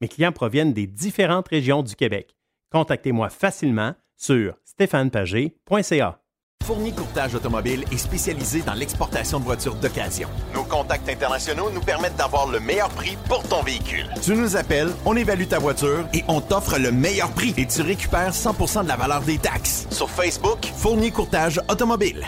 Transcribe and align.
Mes 0.00 0.08
clients 0.08 0.32
proviennent 0.32 0.72
des 0.72 0.86
différentes 0.86 1.48
régions 1.48 1.82
du 1.82 1.96
Québec. 1.96 2.36
Contactez-moi 2.70 3.30
facilement 3.30 3.94
sur 4.16 4.54
stéphanepagé.ca. 4.64 6.20
Fournier 6.64 6.92
Courtage 6.92 7.34
Automobile 7.34 7.84
est 7.90 7.96
spécialisé 7.96 8.60
dans 8.60 8.74
l'exportation 8.74 9.40
de 9.40 9.44
voitures 9.44 9.74
d'occasion. 9.74 10.28
Nos 10.54 10.64
contacts 10.64 11.08
internationaux 11.08 11.70
nous 11.70 11.80
permettent 11.80 12.16
d'avoir 12.16 12.46
le 12.46 12.60
meilleur 12.60 12.90
prix 12.90 13.16
pour 13.26 13.42
ton 13.42 13.62
véhicule. 13.62 14.06
Tu 14.22 14.34
nous 14.34 14.54
appelles, 14.54 14.90
on 15.06 15.16
évalue 15.16 15.46
ta 15.46 15.58
voiture 15.58 16.06
et 16.12 16.22
on 16.28 16.42
t'offre 16.42 16.78
le 16.78 16.92
meilleur 16.92 17.30
prix 17.32 17.54
et 17.56 17.66
tu 17.66 17.80
récupères 17.80 18.32
100% 18.32 18.82
de 18.82 18.88
la 18.88 18.96
valeur 18.96 19.22
des 19.22 19.38
taxes. 19.38 19.86
Sur 19.90 20.10
Facebook, 20.10 20.66
Fournier 20.76 21.10
Courtage 21.10 21.58
Automobile. 21.70 22.26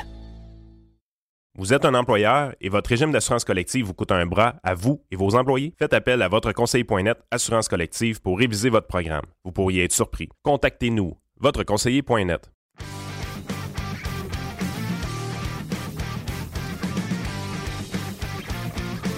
Vous 1.61 1.75
êtes 1.75 1.85
un 1.85 1.93
employeur 1.93 2.55
et 2.63 2.71
votre 2.71 2.89
régime 2.89 3.13
d'assurance 3.13 3.45
collective 3.45 3.85
vous 3.85 3.93
coûte 3.93 4.13
un 4.13 4.25
bras 4.25 4.55
à 4.63 4.73
vous 4.73 5.03
et 5.11 5.17
vos 5.17 5.35
employés? 5.35 5.75
Faites 5.79 5.93
appel 5.93 6.23
à 6.23 6.29
votre 6.29 6.53
conseiller.net 6.53 7.19
Assurance 7.31 7.69
collective 7.69 8.23
pour 8.23 8.39
réviser 8.39 8.71
votre 8.71 8.87
programme. 8.87 9.27
Vous 9.45 9.53
pourriez 9.53 9.85
être 9.85 9.93
surpris. 9.93 10.31
Contactez-nous, 10.43 11.19
votre 11.39 11.63
conseiller.net. 11.65 12.51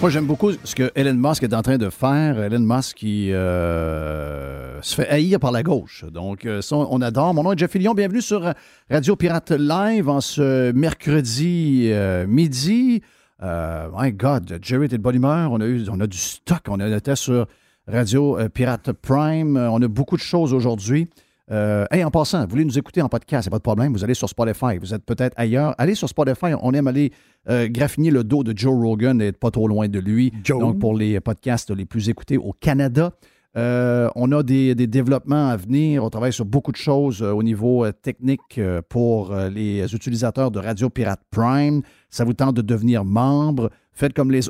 Moi, 0.01 0.09
j'aime 0.09 0.27
beaucoup 0.27 0.51
ce 0.51 0.75
que 0.75 0.91
Elon 0.95 1.13
Musk 1.13 1.43
est 1.43 1.53
en 1.53 1.61
train 1.61 1.77
de 1.77 1.89
faire. 1.89 2.37
Elon 2.37 2.59
Musk 2.59 2.97
qui 2.97 3.29
euh, 3.31 4.62
se 4.83 4.95
fait 4.95 5.07
haïr 5.07 5.39
par 5.39 5.51
la 5.51 5.63
gauche. 5.63 6.05
Donc, 6.11 6.45
euh, 6.45 6.61
ça, 6.61 6.75
on 6.75 7.01
adore. 7.01 7.33
Mon 7.33 7.43
nom 7.43 7.53
est 7.53 7.57
Jeff 7.57 7.71
Fillion. 7.71 7.93
Bienvenue 7.93 8.21
sur 8.21 8.53
Radio 8.89 9.15
Pirate 9.15 9.51
Live 9.51 10.09
en 10.09 10.21
ce 10.21 10.71
mercredi 10.71 11.89
euh, 11.91 12.27
midi. 12.27 13.01
my 13.41 14.11
God, 14.11 14.59
Jerry 14.61 14.85
était 14.85 14.97
de 14.97 15.03
bonne 15.03 15.15
humeur. 15.15 15.51
On 15.51 15.61
a, 15.61 15.65
eu, 15.65 15.85
on 15.89 15.99
a 15.99 16.07
du 16.07 16.17
stock. 16.17 16.61
On 16.67 16.79
était 16.79 17.15
sur 17.15 17.47
Radio 17.87 18.37
Pirate 18.53 18.91
Prime. 18.91 19.57
On 19.57 19.81
a 19.81 19.87
beaucoup 19.87 20.17
de 20.17 20.21
choses 20.21 20.53
aujourd'hui. 20.53 21.07
Euh, 21.51 21.85
en 21.91 22.11
passant, 22.11 22.41
vous 22.41 22.49
voulez 22.49 22.65
nous 22.65 22.79
écouter 22.79 23.01
en 23.01 23.09
podcast, 23.09 23.43
c'est 23.43 23.49
pas 23.49 23.57
de 23.57 23.63
problème. 23.63 23.93
Vous 23.93 24.03
allez 24.03 24.13
sur 24.13 24.29
Spotify. 24.29 24.77
Vous 24.79 24.93
êtes 24.93 25.05
peut-être 25.05 25.33
ailleurs. 25.37 25.75
Allez 25.77 25.95
sur 25.95 26.07
Spotify. 26.07 26.53
On 26.61 26.73
aime 26.73 26.87
aller 26.87 27.11
euh, 27.49 27.67
graffiner 27.69 28.11
le 28.11 28.23
dos 28.23 28.43
de 28.43 28.57
Joe 28.57 28.73
Rogan 28.73 29.21
et 29.21 29.27
être 29.27 29.37
pas 29.37 29.51
trop 29.51 29.67
loin 29.67 29.87
de 29.87 29.99
lui. 29.99 30.31
Donc, 30.47 30.79
pour 30.79 30.95
les 30.95 31.19
podcasts 31.19 31.69
les 31.71 31.85
plus 31.85 32.09
écoutés 32.09 32.37
au 32.37 32.53
Canada. 32.53 33.11
Euh, 33.55 34.09
on 34.15 34.31
a 34.31 34.41
des, 34.41 34.73
développements 34.75 35.49
à 35.49 35.57
venir. 35.57 36.03
On 36.03 36.09
travaille 36.09 36.33
sur 36.33 36.45
beaucoup 36.45 36.71
de 36.71 36.77
choses 36.77 37.21
euh, 37.21 37.31
au 37.31 37.43
niveau 37.43 37.91
technique 37.91 38.59
pour 38.89 39.35
les 39.35 39.93
utilisateurs 39.93 40.51
de 40.51 40.59
Radio 40.59 40.89
Pirate 40.89 41.21
Prime. 41.29 41.81
Ça 42.09 42.23
vous 42.23 42.33
tente 42.33 42.55
de 42.55 42.61
devenir 42.61 43.05
membre. 43.05 43.69
Faites 43.91 44.13
comme 44.13 44.31
les, 44.31 44.41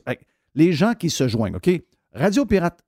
les 0.56 0.72
gens 0.72 0.94
qui 0.94 1.10
se 1.10 1.28
joignent. 1.28 1.56
OK? 1.56 1.70
Radio 2.14 2.46
Pirate 2.46 2.80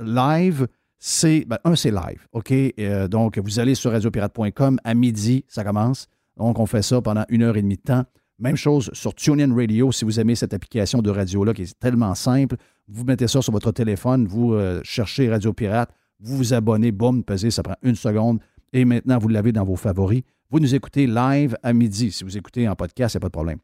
Live 0.00 0.66
c'est, 1.04 1.44
ben, 1.46 1.58
un, 1.64 1.74
c'est 1.74 1.90
live, 1.90 2.28
OK? 2.30 2.52
Euh, 2.52 3.08
donc, 3.08 3.36
vous 3.36 3.58
allez 3.58 3.74
sur 3.74 3.90
radiopirate.com 3.90 4.78
à 4.84 4.94
midi, 4.94 5.44
ça 5.48 5.64
commence. 5.64 6.06
Donc, 6.36 6.60
on 6.60 6.66
fait 6.66 6.82
ça 6.82 7.02
pendant 7.02 7.24
une 7.28 7.42
heure 7.42 7.56
et 7.56 7.62
demie 7.62 7.76
de 7.76 7.82
temps. 7.82 8.04
Même 8.42 8.56
chose 8.56 8.90
sur 8.92 9.14
TuneIn 9.14 9.54
Radio, 9.54 9.92
si 9.92 10.04
vous 10.04 10.18
aimez 10.18 10.34
cette 10.34 10.52
application 10.52 11.00
de 11.00 11.10
radio-là 11.10 11.54
qui 11.54 11.62
est 11.62 11.78
tellement 11.78 12.12
simple. 12.16 12.56
Vous 12.88 13.04
mettez 13.04 13.28
ça 13.28 13.40
sur 13.40 13.52
votre 13.52 13.70
téléphone, 13.70 14.26
vous 14.26 14.54
euh, 14.54 14.80
cherchez 14.82 15.30
Radio 15.30 15.52
Pirate, 15.52 15.90
vous 16.18 16.38
vous 16.38 16.52
abonnez, 16.52 16.90
boum, 16.90 17.22
pesez, 17.22 17.52
ça 17.52 17.62
prend 17.62 17.76
une 17.82 17.94
seconde. 17.94 18.40
Et 18.72 18.84
maintenant, 18.84 19.18
vous 19.18 19.28
l'avez 19.28 19.52
dans 19.52 19.62
vos 19.62 19.76
favoris. 19.76 20.22
Vous 20.50 20.58
nous 20.58 20.74
écoutez 20.74 21.06
live 21.06 21.56
à 21.62 21.72
midi. 21.72 22.10
Si 22.10 22.24
vous 22.24 22.36
écoutez 22.36 22.68
en 22.68 22.74
podcast, 22.74 23.14
il 23.14 23.18
n'y 23.18 23.20
a 23.20 23.20
pas 23.20 23.28
de 23.28 23.32
problème. 23.32 23.58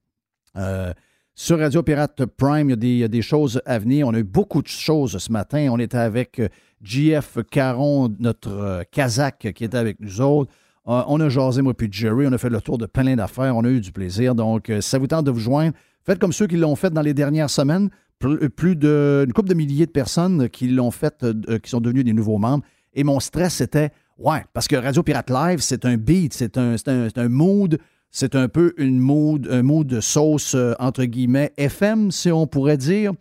Euh, 0.56 0.92
sur 1.34 1.58
Radio 1.58 1.82
Pirate 1.82 2.24
Prime, 2.26 2.70
il 2.70 2.84
y, 2.98 3.02
a 3.02 3.08
des, 3.08 3.22
choses 3.22 3.60
à 3.66 3.80
venir. 3.80 4.06
On 4.06 4.14
a 4.14 4.20
eu 4.20 4.24
beaucoup 4.24 4.62
de 4.62 4.68
choses 4.68 5.18
ce 5.18 5.32
matin. 5.32 5.70
On 5.72 5.80
était 5.80 5.98
avec 5.98 6.40
JF 6.84 7.38
Caron, 7.50 8.14
notre 8.20 8.52
euh, 8.52 8.82
Kazakh 8.92 9.52
qui 9.52 9.64
était 9.64 9.76
avec 9.76 9.98
nous 9.98 10.20
autres. 10.20 10.52
Euh, 10.88 11.03
on 11.06 11.21
a 11.21 11.28
jasé, 11.28 11.62
moi 11.62 11.75
puis 11.75 11.88
Jerry. 11.91 12.26
On 12.26 12.32
a 12.32 12.38
fait 12.38 12.50
le 12.50 12.60
tour 12.60 12.78
de 12.78 12.87
plein 12.87 13.15
d'affaires. 13.16 13.56
On 13.56 13.65
a 13.65 13.69
eu 13.69 13.81
du 13.81 13.93
plaisir. 13.93 14.34
Donc, 14.34 14.71
euh, 14.71 14.81
ça 14.81 14.99
vous 14.99 15.06
tente 15.06 15.26
de 15.26 15.31
vous 15.31 15.41
joindre, 15.41 15.75
faites 16.04 16.19
comme 16.19 16.32
ceux 16.32 16.47
qui 16.47 16.56
l'ont 16.56 16.76
fait 16.76 16.91
dans 16.91 17.03
les 17.03 17.15
dernières 17.15 17.50
semaines. 17.50 17.91
Plus 18.19 18.75
d'une 18.75 19.32
couple 19.32 19.50
de 19.50 19.54
milliers 19.54 19.87
de 19.87 19.93
personnes 19.93 20.49
qui 20.49 20.66
l'ont 20.66 20.91
fait, 20.91 21.25
qui 21.62 21.71
sont 21.71 21.81
devenus 21.81 22.04
des 22.04 22.12
nouveaux 22.12 22.38
membres. 22.38 22.65
Et 22.93 23.04
mon 23.04 23.21
stress, 23.21 23.54
c'était, 23.54 23.93
ouais, 24.19 24.44
parce 24.53 24.66
que 24.66 24.75
Radio 24.75 25.04
Pirate 25.04 25.31
Live, 25.31 25.60
c'est 25.60 25.84
un 25.84 25.97
beat, 25.97 26.34
c'est 26.34 26.59
un, 26.59 26.75
un, 26.88 27.09
un, 27.15 27.28
mood, 27.28 27.78
c'est 28.10 28.34
un 28.34 28.49
peu 28.49 28.75
une 28.76 28.99
mood, 28.99 29.47
un 29.49 29.62
mood 29.62 29.87
de 29.87 30.00
sauce, 30.00 30.56
entre 30.81 31.05
guillemets, 31.05 31.53
FM, 31.59 32.10
si 32.10 32.32
on 32.32 32.49
pourrait 32.49 32.76
dire. 32.76 33.12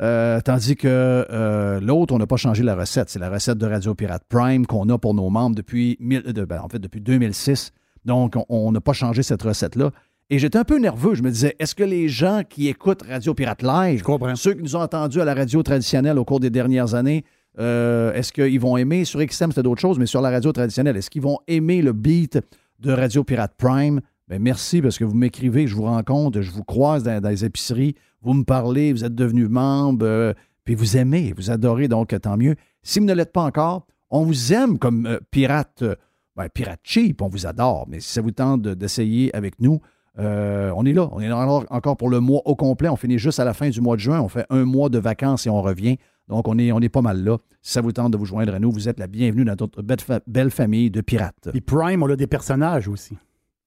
Euh, 0.00 0.40
tandis 0.40 0.76
que 0.76 0.88
euh, 0.88 1.80
l'autre, 1.80 2.14
on 2.14 2.18
n'a 2.18 2.26
pas 2.26 2.36
changé 2.36 2.62
la 2.62 2.74
recette. 2.74 3.10
C'est 3.10 3.18
la 3.18 3.30
recette 3.30 3.58
de 3.58 3.66
Radio 3.66 3.94
Pirate 3.94 4.24
Prime 4.28 4.66
qu'on 4.66 4.88
a 4.88 4.98
pour 4.98 5.14
nos 5.14 5.30
membres 5.30 5.54
depuis, 5.54 5.96
ben, 6.00 6.60
en 6.60 6.68
fait, 6.68 6.78
depuis 6.78 7.00
2006. 7.00 7.72
Donc, 8.04 8.34
on 8.48 8.72
n'a 8.72 8.80
pas 8.80 8.92
changé 8.92 9.22
cette 9.22 9.42
recette-là. 9.42 9.90
Et 10.30 10.38
j'étais 10.38 10.58
un 10.58 10.64
peu 10.64 10.78
nerveux. 10.78 11.14
Je 11.14 11.22
me 11.22 11.30
disais, 11.30 11.54
est-ce 11.58 11.74
que 11.74 11.84
les 11.84 12.08
gens 12.08 12.42
qui 12.48 12.68
écoutent 12.68 13.02
Radio 13.02 13.34
Pirate 13.34 13.62
Live, 13.62 14.02
ceux 14.34 14.54
qui 14.54 14.62
nous 14.62 14.76
ont 14.76 14.80
entendus 14.80 15.20
à 15.20 15.24
la 15.24 15.34
radio 15.34 15.62
traditionnelle 15.62 16.18
au 16.18 16.24
cours 16.24 16.40
des 16.40 16.50
dernières 16.50 16.94
années, 16.94 17.24
euh, 17.58 18.12
est-ce 18.14 18.32
qu'ils 18.32 18.58
vont 18.58 18.76
aimer, 18.76 19.04
sur 19.04 19.20
XM 19.20 19.50
c'était 19.50 19.62
d'autres 19.62 19.80
choses, 19.80 19.98
mais 19.98 20.06
sur 20.06 20.20
la 20.20 20.30
radio 20.30 20.50
traditionnelle, 20.50 20.96
est-ce 20.96 21.10
qu'ils 21.10 21.22
vont 21.22 21.38
aimer 21.46 21.82
le 21.82 21.92
beat 21.92 22.38
de 22.80 22.92
Radio 22.92 23.22
Pirate 23.22 23.52
Prime? 23.56 24.00
Bien, 24.34 24.40
merci 24.42 24.82
parce 24.82 24.98
que 24.98 25.04
vous 25.04 25.14
m'écrivez, 25.14 25.68
je 25.68 25.76
vous 25.76 25.84
rencontre, 25.84 26.40
je 26.40 26.50
vous 26.50 26.64
croise 26.64 27.04
dans, 27.04 27.22
les 27.22 27.44
épiceries, 27.44 27.94
vous 28.20 28.32
me 28.32 28.42
parlez, 28.42 28.92
vous 28.92 29.04
êtes 29.04 29.14
devenu 29.14 29.46
membre, 29.46 30.04
euh, 30.04 30.32
puis 30.64 30.74
vous 30.74 30.96
aimez, 30.96 31.32
vous 31.36 31.52
adorez, 31.52 31.86
donc 31.86 32.20
tant 32.20 32.36
mieux. 32.36 32.56
Si 32.82 32.98
vous 32.98 33.04
ne 33.04 33.14
l'êtes 33.14 33.32
pas 33.32 33.44
encore, 33.44 33.86
on 34.10 34.24
vous 34.24 34.52
aime 34.52 34.80
comme 34.80 35.06
euh, 35.06 35.20
pirate, 35.30 35.82
euh, 35.82 35.94
ben, 36.34 36.48
pirate 36.48 36.80
cheap, 36.82 37.22
on 37.22 37.28
vous 37.28 37.46
adore, 37.46 37.86
mais 37.88 38.00
si 38.00 38.12
ça 38.12 38.22
vous 38.22 38.32
tente 38.32 38.62
d'essayer 38.62 39.32
avec 39.36 39.60
nous, 39.60 39.80
on 40.16 40.84
est 40.84 40.92
là. 40.92 41.08
On 41.12 41.20
est 41.20 41.30
encore 41.30 41.96
pour 41.96 42.08
le 42.08 42.18
mois 42.18 42.42
au 42.44 42.56
complet. 42.56 42.88
On 42.88 42.96
finit 42.96 43.18
juste 43.18 43.38
à 43.38 43.44
la 43.44 43.54
fin 43.54 43.68
du 43.68 43.80
mois 43.80 43.94
de 43.94 44.00
juin. 44.00 44.20
On 44.20 44.28
fait 44.28 44.46
un 44.50 44.64
mois 44.64 44.88
de 44.88 44.98
vacances 44.98 45.46
et 45.46 45.50
on 45.50 45.60
revient. 45.60 45.96
Donc, 46.28 46.46
on 46.48 46.56
est, 46.58 46.70
on 46.70 46.80
est 46.80 46.88
pas 46.88 47.02
mal 47.02 47.22
là. 47.22 47.38
Si 47.62 47.72
ça 47.72 47.80
vous 47.80 47.90
tente 47.92 48.12
de 48.12 48.16
vous 48.16 48.24
joindre 48.24 48.54
à 48.54 48.60
nous, 48.60 48.70
vous 48.70 48.88
êtes 48.88 49.00
la 49.00 49.08
bienvenue 49.08 49.44
dans 49.44 49.56
notre 49.58 49.82
belle 50.26 50.50
famille 50.50 50.90
de 50.90 51.00
pirates. 51.00 51.50
Et 51.52 51.60
Prime, 51.60 52.02
on 52.02 52.10
a 52.10 52.16
des 52.16 52.28
personnages 52.28 52.86
aussi. 52.86 53.16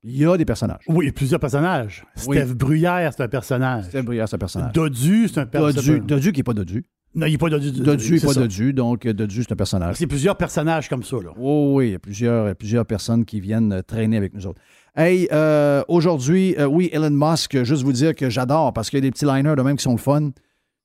Il 0.09 0.15
y 0.17 0.25
a 0.25 0.37
des 0.37 0.45
personnages. 0.45 0.85
Oui, 0.87 1.11
plusieurs 1.11 1.39
personnages. 1.39 2.05
Steve 2.15 2.55
Bruyère, 2.55 3.11
c'est 3.13 3.23
un 3.23 3.27
personnage. 3.27 3.85
Steve 3.85 4.05
Bruyère, 4.05 4.29
c'est 4.29 4.35
un 4.35 4.39
personnage. 4.39 4.71
Dodu, 4.71 5.27
c'est 5.27 5.41
un 5.41 5.45
personnage. 5.45 6.01
Dodu, 6.01 6.31
qui 6.31 6.39
n'est 6.39 6.43
pas 6.43 6.53
Dodu. 6.53 6.85
Non, 7.13 7.25
il 7.25 7.33
n'est 7.33 7.37
pas 7.37 7.49
Dodu. 7.49 7.71
Dodu 7.71 8.13
n'est 8.13 8.19
pas 8.21 8.33
Dodu, 8.33 8.73
donc 8.73 9.05
Dodu, 9.05 9.43
c'est 9.43 9.51
un 9.51 9.57
personnage. 9.57 9.95
C'est 9.97 10.07
plusieurs 10.07 10.37
personnages 10.37 10.87
comme 10.87 11.03
ça, 11.03 11.17
là. 11.17 11.31
Oh, 11.37 11.73
oui, 11.75 11.87
il 11.87 11.91
y 11.91 11.95
a 11.95 11.99
plusieurs, 11.99 12.55
plusieurs 12.55 12.85
personnes 12.85 13.25
qui 13.25 13.41
viennent 13.41 13.83
traîner 13.85 14.15
avec 14.15 14.33
nous 14.33 14.47
autres. 14.47 14.61
Hey, 14.95 15.27
euh, 15.33 15.83
aujourd'hui, 15.89 16.55
euh, 16.57 16.67
oui, 16.67 16.89
Elon 16.93 17.11
Musk, 17.11 17.61
juste 17.63 17.83
vous 17.83 17.91
dire 17.91 18.15
que 18.15 18.29
j'adore 18.29 18.71
parce 18.71 18.89
qu'il 18.89 18.97
y 18.97 19.01
a 19.01 19.01
des 19.01 19.11
petits 19.11 19.25
liners 19.25 19.55
de 19.57 19.61
même 19.61 19.75
qui 19.75 19.83
sont 19.83 19.91
le 19.91 19.97
fun. 19.97 20.31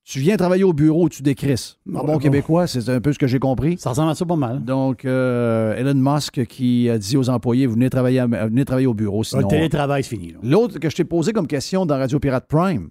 Tu 0.05 0.19
viens 0.19 0.35
travailler 0.37 0.63
au 0.65 0.73
bureau, 0.73 1.07
tu 1.09 1.21
décrisses. 1.23 1.77
En 1.89 1.99
Ah, 1.99 2.01
bon 2.03 2.13
bon. 2.13 2.19
québécois, 2.19 2.67
c'est 2.67 2.89
un 2.89 2.99
peu 2.99 3.13
ce 3.13 3.19
que 3.19 3.27
j'ai 3.27 3.39
compris. 3.39 3.77
Ça 3.77 3.91
ressemble 3.91 4.11
à 4.11 4.15
ça 4.15 4.25
pas 4.25 4.35
mal. 4.35 4.63
Donc, 4.63 5.05
euh, 5.05 5.75
Elon 5.75 5.93
Musk 5.95 6.45
qui 6.45 6.89
a 6.89 6.97
dit 6.97 7.15
aux 7.15 7.29
employés, 7.29 7.65
vous 7.67 7.73
venez 7.75 7.89
travailler, 7.89 8.19
à- 8.19 8.27
venez 8.27 8.65
travailler 8.65 8.87
au 8.87 8.93
bureau, 8.93 9.23
sinon... 9.23 9.41
Le 9.43 9.47
télétravail, 9.47 10.03
c'est 10.03 10.09
fini. 10.09 10.33
L'autre 10.43 10.77
que 10.79 10.89
je 10.89 10.95
t'ai 10.95 11.05
posé 11.05 11.31
comme 11.31 11.47
question 11.47 11.85
dans 11.85 11.97
Radio 11.97 12.19
Pirate 12.19 12.47
Prime, 12.47 12.89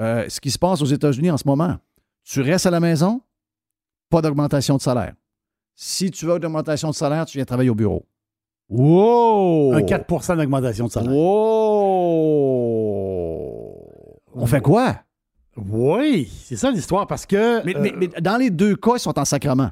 euh, 0.00 0.26
ce 0.28 0.40
qui 0.40 0.50
se 0.50 0.58
passe 0.58 0.82
aux 0.82 0.86
États-Unis 0.86 1.30
en 1.30 1.36
ce 1.38 1.46
moment, 1.48 1.76
tu 2.24 2.40
restes 2.42 2.66
à 2.66 2.70
la 2.70 2.80
maison, 2.80 3.20
pas 4.10 4.20
d'augmentation 4.20 4.76
de 4.76 4.82
salaire. 4.82 5.14
Si 5.76 6.10
tu 6.10 6.26
veux 6.26 6.36
une 6.36 6.44
augmentation 6.44 6.90
de 6.90 6.94
salaire, 6.94 7.24
tu 7.26 7.38
viens 7.38 7.44
travailler 7.44 7.70
au 7.70 7.74
bureau. 7.74 8.04
Wow! 8.68 9.72
Un 9.74 9.80
4% 9.80 10.36
d'augmentation 10.36 10.86
de 10.86 10.90
salaire. 10.90 11.10
Wow! 12.14 13.88
On 14.34 14.46
fait 14.46 14.60
quoi? 14.60 14.96
Oui, 15.56 16.30
c'est 16.44 16.56
ça 16.56 16.70
l'histoire 16.70 17.06
parce 17.06 17.26
que. 17.26 17.64
Mais, 17.64 17.76
euh, 17.76 17.80
mais- 17.80 17.92
mais 17.98 18.08
dans 18.20 18.36
les 18.36 18.50
deux 18.50 18.76
cas, 18.76 18.92
ils 18.96 19.00
sont 19.00 19.18
en 19.18 19.24
sacrement. 19.24 19.70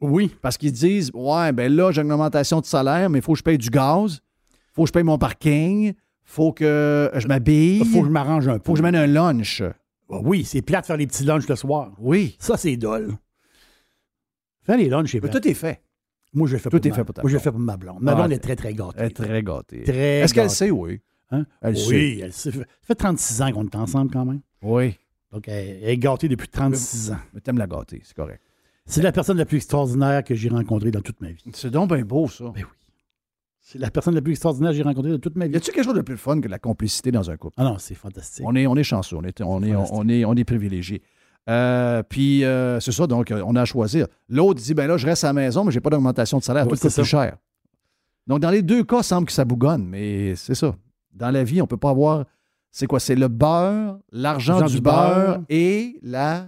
oui. 0.00 0.34
Parce 0.42 0.56
qu'ils 0.56 0.72
disent 0.72 1.10
Ouais, 1.14 1.52
ben 1.52 1.72
là, 1.74 1.90
j'ai 1.92 2.02
une 2.02 2.12
augmentation 2.12 2.60
de 2.60 2.66
salaire, 2.66 3.10
mais 3.10 3.18
il 3.18 3.22
faut 3.22 3.32
que 3.32 3.38
je 3.38 3.42
paye 3.44 3.58
du 3.58 3.68
gaz, 3.70 4.20
il 4.50 4.74
faut 4.74 4.82
que 4.84 4.88
je 4.88 4.92
paye 4.92 5.02
mon 5.02 5.18
parking, 5.18 5.88
il 5.88 5.94
faut 6.24 6.52
que 6.52 7.10
je 7.14 7.26
m'habille, 7.28 7.78
Il 7.80 7.84
faut 7.86 8.00
que 8.00 8.06
je 8.06 8.12
m'arrange 8.12 8.48
un 8.48 8.58
peu. 8.58 8.64
faut 8.64 8.72
que 8.72 8.78
je 8.78 8.82
mène 8.82 8.96
un 8.96 9.06
lunch. 9.06 9.62
Ah 10.10 10.18
Oui, 10.22 10.44
c'est 10.44 10.62
plate 10.62 10.82
de 10.84 10.86
faire 10.86 10.96
les 10.96 11.06
petits 11.06 11.24
lunchs 11.24 11.46
le 11.48 11.56
soir. 11.56 11.92
Oui. 11.98 12.36
Ça, 12.38 12.56
c'est 12.56 12.76
dole. 12.76 13.14
Faire 14.62 14.76
les 14.78 14.88
lunchs, 14.88 15.12
c'est 15.12 15.20
tout 15.30 15.48
est 15.48 15.54
fait. 15.54 15.82
Moi, 16.34 16.46
je 16.46 16.54
le 16.54 16.58
fais 16.58 16.68
tout 16.70 16.86
est 16.86 16.90
ma- 16.90 16.96
fait 16.96 17.04
pour 17.04 17.14
ta 17.14 17.22
Moi, 17.22 17.30
je 17.30 17.38
fais 17.38 17.50
pour 17.50 17.58
ma 17.60 17.76
blonde. 17.76 17.98
Ma 18.02 18.12
Ah, 18.12 18.14
blonde 18.16 18.32
est 18.32 18.38
très, 18.38 18.54
très 18.54 18.74
gâtée. 18.74 18.94
Elle 18.98 19.06
est 19.06 19.10
très 19.16 19.42
gâtée. 19.42 19.82
Très 19.82 20.18
Est-ce 20.20 20.34
qu'elle 20.34 20.50
sait, 20.50 20.70
oui? 20.70 21.00
Hein? 21.30 21.44
Elle 21.62 21.76
sait. 21.76 21.88
oui, 21.88 22.20
elle 22.22 22.32
sait. 22.32 22.52
Ça 22.52 22.58
fait 22.82 22.94
36 22.94 23.40
ans 23.42 23.50
qu'on 23.52 23.64
est 23.64 23.76
ensemble 23.76 24.10
quand 24.10 24.24
même. 24.26 24.40
Oui. 24.62 24.96
Donc, 25.32 25.48
elle, 25.48 25.80
elle 25.82 25.88
est 25.90 25.98
gâtée 25.98 26.28
depuis 26.28 26.48
36 26.48 27.12
ans. 27.12 27.18
Mais 27.34 27.40
t'aimes 27.40 27.58
la 27.58 27.66
gâter, 27.66 28.00
c'est 28.04 28.16
correct. 28.16 28.42
C'est 28.86 29.02
la 29.02 29.12
personne 29.12 29.36
la 29.36 29.44
plus 29.44 29.58
extraordinaire 29.58 30.24
que 30.24 30.34
j'ai 30.34 30.48
rencontrée 30.48 30.90
dans 30.90 31.02
toute 31.02 31.20
ma 31.20 31.30
vie. 31.30 31.44
C'est 31.52 31.70
donc 31.70 31.92
bien 31.92 32.02
beau, 32.04 32.26
ça. 32.28 32.44
Ben 32.44 32.52
oui. 32.56 32.62
C'est 33.60 33.78
la 33.78 33.90
personne 33.90 34.14
la 34.14 34.22
plus 34.22 34.32
extraordinaire 34.32 34.70
que 34.70 34.76
j'ai 34.78 34.82
rencontrée 34.82 35.10
dans 35.10 35.18
toute 35.18 35.36
ma 35.36 35.44
Y 35.44 35.50
vie. 35.50 35.56
a-tu 35.56 35.72
quelque 35.72 35.84
chose 35.84 35.94
de 35.94 36.00
plus 36.00 36.16
fun 36.16 36.40
que 36.40 36.48
la 36.48 36.58
complicité 36.58 37.12
dans 37.12 37.30
un 37.30 37.36
couple? 37.36 37.54
Ah 37.58 37.64
non, 37.64 37.76
c'est 37.78 37.94
fantastique. 37.94 38.42
On 38.48 38.56
est, 38.56 38.66
on 38.66 38.74
est 38.76 38.82
chanceux, 38.82 39.16
on 39.16 39.22
est, 39.24 39.42
on 39.42 39.62
est, 39.62 39.72
fantastique. 39.74 39.98
on 39.98 40.08
est, 40.08 40.24
on 40.24 40.34
est 40.34 40.44
privilégié. 40.44 41.02
Euh, 41.50 42.02
puis, 42.02 42.44
euh, 42.44 42.80
c'est 42.80 42.92
ça, 42.92 43.06
donc, 43.06 43.30
euh, 43.30 43.42
on 43.46 43.56
a 43.56 43.62
à 43.62 43.64
choisir. 43.66 44.06
L'autre 44.30 44.60
dit, 44.62 44.72
ben 44.72 44.86
là, 44.86 44.96
je 44.96 45.06
reste 45.06 45.24
à 45.24 45.28
la 45.28 45.32
maison, 45.34 45.64
mais 45.64 45.70
j'ai 45.70 45.80
pas 45.80 45.90
d'augmentation 45.90 46.38
de 46.38 46.42
salaire, 46.42 46.64
Ouais, 46.64 46.70
tout 46.70 46.76
c'est 46.76 46.88
coûte 46.88 46.94
plus 46.94 47.04
cher. 47.04 47.36
Donc, 48.26 48.40
dans 48.40 48.50
les 48.50 48.62
deux 48.62 48.84
cas, 48.84 49.00
il 49.00 49.04
semble 49.04 49.26
que 49.26 49.32
ça 49.32 49.44
bougonne, 49.44 49.84
mais 49.86 50.34
c'est 50.36 50.54
ça. 50.54 50.74
Dans 51.12 51.30
la 51.30 51.44
vie, 51.44 51.60
on 51.60 51.66
peut 51.66 51.76
pas 51.76 51.90
avoir. 51.90 52.24
C'est 52.78 52.86
quoi? 52.86 53.00
C'est 53.00 53.16
le 53.16 53.26
beurre, 53.26 53.98
l'argent 54.12 54.60
du, 54.62 54.74
du 54.76 54.80
beurre, 54.80 55.14
beurre. 55.38 55.38
et 55.48 55.98
la. 56.00 56.46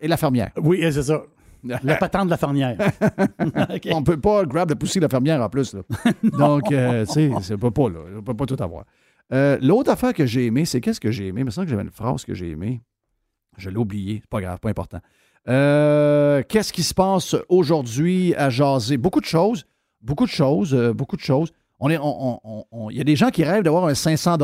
Et 0.00 0.08
la 0.08 0.16
fermière. 0.16 0.50
Oui, 0.56 0.80
c'est 0.90 1.02
ça. 1.02 1.22
La 1.62 1.96
patente 1.96 2.24
de 2.24 2.30
la 2.30 2.36
fermière. 2.38 2.76
OK. 3.74 3.88
On 3.92 4.02
peut 4.02 4.16
pas 4.18 4.44
grab 4.46 4.70
le 4.70 4.74
poussi 4.76 4.98
de 4.98 5.02
la 5.04 5.08
fermière 5.10 5.42
en 5.42 5.48
plus. 5.50 5.74
Là. 5.74 5.82
Donc, 6.38 6.72
euh, 6.72 7.04
tu 7.04 7.12
sais, 7.12 7.30
c'est 7.42 7.56
pas, 7.58 7.70
pas 7.70 7.88
là. 7.90 7.98
On 8.18 8.22
peut 8.22 8.34
pas 8.34 8.46
tout 8.46 8.56
avoir. 8.60 8.84
Euh, 9.32 9.58
L'autre 9.60 9.90
affaire 9.90 10.12
que 10.14 10.24
j'ai 10.26 10.46
aimé, 10.46 10.64
c'est 10.64 10.80
qu'est-ce 10.80 10.98
que 11.00 11.10
j'ai 11.12 11.26
aimé? 11.28 11.42
Il 11.42 11.44
me 11.44 11.50
semble 11.50 11.66
que 11.66 11.70
j'avais 11.70 11.82
une 11.84 11.90
phrase 11.90 12.24
que 12.24 12.32
j'ai 12.34 12.50
aimée. 12.50 12.80
Je 13.58 13.68
l'ai 13.70 13.76
oubliée. 13.76 14.20
C'est 14.22 14.30
pas 14.30 14.40
grave, 14.40 14.58
pas 14.58 14.70
important. 14.70 14.98
Euh, 15.48 16.42
qu'est-ce 16.48 16.72
qui 16.72 16.82
se 16.82 16.94
passe 16.94 17.36
aujourd'hui 17.50 18.34
à 18.36 18.48
jaser? 18.50 18.96
Beaucoup 18.96 19.20
de 19.20 19.26
choses. 19.26 19.64
Beaucoup 20.00 20.24
de 20.24 20.30
choses. 20.30 20.74
beaucoup 20.96 21.16
de 21.16 21.22
choses. 21.22 21.52
On 21.78 21.90
est, 21.90 21.98
on- 21.98 22.40
on- 22.44 22.64
on- 22.72 22.90
Il 22.90 22.96
y 22.96 23.00
a 23.00 23.04
des 23.04 23.16
gens 23.16 23.28
qui 23.30 23.44
rêvent 23.44 23.62
d'avoir 23.64 23.84
un 23.86 23.94
500 23.94 24.36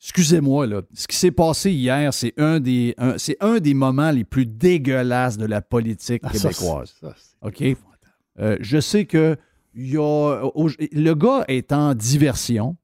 Excusez-moi, 0.00 0.66
là. 0.66 0.82
Ce 0.94 1.06
qui 1.08 1.16
s'est 1.16 1.30
passé 1.30 1.72
hier, 1.72 2.12
c'est 2.12 2.34
un, 2.38 2.60
des, 2.60 2.94
un- 2.98 3.18
c'est 3.18 3.36
un 3.40 3.58
des 3.58 3.74
moments 3.74 4.10
les 4.10 4.24
plus 4.24 4.46
dégueulasses 4.46 5.36
de 5.38 5.46
la 5.46 5.62
politique 5.62 6.22
Ah, 6.24 6.30
québécoise. 6.30 6.94
ça, 7.00 7.14
OK? 7.42 7.62
Euh, 8.38 8.56
je 8.60 8.78
sais 8.80 9.06
que 9.06 9.36
il 9.74 9.90
y 9.92 9.96
a, 9.96 10.00
au- 10.54 10.68
le 10.92 11.14
gars 11.14 11.44
est 11.48 11.72
en 11.72 11.94
diversion. 11.94 12.76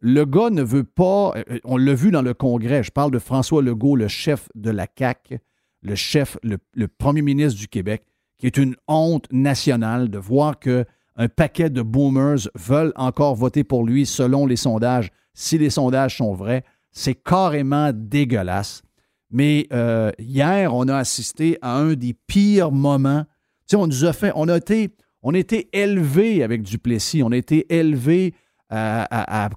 Le 0.00 0.24
gars 0.24 0.50
ne 0.50 0.62
veut 0.62 0.84
pas. 0.84 1.34
euh, 1.36 1.58
On 1.64 1.76
l'a 1.76 1.94
vu 1.94 2.10
dans 2.10 2.22
le 2.22 2.34
Congrès. 2.34 2.82
Je 2.82 2.90
parle 2.90 3.10
de 3.10 3.18
François 3.18 3.62
Legault, 3.62 3.96
le 3.96 4.08
chef 4.08 4.48
de 4.54 4.70
la 4.70 4.86
CAQ, 4.96 5.38
le 5.82 5.94
chef, 5.94 6.38
le, 6.42 6.58
le 6.74 6.88
premier 6.88 7.22
ministre 7.22 7.58
du 7.58 7.68
Québec, 7.68 8.04
qui 8.38 8.46
est 8.46 8.56
une 8.56 8.76
honte 8.88 9.26
nationale 9.32 10.08
de 10.08 10.18
voir 10.18 10.58
que 10.58 10.84
un 11.16 11.28
paquet 11.28 11.68
de 11.68 11.82
boomers 11.82 12.48
veulent 12.54 12.92
encore 12.96 13.34
voter 13.34 13.62
pour 13.64 13.84
lui 13.84 14.06
selon 14.06 14.46
les 14.46 14.56
sondages. 14.56 15.10
Si 15.34 15.58
les 15.58 15.70
sondages 15.70 16.18
sont 16.18 16.34
vrais, 16.34 16.64
c'est 16.90 17.14
carrément 17.14 17.90
dégueulasse. 17.94 18.82
Mais 19.30 19.68
euh, 19.72 20.10
hier, 20.18 20.74
on 20.74 20.88
a 20.88 20.96
assisté 20.96 21.56
à 21.62 21.76
un 21.76 21.94
des 21.94 22.14
pires 22.26 22.72
moments. 22.72 23.24
Tu 23.68 23.70
sais, 23.70 23.76
on 23.76 23.86
nous 23.86 24.04
a 24.04 24.12
fait, 24.12 24.32
on 24.34 24.48
a 24.48 24.56
été, 24.56 24.90
on 25.22 25.32
élevés 25.32 26.42
avec 26.42 26.62
Duplessis, 26.62 27.22
on 27.22 27.30
a 27.30 27.36
été 27.36 27.72
élevés 27.72 28.34
à, 28.70 29.48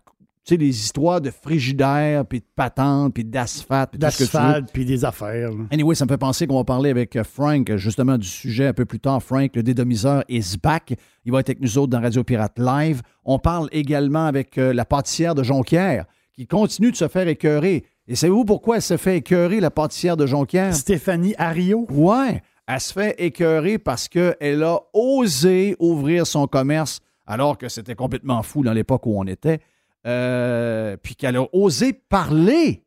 tu 0.45 0.55
sais, 0.55 0.57
les 0.57 0.77
histoires 0.77 1.21
de 1.21 1.29
frigidaire, 1.29 2.25
puis 2.25 2.39
de 2.41 2.45
patente, 2.53 3.13
puis 3.13 3.23
d'asphalte, 3.23 3.91
puis. 3.91 3.99
D'asphalte 3.99 4.71
puis 4.73 4.83
des 4.83 5.05
affaires. 5.05 5.51
là. 5.51 5.63
Anyway, 5.71 5.95
ça 5.95 6.03
me 6.03 6.09
fait 6.09 6.17
penser 6.17 6.47
qu'on 6.47 6.57
va 6.57 6.65
parler 6.65 6.89
avec 6.89 7.15
euh, 7.15 7.23
Frank, 7.23 7.73
justement, 7.77 8.17
du 8.17 8.27
sujet 8.27 8.67
un 8.67 8.73
peu 8.73 8.83
plus 8.83 8.99
tard. 8.99 9.23
Frank, 9.23 9.55
le 9.55 9.63
dédomiseur, 9.63 10.23
is 10.27 10.57
back. 10.61 10.95
Il 11.23 11.31
va 11.31 11.39
être 11.39 11.49
avec 11.49 11.61
nous 11.61 11.77
autres 11.77 11.91
dans 11.91 12.01
Radio 12.01 12.25
Pirate 12.25 12.59
Live. 12.59 13.01
On 13.23 13.39
parle 13.39 13.69
également 13.71 14.25
avec 14.25 14.57
euh, 14.57 14.73
la 14.73 14.83
pâtissière 14.83 15.33
de 15.33 15.43
Jonquière, 15.43 16.05
qui 16.33 16.45
continue 16.45 16.91
de 16.91 16.97
se 16.97 17.07
faire 17.07 17.27
écœurer. 17.29 17.85
Et 18.09 18.15
savez-vous 18.15 18.43
pourquoi 18.43 18.75
elle 18.77 18.81
se 18.81 18.97
fait 18.97 19.17
écœurer, 19.17 19.61
la 19.61 19.71
pâtissière 19.71 20.17
de 20.17 20.25
Jonquière? 20.25 20.75
Stéphanie 20.75 21.35
Ario. 21.37 21.87
Ouais, 21.89 22.41
elle 22.67 22.81
se 22.81 22.91
fait 22.91 23.15
écœurer 23.17 23.77
parce 23.77 24.09
qu'elle 24.09 24.63
a 24.63 24.79
osé 24.93 25.77
ouvrir 25.79 26.27
son 26.27 26.47
commerce 26.47 26.99
alors 27.25 27.57
que 27.57 27.69
c'était 27.69 27.95
complètement 27.95 28.43
fou 28.43 28.61
dans 28.63 28.73
l'époque 28.73 29.05
où 29.05 29.17
on 29.17 29.25
était. 29.25 29.59
Euh, 30.05 30.97
puis 30.97 31.15
qu'elle 31.15 31.37
a 31.37 31.47
osé 31.53 31.93
parler. 31.93 32.83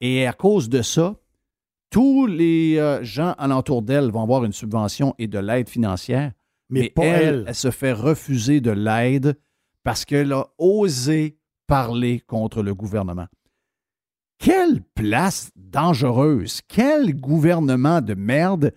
Et 0.00 0.26
à 0.26 0.32
cause 0.32 0.68
de 0.68 0.82
ça, 0.82 1.16
tous 1.90 2.26
les 2.26 2.76
euh, 2.78 3.02
gens 3.02 3.34
alentour 3.38 3.82
d'elle 3.82 4.10
vont 4.10 4.22
avoir 4.22 4.44
une 4.44 4.52
subvention 4.52 5.14
et 5.18 5.26
de 5.26 5.38
l'aide 5.38 5.68
financière. 5.68 6.32
Mais, 6.68 6.90
pas 6.90 7.04
elle, 7.04 7.24
elle. 7.24 7.44
elle 7.48 7.54
se 7.54 7.70
fait 7.70 7.92
refuser 7.92 8.60
de 8.60 8.70
l'aide 8.72 9.38
parce 9.84 10.04
qu'elle 10.04 10.32
a 10.32 10.48
osé 10.58 11.38
parler 11.66 12.20
contre 12.20 12.62
le 12.62 12.74
gouvernement. 12.74 13.26
Quelle 14.38 14.82
place 14.94 15.50
dangereuse! 15.56 16.60
Quel 16.68 17.14
gouvernement 17.14 18.00
de 18.00 18.14
merde! 18.14 18.72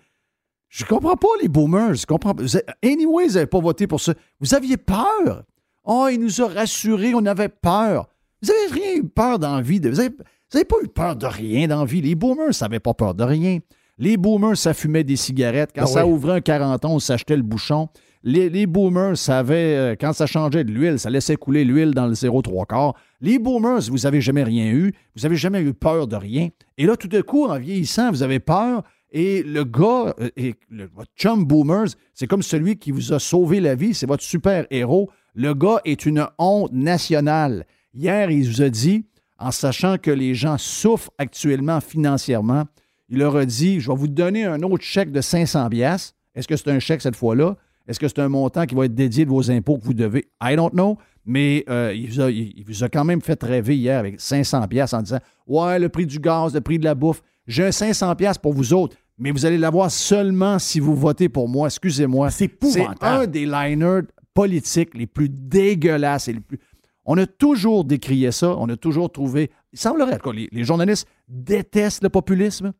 Je 0.68 0.84
comprends 0.84 1.16
pas 1.16 1.28
les 1.42 1.48
boomers. 1.48 1.94
Je 1.94 2.06
comprends 2.06 2.34
pas. 2.34 2.42
Vous 2.42 2.56
avez- 2.56 2.64
Anyway, 2.82 3.26
vous 3.26 3.34
n'avez 3.34 3.46
pas 3.46 3.60
voté 3.60 3.86
pour 3.86 4.00
ça. 4.00 4.14
Vous 4.38 4.54
aviez 4.54 4.76
peur. 4.76 5.44
Oh, 5.92 6.06
il 6.10 6.20
nous 6.20 6.40
a 6.40 6.46
rassurés, 6.46 7.14
on 7.16 7.26
avait 7.26 7.48
peur. 7.48 8.08
Vous 8.42 8.48
n'avez 8.48 8.80
rien 8.80 8.94
eu 9.00 9.04
peur 9.08 9.40
dans 9.40 9.56
la 9.56 9.60
vie. 9.62 9.80
de- 9.80 9.90
Vous 9.90 9.96
n'avez 9.96 10.64
pas 10.64 10.76
eu 10.84 10.88
peur 10.88 11.16
de 11.16 11.26
rien 11.26 11.66
dans 11.66 11.80
la 11.80 11.84
vie. 11.84 12.00
Les 12.00 12.14
boomers 12.14 12.52
n'avaient 12.60 12.78
pas 12.78 12.94
peur 12.94 13.12
de 13.14 13.24
rien. 13.24 13.58
Les 13.98 14.16
boomers, 14.16 14.56
ça 14.56 14.72
fumait 14.72 15.02
des 15.04 15.16
cigarettes. 15.16 15.70
Quand 15.74 15.82
Ah 15.82 15.86
ça 15.86 16.06
oui. 16.06 16.12
ouvrait 16.12 16.34
un 16.34 16.40
40 16.40 16.84
on 16.84 16.98
s'achetait 17.00 17.36
le 17.36 17.42
bouchon. 17.42 17.88
Les, 18.22 18.48
les 18.50 18.66
boomers 18.66 19.16
savaient, 19.16 19.76
euh, 19.76 19.96
quand 20.00 20.12
ça 20.12 20.26
changeait 20.26 20.62
de 20.62 20.70
l'huile, 20.70 20.98
ça 20.98 21.10
laissait 21.10 21.36
couler 21.36 21.64
l'huile 21.64 21.92
dans 21.92 22.06
le 22.06 22.14
0,3 22.14 22.66
quart. 22.66 22.94
Les 23.20 23.38
boomers, 23.38 23.80
vous 23.90 23.98
n'avez 23.98 24.20
jamais 24.20 24.42
rien 24.44 24.66
eu. 24.70 24.92
Vous 25.16 25.22
n'avez 25.22 25.36
jamais 25.36 25.60
eu 25.60 25.72
peur 25.74 26.06
de 26.06 26.16
rien. 26.16 26.48
Et 26.78 26.86
là, 26.86 26.96
tout 26.96 27.08
d'un 27.08 27.22
coup, 27.22 27.46
en 27.46 27.58
vieillissant, 27.58 28.10
vous 28.10 28.22
avez 28.22 28.38
peur. 28.38 28.82
Et 29.12 29.42
le 29.42 29.64
gars, 29.64 30.14
euh, 30.20 30.28
et 30.36 30.54
le- 30.70 30.88
votre 30.94 31.10
chum 31.16 31.44
boomers, 31.44 31.88
c'est 32.14 32.26
comme 32.28 32.42
celui 32.42 32.76
qui 32.76 32.92
vous 32.92 33.12
a 33.12 33.18
sauvé 33.18 33.58
la 33.60 33.74
vie. 33.74 33.92
C'est 33.92 34.06
votre 34.06 34.22
super-héros. 34.22 35.10
Le 35.34 35.54
gars 35.54 35.80
est 35.84 36.06
une 36.06 36.26
honte 36.38 36.72
nationale. 36.72 37.66
Hier, 37.94 38.30
il 38.30 38.48
vous 38.48 38.62
a 38.62 38.68
dit, 38.68 39.04
en 39.38 39.50
sachant 39.50 39.96
que 39.98 40.10
les 40.10 40.34
gens 40.34 40.56
souffrent 40.58 41.10
actuellement 41.18 41.80
financièrement, 41.80 42.64
il 43.08 43.18
leur 43.18 43.36
a 43.36 43.44
dit, 43.44 43.80
je 43.80 43.90
vais 43.90 43.96
vous 43.96 44.08
donner 44.08 44.44
un 44.44 44.62
autre 44.62 44.84
chèque 44.84 45.10
de 45.10 45.20
500 45.20 45.68
biasses. 45.68 46.14
Est-ce 46.34 46.46
que 46.46 46.56
c'est 46.56 46.70
un 46.70 46.78
chèque 46.78 47.02
cette 47.02 47.16
fois-là? 47.16 47.56
Est-ce 47.88 47.98
que 47.98 48.06
c'est 48.06 48.20
un 48.20 48.28
montant 48.28 48.66
qui 48.66 48.74
va 48.74 48.84
être 48.84 48.94
dédié 48.94 49.24
de 49.24 49.30
vos 49.30 49.50
impôts 49.50 49.78
que 49.78 49.84
vous 49.84 49.94
devez? 49.94 50.26
I 50.42 50.54
don't 50.54 50.70
know. 50.72 50.96
Mais 51.26 51.64
euh, 51.68 51.92
il, 51.94 52.08
vous 52.10 52.20
a, 52.20 52.30
il- 52.30 52.52
il 52.56 52.64
vous 52.64 52.84
a 52.84 52.88
quand 52.88 53.04
même 53.04 53.20
fait 53.20 53.42
rêver 53.42 53.76
hier 53.76 53.98
avec 53.98 54.20
500 54.20 54.66
pièces 54.68 54.94
en 54.94 55.02
disant 55.02 55.18
Ouais, 55.46 55.78
le 55.78 55.88
prix 55.88 56.06
du 56.06 56.18
gaz, 56.20 56.54
le 56.54 56.60
prix 56.60 56.78
de 56.78 56.84
la 56.84 56.94
bouffe, 56.94 57.22
j'ai 57.46 57.64
un 57.66 57.72
500 57.72 58.14
pièces 58.14 58.38
pour 58.38 58.52
vous 58.52 58.72
autres, 58.72 58.96
mais 59.18 59.32
vous 59.32 59.44
allez 59.44 59.58
l'avoir 59.58 59.90
seulement 59.90 60.58
si 60.58 60.78
vous 60.80 60.94
votez 60.94 61.28
pour 61.28 61.48
moi. 61.48 61.66
Excusez-moi. 61.66 62.30
C'est 62.30 62.38
C'est 62.38 62.44
épouvantable. 62.44 63.24
un 63.24 63.26
des 63.26 63.44
liners 63.46 64.02
politiques 64.42 64.94
les 64.94 65.06
plus 65.06 65.28
dégueulasses 65.28 66.28
et 66.28 66.32
les 66.32 66.40
plus. 66.40 66.58
On 67.04 67.16
a 67.18 67.26
toujours 67.26 67.84
décrié 67.84 68.30
ça, 68.32 68.54
on 68.56 68.68
a 68.68 68.76
toujours 68.76 69.10
trouvé. 69.10 69.50
Il 69.72 69.78
semblerait 69.78 70.18
que 70.18 70.30
les, 70.30 70.48
les 70.52 70.64
journalistes 70.64 71.06
détestent 71.28 72.02
le 72.02 72.08
populisme. 72.08 72.72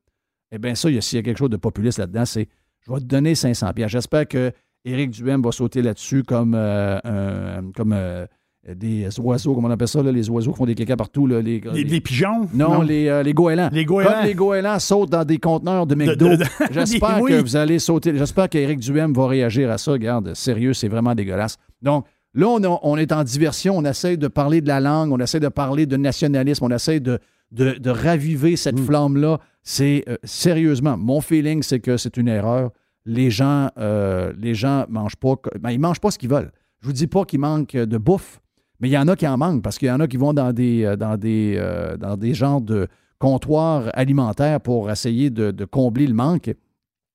Eh 0.52 0.58
bien, 0.58 0.74
ça, 0.74 0.88
s'il 1.00 1.16
y 1.16 1.18
a 1.18 1.22
quelque 1.22 1.38
chose 1.38 1.50
de 1.50 1.56
populiste 1.56 1.98
là-dedans, 1.98 2.24
c'est 2.24 2.48
je 2.80 2.92
vais 2.92 3.00
te 3.00 3.04
donner 3.04 3.34
500 3.34 3.72
pièces. 3.74 3.90
J'espère 3.90 4.26
que 4.26 4.52
Éric 4.84 5.10
Duhem 5.10 5.42
va 5.42 5.52
sauter 5.52 5.82
là-dessus 5.82 6.22
comme, 6.24 6.54
euh, 6.54 6.98
un- 7.04 7.70
euh, 7.92 8.26
des 8.68 9.08
oiseaux, 9.18 9.54
comment 9.54 9.68
on 9.68 9.70
appelle 9.70 9.88
ça, 9.88 10.02
les 10.02 10.28
oiseaux 10.28 10.52
qui 10.52 10.58
font 10.58 10.66
des 10.66 10.74
caca 10.74 10.96
partout. 10.96 11.26
les, 11.26 11.42
les, 11.42 12.00
pigeons? 12.00 12.48
Non, 12.52 12.82
Les, 12.82 13.22
les 13.22 13.32
goélands. 13.32 13.70
Les 13.72 13.84
goélands. 13.84 14.10
Comme 14.10 14.26
les 14.26 14.34
goélands 14.34 14.78
sautent 14.78 15.10
dans 15.10 15.24
des 15.24 15.38
conteneurs 15.38 15.86
de 15.86 15.94
McDo. 15.94 16.28
J'espère 16.70 17.20
que 17.20 17.40
vous 17.40 17.56
allez 17.56 17.78
sauter. 17.78 18.16
J'espère 18.16 18.48
qu'Éric 18.48 18.80
Duhem 18.80 19.14
va 19.14 19.26
réagir 19.26 19.70
à 19.70 19.78
ça. 19.78 19.92
Regarde, 19.92 20.34
sérieux, 20.34 20.74
c'est 20.74 20.88
vraiment 20.88 21.14
dégueulasse. 21.14 21.56
Donc, 21.80 22.04
là, 22.34 22.48
on, 22.82 22.96
est 22.96 23.12
en 23.12 23.24
diversion. 23.24 23.78
On 23.78 23.84
essaie 23.84 24.16
de 24.16 24.28
parler 24.28 24.60
de 24.60 24.68
la 24.68 24.80
langue, 24.80 25.12
on 25.12 25.18
essaie 25.18 25.40
de 25.40 25.48
parler 25.48 25.86
de 25.86 25.96
nationalisme, 25.96 26.64
on 26.64 26.70
essaie 26.70 27.00
de, 27.00 27.18
de, 27.52 27.90
raviver 27.90 28.56
cette 28.56 28.78
mm. 28.78 28.84
flamme-là. 28.84 29.38
C'est 29.62 30.04
sérieusement, 30.24 30.96
mon 30.96 31.20
feeling, 31.20 31.62
c'est 31.62 31.80
que 31.80 31.96
c'est 31.96 32.16
une 32.16 32.28
erreur. 32.28 32.70
Les 33.06 33.30
gens, 33.30 33.70
euh, 33.78 34.32
les 34.38 34.54
gens 34.54 34.84
mangent 34.88 35.16
pas. 35.16 35.34
Ben, 35.60 35.70
ils 35.70 35.80
mangent 35.80 36.00
pas 36.00 36.10
ce 36.10 36.18
qu'ils 36.18 36.28
veulent. 36.28 36.52
Je 36.80 36.86
vous 36.86 36.92
dis 36.92 37.06
pas 37.06 37.24
qu'ils 37.24 37.40
manquent 37.40 37.76
de 37.76 37.98
bouffe. 37.98 38.40
Mais 38.80 38.88
il 38.88 38.92
y 38.92 38.98
en 38.98 39.08
a 39.08 39.16
qui 39.16 39.26
en 39.26 39.36
manquent 39.36 39.62
parce 39.62 39.78
qu'il 39.78 39.88
y 39.88 39.90
en 39.90 40.00
a 40.00 40.08
qui 40.08 40.16
vont 40.16 40.32
dans 40.32 40.52
des, 40.52 40.84
euh, 40.84 40.96
dans 40.96 41.16
des, 41.16 41.54
euh, 41.58 41.96
dans 41.96 42.16
des 42.16 42.34
genres 42.34 42.60
de 42.60 42.88
comptoirs 43.18 43.90
alimentaires 43.92 44.60
pour 44.60 44.90
essayer 44.90 45.30
de, 45.30 45.64
combler 45.66 46.06
le 46.06 46.14
manque. 46.14 46.54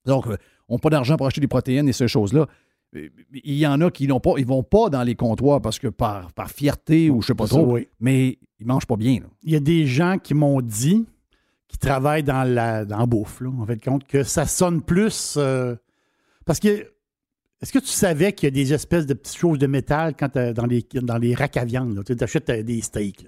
Donc, 0.06 0.28
euh, 0.28 0.38
on 0.70 0.76
n'a 0.76 0.80
pas 0.80 0.90
d'argent 0.90 1.18
pour 1.18 1.26
acheter 1.26 1.42
des 1.42 1.48
protéines 1.48 1.90
et 1.90 1.94
ces 1.94 2.08
choses-là. 2.08 2.46
Il 2.94 3.56
y 3.56 3.68
en 3.68 3.82
a 3.82 3.92
qui 3.92 4.08
n'ont 4.08 4.20
pas, 4.20 4.34
ils 4.38 4.46
vont 4.46 4.64
pas 4.64 4.90
dans 4.90 5.04
les 5.04 5.16
comptoirs 5.16 5.60
parce 5.60 5.80
que 5.80 5.88
par, 5.88 6.32
par 6.32 6.50
fierté 6.50 7.10
ou 7.10 7.22
je 7.22 7.28
sais 7.28 7.36
pas 7.36 7.48
trop, 7.48 7.78
mais 8.00 8.38
ils 8.60 8.66
mangent 8.66 8.86
pas 8.86 8.96
bien. 8.96 9.20
Il 9.44 9.52
y 9.52 9.56
a 9.56 9.60
des 9.60 9.86
gens 9.86 10.18
qui 10.18 10.34
m'ont 10.34 10.62
dit, 10.62 11.06
qui 11.68 11.78
travaillent 11.78 12.24
dans 12.24 12.44
la, 12.44 12.86
dans 12.86 13.06
bouffe, 13.06 13.42
en 13.42 13.66
fait, 13.66 13.84
compte 13.84 14.06
que 14.06 14.24
ça 14.24 14.46
sonne 14.46 14.82
plus. 14.82 15.38
parce 16.46 16.60
que 16.60 16.95
est-ce 17.62 17.72
que 17.72 17.80
tu 17.80 17.88
savais 17.88 18.34
qu'il 18.34 18.48
y 18.48 18.52
a 18.52 18.52
des 18.52 18.74
espèces 18.74 19.06
de 19.06 19.14
petites 19.14 19.38
choses 19.38 19.60
de 19.60 19.68
métal 19.68 20.16
quand 20.18 20.38
dans 20.38 20.66
les, 20.66 20.86
dans 20.94 21.18
les 21.18 21.34
racks 21.34 21.58
à 21.58 21.66
viande? 21.66 22.04
Tu 22.06 22.16
achètes 22.20 22.50
euh, 22.50 22.64
des 22.64 22.82
steaks. 22.82 23.28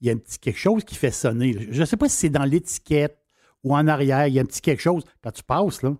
Il 0.00 0.06
y 0.06 0.10
a 0.10 0.14
un 0.14 0.16
petit 0.16 0.38
quelque 0.38 0.58
chose 0.58 0.84
qui 0.84 0.94
fait 0.94 1.10
sonner. 1.10 1.68
Je 1.70 1.80
ne 1.80 1.84
sais 1.84 1.96
pas 1.96 2.08
si 2.08 2.16
c'est 2.16 2.28
dans 2.28 2.44
l'étiquette 2.44 3.18
ou 3.64 3.74
en 3.74 3.86
arrière. 3.86 4.26
Il 4.26 4.34
y 4.34 4.38
a 4.38 4.42
un 4.42 4.46
petit 4.46 4.60
quelque 4.60 4.82
chose. 4.82 5.04
Quand 5.22 5.32
tu 5.32 5.42
passes, 5.42 5.82
là, 5.82 5.94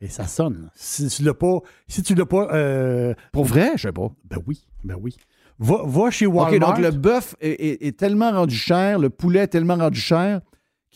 et 0.00 0.08
ça 0.08 0.26
sonne. 0.26 0.70
Si 0.74 1.08
tu 1.08 1.22
l'as 1.22 1.34
pas. 1.34 1.60
Si 1.88 2.02
tu 2.02 2.14
l'as 2.14 2.26
pas. 2.26 2.48
Euh, 2.52 3.14
Pour 3.32 3.44
vrai, 3.44 3.72
je 3.76 3.82
sais 3.82 3.92
pas. 3.92 4.10
Ben 4.24 4.38
oui. 4.46 4.66
Ben 4.84 4.96
oui. 5.00 5.16
Va, 5.58 6.10
chez 6.10 6.26
Walmart. 6.26 6.52
OK, 6.52 6.60
donc 6.60 6.78
le 6.84 6.90
bœuf 6.90 7.34
est, 7.40 7.98
tellement 7.98 8.30
rendu 8.30 8.54
cher, 8.54 8.98
le 8.98 9.08
poulet 9.08 9.40
est 9.40 9.48
tellement 9.48 9.76
rendu 9.76 9.98
cher 9.98 10.42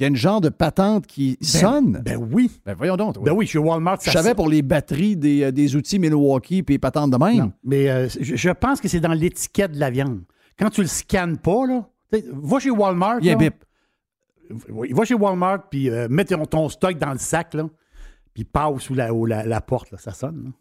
il 0.01 0.05
y 0.05 0.07
a 0.07 0.09
une 0.09 0.17
genre 0.17 0.41
de 0.41 0.49
patente 0.49 1.07
qui 1.07 1.37
ben, 1.39 1.47
sonne. 1.47 2.03
Ben 2.03 2.17
oui. 2.17 2.51
Ben 2.65 2.75
voyons 2.75 2.97
donc. 2.97 3.23
Ben 3.23 3.33
oui, 3.33 3.47
chez 3.47 3.59
Walmart, 3.59 4.01
ça 4.01 4.11
Je 4.11 4.17
savais 4.17 4.35
pour 4.35 4.49
les 4.49 4.63
batteries 4.63 5.15
des, 5.15 5.43
euh, 5.45 5.53
des 5.53 5.77
outils 5.77 5.99
Milwaukee 5.99 6.63
puis 6.63 6.79
patentes 6.79 7.11
de 7.11 7.19
même. 7.19 7.53
mais 7.63 7.91
euh, 7.91 8.09
je, 8.09 8.51
pense 8.51 8.81
que 8.81 8.89
c'est 8.89 9.01
dans 9.01 9.13
l'étiquette 9.13 9.73
de 9.73 9.79
la 9.79 9.91
viande. 9.91 10.23
Quand 10.59 10.71
tu 10.71 10.81
le 10.81 10.87
scannes 10.87 11.37
pas, 11.37 11.67
là, 11.67 11.87
va 12.33 12.59
chez 12.59 12.71
Walmart. 12.71 13.19
Il 13.21 13.27
y 13.27 13.31
a 13.31 13.37
bip. 13.37 13.63
Va 14.49 15.05
chez 15.05 15.15
Walmart 15.15 15.69
puis 15.69 15.91
euh, 15.91 16.09
mets 16.09 16.25
ton, 16.25 16.69
stock 16.71 16.97
dans 16.97 17.13
le 17.13 17.19
sac, 17.19 17.53
là, 17.53 17.69
puis 18.33 18.45
passe 18.45 18.81
sous 18.81 18.95
la, 18.95 19.11
la, 19.45 19.61
porte, 19.61 19.91
là, 19.91 19.99
ça 19.99 20.13
sonne. 20.13 20.53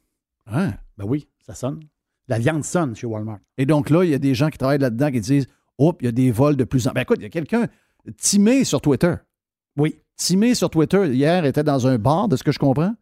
Hein? 0.47 0.73
Ben 0.97 1.05
oui, 1.07 1.29
ça 1.45 1.55
sonne. 1.55 1.79
La 2.27 2.39
viande 2.39 2.65
sonne 2.65 2.93
chez 2.93 3.07
Walmart. 3.07 3.39
Et 3.57 3.65
donc 3.65 3.89
là, 3.89 4.03
il 4.03 4.09
y 4.09 4.13
a 4.13 4.19
des 4.19 4.35
gens 4.35 4.49
qui 4.49 4.57
travaillent 4.57 4.79
là-dedans 4.79 5.11
qui 5.11 5.21
disent 5.21 5.47
Oups, 5.77 5.97
il 6.01 6.05
y 6.05 6.09
a 6.09 6.11
des 6.11 6.29
vols 6.29 6.57
de 6.57 6.65
plus 6.65 6.85
en 6.89 6.91
Ben 6.91 7.01
écoute, 7.01 7.19
il 7.19 7.23
y 7.23 7.27
a 7.27 7.29
quelqu'un 7.29 7.67
timé 8.17 8.65
sur 8.65 8.81
Twitter. 8.81 9.15
Oui. 9.79 9.95
Timé 10.15 10.53
sur 10.53 10.69
Twitter 10.69 11.07
hier 11.07 11.45
était 11.45 11.63
dans 11.63 11.87
un 11.87 11.97
bar, 11.97 12.27
de 12.27 12.35
ce 12.35 12.43
que 12.43 12.51
je 12.51 12.59
comprends, 12.59 12.93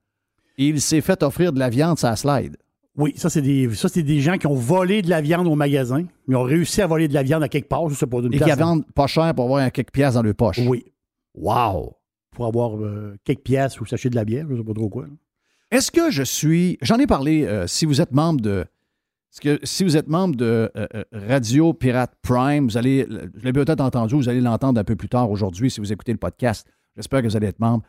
et 0.58 0.68
il 0.68 0.80
s'est 0.80 1.02
fait 1.02 1.24
offrir 1.24 1.52
de 1.52 1.60
la 1.60 1.70
viande 1.70 1.98
sa 1.98 2.16
slide. 2.16 2.58
Oui, 2.96 3.14
ça, 3.16 3.30
c'est 3.30 3.44
des, 3.44 3.74
ça, 3.76 3.90
c'est 3.90 4.02
des 4.02 4.22
gens 4.22 4.38
qui 4.38 4.48
ont 4.48 4.56
volé 4.56 5.04
de 5.04 5.10
la 5.10 5.22
viande 5.22 5.46
au 5.46 5.56
magasin. 5.56 6.04
Ils 6.28 6.36
ont 6.36 6.44
réussi 6.44 6.82
à 6.82 6.88
voler 6.88 7.08
de 7.08 7.14
la 7.14 7.22
viande 7.22 7.44
à 7.44 7.50
quelque 7.50 7.68
part, 7.68 7.88
je 7.90 7.96
sais 7.96 8.08
pas, 8.08 8.22
d'une 8.22 8.34
Et 8.34 8.40
qui 8.40 8.52
vendent 8.52 8.86
pas 8.94 9.06
cher 9.06 9.36
pour 9.36 9.46
avoir 9.46 9.72
quelques 9.72 9.92
pièces 9.92 10.16
dans 10.16 10.24
leur 10.24 10.34
poche. 10.34 10.60
Oui. 10.68 10.86
Wow! 11.36 11.94
Pour 12.32 12.48
avoir 12.48 12.76
euh, 12.78 13.16
quelques 13.24 13.44
pièces 13.44 13.80
ou 13.80 13.86
sachet 13.86 14.10
de 14.10 14.16
la 14.16 14.26
bière, 14.26 14.46
je 14.50 14.56
sais 14.56 14.64
pas 14.64 14.74
trop 14.74 14.90
quoi. 14.90 15.06
Est-ce 15.70 15.92
que 15.92 16.10
je 16.10 16.24
suis. 16.24 16.80
J'en 16.82 16.98
ai 16.98 17.06
parlé, 17.06 17.46
euh, 17.46 17.68
si 17.68 17.86
vous 17.86 18.02
êtes 18.02 18.12
membre 18.12 18.42
de. 18.42 18.66
Que, 19.42 19.60
si 19.64 19.84
vous 19.84 19.96
êtes 19.96 20.08
membre 20.08 20.36
de 20.36 20.72
euh, 20.76 20.88
Radio 21.12 21.72
Pirate 21.72 22.14
Prime, 22.24 22.68
vous 22.68 22.78
allez, 22.78 23.06
je 23.36 23.44
l'ai 23.44 23.54
peut-être 23.54 23.82
entendu, 23.82 24.16
vous 24.16 24.30
allez 24.30 24.42
l'entendre 24.42 24.80
un 24.80 24.84
peu 24.84 24.96
plus 24.96 25.10
tard 25.10 25.30
aujourd'hui 25.30 25.70
si 25.70 25.80
vous 25.80 25.94
écoutez 25.94 26.12
le 26.12 26.18
podcast. 26.18 26.68
J'espère 26.96 27.22
que 27.22 27.28
vous 27.28 27.38
allez 27.38 27.48
être 27.48 27.60
membre. 27.60 27.84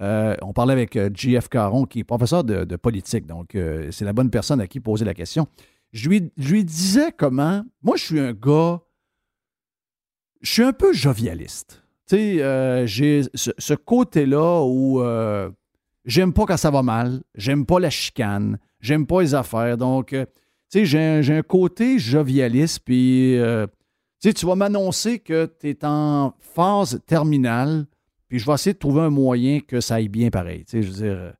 Euh, 0.00 0.34
on 0.42 0.52
parlait 0.52 0.72
avec 0.72 0.98
JF 1.14 1.44
euh, 1.44 1.48
Caron, 1.48 1.84
qui 1.84 2.00
est 2.00 2.04
professeur 2.04 2.42
de, 2.42 2.76
politique, 2.76 3.26
donc 3.26 3.54
euh, 3.54 3.90
c'est 3.92 4.04
la 4.04 4.12
bonne 4.12 4.30
personne 4.30 4.60
à 4.60 4.66
qui 4.66 4.80
poser 4.80 5.04
la 5.04 5.14
question. 5.14 5.46
Je 5.92 6.08
lui, 6.08 6.32
lui 6.36 6.64
disais 6.64 7.12
comment. 7.16 7.64
Moi, 7.82 7.96
je 7.96 8.04
suis 8.04 8.20
un 8.20 8.32
gars. 8.32 8.80
Je 10.40 10.52
suis 10.52 10.62
un 10.62 10.72
peu 10.72 10.92
jovialiste. 10.92 11.84
Tu 12.08 12.16
sais, 12.16 12.86
j'ai 12.86 13.22
ce, 13.34 13.74
côté-là 13.74 14.62
où 14.64 15.02
j'aime 16.04 16.32
pas 16.32 16.44
quand 16.44 16.56
ça 16.56 16.70
va 16.70 16.82
mal, 16.82 17.22
j'aime 17.34 17.64
pas 17.64 17.78
la 17.78 17.88
chicane, 17.88 18.58
j'aime 18.80 19.06
pas 19.06 19.22
les 19.22 19.34
affaires. 19.34 19.78
Donc, 19.78 20.14
sais, 20.78 21.22
j'ai 21.22 21.34
un, 21.34 21.42
côté 21.42 21.98
jovialiste, 21.98 22.80
puis. 22.84 23.38
tu 24.20 24.46
vas 24.46 24.54
m'annoncer 24.54 25.18
que 25.18 25.50
tu 25.60 25.70
es 25.70 25.84
en 25.84 26.34
phase 26.40 27.00
terminale 27.06 27.86
puis 28.34 28.40
je 28.40 28.46
vais 28.46 28.54
essayer 28.54 28.74
de 28.74 28.78
trouver 28.78 29.02
un 29.02 29.10
moyen 29.10 29.60
que 29.60 29.80
ça 29.80 29.94
aille 29.96 30.08
bien 30.08 30.28
pareil. 30.30 30.64
Tu 30.64 30.70
sais, 30.70 30.82
je 30.82 30.88
veux 30.88 30.96
dire, 30.96 31.16
euh, 31.16 31.30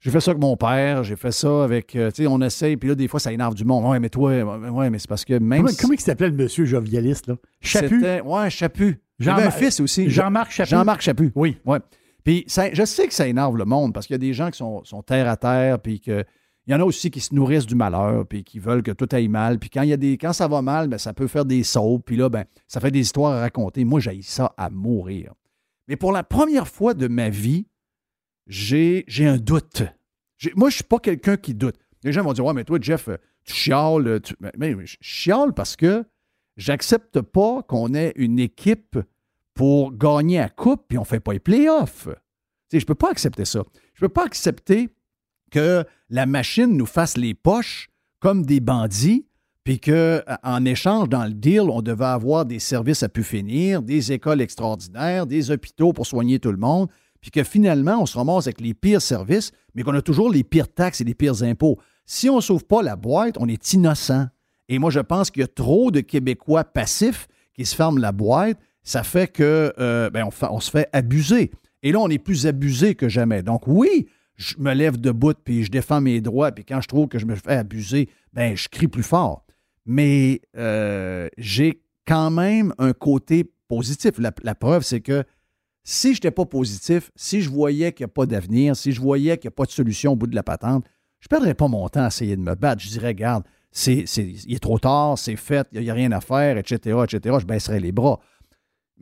j'ai 0.00 0.10
fait 0.10 0.20
ça 0.20 0.30
avec 0.30 0.40
mon 0.40 0.56
père, 0.56 1.04
j'ai 1.04 1.16
fait 1.16 1.32
ça 1.32 1.64
avec. 1.64 1.94
Euh, 1.94 2.10
tu 2.10 2.22
sais, 2.22 2.26
on 2.26 2.40
essaye, 2.40 2.78
puis 2.78 2.88
là, 2.88 2.94
des 2.94 3.08
fois, 3.08 3.20
ça 3.20 3.30
énerve 3.30 3.54
du 3.54 3.66
monde. 3.66 3.84
Ouais, 3.84 4.00
mais 4.00 4.08
toi, 4.08 4.30
ouais, 4.42 4.88
mais 4.88 4.98
c'est 4.98 5.08
parce 5.08 5.24
que 5.24 5.38
même. 5.38 5.66
Comment, 5.78 5.92
il 5.92 6.00
s'appelait 6.00 6.28
le 6.28 6.34
monsieur 6.34 6.64
jovialiste, 6.64 7.26
là? 7.26 7.36
Chaput. 7.60 8.02
Ouais, 8.24 8.48
Chaput. 8.48 9.02
J'avais 9.18 9.42
un 9.42 9.50
fils 9.50 9.80
aussi. 9.80 10.08
Jean-Marc 10.08 10.50
Chaput. 10.50 10.70
Jean-Marc 10.70 11.02
Chaput. 11.02 11.30
Oui. 11.34 11.58
Ouais. 11.66 11.78
Puis 12.24 12.44
je 12.48 12.84
sais 12.86 13.06
que 13.06 13.12
ça 13.12 13.28
énerve 13.28 13.58
le 13.58 13.64
monde 13.66 13.92
parce 13.92 14.06
qu'il 14.06 14.14
y 14.14 14.16
a 14.16 14.18
des 14.18 14.32
gens 14.32 14.50
qui 14.50 14.58
sont, 14.58 15.02
terre 15.04 15.28
à 15.28 15.36
terre, 15.36 15.78
puis 15.78 16.00
que. 16.00 16.24
Il 16.66 16.72
y 16.72 16.74
en 16.74 16.80
a 16.80 16.84
aussi 16.84 17.10
qui 17.10 17.20
se 17.20 17.34
nourrissent 17.34 17.66
du 17.66 17.74
malheur, 17.74 18.24
puis 18.26 18.44
qui 18.44 18.60
veulent 18.60 18.82
que 18.82 18.92
tout 18.92 19.08
aille 19.10 19.28
mal. 19.28 19.58
Puis 19.58 19.68
quand, 19.68 19.82
y 19.82 19.92
a 19.92 19.96
des, 19.96 20.16
quand 20.16 20.32
ça 20.32 20.46
va 20.46 20.62
mal, 20.62 20.88
ben, 20.88 20.98
ça 20.98 21.12
peut 21.12 21.26
faire 21.26 21.44
des 21.44 21.64
sauts. 21.64 21.98
Puis 21.98 22.16
là, 22.16 22.28
ben, 22.28 22.44
ça 22.68 22.80
fait 22.80 22.92
des 22.92 23.00
histoires 23.00 23.32
à 23.32 23.40
raconter. 23.40 23.84
Moi, 23.84 23.98
j'ai 23.98 24.22
ça 24.22 24.54
à 24.56 24.70
mourir. 24.70 25.34
Mais 25.88 25.96
pour 25.96 26.12
la 26.12 26.22
première 26.22 26.68
fois 26.68 26.94
de 26.94 27.08
ma 27.08 27.30
vie, 27.30 27.66
j'ai 28.46 29.04
un 29.20 29.38
doute. 29.38 29.82
Moi, 30.54 30.70
je 30.70 30.74
ne 30.74 30.76
suis 30.76 30.84
pas 30.84 30.98
quelqu'un 30.98 31.36
qui 31.36 31.54
doute. 31.54 31.76
Les 32.04 32.12
gens 32.12 32.22
vont 32.22 32.32
dire 32.32 32.44
Ouais, 32.44 32.54
mais 32.54 32.64
toi, 32.64 32.78
Jeff, 32.80 33.08
tu 33.44 33.54
chiales. 33.54 34.20
Mais, 34.56 34.74
je 34.84 34.96
chiale 35.00 35.52
parce 35.54 35.74
que 35.74 36.04
j'accepte 36.56 37.20
pas 37.20 37.62
qu'on 37.62 37.94
ait 37.94 38.12
une 38.16 38.38
équipe 38.38 38.98
pour 39.54 39.92
gagner 39.92 40.40
à 40.40 40.48
coupe 40.48 40.84
puis 40.88 40.98
on 40.98 41.02
ne 41.02 41.06
fait 41.06 41.20
pas 41.20 41.32
les 41.32 41.40
playoffs. 41.40 42.08
je 42.72 42.78
ne 42.78 42.84
peux 42.84 42.94
pas 42.94 43.10
accepter 43.10 43.44
ça. 43.44 43.62
Je 43.94 44.04
ne 44.04 44.08
peux 44.08 44.12
pas 44.12 44.24
accepter 44.24 44.88
que 45.52 45.84
la 46.10 46.26
machine 46.26 46.76
nous 46.76 46.86
fasse 46.86 47.16
les 47.16 47.34
poches 47.34 47.88
comme 48.18 48.44
des 48.44 48.60
bandits 48.60 49.26
puis 49.64 49.78
qu'en 49.78 50.64
échange, 50.64 51.08
dans 51.08 51.24
le 51.24 51.34
deal, 51.34 51.62
on 51.70 51.82
devait 51.82 52.04
avoir 52.04 52.44
des 52.44 52.58
services 52.58 53.04
à 53.04 53.08
pu 53.08 53.22
finir, 53.22 53.80
des 53.80 54.12
écoles 54.12 54.40
extraordinaires, 54.40 55.26
des 55.26 55.50
hôpitaux 55.52 55.92
pour 55.92 56.06
soigner 56.06 56.40
tout 56.40 56.50
le 56.50 56.56
monde, 56.56 56.88
puis 57.20 57.30
que 57.30 57.44
finalement, 57.44 58.02
on 58.02 58.06
se 58.06 58.18
ramasse 58.18 58.48
avec 58.48 58.60
les 58.60 58.74
pires 58.74 59.00
services, 59.00 59.52
mais 59.74 59.84
qu'on 59.84 59.94
a 59.94 60.02
toujours 60.02 60.30
les 60.30 60.42
pires 60.42 60.72
taxes 60.72 61.00
et 61.00 61.04
les 61.04 61.14
pires 61.14 61.44
impôts. 61.44 61.78
Si 62.04 62.28
on 62.28 62.36
ne 62.36 62.40
sauve 62.40 62.64
pas 62.64 62.82
la 62.82 62.96
boîte, 62.96 63.36
on 63.38 63.46
est 63.46 63.72
innocent. 63.72 64.26
Et 64.68 64.80
moi, 64.80 64.90
je 64.90 64.98
pense 64.98 65.30
qu'il 65.30 65.42
y 65.42 65.44
a 65.44 65.48
trop 65.48 65.92
de 65.92 66.00
Québécois 66.00 66.64
passifs 66.64 67.28
qui 67.54 67.64
se 67.64 67.76
ferment 67.76 68.00
la 68.00 68.10
boîte. 68.10 68.58
Ça 68.82 69.04
fait 69.04 69.28
que 69.28 69.72
euh, 69.78 70.10
ben, 70.10 70.28
on, 70.50 70.60
se 70.60 70.70
fait 70.70 70.88
abuser. 70.92 71.52
Et 71.84 71.92
là, 71.92 72.00
on 72.00 72.08
est 72.08 72.18
plus 72.18 72.48
abusé 72.48 72.96
que 72.96 73.08
jamais. 73.08 73.44
Donc 73.44 73.68
oui, 73.68 74.08
je 74.42 74.56
me 74.58 74.74
lève 74.74 75.00
debout 75.00 75.34
puis 75.44 75.64
je 75.64 75.70
défends 75.70 76.00
mes 76.00 76.20
droits. 76.20 76.52
Puis 76.52 76.64
quand 76.64 76.80
je 76.80 76.88
trouve 76.88 77.08
que 77.08 77.18
je 77.18 77.26
me 77.26 77.36
fais 77.36 77.56
abuser, 77.56 78.08
ben 78.32 78.56
je 78.56 78.68
crie 78.68 78.88
plus 78.88 79.02
fort 79.02 79.46
mais 79.86 80.40
euh, 80.56 81.28
j'ai 81.38 81.82
quand 82.06 82.30
même 82.30 82.74
un 82.78 82.92
côté 82.92 83.52
positif. 83.68 84.12
La, 84.18 84.54
preuve, 84.54 84.82
c'est 84.82 85.00
que 85.00 85.24
si 85.84 86.08
je 86.08 86.18
n'étais 86.18 86.30
pas 86.30 86.44
positif, 86.44 87.10
si 87.16 87.42
je 87.42 87.50
voyais 87.50 87.92
qu'il 87.92 88.04
n'y 88.04 88.10
a 88.10 88.14
pas 88.14 88.26
d'avenir, 88.26 88.76
si 88.76 88.92
je 88.92 89.00
voyais 89.00 89.38
qu'il 89.38 89.48
n'y 89.48 89.52
a 89.52 89.56
pas 89.56 89.64
de 89.64 89.70
solution 89.70 90.12
au 90.12 90.16
bout 90.16 90.26
de 90.26 90.34
la 90.34 90.42
patente, 90.42 90.84
je 91.20 91.26
ne 91.26 91.28
perdrais 91.28 91.54
pas 91.54 91.68
mon 91.68 91.88
temps 91.88 92.04
à 92.04 92.08
essayer 92.08 92.36
de 92.36 92.42
me 92.42 92.54
battre. 92.54 92.82
Je 92.82 92.88
dirais, 92.88 93.08
regarde, 93.08 93.44
il 93.86 94.54
est 94.54 94.62
trop 94.62 94.78
tard, 94.78 95.18
c'est 95.18 95.36
fait, 95.36 95.66
il 95.72 95.80
n'y 95.80 95.90
a, 95.90 95.94
rien 95.94 96.12
à 96.12 96.20
faire, 96.20 96.58
etc., 96.58 96.98
etc. 97.04 97.36
Je 97.40 97.46
baisserais 97.46 97.80
les 97.80 97.92
bras. 97.92 98.20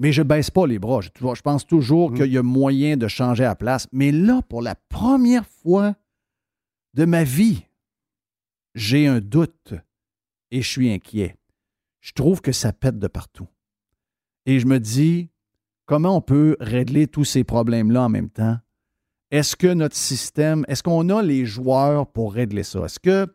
Mais 0.00 0.12
je 0.12 0.22
ne 0.22 0.26
baisse 0.26 0.50
pas 0.50 0.66
les 0.66 0.78
bras. 0.78 1.00
Je, 1.00 1.10
je 1.14 1.42
pense 1.42 1.66
toujours 1.66 2.10
mmh. 2.10 2.14
qu'il 2.14 2.32
y 2.32 2.38
a 2.38 2.42
moyen 2.42 2.96
de 2.96 3.06
changer 3.06 3.44
la 3.44 3.54
place. 3.54 3.86
Mais 3.92 4.10
là, 4.10 4.42
pour 4.48 4.62
la 4.62 4.74
première 4.74 5.46
fois 5.46 5.94
de 6.94 7.04
ma 7.04 7.22
vie, 7.22 7.62
j'ai 8.74 9.06
un 9.06 9.20
doute 9.20 9.74
et 10.50 10.62
je 10.62 10.68
suis 10.68 10.92
inquiet. 10.92 11.36
Je 12.00 12.12
trouve 12.12 12.40
que 12.40 12.50
ça 12.50 12.72
pète 12.72 12.98
de 12.98 13.06
partout. 13.06 13.46
Et 14.46 14.58
je 14.58 14.66
me 14.66 14.80
dis, 14.80 15.28
comment 15.86 16.16
on 16.16 16.22
peut 16.22 16.56
régler 16.58 17.06
tous 17.06 17.24
ces 17.24 17.44
problèmes-là 17.44 18.04
en 18.04 18.08
même 18.08 18.30
temps? 18.30 18.56
Est-ce 19.30 19.54
que 19.54 19.72
notre 19.72 19.96
système, 19.96 20.64
est-ce 20.66 20.82
qu'on 20.82 21.08
a 21.10 21.22
les 21.22 21.44
joueurs 21.44 22.06
pour 22.10 22.32
régler 22.32 22.64
ça? 22.64 22.86
Est-ce 22.86 22.98
que, 22.98 23.32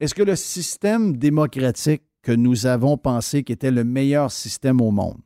est 0.00 0.12
que 0.12 0.22
le 0.22 0.36
système 0.36 1.16
démocratique 1.16 2.02
que 2.22 2.32
nous 2.32 2.66
avons 2.66 2.96
pensé 2.96 3.42
qui 3.42 3.52
était 3.52 3.70
le 3.70 3.84
meilleur 3.84 4.30
système 4.30 4.80
au 4.80 4.90
monde. 4.90 5.20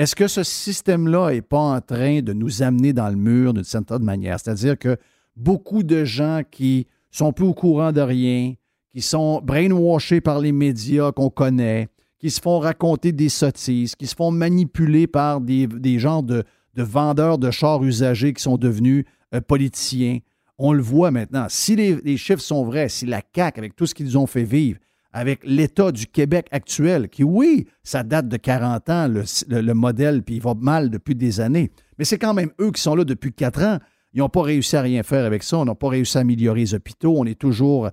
Est-ce 0.00 0.16
que 0.16 0.28
ce 0.28 0.42
système-là 0.42 1.30
n'est 1.30 1.42
pas 1.42 1.58
en 1.58 1.80
train 1.82 2.22
de 2.22 2.32
nous 2.32 2.62
amener 2.62 2.94
dans 2.94 3.10
le 3.10 3.16
mur 3.16 3.52
d'une 3.52 3.64
certaine 3.64 4.02
manière? 4.02 4.40
C'est-à-dire 4.40 4.78
que 4.78 4.96
beaucoup 5.36 5.82
de 5.82 6.06
gens 6.06 6.40
qui 6.50 6.86
sont 7.10 7.34
plus 7.34 7.44
au 7.44 7.52
courant 7.52 7.92
de 7.92 8.00
rien, 8.00 8.54
qui 8.94 9.02
sont 9.02 9.42
brainwashés 9.42 10.22
par 10.22 10.40
les 10.40 10.52
médias 10.52 11.12
qu'on 11.12 11.28
connaît, 11.28 11.88
qui 12.18 12.30
se 12.30 12.40
font 12.40 12.60
raconter 12.60 13.12
des 13.12 13.28
sottises, 13.28 13.94
qui 13.94 14.06
se 14.06 14.14
font 14.14 14.30
manipuler 14.30 15.06
par 15.06 15.42
des, 15.42 15.66
des 15.66 15.98
genres 15.98 16.22
de, 16.22 16.44
vendeurs 16.74 17.36
de 17.36 17.50
chars 17.50 17.84
usagés 17.84 18.32
qui 18.32 18.42
sont 18.42 18.56
devenus 18.56 19.04
euh, 19.34 19.42
politiciens. 19.42 20.20
On 20.56 20.72
le 20.72 20.80
voit 20.80 21.10
maintenant. 21.10 21.44
Si 21.50 21.76
les, 21.76 22.16
chiffres 22.16 22.40
sont 22.40 22.64
vrais, 22.64 22.88
si 22.88 23.04
la 23.04 23.20
CAQ, 23.36 23.58
avec 23.58 23.76
tout 23.76 23.84
ce 23.84 23.94
qu'ils 23.94 24.16
ont 24.16 24.26
fait 24.26 24.44
vivre, 24.44 24.80
avec 25.12 25.40
l'État 25.44 25.92
du 25.92 26.06
Québec 26.06 26.46
actuel, 26.52 27.08
qui, 27.08 27.24
oui, 27.24 27.66
ça 27.82 28.02
date 28.02 28.28
de 28.28 28.36
40 28.36 28.90
ans, 28.90 29.08
le, 29.08 29.60
le 29.60 29.74
modèle, 29.74 30.22
puis 30.22 30.36
il 30.36 30.42
va 30.42 30.54
mal 30.54 30.90
depuis 30.90 31.14
des 31.14 31.40
années, 31.40 31.72
mais 31.98 32.04
c'est 32.04 32.18
quand 32.18 32.32
même 32.32 32.50
eux 32.60 32.70
qui 32.70 32.80
sont 32.80 32.94
là 32.94 33.04
depuis 33.04 33.32
4 33.32 33.62
ans. 33.62 33.78
Ils 34.12 34.20
n'ont 34.20 34.28
pas 34.28 34.42
réussi 34.42 34.76
à 34.76 34.82
rien 34.82 35.02
faire 35.02 35.24
avec 35.24 35.42
ça. 35.42 35.58
On 35.58 35.64
n'a 35.64 35.74
pas 35.74 35.88
réussi 35.88 36.16
à 36.18 36.22
améliorer 36.22 36.60
les 36.60 36.74
hôpitaux. 36.74 37.14
On 37.18 37.26
est 37.26 37.38
toujours. 37.38 37.88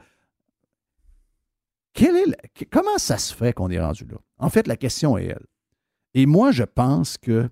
est 1.95 2.67
Comment 2.71 2.97
ça 2.97 3.17
se 3.17 3.33
fait 3.35 3.53
qu'on 3.53 3.69
est 3.69 3.79
rendu 3.79 4.05
là? 4.05 4.17
En 4.37 4.49
fait, 4.49 4.65
la 4.67 4.77
question 4.77 5.17
est 5.17 5.25
elle. 5.25 5.45
Et 6.13 6.25
moi, 6.25 6.51
je 6.51 6.63
pense 6.63 7.17
que 7.17 7.49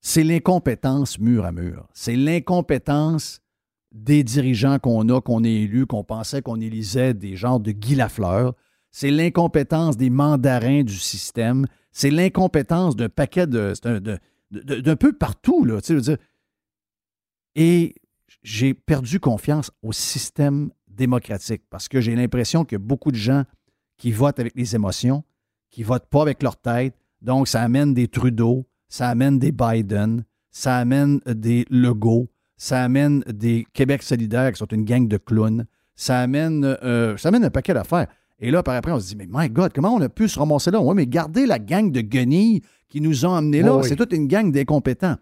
c'est 0.00 0.24
l'incompétence 0.24 1.18
mur 1.18 1.44
à 1.44 1.52
mur. 1.52 1.88
C'est 1.92 2.16
l'incompétence 2.16 3.41
des 3.92 4.24
dirigeants 4.24 4.78
qu'on 4.78 5.08
a, 5.08 5.20
qu'on 5.20 5.44
est 5.44 5.52
élus, 5.52 5.86
qu'on 5.86 6.04
pensait 6.04 6.42
qu'on 6.42 6.60
élisait 6.60 7.14
des 7.14 7.36
genres 7.36 7.60
de 7.60 7.72
Guy 7.72 7.94
Lafleur. 7.94 8.54
C'est 8.90 9.10
l'incompétence 9.10 9.96
des 9.96 10.10
mandarins 10.10 10.82
du 10.82 10.96
système. 10.96 11.66
C'est 11.92 12.10
l'incompétence 12.10 12.96
d'un 12.96 13.08
paquet 13.08 13.46
de. 13.46 13.74
d'un 14.50 14.96
peu 14.96 15.12
partout, 15.12 15.64
là. 15.64 15.80
Tu 15.80 15.98
et 17.54 17.94
j'ai 18.42 18.74
perdu 18.74 19.20
confiance 19.20 19.70
au 19.82 19.92
système 19.92 20.70
démocratique 20.88 21.62
parce 21.70 21.88
que 21.88 22.00
j'ai 22.00 22.14
l'impression 22.16 22.64
que 22.64 22.76
beaucoup 22.76 23.10
de 23.10 23.16
gens 23.16 23.44
qui 23.98 24.10
votent 24.10 24.40
avec 24.40 24.54
les 24.56 24.74
émotions, 24.74 25.22
qui 25.70 25.82
votent 25.82 26.08
pas 26.08 26.22
avec 26.22 26.42
leur 26.42 26.56
tête. 26.56 26.94
Donc, 27.20 27.46
ça 27.46 27.62
amène 27.62 27.94
des 27.94 28.08
Trudeau, 28.08 28.66
ça 28.88 29.08
amène 29.08 29.38
des 29.38 29.52
Biden, 29.52 30.24
ça 30.50 30.76
amène 30.76 31.20
des 31.26 31.66
Legault, 31.70 32.28
ça 32.62 32.80
amène 32.84 33.24
des 33.26 33.66
Québec 33.72 34.04
solidaires 34.04 34.52
qui 34.52 34.58
sont 34.58 34.66
une 34.66 34.84
gang 34.84 35.08
de 35.08 35.16
clowns, 35.16 35.64
ça 35.96 36.20
amène, 36.20 36.76
euh, 36.84 37.16
ça 37.16 37.30
amène 37.30 37.44
un 37.44 37.50
paquet 37.50 37.74
d'affaires. 37.74 38.06
Et 38.38 38.52
là, 38.52 38.62
par 38.62 38.76
après, 38.76 38.92
on 38.92 39.00
se 39.00 39.08
dit, 39.08 39.16
mais 39.16 39.26
my 39.28 39.50
God, 39.50 39.72
comment 39.74 39.92
on 39.92 40.00
a 40.00 40.08
pu 40.08 40.28
se 40.28 40.38
ramasser 40.38 40.70
là? 40.70 40.80
Oui, 40.80 40.94
mais 40.94 41.08
gardez 41.08 41.44
la 41.44 41.58
gang 41.58 41.90
de 41.90 42.00
guenilles 42.00 42.62
qui 42.88 43.00
nous 43.00 43.26
ont 43.26 43.34
amenés 43.34 43.62
là. 43.62 43.82
C'est 43.82 43.96
toute 43.96 44.12
une 44.12 44.28
gang 44.28 44.52
d'incompétents. 44.52 45.16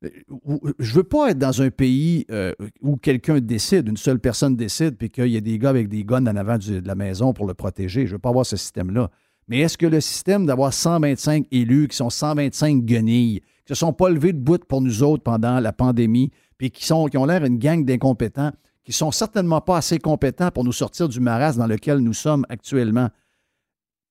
Je 0.00 0.94
veux 0.94 1.04
pas 1.04 1.32
être 1.32 1.38
dans 1.38 1.60
un 1.60 1.68
pays 1.68 2.24
euh, 2.30 2.54
où 2.80 2.96
quelqu'un 2.96 3.40
décide, 3.40 3.86
une 3.86 3.98
seule 3.98 4.18
personne 4.18 4.56
décide, 4.56 4.96
puis 4.96 5.10
qu'il 5.10 5.26
y 5.26 5.36
a 5.36 5.42
des 5.42 5.58
gars 5.58 5.68
avec 5.68 5.88
des 5.88 6.02
guns 6.02 6.26
en 6.26 6.34
avant 6.34 6.56
de 6.56 6.82
la 6.82 6.94
maison 6.94 7.34
pour 7.34 7.46
le 7.46 7.52
protéger. 7.52 8.06
Je 8.06 8.12
veux 8.12 8.18
pas 8.18 8.30
avoir 8.30 8.46
ce 8.46 8.56
système-là. 8.56 9.10
Mais 9.48 9.58
est-ce 9.58 9.76
que 9.76 9.86
le 9.86 10.00
système 10.00 10.46
d'avoir 10.46 10.72
125 10.72 11.44
élus 11.50 11.88
qui 11.88 11.96
sont 11.98 12.08
125 12.08 12.84
guenilles, 12.86 13.40
qui 13.66 13.72
ne 13.72 13.74
se 13.74 13.80
sont 13.80 13.92
pas 13.92 14.08
levés 14.08 14.32
de 14.32 14.38
bout 14.38 14.64
pour 14.64 14.80
nous 14.80 15.02
autres 15.02 15.22
pendant 15.22 15.60
la 15.60 15.72
pandémie, 15.72 16.30
puis 16.64 16.70
qui, 16.70 16.86
sont, 16.86 17.04
qui 17.08 17.18
ont 17.18 17.26
l'air 17.26 17.44
une 17.44 17.58
gang 17.58 17.84
d'incompétents, 17.84 18.50
qui 18.84 18.92
sont 18.94 19.10
certainement 19.10 19.60
pas 19.60 19.76
assez 19.76 19.98
compétents 19.98 20.50
pour 20.50 20.64
nous 20.64 20.72
sortir 20.72 21.10
du 21.10 21.20
marasme 21.20 21.58
dans 21.58 21.66
lequel 21.66 21.98
nous 21.98 22.14
sommes 22.14 22.46
actuellement, 22.48 23.10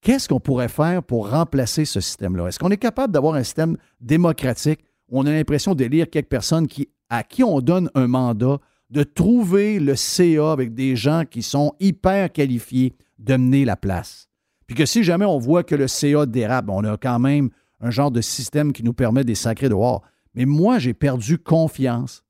qu'est-ce 0.02 0.30
qu'on 0.30 0.40
pourrait 0.40 0.68
faire 0.68 1.02
pour 1.02 1.32
remplacer 1.32 1.84
ce 1.86 2.00
système-là? 2.00 2.48
Est-ce 2.48 2.60
qu'on 2.60 2.70
est 2.70 2.78
capable 2.78 3.12
d'avoir 3.12 3.34
un 3.34 3.44
système 3.44 3.76
démocratique 4.00 4.82
on 5.10 5.26
a 5.26 5.32
l'impression 5.32 5.74
d'élire 5.74 6.08
quelques 6.12 6.30
personnes 6.30 6.68
qui, 6.68 6.90
à 7.10 7.24
qui 7.24 7.44
on 7.44 7.60
donne 7.60 7.90
un 7.96 8.06
mandat 8.06 8.60
de 8.92 9.02
trouver 9.02 9.80
le 9.80 9.96
CA 9.96 10.52
avec 10.52 10.76
des 10.76 10.96
gens 10.96 11.24
qui 11.28 11.42
sont 11.42 11.74
hyper 11.80 12.32
qualifiés 12.32 12.94
de 13.18 13.36
mener 13.36 13.66
la 13.66 13.78
place? 13.78 14.30
Puis 14.68 14.76
que 14.76 14.86
si 14.86 15.04
jamais 15.04 15.26
on 15.26 15.40
voit 15.40 15.64
que 15.64 15.74
le 15.74 15.88
CA 15.88 16.28
dérape, 16.28 16.70
on 16.70 16.84
a 16.84 16.98
quand 16.98 17.18
même 17.18 17.50
un 17.80 17.90
genre 17.90 18.12
de 18.12 18.22
système 18.22 18.74
qui 18.74 18.84
nous 18.84 18.94
permet 18.94 19.24
des 19.24 19.34
sacrés 19.34 19.70
dehors. 19.70 20.04
Mais 20.36 20.46
moi, 20.46 20.78
j'ai 20.78 20.94
perdu 20.94 21.40
confiance 21.40 22.23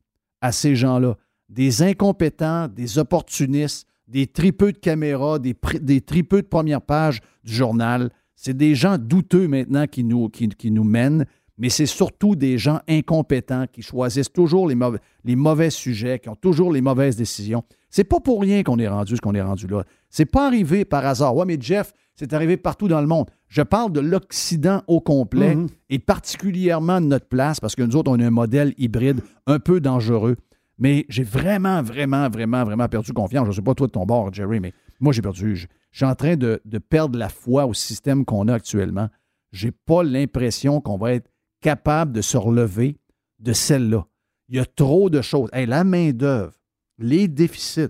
à 0.43 0.51
ces 0.51 0.75
gens-là. 0.75 1.15
Des 1.49 1.81
incompétents, 1.81 2.67
des 2.67 2.99
opportunistes, 2.99 3.87
des 4.09 4.27
tripeux 4.27 4.73
de 4.73 4.77
caméras, 4.77 5.39
des, 5.39 5.55
des 5.81 6.01
tripeux 6.01 6.41
de 6.41 6.47
première 6.47 6.81
page 6.81 7.21
du 7.45 7.53
journal. 7.53 8.11
C'est 8.35 8.55
des 8.55 8.75
gens 8.75 8.97
douteux 8.97 9.47
maintenant 9.47 9.87
qui 9.87 10.03
nous, 10.03 10.27
qui, 10.27 10.49
qui 10.49 10.69
nous 10.69 10.83
mènent 10.83 11.25
mais 11.57 11.69
c'est 11.69 11.85
surtout 11.85 12.35
des 12.35 12.57
gens 12.57 12.79
incompétents 12.87 13.65
qui 13.71 13.81
choisissent 13.81 14.31
toujours 14.31 14.67
les 14.67 14.75
mauvais, 14.75 14.99
les 15.23 15.35
mauvais 15.35 15.69
sujets, 15.69 16.19
qui 16.19 16.29
ont 16.29 16.35
toujours 16.35 16.71
les 16.71 16.81
mauvaises 16.81 17.15
décisions. 17.15 17.63
C'est 17.89 18.03
pas 18.03 18.19
pour 18.19 18.41
rien 18.41 18.63
qu'on 18.63 18.79
est 18.79 18.87
rendu 18.87 19.15
ce 19.15 19.21
qu'on 19.21 19.35
est 19.35 19.41
rendu 19.41 19.67
là. 19.67 19.83
C'est 20.09 20.25
pas 20.25 20.47
arrivé 20.47 20.83
par 20.83 21.05
hasard. 21.05 21.35
Ouais, 21.35 21.45
mais 21.45 21.57
Jeff, 21.59 21.93
c'est 22.15 22.33
arrivé 22.33 22.57
partout 22.57 22.87
dans 22.87 23.01
le 23.01 23.07
monde. 23.07 23.29
Je 23.49 23.61
parle 23.61 23.91
de 23.91 23.99
l'Occident 23.99 24.81
au 24.87 24.99
complet 24.99 25.55
mhm. 25.55 25.67
et 25.89 25.99
particulièrement 25.99 27.01
de 27.01 27.05
notre 27.05 27.27
place 27.27 27.59
parce 27.59 27.75
que 27.75 27.83
nous 27.83 27.95
autres, 27.95 28.11
on 28.11 28.19
a 28.19 28.25
un 28.25 28.31
modèle 28.31 28.73
hybride 28.77 29.21
un 29.45 29.59
peu 29.59 29.79
dangereux. 29.79 30.37
Mais 30.79 31.05
j'ai 31.07 31.23
vraiment, 31.23 31.83
vraiment, 31.83 32.29
vraiment, 32.29 32.63
vraiment 32.63 32.87
perdu 32.87 33.13
confiance. 33.13 33.45
Je 33.45 33.51
ne 33.51 33.55
sais 33.55 33.61
pas 33.61 33.75
toi 33.75 33.85
de 33.85 33.91
ton 33.91 34.07
bord, 34.07 34.33
Jerry, 34.33 34.59
mais 34.59 34.73
moi, 34.99 35.13
j'ai 35.13 35.21
perdu. 35.21 35.55
Je, 35.55 35.67
suis 35.91 36.05
en 36.05 36.15
train 36.15 36.35
de, 36.35 36.59
de, 36.65 36.77
perdre 36.79 37.19
la 37.19 37.29
foi 37.29 37.67
au 37.67 37.75
système 37.75 38.25
qu'on 38.25 38.47
a 38.47 38.55
actuellement. 38.55 39.09
J'ai 39.51 39.71
pas 39.71 40.01
l'impression 40.01 40.81
qu'on 40.81 40.97
va 40.97 41.13
être 41.13 41.29
capable 41.63 42.11
de 42.11 42.21
se 42.21 42.37
relever 42.37 42.97
de 43.39 43.53
celle-là. 43.53 44.05
Il 44.49 44.57
y 44.57 44.59
a 44.59 44.65
trop 44.65 45.09
de 45.09 45.21
choses. 45.21 45.49
la 45.53 45.83
main-d'œuvre, 45.83 46.53
les 46.99 47.27
déficits, 47.27 47.89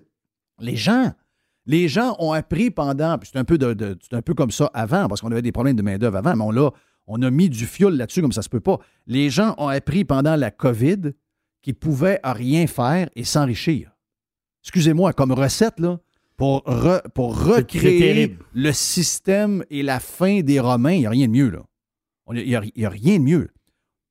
les 0.59 0.77
gens. 0.77 1.11
Les 1.65 1.87
gens 1.87 2.15
ont 2.19 2.33
appris 2.33 2.71
pendant, 2.71 3.17
c'est 3.23 3.37
un, 3.37 3.45
peu 3.45 3.57
de, 3.57 3.97
un 4.11 4.21
peu 4.21 4.33
comme 4.33 4.51
ça 4.51 4.69
avant, 4.73 5.07
parce 5.07 5.21
qu'on 5.21 5.31
avait 5.31 5.41
des 5.41 5.53
problèmes 5.53 5.77
de 5.77 5.81
main-d'œuvre 5.81 6.17
avant, 6.17 6.35
mais 6.35 6.43
on 6.43 6.65
a, 6.65 6.71
on 7.07 7.21
a 7.21 7.31
mis 7.31 7.49
du 7.49 7.65
fioul 7.65 7.95
là-dessus 7.95 8.21
comme 8.21 8.33
ça 8.33 8.41
se 8.41 8.49
peut 8.49 8.59
pas. 8.59 8.79
Les 9.07 9.29
gens 9.29 9.55
ont 9.57 9.69
appris 9.69 10.03
pendant 10.03 10.35
la 10.35 10.51
COVID 10.51 11.13
qu'ils 11.61 11.75
pouvaient 11.75 12.19
rien 12.23 12.67
faire 12.67 13.09
et 13.15 13.23
s'enrichir. 13.23 13.95
Excusez-moi, 14.63 15.13
comme 15.13 15.31
recette, 15.31 15.79
là, 15.79 15.99
pour, 16.35 16.63
pour 17.13 17.41
recréer 17.41 18.37
le 18.53 18.71
système 18.71 19.63
et 19.69 19.83
la 19.83 19.99
fin 19.99 20.41
des 20.41 20.59
Romains, 20.59 20.93
il 20.93 20.99
n'y 20.99 21.05
a 21.05 21.09
rien 21.09 21.27
de 21.27 21.31
mieux, 21.31 21.49
là. 21.49 21.63
Il 22.33 22.45
n'y 22.45 22.55
a, 22.55 22.59
a, 22.59 22.89
rien 22.89 23.19
de 23.19 23.23
mieux 23.23 23.49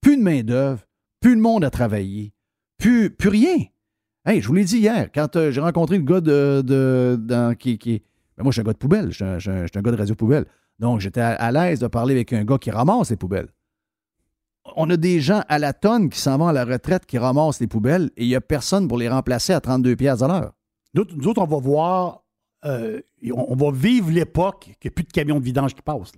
plus 0.02 0.18
de 0.18 0.22
main-d'œuvre, 0.22 0.82
plus 1.20 1.36
de 1.36 1.40
monde 1.40 1.64
à 1.64 1.70
travailler, 1.70 2.34
plus, 2.76 3.08
plus 3.08 3.30
rien. 3.30 3.56
Hey, 4.26 4.42
je 4.42 4.48
vous 4.48 4.54
l'ai 4.54 4.64
dit 4.64 4.78
hier, 4.78 5.10
quand 5.12 5.36
euh, 5.36 5.50
j'ai 5.50 5.60
rencontré 5.60 5.96
le 5.96 6.04
gars 6.04 6.20
de, 6.20 7.16
dans, 7.18 7.56
qui, 7.56 7.78
qui 7.78 8.02
ben, 8.36 8.44
moi, 8.44 8.50
je 8.50 8.54
suis 8.54 8.60
un 8.60 8.64
gars 8.64 8.72
de 8.72 8.78
poubelle, 8.78 9.10
je 9.10 9.38
suis 9.38 9.50
un, 9.50 9.82
gars 9.82 9.90
de 9.90 9.96
radio 9.96 10.14
poubelle. 10.14 10.44
Donc, 10.78 11.00
j'étais 11.00 11.20
à, 11.20 11.50
l'aise 11.52 11.78
de 11.78 11.86
parler 11.86 12.14
avec 12.14 12.32
un 12.32 12.44
gars 12.44 12.58
qui 12.58 12.70
ramasse 12.70 13.10
les 13.10 13.16
poubelles. 13.16 13.48
On 14.76 14.88
a 14.90 14.96
des 14.96 15.20
gens 15.20 15.42
à 15.48 15.58
la 15.58 15.72
tonne 15.72 16.08
qui 16.08 16.20
s'en 16.20 16.38
vont 16.38 16.48
à 16.48 16.52
la 16.52 16.64
retraite 16.64 17.04
qui 17.06 17.18
ramassent 17.18 17.60
les 17.60 17.66
poubelles 17.66 18.10
et 18.16 18.24
il 18.24 18.28
n'y 18.28 18.36
a 18.36 18.40
personne 18.40 18.86
pour 18.86 18.98
les 18.98 19.08
remplacer 19.08 19.52
à 19.52 19.60
32 19.60 19.96
pièces 19.96 20.22
à 20.22 20.28
l'heure. 20.28 20.52
Nous, 20.94 21.28
autres, 21.28 21.42
on 21.42 21.46
va 21.46 21.58
voir, 21.58 22.24
euh, 22.64 23.00
on, 23.34 23.56
va 23.56 23.70
vivre 23.72 24.10
l'époque 24.10 24.70
qu'il 24.80 24.88
n'y 24.88 24.92
a 24.92 24.94
plus 24.94 25.04
de 25.04 25.12
camions 25.12 25.40
de 25.40 25.44
vidange 25.44 25.74
qui 25.74 25.82
passent. 25.82 26.12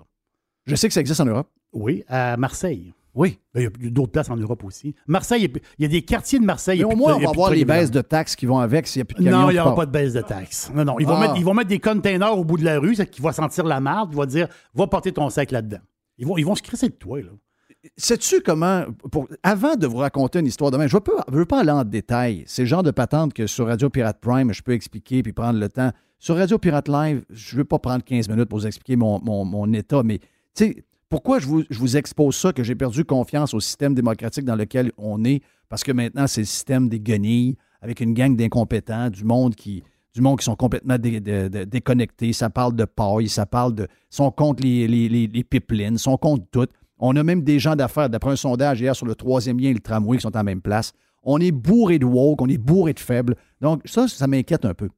Je 0.66 0.74
sais 0.74 0.88
que 0.88 0.94
ça 0.94 1.00
existe 1.00 1.20
en 1.20 1.26
Europe. 1.26 1.50
Oui, 1.72 2.04
à 2.08 2.36
Marseille. 2.36 2.92
Oui. 3.14 3.38
Ben, 3.54 3.70
il 3.78 3.84
y 3.84 3.86
a 3.86 3.90
d'autres 3.90 4.10
places 4.10 4.30
en 4.30 4.36
Europe 4.36 4.64
aussi. 4.64 4.94
Marseille, 5.06 5.48
il 5.78 5.82
y 5.82 5.84
a 5.84 5.88
des 5.88 6.02
quartiers 6.02 6.40
de 6.40 6.44
Marseille. 6.44 6.78
Mais 6.78 6.84
au 6.84 6.96
moins, 6.96 7.14
on 7.14 7.20
va 7.20 7.30
avoir 7.30 7.50
les 7.50 7.64
baisses 7.64 7.90
de 7.90 8.00
taxes 8.00 8.34
qui 8.34 8.46
vont 8.46 8.58
avec 8.58 8.86
s'il 8.86 9.00
n'y 9.00 9.02
a 9.02 9.04
plus 9.04 9.14
de 9.14 9.24
camions 9.24 9.42
Non, 9.42 9.50
il 9.50 9.54
n'y 9.54 9.60
aura 9.60 9.74
pas 9.74 9.86
de 9.86 9.92
baisse 9.92 10.12
de 10.12 10.22
taxes. 10.22 10.70
Non, 10.74 10.84
non. 10.84 10.98
Ils, 10.98 11.06
vont 11.06 11.16
ah. 11.16 11.20
mettre, 11.20 11.36
ils 11.36 11.44
vont 11.44 11.54
mettre 11.54 11.68
des 11.68 11.78
containers 11.78 12.36
au 12.36 12.44
bout 12.44 12.58
de 12.58 12.64
la 12.64 12.78
rue, 12.78 12.94
qui 12.94 13.22
va 13.22 13.32
sentir 13.32 13.64
la 13.64 13.80
marde, 13.80 14.10
qui 14.10 14.16
va 14.16 14.26
dire 14.26 14.48
va 14.74 14.86
porter 14.86 15.12
ton 15.12 15.30
sac 15.30 15.50
là-dedans. 15.52 15.78
Ils 16.18 16.26
vont, 16.26 16.36
ils 16.36 16.44
vont 16.44 16.54
se 16.54 16.62
crisser 16.62 16.88
de 16.88 16.94
toi, 16.94 17.20
là. 17.20 17.30
Sais-tu 17.98 18.40
comment, 18.40 18.84
pour, 19.12 19.28
avant 19.42 19.76
de 19.76 19.86
vous 19.86 19.98
raconter 19.98 20.38
une 20.38 20.46
histoire 20.46 20.70
demain, 20.70 20.86
je 20.86 20.96
ne 20.96 21.36
veux, 21.36 21.44
pas 21.44 21.60
aller 21.60 21.70
en 21.70 21.84
détail. 21.84 22.42
C'est 22.46 22.62
le 22.62 22.68
genre 22.68 22.82
de 22.82 22.90
patente 22.90 23.34
que 23.34 23.46
sur 23.46 23.66
Radio 23.66 23.90
Pirate 23.90 24.20
Prime, 24.22 24.54
je 24.54 24.62
peux 24.62 24.72
expliquer 24.72 25.22
puis 25.22 25.34
prendre 25.34 25.58
le 25.58 25.68
temps. 25.68 25.90
Sur 26.18 26.36
Radio 26.36 26.56
Pirate 26.56 26.88
Live, 26.88 27.24
je 27.28 27.54
ne 27.54 27.58
veux 27.58 27.64
pas 27.64 27.78
prendre 27.78 28.02
15 28.02 28.30
minutes 28.30 28.48
pour 28.48 28.58
vous 28.58 28.66
expliquer 28.66 28.96
mon, 28.96 29.20
mon, 29.22 29.44
mon 29.44 29.70
état, 29.74 30.02
mais 30.02 30.18
tu 30.18 30.24
sais, 30.54 30.84
pourquoi 31.14 31.38
je 31.38 31.46
vous, 31.46 31.96
expose 31.96 32.34
ça, 32.34 32.52
que 32.52 32.64
j'ai 32.64 32.74
perdu 32.74 33.04
confiance 33.04 33.54
au 33.54 33.60
système 33.60 33.94
démocratique 33.94 34.44
dans 34.44 34.56
lequel 34.56 34.90
on 34.98 35.22
est? 35.24 35.44
Parce 35.68 35.84
que 35.84 35.92
maintenant, 35.92 36.26
c'est 36.26 36.40
le 36.40 36.46
système 36.46 36.88
des 36.88 36.98
guenilles, 36.98 37.54
avec 37.80 38.00
une 38.00 38.14
gang 38.14 38.34
d'incompétents, 38.34 39.10
du 39.10 39.22
monde 39.22 39.54
qui, 39.54 39.84
du 40.12 40.20
monde 40.20 40.40
qui 40.40 40.44
sont 40.44 40.56
complètement 40.56 40.96
déconnectés. 40.98 42.32
Ça 42.32 42.50
parle 42.50 42.74
de 42.74 42.84
paille, 42.84 43.28
ça 43.28 43.46
parle 43.46 43.76
de. 43.76 43.86
sont 44.10 44.32
contre 44.32 44.64
les, 44.64 44.88
les, 44.88 45.08
les, 45.08 45.44
pipelines, 45.44 45.98
sont 45.98 46.16
contre 46.16 46.46
tout. 46.50 46.66
On 46.98 47.14
a 47.14 47.22
même 47.22 47.42
des 47.42 47.60
gens 47.60 47.76
d'affaires, 47.76 48.10
d'après 48.10 48.32
un 48.32 48.36
sondage 48.36 48.80
hier 48.80 48.96
sur 48.96 49.06
le 49.06 49.14
troisième 49.14 49.60
lien 49.60 49.70
et 49.70 49.74
le 49.74 49.78
tramway 49.78 50.16
qui 50.16 50.22
sont 50.22 50.36
en 50.36 50.42
même 50.42 50.62
place. 50.62 50.94
On 51.22 51.38
est 51.38 51.52
bourré 51.52 52.00
de 52.00 52.06
woke, 52.06 52.42
on 52.42 52.48
est 52.48 52.58
bourré 52.58 52.92
de 52.92 52.98
faibles. 52.98 53.36
Donc, 53.60 53.82
ça, 53.84 54.08
ça 54.08 54.26
m'inquiète 54.26 54.64
un 54.64 54.74
peu. 54.74 54.88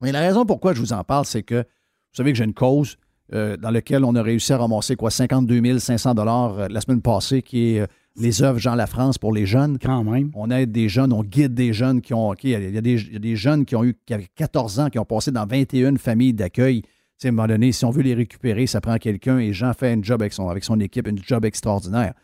Mais 0.00 0.10
la 0.10 0.20
raison 0.20 0.46
pourquoi 0.46 0.72
je 0.72 0.80
vous 0.80 0.94
en 0.94 1.04
parle, 1.04 1.26
c'est 1.26 1.42
que 1.42 1.56
vous 1.56 2.16
savez 2.16 2.32
que 2.32 2.38
j'ai 2.38 2.44
une 2.44 2.54
cause 2.54 2.96
dans 3.32 3.70
lequel 3.70 4.04
on 4.04 4.14
a 4.16 4.22
réussi 4.22 4.52
à 4.52 4.58
ramasser 4.58 4.96
quoi 4.96 5.10
52 5.10 5.78
500 5.78 6.14
dollars 6.14 6.68
la 6.68 6.80
semaine 6.80 7.00
passée, 7.00 7.42
qui 7.42 7.76
est 7.76 7.86
les 8.16 8.42
œuvres 8.42 8.58
Jean 8.58 8.76
France 8.86 9.18
pour 9.18 9.32
les 9.32 9.46
jeunes. 9.46 9.78
Quand 9.78 10.04
même. 10.04 10.30
On 10.34 10.50
aide 10.50 10.72
des 10.72 10.88
jeunes, 10.88 11.12
on 11.12 11.22
guide 11.22 11.54
des 11.54 11.72
jeunes 11.72 12.00
qui 12.00 12.14
ont. 12.14 12.34
il, 12.42 12.50
y 12.50 12.78
a 12.78 12.80
des, 12.80 13.36
jeunes 13.36 13.64
qui 13.64 13.76
ont 13.76 13.84
eu 13.84 13.96
qui 14.06 14.14
avaient 14.14 14.28
14 14.34 14.80
ans, 14.80 14.90
qui 14.90 14.98
ont 14.98 15.04
passé 15.04 15.30
dans 15.30 15.46
21 15.46 15.96
familles 15.96 16.34
d'accueil. 16.34 16.82
à 17.22 17.28
un 17.28 17.30
moment 17.30 17.48
donné, 17.48 17.72
si 17.72 17.84
on 17.84 17.90
veut 17.90 18.02
les 18.02 18.14
récupérer, 18.14 18.66
ça 18.66 18.80
prend 18.80 18.96
quelqu'un 18.98 19.38
et 19.38 19.52
Jean 19.52 19.72
fait 19.72 19.92
un 19.92 20.02
job 20.02 20.22
avec 20.22 20.32
son, 20.32 20.48
avec 20.48 20.64
son 20.64 20.78
équipe, 20.80 21.08
un 21.08 21.16
job 21.16 21.44
extraordinaire. 21.44 22.14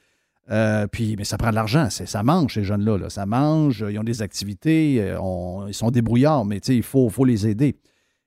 Euh, 0.51 0.87
puis, 0.87 1.17
mais 1.19 1.25
ça 1.25 1.39
prend 1.39 1.51
de 1.51 1.57
l'argent. 1.57 1.89
Ça 1.91 2.23
mange, 2.23 2.55
ces 2.55 2.63
jeunes-là. 2.63 3.11
Ça 3.11 3.27
mange, 3.27 3.85
ils 3.89 3.99
ont 3.99 4.05
des 4.05 4.23
activités, 4.23 4.99
euh, 5.01 5.19
ils 5.67 5.75
sont 5.75 5.91
débrouillards, 5.91 6.45
mais 6.45 6.59
il 6.59 6.83
faut, 6.83 7.09
faut 7.09 7.25
les 7.25 7.49
aider. 7.49 7.77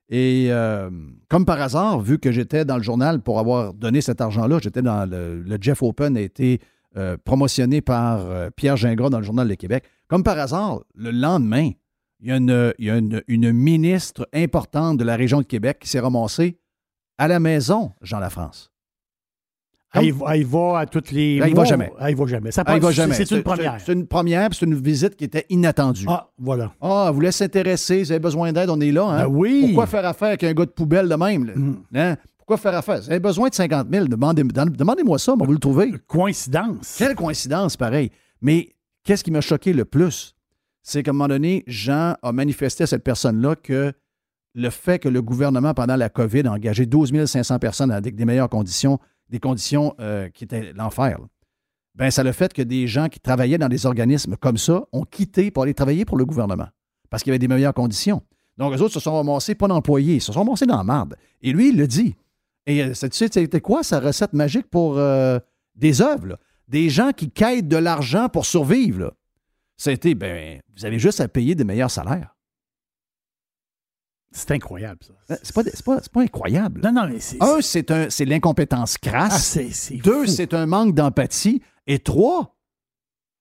Et 0.09 0.47
euh, 0.49 0.89
comme 1.29 1.45
par 1.45 1.61
hasard, 1.61 1.99
vu 1.99 2.17
que 2.17 2.31
j'étais 2.31 2.65
dans 2.65 2.77
le 2.77 2.83
journal 2.83 3.21
pour 3.21 3.39
avoir 3.39 3.73
donné 3.73 4.01
cet 4.01 4.21
argent-là, 4.21 4.57
j'étais 4.61 4.81
dans 4.81 5.07
le, 5.07 5.45
Jeff 5.61 5.83
Open 5.83 6.17
a 6.17 6.21
été 6.21 6.59
euh, 6.97 7.15
promotionné 7.23 7.81
par 7.81 8.19
euh, 8.21 8.49
Pierre 8.49 8.75
Gingras 8.75 9.09
dans 9.09 9.19
le 9.19 9.23
Journal 9.23 9.47
de 9.47 9.53
Québec. 9.53 9.83
Comme 10.07 10.23
par 10.23 10.39
hasard, 10.39 10.81
le 10.95 11.11
lendemain, 11.11 11.69
il 12.21 12.27
y 12.27 12.89
a 12.89 12.97
une, 12.97 13.51
ministre 13.51 14.27
importante 14.33 14.97
de 14.97 15.03
la 15.03 15.15
région 15.15 15.39
de 15.39 15.45
Québec 15.45 15.77
qui 15.79 15.87
s'est 15.87 15.99
ramassée 15.99 16.57
à 17.19 17.27
la 17.27 17.39
maison, 17.39 17.91
Jean 18.01 18.19
Lafrance. 18.19 18.71
France. 19.91 20.05
il, 20.35 20.45
va 20.45 20.79
à 20.79 20.85
toutes 20.85 21.11
les. 21.11 21.41
il 21.43 21.55
va 21.55 21.63
jamais. 21.63 21.91
il 22.07 22.15
va 22.15 22.25
jamais. 22.27 22.51
Ça 22.51 22.63
va 22.63 22.91
jamais. 22.91 23.15
C'est 23.15 23.31
une 23.31 23.41
première. 23.41 23.77
C'est 23.83 23.93
une 23.93 24.05
première, 24.05 24.49
c'est 24.53 24.65
une 24.65 24.75
visite 24.75 25.15
qui 25.15 25.23
était 25.23 25.45
inattendue. 25.49 26.05
Ah, 26.07 26.29
voilà. 26.37 26.71
Ah, 26.79 27.07
vous 27.09 27.15
voulez 27.15 27.31
s'intéresser, 27.31 28.03
vous 28.03 28.11
avez 28.11 28.19
besoin 28.19 28.53
d'aide, 28.53 28.69
on 28.69 28.79
est 28.79 28.91
là. 28.91 29.05
Hein? 29.05 29.23
Ben 29.23 29.27
oui. 29.27 29.63
Pourquoi 29.67 29.87
faire 29.87 30.05
affaire 30.05 30.27
avec 30.27 30.43
un 30.43 30.53
gars 30.53 30.65
de 30.65 30.71
poubelle 30.71 31.09
de 31.09 31.15
même? 31.15 31.51
Mm. 31.55 31.75
Hein? 31.95 32.17
Quoi 32.45 32.57
faire 32.57 32.75
affaire? 32.75 33.01
Vous 33.01 33.09
avez 33.09 33.19
besoin 33.19 33.49
de 33.49 33.53
50 33.55 33.87
000, 33.91 34.05
demandez-moi 34.07 35.19
ça, 35.19 35.33
on 35.33 35.37
va 35.37 35.45
vous 35.45 35.53
le 35.53 35.59
trouver. 35.59 35.91
Coïncidence. 36.07 36.95
Quelle 36.97 37.15
coïncidence, 37.15 37.77
pareil. 37.77 38.11
Mais 38.41 38.69
qu'est-ce 39.03 39.23
qui 39.23 39.31
m'a 39.31 39.41
choqué 39.41 39.73
le 39.73 39.85
plus? 39.85 40.35
C'est 40.83 41.03
qu'à 41.03 41.11
un 41.11 41.13
moment 41.13 41.27
donné, 41.27 41.63
Jean 41.67 42.15
a 42.21 42.31
manifesté 42.31 42.85
à 42.85 42.87
cette 42.87 43.03
personne-là 43.03 43.55
que 43.55 43.93
le 44.55 44.69
fait 44.69 44.99
que 44.99 45.09
le 45.09 45.21
gouvernement, 45.21 45.73
pendant 45.73 45.95
la 45.95 46.09
COVID, 46.09 46.47
a 46.47 46.53
engagé 46.53 46.85
12 46.85 47.25
500 47.25 47.59
personnes 47.59 47.91
avec 47.91 48.15
des 48.15 48.25
meilleures 48.25 48.49
conditions, 48.49 48.99
des 49.29 49.39
conditions 49.39 49.95
euh, 49.99 50.29
qui 50.29 50.43
étaient 50.43 50.73
l'enfer, 50.73 51.19
ben 51.95 52.11
ça 52.11 52.23
le 52.23 52.31
fait 52.31 52.53
que 52.53 52.61
des 52.61 52.87
gens 52.87 53.09
qui 53.09 53.19
travaillaient 53.19 53.57
dans 53.57 53.69
des 53.69 53.85
organismes 53.85 54.35
comme 54.37 54.57
ça 54.57 54.83
ont 54.91 55.03
quitté 55.03 55.51
pour 55.51 55.63
aller 55.63 55.73
travailler 55.73 56.05
pour 56.05 56.17
le 56.17 56.25
gouvernement 56.25 56.67
parce 57.09 57.23
qu'il 57.23 57.31
y 57.31 57.33
avait 57.33 57.39
des 57.39 57.47
meilleures 57.47 57.73
conditions. 57.73 58.21
Donc, 58.57 58.73
les 58.73 58.81
autres 58.81 58.93
se 58.93 58.99
sont 58.99 59.15
ramassés 59.15 59.55
pas 59.55 59.67
d'employés, 59.67 60.15
ils 60.15 60.21
se 60.21 60.31
sont 60.31 60.39
ramassés 60.39 60.65
dans 60.65 60.77
la 60.77 60.83
marde. 60.83 61.15
Et 61.41 61.51
lui, 61.51 61.69
il 61.69 61.77
le 61.77 61.87
dit. 61.87 62.15
Et 62.65 62.83
euh, 62.83 62.93
tu 62.93 63.09
c'était 63.11 63.61
quoi 63.61 63.83
sa 63.83 63.99
recette 63.99 64.33
magique 64.33 64.69
pour 64.69 64.97
euh, 64.97 65.39
des 65.75 66.01
œuvres? 66.01 66.37
Des 66.67 66.89
gens 66.89 67.11
qui 67.11 67.31
quittent 67.31 67.67
de 67.67 67.77
l'argent 67.77 68.29
pour 68.29 68.45
survivre. 68.45 69.13
C'était, 69.77 70.13
ben, 70.13 70.59
vous 70.75 70.85
avez 70.85 70.99
juste 70.99 71.21
à 71.21 71.27
payer 71.27 71.55
des 71.55 71.63
meilleurs 71.63 71.89
salaires. 71.89 72.35
C'est 74.31 74.51
incroyable, 74.51 74.99
ça. 75.01 75.13
Euh, 75.31 75.37
c'est 75.41 75.55
pas, 75.55 75.63
pas, 75.63 76.01
pas, 76.13 76.21
incroyable. 76.21 76.81
Non, 76.83 76.91
non, 76.91 77.07
mais 77.09 77.19
c'est. 77.19 77.91
Un, 77.91 78.09
c'est 78.09 78.25
l'incompétence 78.25 78.97
crasse. 78.97 79.57
Ah, 79.57 79.95
Deux, 80.03 80.27
c'est 80.27 80.53
un 80.53 80.65
manque 80.67 80.93
d'empathie. 80.93 81.61
Et 81.87 81.99
trois, 81.99 82.55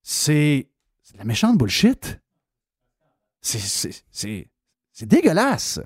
c'est 0.03 0.69
la 1.17 1.25
méchante 1.25 1.59
bullshit. 1.59 2.21
C'est 3.41 4.47
dégueulasse. 5.03 5.81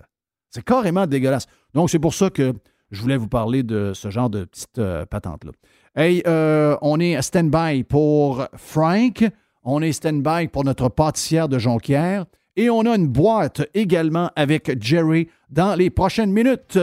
C'est 0.50 0.64
carrément 0.64 1.06
dégueulasse. 1.06 1.46
Donc, 1.74 1.90
c'est 1.90 1.98
pour 1.98 2.14
ça 2.14 2.30
que 2.30 2.52
je 2.90 3.00
voulais 3.00 3.16
vous 3.16 3.28
parler 3.28 3.62
de 3.62 3.92
ce 3.94 4.10
genre 4.10 4.30
de 4.30 4.44
petite 4.44 4.78
euh, 4.78 5.06
patente-là. 5.06 5.52
Hey, 5.96 6.22
euh, 6.26 6.76
on 6.82 7.00
est 7.00 7.20
stand-by 7.20 7.84
pour 7.84 8.46
Frank. 8.56 9.24
On 9.64 9.82
est 9.82 9.92
stand-by 9.92 10.48
pour 10.48 10.64
notre 10.64 10.88
pâtissière 10.88 11.48
de 11.48 11.58
Jonquière. 11.58 12.26
Et 12.56 12.68
on 12.68 12.80
a 12.80 12.94
une 12.94 13.08
boîte 13.08 13.62
également 13.72 14.30
avec 14.36 14.82
Jerry 14.82 15.28
dans 15.48 15.74
les 15.74 15.90
prochaines 15.90 16.32
minutes. 16.32 16.78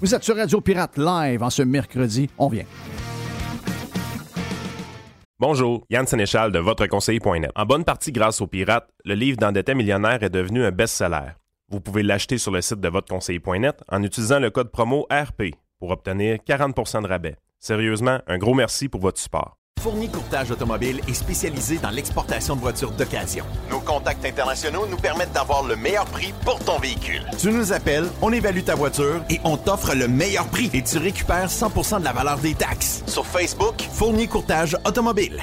Vous 0.00 0.14
êtes 0.14 0.22
sur 0.22 0.36
Radio 0.36 0.60
Pirate 0.60 0.96
Live 0.96 1.42
en 1.42 1.50
ce 1.50 1.62
mercredi. 1.62 2.28
On 2.38 2.48
vient. 2.48 2.66
Bonjour, 5.40 5.84
Yann 5.90 6.06
Sénéchal 6.06 6.52
de 6.52 6.58
VotreConseiller.net. 6.58 7.50
En 7.56 7.66
bonne 7.66 7.84
partie 7.84 8.12
grâce 8.12 8.40
aux 8.40 8.46
pirates, 8.46 8.88
le 9.04 9.14
livre 9.14 9.38
d'endetté 9.38 9.74
millionnaire 9.74 10.22
est 10.22 10.30
devenu 10.30 10.64
un 10.64 10.70
best-seller. 10.70 11.32
Vous 11.68 11.80
pouvez 11.80 12.02
l'acheter 12.02 12.38
sur 12.38 12.52
le 12.52 12.62
site 12.62 12.80
de 12.80 12.88
votreconseiller.net 12.88 13.82
en 13.88 14.02
utilisant 14.02 14.38
le 14.38 14.50
code 14.50 14.70
promo 14.70 15.06
RP 15.10 15.54
pour 15.80 15.90
obtenir 15.90 16.36
40% 16.46 17.02
de 17.02 17.08
rabais. 17.08 17.36
Sérieusement, 17.58 18.20
un 18.26 18.38
gros 18.38 18.54
merci 18.54 18.88
pour 18.88 19.00
votre 19.00 19.18
support. 19.18 19.56
Fournier 19.84 20.08
Courtage 20.08 20.50
Automobile 20.50 21.02
est 21.06 21.12
spécialisé 21.12 21.76
dans 21.76 21.90
l'exportation 21.90 22.56
de 22.56 22.60
voitures 22.62 22.92
d'occasion. 22.92 23.44
Nos 23.68 23.80
contacts 23.80 24.24
internationaux 24.24 24.86
nous 24.86 24.96
permettent 24.96 25.34
d'avoir 25.34 25.62
le 25.62 25.76
meilleur 25.76 26.06
prix 26.06 26.32
pour 26.42 26.58
ton 26.58 26.78
véhicule. 26.78 27.20
Tu 27.38 27.50
nous 27.50 27.70
appelles, 27.70 28.06
on 28.22 28.32
évalue 28.32 28.62
ta 28.62 28.76
voiture 28.76 29.22
et 29.28 29.40
on 29.44 29.58
t'offre 29.58 29.94
le 29.94 30.08
meilleur 30.08 30.48
prix 30.48 30.70
et 30.72 30.82
tu 30.82 30.96
récupères 30.96 31.50
100 31.50 31.98
de 31.98 32.04
la 32.04 32.14
valeur 32.14 32.38
des 32.38 32.54
taxes. 32.54 33.04
Sur 33.06 33.26
Facebook, 33.26 33.74
Fournier 33.92 34.26
Courtage 34.26 34.74
Automobile. 34.86 35.42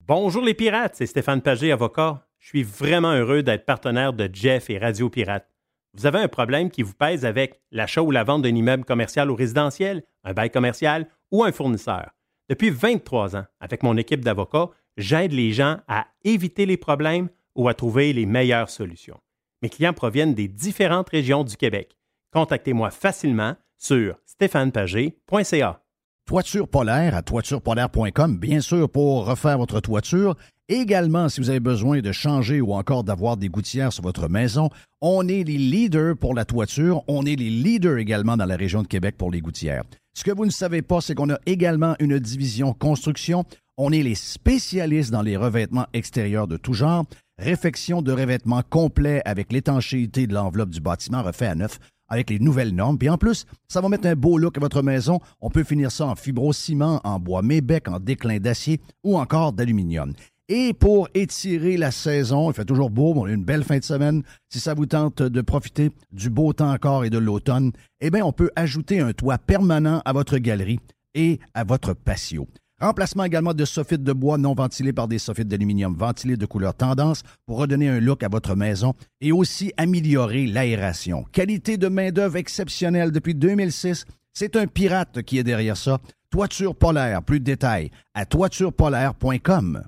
Bonjour 0.00 0.42
les 0.42 0.54
pirates, 0.54 0.96
c'est 0.96 1.06
Stéphane 1.06 1.42
Pagé, 1.42 1.70
avocat. 1.70 2.26
Je 2.40 2.48
suis 2.48 2.64
vraiment 2.64 3.12
heureux 3.12 3.44
d'être 3.44 3.66
partenaire 3.66 4.14
de 4.14 4.28
Jeff 4.32 4.68
et 4.68 4.78
Radio 4.78 5.08
Pirate. 5.08 5.46
Vous 5.94 6.06
avez 6.06 6.18
un 6.18 6.26
problème 6.26 6.72
qui 6.72 6.82
vous 6.82 6.94
pèse 6.94 7.24
avec 7.24 7.60
l'achat 7.70 8.02
ou 8.02 8.10
la 8.10 8.24
vente 8.24 8.42
d'un 8.42 8.56
immeuble 8.56 8.84
commercial 8.84 9.30
ou 9.30 9.36
résidentiel, 9.36 10.02
un 10.24 10.32
bail 10.32 10.50
commercial 10.50 11.06
ou 11.30 11.44
un 11.44 11.52
fournisseur. 11.52 12.10
Depuis 12.50 12.70
23 12.70 13.36
ans, 13.36 13.44
avec 13.60 13.84
mon 13.84 13.96
équipe 13.96 14.24
d'avocats, 14.24 14.70
j'aide 14.96 15.30
les 15.30 15.52
gens 15.52 15.76
à 15.86 16.08
éviter 16.24 16.66
les 16.66 16.76
problèmes 16.76 17.28
ou 17.54 17.68
à 17.68 17.74
trouver 17.74 18.12
les 18.12 18.26
meilleures 18.26 18.70
solutions. 18.70 19.20
Mes 19.62 19.68
clients 19.68 19.92
proviennent 19.92 20.34
des 20.34 20.48
différentes 20.48 21.10
régions 21.10 21.44
du 21.44 21.56
Québec. 21.56 21.96
Contactez-moi 22.32 22.90
facilement 22.90 23.54
sur 23.78 24.16
stéphanepagé.ca. 24.26 25.80
Toiture 26.26 26.66
polaire 26.66 27.14
à 27.14 27.22
toiturepolaire.com, 27.22 28.38
bien 28.38 28.60
sûr, 28.60 28.90
pour 28.90 29.26
refaire 29.26 29.58
votre 29.58 29.78
toiture 29.78 30.34
Également, 30.72 31.28
si 31.28 31.40
vous 31.40 31.50
avez 31.50 31.58
besoin 31.58 32.00
de 32.00 32.12
changer 32.12 32.60
ou 32.60 32.74
encore 32.74 33.02
d'avoir 33.02 33.36
des 33.36 33.48
gouttières 33.48 33.92
sur 33.92 34.04
votre 34.04 34.28
maison, 34.28 34.70
on 35.00 35.26
est 35.26 35.42
les 35.42 35.58
leaders 35.58 36.16
pour 36.16 36.32
la 36.32 36.44
toiture. 36.44 37.02
On 37.08 37.26
est 37.26 37.34
les 37.34 37.50
leaders 37.50 37.98
également 37.98 38.36
dans 38.36 38.44
la 38.44 38.54
région 38.54 38.82
de 38.82 38.86
Québec 38.86 39.16
pour 39.18 39.32
les 39.32 39.40
gouttières. 39.40 39.82
Ce 40.20 40.24
que 40.24 40.32
vous 40.32 40.44
ne 40.44 40.50
savez 40.50 40.82
pas, 40.82 41.00
c'est 41.00 41.14
qu'on 41.14 41.30
a 41.30 41.38
également 41.46 41.96
une 41.98 42.18
division 42.18 42.74
construction. 42.74 43.46
On 43.78 43.90
est 43.90 44.02
les 44.02 44.14
spécialistes 44.14 45.10
dans 45.10 45.22
les 45.22 45.38
revêtements 45.38 45.86
extérieurs 45.94 46.46
de 46.46 46.58
tout 46.58 46.74
genre. 46.74 47.06
Réfection 47.38 48.02
de 48.02 48.12
revêtements 48.12 48.60
complet 48.68 49.22
avec 49.24 49.50
l'étanchéité 49.50 50.26
de 50.26 50.34
l'enveloppe 50.34 50.68
du 50.68 50.80
bâtiment 50.82 51.22
refait 51.22 51.46
à 51.46 51.54
neuf 51.54 51.78
avec 52.10 52.28
les 52.28 52.38
nouvelles 52.38 52.74
normes. 52.74 52.98
Puis 52.98 53.08
en 53.08 53.16
plus, 53.16 53.46
ça 53.66 53.80
va 53.80 53.88
mettre 53.88 54.08
un 54.08 54.14
beau 54.14 54.36
look 54.36 54.58
à 54.58 54.60
votre 54.60 54.82
maison. 54.82 55.20
On 55.40 55.48
peut 55.48 55.64
finir 55.64 55.90
ça 55.90 56.04
en 56.04 56.16
fibro-ciment, 56.16 57.00
en 57.02 57.18
bois 57.18 57.40
mébec, 57.40 57.88
en 57.88 57.98
déclin 57.98 58.36
d'acier 58.40 58.78
ou 59.02 59.18
encore 59.18 59.54
d'aluminium. 59.54 60.12
Et 60.52 60.74
pour 60.74 61.08
étirer 61.14 61.76
la 61.76 61.92
saison, 61.92 62.50
il 62.50 62.54
fait 62.54 62.64
toujours 62.64 62.90
beau, 62.90 63.12
on 63.14 63.24
a 63.24 63.30
une 63.30 63.44
belle 63.44 63.62
fin 63.62 63.78
de 63.78 63.84
semaine. 63.84 64.24
Si 64.48 64.58
ça 64.58 64.74
vous 64.74 64.86
tente 64.86 65.22
de 65.22 65.40
profiter 65.42 65.92
du 66.10 66.28
beau 66.28 66.52
temps 66.52 66.72
encore 66.72 67.04
et 67.04 67.10
de 67.10 67.18
l'automne, 67.18 67.70
eh 68.00 68.10
bien, 68.10 68.24
on 68.24 68.32
peut 68.32 68.50
ajouter 68.56 68.98
un 68.98 69.12
toit 69.12 69.38
permanent 69.38 70.02
à 70.04 70.12
votre 70.12 70.38
galerie 70.38 70.80
et 71.14 71.38
à 71.54 71.62
votre 71.62 71.94
patio. 71.94 72.48
Remplacement 72.80 73.22
également 73.22 73.54
de 73.54 73.64
soffites 73.64 74.02
de 74.02 74.12
bois 74.12 74.38
non 74.38 74.54
ventilés 74.54 74.92
par 74.92 75.06
des 75.06 75.20
soffites 75.20 75.46
d'aluminium 75.46 75.94
ventilés 75.94 76.36
de 76.36 76.46
couleur 76.46 76.74
tendance 76.74 77.22
pour 77.46 77.58
redonner 77.58 77.88
un 77.88 78.00
look 78.00 78.24
à 78.24 78.28
votre 78.28 78.56
maison 78.56 78.94
et 79.20 79.30
aussi 79.30 79.72
améliorer 79.76 80.48
l'aération. 80.48 81.24
Qualité 81.30 81.76
de 81.76 81.86
main-d'œuvre 81.86 82.38
exceptionnelle 82.38 83.12
depuis 83.12 83.36
2006. 83.36 84.04
C'est 84.32 84.56
un 84.56 84.66
pirate 84.66 85.22
qui 85.22 85.38
est 85.38 85.44
derrière 85.44 85.76
ça. 85.76 86.00
Toiture 86.28 86.74
polaire, 86.74 87.22
plus 87.22 87.38
de 87.38 87.44
détails 87.44 87.92
à 88.14 88.26
toiturepolaire.com. 88.26 89.84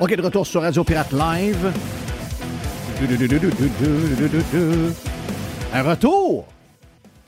OK, 0.00 0.14
de 0.14 0.22
retour 0.22 0.46
sur 0.46 0.60
Radio 0.62 0.84
Pirate 0.84 1.10
Live. 1.12 1.72
Un 5.74 5.82
retour! 5.82 6.46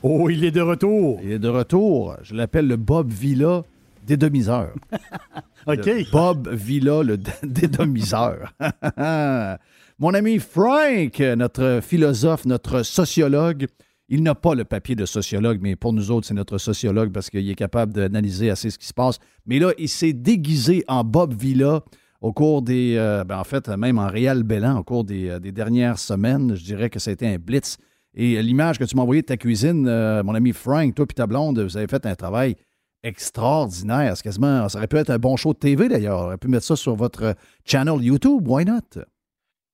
Oh, 0.01 0.29
il 0.29 0.45
est 0.45 0.51
de 0.51 0.61
retour! 0.61 1.19
Il 1.21 1.33
est 1.33 1.39
de 1.39 1.49
retour. 1.49 2.15
Je 2.23 2.33
l'appelle 2.33 2.67
le 2.67 2.77
Bob 2.77 3.09
Villa 3.11 3.63
dédomiseur. 4.07 4.73
OK. 5.67 5.89
Bob 6.13 6.47
Villa, 6.47 7.03
le 7.03 7.17
dédomiseur. 7.43 8.53
Mon 9.99 10.13
ami 10.13 10.39
Frank, 10.39 11.19
notre 11.19 11.81
philosophe, 11.83 12.45
notre 12.45 12.83
sociologue, 12.83 13.67
il 14.07 14.23
n'a 14.23 14.33
pas 14.33 14.55
le 14.55 14.63
papier 14.63 14.95
de 14.95 15.05
sociologue, 15.05 15.59
mais 15.61 15.75
pour 15.75 15.91
nous 15.91 16.09
autres, 16.09 16.25
c'est 16.25 16.33
notre 16.33 16.57
sociologue 16.57 17.11
parce 17.11 17.29
qu'il 17.29 17.49
est 17.49 17.55
capable 17.55 17.91
d'analyser 17.91 18.49
assez 18.49 18.69
ce 18.69 18.77
qui 18.77 18.87
se 18.87 18.93
passe. 18.93 19.19
Mais 19.45 19.59
là, 19.59 19.73
il 19.77 19.89
s'est 19.89 20.13
déguisé 20.13 20.85
en 20.87 21.03
Bob 21.03 21.33
Villa 21.33 21.83
au 22.21 22.33
cours 22.33 22.61
des. 22.61 22.95
Ben, 23.27 23.37
en 23.37 23.43
fait, 23.43 23.67
même 23.67 23.97
en 23.97 24.07
réel 24.07 24.43
Bélan, 24.43 24.77
au 24.77 24.83
cours 24.83 25.03
des, 25.03 25.39
dernières 25.51 25.99
semaines, 25.99 26.55
je 26.55 26.63
dirais 26.63 26.89
que 26.89 26.99
ça 26.99 27.09
a 27.09 27.13
été 27.13 27.27
un 27.27 27.37
blitz. 27.37 27.77
Et 28.13 28.41
l'image 28.41 28.77
que 28.77 28.83
tu 28.83 28.95
m'as 28.95 29.03
envoyée 29.03 29.21
de 29.21 29.27
ta 29.27 29.37
cuisine, 29.37 29.83
mon 30.23 30.35
ami 30.35 30.51
Frank, 30.53 30.95
toi 30.95 31.05
et 31.09 31.13
ta 31.13 31.27
blonde, 31.27 31.59
vous 31.59 31.77
avez 31.77 31.87
fait 31.87 32.05
un 32.05 32.15
travail 32.15 32.55
extraordinaire. 33.03 34.15
C'est 34.15 34.23
quasiment, 34.23 34.69
ça 34.69 34.77
aurait 34.77 34.87
pu 34.87 34.97
être 34.97 35.09
un 35.09 35.17
bon 35.17 35.35
show 35.35 35.53
de 35.53 35.59
TV 35.59 35.89
d'ailleurs. 35.89 36.19
On 36.19 36.23
aurait 36.25 36.37
pu 36.37 36.47
mettre 36.47 36.65
ça 36.65 36.75
sur 36.75 36.95
votre 36.95 37.35
channel 37.65 38.01
YouTube. 38.01 38.47
Why 38.47 38.65
not? 38.65 39.03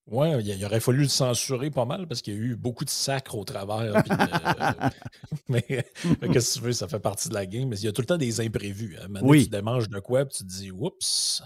Oui, 0.10 0.30
il, 0.42 0.66
aurait 0.66 0.80
fallu 0.80 1.02
le 1.02 1.10
censurer 1.10 1.70
pas 1.70 1.84
mal 1.84 2.08
parce 2.08 2.22
qu'il 2.22 2.34
y 2.34 2.38
a 2.38 2.40
eu 2.40 2.56
beaucoup 2.56 2.86
de 2.86 2.90
sacres 2.90 3.36
au 3.36 3.44
travers. 3.44 3.94
Euh, 3.98 4.90
mais 5.50 5.62
qu'est-ce 6.32 6.54
que 6.56 6.60
tu 6.60 6.66
veux, 6.66 6.72
ça 6.72 6.88
fait 6.88 7.00
partie 7.00 7.28
de 7.28 7.34
la 7.34 7.46
game. 7.46 7.68
Mais 7.68 7.78
il 7.78 7.86
y 7.86 7.88
a 7.90 7.92
tout 7.92 8.02
le 8.02 8.08
temps 8.08 8.18
des 8.18 8.40
imprévus. 8.40 8.96
Hein. 9.02 9.08
Maintenant, 9.10 9.28
oui. 9.28 9.44
tu 9.44 9.50
démanges 9.50 9.90
de 9.90 10.00
quoi, 10.00 10.24
puis 10.24 10.38
tu 10.38 10.44
te 10.46 10.50
dis, 10.50 10.72
oups, 10.72 11.44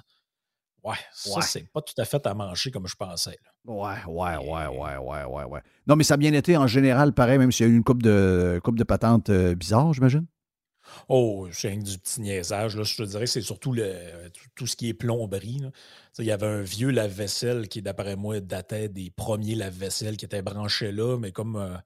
ouais, 0.84 0.96
ça, 1.14 1.42
c'est 1.42 1.68
pas 1.72 1.82
tout 1.82 1.94
à 1.98 2.06
fait 2.06 2.26
à 2.26 2.34
manger 2.34 2.72
comme 2.72 2.88
je 2.88 2.96
pensais. 2.96 3.38
Ouais, 3.66 3.96
ouais, 4.08 4.38
ouais, 4.38 4.68
ouais, 4.68 4.98
ouais, 4.98 5.24
ouais, 5.24 5.44
ouais. 5.44 5.62
Non, 5.88 5.96
mais 5.96 6.04
ça 6.04 6.16
a 6.16 6.18
bien 6.18 6.34
été 6.34 6.58
en 6.58 6.68
général, 6.68 7.14
pareil, 7.14 7.38
même 7.38 7.52
s'il 7.52 7.68
y 7.68 7.70
a 7.70 7.72
eu 7.72 7.76
une 7.76 7.84
coupe 7.84 8.04
de, 8.04 8.60
coupe 8.64 8.78
de 8.78 8.84
patentes 8.84 9.30
euh, 9.30 9.56
bizarre, 9.56 9.94
j'imagine? 9.94 10.26
Oh, 11.10 11.48
c'est 11.52 11.76
du 11.76 11.98
petit 11.98 12.22
niaisage. 12.22 12.76
Là. 12.76 12.84
Je 12.84 12.96
te 12.96 13.04
dirais 13.04 13.26
que 13.26 13.30
c'est 13.30 13.42
surtout 13.42 13.72
le, 13.72 13.94
tout 14.56 14.68
ce 14.68 14.76
qui 14.76 14.90
est 14.90 14.94
plomberie. 14.94 15.62
Il 16.20 16.26
y 16.26 16.32
avait 16.32 16.48
un 16.48 16.62
vieux 16.62 16.90
lave-vaisselle 16.90 17.68
qui, 17.68 17.82
d'après 17.82 18.16
moi, 18.16 18.40
datait 18.40 18.90
des 18.90 19.12
premiers 19.12 19.56
lave-vaisselle 19.56 20.18
qui 20.18 20.26
étaient 20.26 20.42
branchés 20.42 20.92
là, 20.92 21.18
mais 21.18 21.32
comme 21.32 21.56
euh, 21.56 21.78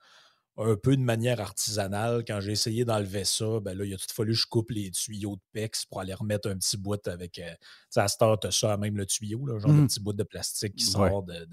un 0.57 0.75
peu 0.75 0.95
de 0.95 1.01
manière 1.01 1.41
artisanale. 1.41 2.23
Quand 2.25 2.39
j'ai 2.39 2.53
essayé 2.53 2.85
d'enlever 2.85 3.25
ça, 3.25 3.59
ben 3.59 3.77
là, 3.77 3.85
il 3.85 3.93
a 3.93 3.97
tout 3.97 4.13
fallu 4.13 4.33
que 4.33 4.39
je 4.39 4.47
coupe 4.47 4.71
les 4.71 4.91
tuyaux 4.91 5.35
de 5.35 5.41
PEX 5.51 5.85
pour 5.85 5.99
aller 5.99 6.13
remettre 6.13 6.49
un 6.49 6.57
petit 6.57 6.77
bout 6.77 7.05
avec. 7.07 7.39
Euh, 7.39 7.53
à 7.97 8.07
start, 8.07 8.51
ça, 8.51 8.75
même 8.77 8.97
le 8.97 9.05
tuyau, 9.05 9.45
là, 9.45 9.57
genre 9.57 9.71
un 9.71 9.73
mmh. 9.73 9.87
petit 9.87 9.99
bout 10.01 10.13
de 10.13 10.23
plastique 10.23 10.75
qui 10.75 10.85
sort 10.85 11.23
de 11.23 11.47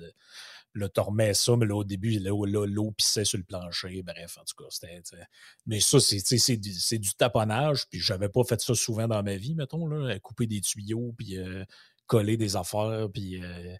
Là, 0.74 0.88
tu 0.88 1.00
remets 1.00 1.34
ça, 1.34 1.54
mais 1.54 1.66
là, 1.66 1.76
au 1.76 1.84
début, 1.84 2.18
l'eau 2.18 2.92
pissait 2.92 3.26
sur 3.26 3.36
le 3.36 3.44
plancher. 3.44 4.02
Bref, 4.02 4.38
en 4.38 4.44
tout 4.44 4.54
cas, 4.56 4.70
c'était. 4.70 5.02
Mais 5.66 5.80
ça, 5.80 6.00
c'est 6.00 6.56
du, 6.56 7.14
taponnage. 7.14 7.86
Puis, 7.90 8.00
j'avais 8.00 8.30
pas 8.30 8.42
fait 8.44 8.60
ça 8.60 8.74
souvent 8.74 9.06
dans 9.06 9.22
ma 9.22 9.36
vie, 9.36 9.54
mettons, 9.54 9.86
là, 9.86 10.18
couper 10.20 10.46
des 10.46 10.62
tuyaux, 10.62 11.14
puis 11.18 11.36
euh, 11.36 11.64
coller 12.06 12.38
des 12.38 12.56
affaires, 12.56 13.08
puis 13.12 13.42
euh, 13.42 13.76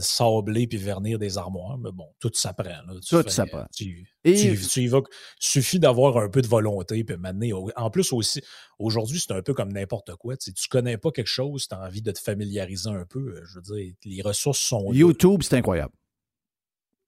sabler, 0.00 0.66
puis 0.66 0.78
vernir 0.78 1.18
des 1.18 1.38
armoires. 1.38 1.78
Mais 1.78 1.90
bon, 1.92 2.08
tout 2.18 2.30
s'apprend. 2.34 2.82
Tout 3.08 3.28
s'apprend. 3.28 3.66
Tu, 3.74 4.08
Et... 4.24 4.34
tu, 4.34 4.92
suffit 5.38 5.78
d'avoir 5.78 6.16
un 6.18 6.28
peu 6.28 6.42
de 6.42 6.46
volonté, 6.46 7.04
puis 7.04 7.16
maintenant, 7.16 7.68
en 7.76 7.90
plus 7.90 8.12
aussi, 8.12 8.42
aujourd'hui, 8.78 9.20
c'est 9.20 9.32
un 9.32 9.42
peu 9.42 9.54
comme 9.54 9.72
n'importe 9.72 10.14
quoi. 10.16 10.36
Tu, 10.36 10.52
tu 10.52 10.68
connais 10.68 10.98
pas 10.98 11.10
quelque 11.10 11.26
chose, 11.26 11.66
tu 11.68 11.74
as 11.74 11.80
envie 11.80 12.02
de 12.02 12.12
te 12.12 12.20
familiariser 12.20 12.90
un 12.90 13.04
peu. 13.04 13.20
Euh, 13.20 13.44
je 13.44 13.56
veux 13.56 13.62
dire, 13.62 13.94
les 14.04 14.22
ressources 14.22 14.60
sont. 14.60 14.92
YouTube, 14.92 15.42
c'est 15.42 15.56
incroyable. 15.56 15.92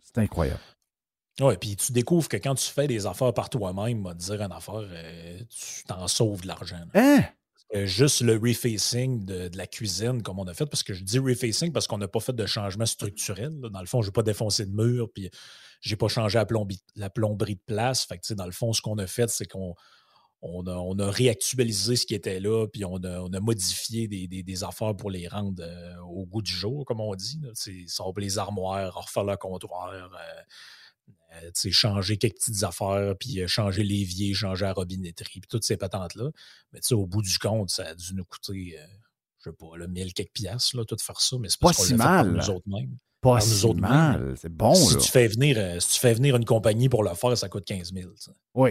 C'est 0.02 0.18
incroyable. 0.18 0.60
Oui, 1.40 1.56
puis 1.58 1.76
tu 1.76 1.92
découvres 1.92 2.28
que 2.28 2.36
quand 2.36 2.54
tu 2.54 2.70
fais 2.70 2.86
des 2.86 3.06
affaires 3.06 3.32
par 3.32 3.48
toi-même, 3.48 4.02
va 4.02 4.14
te 4.14 4.18
dire 4.18 4.42
une 4.42 4.52
affaire, 4.52 4.82
euh, 4.82 5.38
tu 5.48 5.84
t'en 5.84 6.06
sauves 6.06 6.42
de 6.42 6.48
l'argent. 6.48 6.84
Hein? 6.94 7.22
Juste 7.72 8.20
le 8.22 8.36
refacing 8.36 9.24
de, 9.24 9.50
la 9.54 9.66
cuisine, 9.66 10.22
comme 10.22 10.38
on 10.38 10.46
a 10.46 10.54
fait, 10.54 10.66
parce 10.66 10.82
que 10.82 10.92
je 10.92 11.04
dis 11.04 11.18
refacing 11.18 11.72
parce 11.72 11.86
qu'on 11.86 11.98
n'a 11.98 12.08
pas 12.08 12.20
fait 12.20 12.32
de 12.32 12.46
changement 12.46 12.86
structurel. 12.86 13.60
Dans 13.60 13.80
le 13.80 13.86
fond, 13.86 14.02
je 14.02 14.08
n'ai 14.08 14.12
pas 14.12 14.22
défoncé 14.22 14.66
de 14.66 14.72
mur, 14.72 15.08
puis 15.12 15.30
j'ai 15.80 15.96
pas 15.96 16.08
changé 16.08 16.38
la, 16.38 16.46
plomberie, 16.46 17.54
de 17.54 17.62
place. 17.66 18.04
Fait 18.04 18.18
que, 18.18 18.34
dans 18.34 18.46
le 18.46 18.52
fond, 18.52 18.72
ce 18.72 18.82
qu'on 18.82 18.98
a 18.98 19.06
fait, 19.06 19.30
c'est 19.30 19.46
qu'on 19.46 19.74
on 20.42 20.98
a, 20.98 21.10
réactualisé 21.10 21.96
ce 21.96 22.06
qui 22.06 22.14
était 22.14 22.40
là, 22.40 22.66
puis 22.66 22.84
on 22.84 22.96
a, 22.96 23.40
modifié 23.40 24.08
des, 24.08 24.64
affaires 24.64 24.96
pour 24.96 25.10
les 25.10 25.28
rendre 25.28 25.62
euh, 25.62 25.96
au 26.00 26.26
goût 26.26 26.42
du 26.42 26.52
jour, 26.52 26.84
comme 26.84 27.00
on 27.00 27.14
dit. 27.14 27.40
C'est 27.54 27.84
les 28.16 28.38
armoires, 28.38 28.94
refaire 28.94 29.24
le 29.24 29.36
comptoir, 29.36 29.90
euh, 29.90 30.08
euh, 31.42 31.70
changer 31.70 32.16
quelques 32.16 32.36
petites 32.36 32.64
affaires, 32.64 33.14
puis 33.18 33.46
changer 33.46 33.82
l'évier, 33.82 34.34
changer 34.34 34.64
la 34.64 34.72
robinetterie, 34.72 35.40
puis 35.40 35.48
toutes 35.48 35.64
ces 35.64 35.76
patentes-là. 35.76 36.30
Mais 36.72 36.80
au 36.92 37.06
bout 37.06 37.22
du 37.22 37.38
compte, 37.38 37.70
ça 37.70 37.88
a 37.88 37.94
dû 37.94 38.14
nous 38.14 38.24
coûter, 38.24 38.76
je 39.38 39.50
sais 39.50 39.56
pas, 39.56 39.76
là, 39.76 39.86
mille 39.86 40.12
quelques 40.12 40.32
piastres, 40.32 40.76
là, 40.76 40.84
tout 40.84 40.96
faire 41.00 41.20
ça, 41.20 41.36
mais 41.38 41.48
c'est 41.48 41.60
pas 41.60 41.72
si 41.72 41.94
mal. 41.94 42.32
nous 42.32 42.50
autres 42.50 42.68
mêmes. 42.68 42.96
Pas 43.20 43.40
si 43.40 43.74
mal, 43.74 44.34
c'est 44.36 44.52
bon. 44.52 44.74
Si, 44.74 44.96
Tu 44.96 45.10
fais 45.10 45.28
venir, 45.28 45.82
si 45.82 45.90
tu 45.90 46.00
fais 46.00 46.14
venir 46.14 46.36
une 46.36 46.46
compagnie 46.46 46.88
pour 46.88 47.02
le 47.02 47.14
faire, 47.14 47.36
ça 47.36 47.50
coûte 47.50 47.66
15 47.66 47.92
000. 47.92 48.10
Oui. 48.54 48.70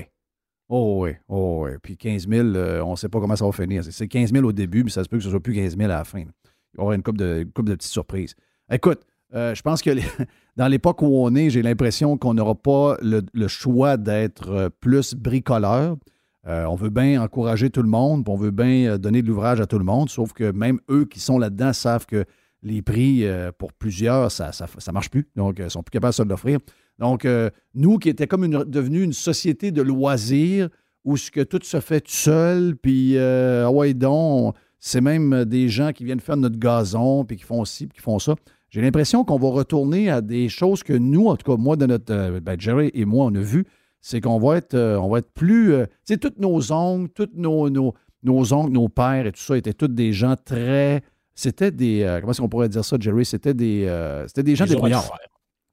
Oh 0.70 1.04
oui, 1.04 1.12
oh 1.28 1.66
oui. 1.66 1.72
Puis 1.82 1.98
15 1.98 2.28
000, 2.28 2.48
euh, 2.50 2.82
on 2.82 2.92
ne 2.92 2.96
sait 2.96 3.10
pas 3.10 3.20
comment 3.20 3.36
ça 3.36 3.46
va 3.46 3.52
finir. 3.52 3.84
C'est 3.84 4.08
15 4.08 4.32
000 4.32 4.46
au 4.46 4.52
début, 4.52 4.84
mais 4.84 4.92
ça 4.92 5.04
se 5.04 5.10
peut 5.10 5.18
que 5.18 5.24
ce 5.24 5.30
soit 5.32 5.40
plus 5.40 5.56
15 5.56 5.76
000 5.76 5.90
à 5.90 5.96
la 5.96 6.04
fin. 6.04 6.20
Il 6.20 6.26
va 6.26 6.32
y 6.78 6.82
avoir 6.82 6.94
une 6.94 7.02
couple 7.02 7.18
de, 7.18 7.48
une 7.58 7.66
de 7.66 7.76
petites 7.76 7.92
surprises. 7.92 8.36
Écoute, 8.72 9.02
euh, 9.34 9.54
je 9.56 9.62
pense 9.62 9.82
que 9.82 9.92
dans 10.58 10.68
l'époque 10.68 11.02
où 11.02 11.08
on 11.08 11.36
est, 11.36 11.50
j'ai 11.50 11.62
l'impression 11.62 12.18
qu'on 12.18 12.34
n'aura 12.34 12.56
pas 12.56 12.98
le, 13.02 13.48
choix 13.48 13.98
d'être 13.98 14.50
euh, 14.50 14.70
plus 14.70 15.14
bricoleur. 15.16 15.98
on 16.46 16.76
veut 16.76 16.90
bien 16.90 17.22
encourager 17.22 17.70
tout 17.70 17.84
le 17.84 17.90
monde, 17.90 18.28
on 18.28 18.36
veut 18.36 18.52
bien 18.52 18.98
donner 18.98 19.22
de 19.22 19.28
l'ouvrage 19.28 19.62
à 19.62 19.66
tout 19.66 19.80
le 19.80 19.86
monde, 19.86 20.10
sauf 20.10 20.34
que 20.34 20.52
même 20.52 20.80
eux 20.90 21.06
qui 21.06 21.20
sont 21.20 21.38
là-dedans 21.38 21.74
savent 21.74 22.06
que 22.06 22.26
les 22.64 22.82
prix 22.82 23.26
pour 23.58 23.72
plusieurs, 23.72 24.32
ça 24.32 24.52
ne 24.52 24.92
marche 24.92 25.10
plus. 25.10 25.30
Donc, 25.36 25.60
ils 25.60 25.66
ne 25.66 25.70
sont 25.70 25.84
plus 25.84 25.92
capables 25.92 26.16
de 26.18 26.24
l'offrir. 26.24 26.60
Donc, 27.00 27.24
euh, 27.24 27.50
nous 27.74 27.98
qui 27.98 28.10
étions 28.10 28.28
comme 28.28 28.44
une, 28.44 28.64
devenu 28.66 29.02
une 29.02 29.14
société 29.14 29.72
de 29.72 29.82
loisirs 29.82 30.70
où 31.06 31.16
ce 31.16 31.32
que 31.32 31.42
tout 31.42 31.62
se 31.64 31.80
fait 31.80 32.02
tout 32.02 32.12
seul, 32.12 32.76
puis 32.76 33.18
euh, 33.18 33.66
ah 33.66 33.72
ouais 33.72 33.94
donc, 33.94 34.56
c'est 34.80 35.02
même 35.02 35.46
des 35.46 35.70
gens 35.70 35.94
qui 35.94 36.04
viennent 36.04 36.20
faire 36.20 36.38
notre 36.38 36.60
gazon, 36.60 37.24
puis 37.24 37.38
qui 37.38 37.44
font 37.44 37.64
ci, 37.64 37.88
puis 37.88 37.96
qui 37.96 38.02
font 38.02 38.20
ça. 38.20 38.36
J'ai 38.70 38.82
l'impression 38.82 39.24
qu'on 39.24 39.38
va 39.38 39.50
retourner 39.50 40.10
à 40.10 40.22
des 40.22 40.50
choses 40.50 40.84
que 40.84 40.94
nous, 40.94 41.28
en 41.28 41.36
tout 41.36 41.52
cas 41.52 41.58
moi, 41.58 41.76
de 41.76 41.86
notre, 41.86 42.14
euh, 42.14 42.40
ben, 42.40 42.60
Jerry 42.60 42.92
et 42.94 43.06
moi, 43.06 43.26
on 43.26 43.36
a 43.36 43.40
vu, 43.40 43.66
c'est 44.02 44.22
qu'on 44.22 44.40
va 44.40 44.58
être, 44.58 44.76
on 44.76 45.10
va 45.10 45.20
être 45.20 45.32
plus, 45.34 45.74
tu 46.06 46.14
sais, 46.14 46.18
tous 46.18 46.34
nos 46.40 46.72
oncles, 46.72 47.12
tous 47.14 47.30
nos, 47.36 47.70
nos, 47.70 47.94
nos, 48.24 48.54
oncles, 48.54 48.72
nos 48.72 48.88
pères 48.88 49.26
et 49.26 49.32
tout 49.32 49.42
ça 49.42 49.58
étaient 49.58 49.74
tous 49.74 49.88
des 49.88 50.14
gens 50.14 50.36
très, 50.38 51.02
c'était 51.36 51.72
des, 51.72 52.18
comment 52.22 52.32
est-ce 52.32 52.40
qu'on 52.42 52.48
pourrait 52.48 52.70
dire 52.70 52.86
ça, 52.86 52.96
Jerry, 53.00 53.26
c'était 53.26 53.54
des, 53.54 53.92
c'était 54.28 54.44
des 54.44 54.56
gens 54.56 54.66
débrouillards. 54.66 55.12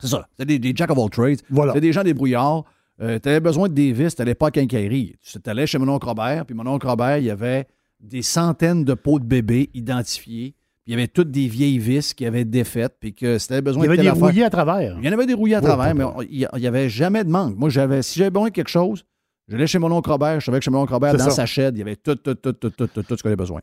C'est 0.01 0.09
ça. 0.09 0.27
C'était 0.37 0.59
des, 0.59 0.73
jack 0.75 0.91
of 0.91 0.99
all 0.99 1.11
trades. 1.11 1.41
Voilà. 1.51 1.73
C'était 1.73 1.87
des 1.87 1.93
gens 1.93 2.03
débrouillards. 2.03 2.65
Euh, 3.01 3.19
tu 3.23 3.29
avais 3.29 3.41
besoin 3.41 3.69
de 3.69 3.75
des 3.75 3.93
vis, 3.93 4.15
tu 4.15 4.23
n'allais 4.23 4.35
pas 4.35 4.49
à 4.49 4.51
quincaillerie. 4.51 5.17
Tu 5.23 5.39
allais 5.47 5.67
chez 5.67 5.79
mon 5.79 5.89
oncle 5.89 6.07
Robert, 6.07 6.47
puis 6.47 6.55
mon 6.55 6.67
oncle 6.67 6.87
Robert, 6.87 7.19
il 7.19 7.25
y 7.25 7.31
avait 7.31 7.67
des 8.01 8.23
centaines 8.23 8.85
de 8.85 8.95
pots 8.95 9.19
de 9.19 9.25
bébés 9.25 9.71
identifiés. 9.75 10.55
Il 10.87 10.93
y 10.93 10.95
avait 10.95 11.09
toutes 11.09 11.33
des 11.33 11.49
vieilles 11.49 11.79
vis 11.79 12.15
qui 12.15 12.25
avaient 12.27 12.45
défaites, 12.45 12.95
puis 13.01 13.13
que 13.13 13.39
c'était 13.39 13.61
besoin 13.61 13.83
de. 13.85 13.89
Il 13.89 13.97
y 13.97 13.99
avait 13.99 14.03
des 14.03 14.21
rouillés 14.21 14.45
à 14.45 14.51
travers. 14.51 14.97
Il 15.01 15.05
y 15.05 15.09
en 15.09 15.13
avait 15.13 15.27
des 15.27 15.35
rouillés 15.35 15.57
à 15.57 15.61
travers, 15.61 15.95
mais 15.95 16.05
il 16.31 16.49
n'y 16.61 16.67
avait 16.67 16.89
jamais 16.89 17.25
de 17.25 17.29
manque. 17.31 17.57
Moi, 17.57 17.71
j'avais, 17.71 18.03
si 18.03 18.19
j'avais 18.19 18.31
besoin 18.31 18.49
de 18.49 18.53
quelque 18.53 18.69
chose, 18.71 19.05
j'allais 19.49 19.67
chez 19.67 19.81
mon 19.81 19.91
oncle 19.91 20.09
Robert, 20.09 20.39
je 20.41 20.47
savais 20.47 20.59
que 20.59 20.65
chez 20.65 20.71
mon 20.71 20.83
oncle 20.83 20.93
Robert, 20.93 21.15
dans 21.17 21.31
sa 21.31 21.47
chaîne, 21.47 21.75
il 21.75 21.79
y 21.79 21.83
avait 21.83 21.97
tout, 21.97 22.15
tout, 22.15 22.35
tout, 22.35 22.53
tout, 22.53 22.71
tout, 22.71 22.87
tout, 22.87 23.03
tout 23.03 23.17
ce 23.17 23.23
qu'on 23.23 23.29
avait 23.29 23.37
besoin. 23.37 23.61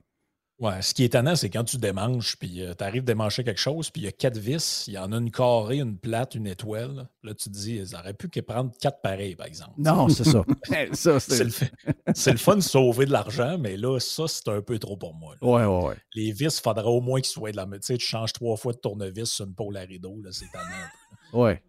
Ouais, 0.59 0.81
ce 0.81 0.93
qui 0.93 1.03
est 1.03 1.07
étonnant, 1.07 1.35
c'est 1.35 1.49
quand 1.49 1.63
tu 1.63 1.77
démanches, 1.77 2.35
puis 2.37 2.61
euh, 2.61 2.73
tu 2.77 2.83
arrives 2.83 3.01
à 3.01 3.05
démancher 3.05 3.43
quelque 3.43 3.59
chose, 3.59 3.89
puis 3.89 4.03
il 4.03 4.05
y 4.05 4.07
a 4.07 4.11
quatre 4.11 4.37
vis, 4.37 4.85
il 4.87 4.93
y 4.93 4.97
en 4.97 5.11
a 5.11 5.17
une 5.17 5.31
carrée, 5.31 5.79
une 5.79 5.97
plate, 5.97 6.35
une 6.35 6.45
étoile. 6.45 7.09
Là, 7.23 7.33
tu 7.33 7.49
te 7.49 7.49
dis, 7.49 7.77
ils 7.77 7.95
auraient 7.95 8.13
pu 8.13 8.29
prendre 8.41 8.71
quatre 8.79 9.01
pareils, 9.01 9.35
par 9.35 9.47
exemple. 9.47 9.73
Non, 9.77 10.09
c'est 10.09 10.23
ça. 10.23 10.43
c'est 10.93 12.31
le, 12.31 12.37
fun 12.37 12.55
de 12.55 12.61
sauver 12.61 13.05
de 13.05 13.11
l'argent, 13.11 13.57
mais 13.57 13.77
là, 13.77 13.99
ça, 13.99 14.25
c'est 14.27 14.47
un 14.49 14.61
peu 14.61 14.77
trop 14.77 14.95
pour 14.95 15.15
moi. 15.15 15.35
Ouais, 15.41 15.65
ouais, 15.65 15.87
ouais. 15.87 15.95
Les 16.13 16.31
vis, 16.31 16.55
il 16.55 16.61
faudrait 16.61 16.85
au 16.85 17.01
moins 17.01 17.19
qu'ils 17.19 17.31
soient 17.31 17.51
de 17.51 17.57
la 17.57 17.65
Tu 17.65 17.79
sais, 17.81 17.97
tu 17.97 18.05
changes 18.05 18.31
trois 18.31 18.55
fois 18.55 18.73
de 18.73 18.77
tournevis 18.77 19.31
sur 19.31 19.45
une 19.45 19.55
pôle 19.55 19.75
à 19.75 19.81
rideau, 19.81 20.21
là, 20.23 20.29
c'est 20.31 20.45
étonnant. 20.45 21.43
Ouais. 21.45 21.63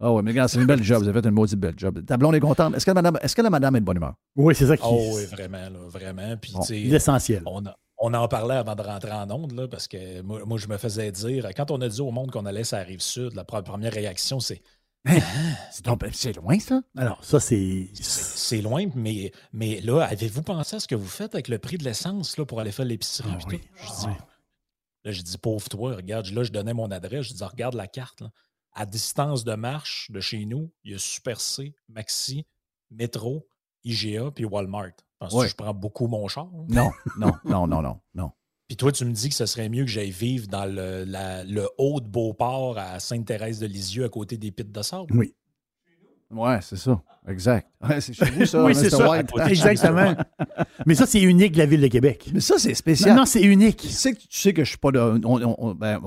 Ah 0.00 0.12
oui, 0.12 0.22
mais 0.22 0.30
regarde, 0.30 0.48
c'est 0.48 0.60
une 0.60 0.66
belle 0.66 0.82
job. 0.82 1.02
Vous 1.02 1.08
avez 1.08 1.20
fait 1.20 1.28
une 1.28 1.34
maudite 1.34 1.58
belle 1.58 1.74
job. 1.76 2.04
Ta 2.06 2.16
blonde 2.16 2.36
est 2.36 2.40
contente. 2.40 2.76
Est-ce 2.76 2.86
que, 2.86 2.92
madame, 2.92 3.18
est-ce 3.20 3.34
que 3.34 3.42
la 3.42 3.50
madame 3.50 3.74
est 3.74 3.80
de 3.80 3.84
bonne 3.84 3.96
humeur? 3.96 4.14
Oui, 4.36 4.54
c'est 4.54 4.66
ça 4.66 4.76
qui 4.76 4.84
Oh 4.86 5.14
oui, 5.16 5.24
vraiment, 5.24 5.68
là, 5.68 5.88
vraiment. 5.88 6.36
Puis, 6.36 6.54
L'essentiel. 6.88 7.42
On 7.46 7.66
a, 7.66 7.76
on 7.98 8.14
en 8.14 8.28
parlait 8.28 8.56
avant 8.56 8.74
de 8.74 8.82
rentrer 8.82 9.12
en 9.12 9.30
onde, 9.30 9.52
là, 9.52 9.68
parce 9.68 9.88
que 9.88 10.20
moi, 10.22 10.58
je 10.58 10.68
me 10.68 10.78
faisais 10.78 11.10
dire, 11.12 11.48
quand 11.56 11.70
on 11.70 11.80
a 11.80 11.88
dit 11.88 12.00
au 12.00 12.10
monde 12.10 12.30
qu'on 12.30 12.46
allait 12.46 12.64
sur 12.64 12.76
la 12.76 12.84
rive 12.84 13.00
sud, 13.00 13.34
la 13.34 13.44
première 13.44 13.92
réaction, 13.92 14.40
c'est 14.40 14.62
hein? 15.06 15.18
C'est 16.12 16.36
loin, 16.36 16.58
ça? 16.58 16.82
Alors, 16.96 17.22
ça, 17.24 17.40
c'est. 17.40 17.88
C'est 17.94 18.60
loin, 18.60 18.86
mais, 18.94 19.32
mais 19.52 19.80
là, 19.80 20.02
avez-vous 20.02 20.42
pensé 20.42 20.76
à 20.76 20.80
ce 20.80 20.88
que 20.88 20.94
vous 20.94 21.08
faites 21.08 21.34
avec 21.34 21.48
le 21.48 21.58
prix 21.58 21.78
de 21.78 21.84
l'essence 21.84 22.36
pour 22.46 22.60
aller 22.60 22.72
faire 22.72 22.84
l'épicerie? 22.84 23.30
Ah, 23.32 23.38
oui. 23.48 23.60
je 23.76 23.86
dis, 23.86 24.16
Là, 25.04 25.12
je 25.12 25.22
dis, 25.22 25.38
pauvre 25.38 25.68
toi, 25.68 25.96
regarde, 25.96 26.26
là, 26.26 26.42
je 26.42 26.50
donnais 26.50 26.74
mon 26.74 26.90
adresse, 26.90 27.26
je 27.26 27.34
dis, 27.34 27.44
regarde 27.44 27.74
la 27.74 27.86
carte. 27.86 28.22
À 28.72 28.86
distance 28.86 29.44
de 29.44 29.54
marche 29.54 30.10
de 30.10 30.20
chez 30.20 30.44
nous, 30.44 30.72
il 30.84 30.92
y 30.92 30.94
a 30.94 30.98
Super 30.98 31.40
C, 31.40 31.74
Maxi, 31.88 32.46
Métro, 32.90 33.48
IGA 33.84 34.30
puis 34.30 34.44
Walmart. 34.44 34.92
Penses 35.18 35.42
que 35.42 35.48
je 35.48 35.54
prends 35.56 35.74
beaucoup 35.74 36.06
mon 36.06 36.28
char? 36.28 36.48
Non, 36.68 36.90
non, 37.18 37.32
non, 37.44 37.66
non, 37.66 37.82
non, 37.82 38.00
non. 38.14 38.30
Puis 38.68 38.76
toi, 38.76 38.92
tu 38.92 39.04
me 39.04 39.12
dis 39.12 39.30
que 39.30 39.34
ce 39.34 39.46
serait 39.46 39.68
mieux 39.68 39.84
que 39.84 39.90
j'aille 39.90 40.10
vivre 40.10 40.46
dans 40.46 40.66
le, 40.66 41.04
le 41.06 41.68
haut 41.78 42.00
de 42.00 42.06
Beauport 42.06 42.76
à 42.78 43.00
Sainte-Thérèse 43.00 43.60
de 43.60 43.66
Lisieux 43.66 44.04
à 44.04 44.08
côté 44.10 44.36
des 44.36 44.50
pits 44.50 44.64
de 44.64 44.82
sable? 44.82 45.06
Oui. 45.14 45.34
Ouais, 46.30 46.58
c'est 46.60 46.76
ça. 46.76 47.02
Exact. 47.26 47.66
c'est 48.00 48.12
chez 48.12 48.24
vous, 48.26 48.44
ça. 48.44 48.64
oui, 48.64 48.74
c'est 48.74 48.90
ça. 48.90 49.22
Exactement. 49.48 50.14
Mais 50.86 50.94
ça, 50.94 51.06
c'est 51.06 51.22
unique 51.22 51.52
de 51.52 51.58
la 51.58 51.66
ville 51.66 51.80
de 51.80 51.88
Québec. 51.88 52.28
Mais 52.32 52.40
ça, 52.40 52.58
c'est 52.58 52.74
spécial. 52.74 53.16
Non, 53.16 53.24
c'est 53.24 53.42
unique. 53.42 53.78
Tu 53.78 53.88
sais, 53.88 54.12
que, 54.12 54.18
tu 54.18 54.38
sais 54.38 54.52
que 54.52 54.64
je 54.64 54.68
suis 54.70 54.78
pas 54.78 54.90
de. 54.90 55.18
Ben, 55.74 56.00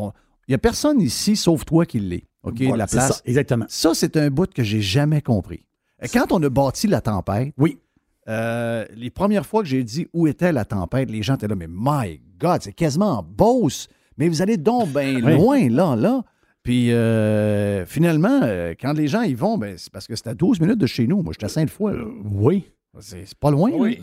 il 0.47 0.51
n'y 0.51 0.55
a 0.55 0.57
personne 0.59 1.01
ici, 1.01 1.35
sauf 1.35 1.65
toi, 1.65 1.85
qui 1.85 1.99
l'est. 1.99 2.27
OK, 2.43 2.59
la 2.59 2.87
place. 2.87 3.17
Ça, 3.17 3.21
exactement. 3.25 3.65
Ça, 3.69 3.93
c'est 3.93 4.17
un 4.17 4.29
bout 4.29 4.51
que 4.51 4.63
j'ai 4.63 4.81
jamais 4.81 5.21
compris. 5.21 5.65
Quand 6.13 6.31
on 6.31 6.41
a 6.41 6.49
bâti 6.49 6.87
la 6.87 7.01
tempête, 7.01 7.53
oui. 7.57 7.79
Euh, 8.27 8.85
les 8.95 9.09
premières 9.09 9.45
fois 9.45 9.63
que 9.63 9.67
j'ai 9.67 9.83
dit 9.83 10.07
où 10.13 10.27
était 10.27 10.51
la 10.51 10.65
tempête, 10.65 11.09
les 11.09 11.23
gens 11.23 11.35
étaient 11.35 11.47
là, 11.47 11.55
mais 11.55 11.67
my 11.69 12.21
God, 12.39 12.61
c'est 12.61 12.73
quasiment 12.73 13.19
en 13.19 13.23
Beauce. 13.23 13.87
Mais 14.17 14.27
vous 14.27 14.41
allez 14.41 14.57
donc 14.57 14.89
bien 14.89 15.19
loin, 15.19 15.69
là, 15.69 15.95
là. 15.95 16.23
Puis 16.63 16.91
euh, 16.91 17.85
finalement, 17.87 18.41
euh, 18.43 18.75
quand 18.79 18.93
les 18.93 19.07
gens 19.07 19.23
y 19.23 19.33
vont, 19.33 19.57
ben, 19.57 19.75
c'est 19.77 19.91
parce 19.91 20.05
que 20.05 20.15
c'est 20.15 20.27
à 20.27 20.35
12 20.35 20.59
minutes 20.59 20.77
de 20.77 20.85
chez 20.85 21.07
nous. 21.07 21.23
Moi, 21.23 21.33
j'étais 21.33 21.45
à 21.45 21.49
Sainte-Foy. 21.49 21.93
oui. 22.25 22.65
C'est 22.99 23.33
pas 23.35 23.51
loin. 23.51 23.71
Oui. 23.73 23.99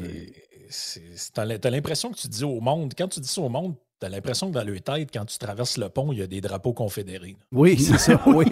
T'as 1.35 1.71
l'impression 1.71 2.11
que 2.11 2.17
tu 2.17 2.27
dis 2.27 2.45
au 2.45 2.61
monde, 2.61 2.95
quand 2.97 3.09
tu 3.09 3.21
dis 3.21 3.29
ça 3.29 3.43
au 3.43 3.51
monde, 3.51 3.75
T'as 4.01 4.09
l'impression 4.09 4.49
que 4.49 4.55
dans 4.55 4.65
le 4.65 4.79
tête, 4.79 5.09
quand 5.13 5.25
tu 5.25 5.39
traverses 5.39 5.77
le 5.77 5.89
pont, 5.89 6.13
il 6.13 6.21
y 6.21 6.23
a 6.23 6.29
des 6.29 6.41
drapeaux 6.41 6.73
confédérés. 6.73 7.37
Oui, 7.51 7.77
c'est 7.77 7.99
ça, 7.99 8.21
oui. 8.27 8.47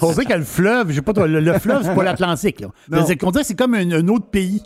On 0.00 0.12
sait 0.12 0.24
que 0.24 0.34
le 0.34 0.44
fleuve, 0.44 0.90
je 0.90 0.96
sais 0.96 1.02
pas 1.02 1.26
le, 1.26 1.58
fleuve, 1.58 1.82
c'est 1.82 1.94
pas 1.94 2.04
l'Atlantique. 2.04 2.62
C'est 2.90 3.42
c'est 3.42 3.56
comme 3.56 3.74
un, 3.74 4.08
autre 4.08 4.26
pays. 4.30 4.62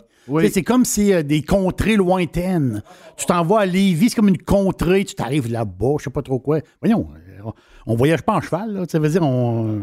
C'est 0.51 0.63
comme 0.63 0.85
si 0.85 1.11
euh, 1.11 1.23
des 1.23 1.41
contrées 1.41 1.95
lointaines. 1.95 2.83
Tu 3.17 3.25
t'en 3.25 3.43
vas 3.43 3.61
à 3.61 3.65
Lévis, 3.65 4.09
c'est 4.09 4.15
comme 4.15 4.29
une 4.29 4.41
contrée, 4.41 5.03
tu 5.03 5.15
t'arrives 5.15 5.51
là-bas, 5.51 5.95
je 5.99 6.05
sais 6.05 6.09
pas 6.09 6.21
trop 6.21 6.39
quoi. 6.39 6.59
Voyons, 6.81 7.09
euh, 7.15 7.51
on 7.87 7.95
voyage 7.95 8.21
pas 8.21 8.35
en 8.35 8.41
cheval, 8.41 8.85
ça 8.87 8.99
veut 8.99 9.09
dire 9.09 9.23
on, 9.23 9.81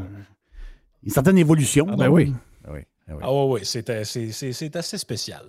une 1.03 1.11
certaine 1.11 1.39
évolution. 1.39 1.87
Ah 1.91 1.97
ben 1.97 2.09
oui. 2.09 2.33
oui. 2.73 2.81
Ah 3.23 3.33
oui, 3.33 3.61
oui, 3.61 3.61
c'est 3.65 4.77
assez 4.77 4.99
spécial. 4.99 5.49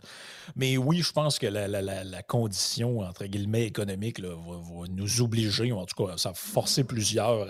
Mais 0.56 0.78
oui, 0.78 1.02
je 1.02 1.12
pense 1.12 1.40
que 1.40 1.48
la, 1.48 2.24
condition, 2.24 3.00
entre 3.00 3.26
guillemets, 3.26 3.66
économique 3.66 4.20
va, 4.20 4.36
nous 4.90 5.22
obliger, 5.22 5.72
en 5.72 5.86
tout 5.86 6.06
cas, 6.06 6.18
ça 6.18 6.30
va 6.30 6.36
forcer 6.36 6.84
plusieurs 6.84 7.48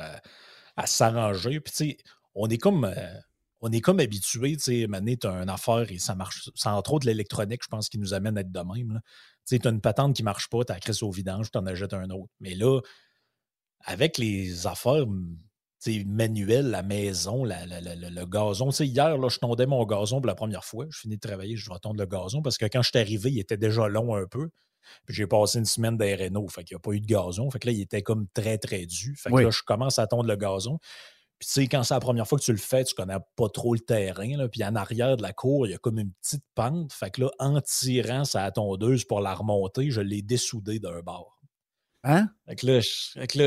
à, 0.78 0.88
s'arranger. 0.88 1.60
Puis, 1.60 1.72
tu 1.72 1.90
sais, 1.90 1.98
on 2.36 2.48
est 2.48 2.58
comme. 2.58 2.86
Euh, 2.86 3.20
on 3.64 3.72
est 3.72 3.82
comme 3.82 4.00
habitué, 4.00 4.58
tu 4.58 4.64
sais, 4.64 4.88
Mané, 4.88 5.18
tu 5.18 5.28
as 5.28 5.34
une 5.34 5.50
affaire 5.50 5.92
et 5.92 6.00
ça 6.00 6.16
marche. 6.16 6.50
C'est 6.56 6.70
entre 6.70 6.94
autres 6.94 7.06
l'électronique, 7.06 7.62
je 7.64 7.68
pense, 7.68 7.90
qui 7.90 8.00
nous 8.00 8.16
amène 8.16 8.36
à 8.38 8.42
être 8.42 8.52
de 8.52 8.60
même. 8.60 9.00
Tu 9.46 9.56
sais, 9.56 9.60
tu 9.60 9.68
as 9.68 9.72
une 9.72 9.82
patente 9.82 10.16
qui 10.16 10.24
ne 10.24 10.26
marche 10.26 10.50
pas, 10.50 10.64
tu 10.66 10.72
as 10.72 10.76
la 10.76 10.80
crise 10.80 11.04
au 11.04 11.12
vidange, 11.12 11.52
tu 11.52 11.60
en 11.60 11.68
achètes 11.68 11.94
un 11.94 12.10
autre. 12.10 12.32
Mais 12.40 12.56
là, 12.56 12.82
avec 13.82 14.18
les 14.18 14.66
affaires 14.66 15.06
manuel, 16.06 16.70
la 16.70 16.84
maison, 16.84 17.44
le 17.44 18.26
gazon. 18.26 18.70
hier, 18.70 19.18
là, 19.18 19.30
je 19.30 19.40
tondais 19.40 19.66
mon 19.66 19.86
gazon 19.86 20.22
pour 20.22 20.28
la 20.28 20.36
première 20.36 20.64
fois. 20.64 20.86
Je 20.90 21.00
finis 21.00 21.16
de 21.16 21.22
travailler, 21.22 21.56
je 21.56 21.70
vais 21.70 21.80
tondre 21.80 22.00
le 22.00 22.06
gazon 22.06 22.42
parce 22.42 22.58
que 22.58 22.66
quand 22.66 22.82
je 22.82 22.90
suis 22.90 23.00
arrivé, 23.00 23.32
il 23.32 23.40
était 23.40 23.58
déjà 23.58 23.88
long 23.88 24.16
un 24.16 24.26
peu. 24.26 24.50
Puis 25.06 25.16
j'ai 25.16 25.28
passé 25.28 25.60
une 25.60 25.66
semaine 25.66 25.98
d'RNO, 25.98 26.48
fait 26.48 26.64
qu'il 26.64 26.76
n'y 26.76 26.80
a 26.80 26.82
pas 26.82 26.92
eu 26.92 27.02
de 27.02 27.06
gazon. 27.06 27.50
Fait 27.50 27.60
que 27.60 27.68
là, 27.68 27.74
il 27.74 27.82
était 27.82 28.02
comme 28.02 28.28
très, 28.34 28.58
très 28.58 28.86
dû. 28.86 29.16
Fait 29.16 29.30
que 29.30 29.38
là, 29.38 29.50
je 29.50 29.62
commence 29.64 30.00
à 30.00 30.08
tondre 30.08 30.28
le 30.28 30.36
gazon. 30.36 30.80
Puis 31.40 31.48
tu 31.48 31.54
sais, 31.54 31.68
quand 31.68 31.82
c'est 31.82 31.96
la 31.96 32.00
première 32.00 32.28
fois 32.28 32.38
que 32.38 32.44
tu 32.44 32.52
le 32.52 32.60
fais, 32.60 32.84
tu 32.84 32.94
connais 32.94 33.18
pas 33.36 33.50
trop 33.50 33.74
le 33.74 33.80
terrain. 33.80 34.38
Là. 34.38 34.48
Puis 34.48 34.64
en 34.64 34.76
arrière 34.76 35.18
de 35.18 35.24
la 35.24 35.34
cour, 35.34 35.66
il 35.66 35.72
y 35.72 35.74
a 35.74 35.80
comme 35.80 35.98
une 35.98 36.12
petite 36.14 36.44
pente. 36.54 36.94
Fait 36.94 37.10
que 37.10 37.22
là, 37.22 37.32
en 37.40 37.60
tirant 37.62 38.26
sa 38.26 38.52
tondeuse 38.52 39.06
pour 39.06 39.22
la 39.22 39.34
remonter, 39.34 39.90
je 39.90 40.02
l'ai 40.02 40.22
dessoudé 40.22 40.78
d'un 40.78 41.00
bord. 41.02 41.41
Hein? 42.04 42.30
Fait 42.48 42.56
que 42.56 42.68
là, 42.68 42.80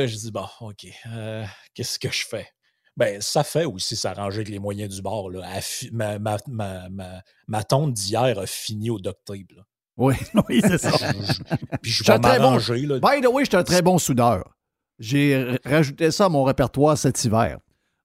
je, 0.07 0.17
dis, 0.17 0.31
bon, 0.31 0.47
OK, 0.61 0.87
euh, 1.13 1.45
qu'est-ce 1.75 1.99
que 1.99 2.11
je 2.11 2.25
fais? 2.25 2.49
Ben, 2.97 3.21
ça 3.21 3.43
fait 3.43 3.65
aussi 3.65 3.97
s'arranger 3.97 4.39
avec 4.39 4.49
les 4.49 4.61
moyens 4.61 4.95
du 4.95 5.03
bord. 5.03 5.31
Là. 5.31 5.61
Ma, 5.91 6.19
ma, 6.19 6.37
ma, 6.47 6.89
ma, 7.49 7.65
tonte 7.65 7.93
d'hier 7.95 8.39
a 8.39 8.47
fini 8.47 8.91
au 8.91 9.01
duct 9.01 9.19
tape. 9.25 9.59
Oui, 9.97 10.15
oui, 10.49 10.61
c'est 10.63 10.79
ça. 10.79 11.13
Puis 11.83 11.91
je 11.91 12.05
vais 12.05 12.19
m'arranger. 12.19 12.87
Bon, 12.87 13.01
by 13.01 13.21
the 13.21 13.27
way, 13.27 13.45
j'étais 13.45 13.57
un 13.57 13.65
très 13.65 13.83
bon 13.83 13.99
soudeur. 13.99 14.57
J'ai 15.01 15.59
rajouté 15.65 16.13
ça 16.13 16.27
à 16.27 16.29
mon 16.29 16.45
répertoire 16.45 16.97
cet 16.97 17.25
hiver. 17.25 17.59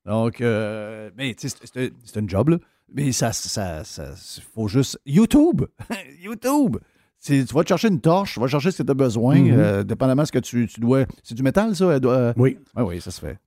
Donc, 0.05 0.41
euh, 0.41 1.11
mais 1.15 1.35
tu 1.35 1.49
sais, 1.49 1.57
c'est 2.03 2.17
un 2.17 2.27
job, 2.27 2.49
là. 2.49 2.57
Mais 2.91 3.11
ça, 3.11 3.31
ça, 3.31 3.83
ça, 3.83 4.15
faut 4.55 4.67
juste. 4.67 4.99
YouTube! 5.05 5.65
YouTube! 6.19 6.77
Tu 7.23 7.43
vas 7.43 7.63
te 7.63 7.69
chercher 7.69 7.87
une 7.89 8.01
torche, 8.01 8.33
tu 8.33 8.39
vas 8.39 8.47
chercher 8.47 8.71
ce 8.71 8.77
que 8.77 8.83
tu 8.83 8.91
as 8.91 8.95
besoin, 8.95 9.37
mm-hmm. 9.37 9.57
euh, 9.57 9.83
dépendamment 9.83 10.23
de 10.23 10.27
ce 10.27 10.31
que 10.31 10.39
tu, 10.39 10.67
dois. 10.77 11.05
C'est 11.23 11.35
du 11.35 11.43
métal, 11.43 11.75
ça? 11.75 11.85
Euh, 11.85 12.33
oui. 12.37 12.57
oui, 12.75 13.01
ça 13.01 13.11
se 13.11 13.19
fait. 13.19 13.37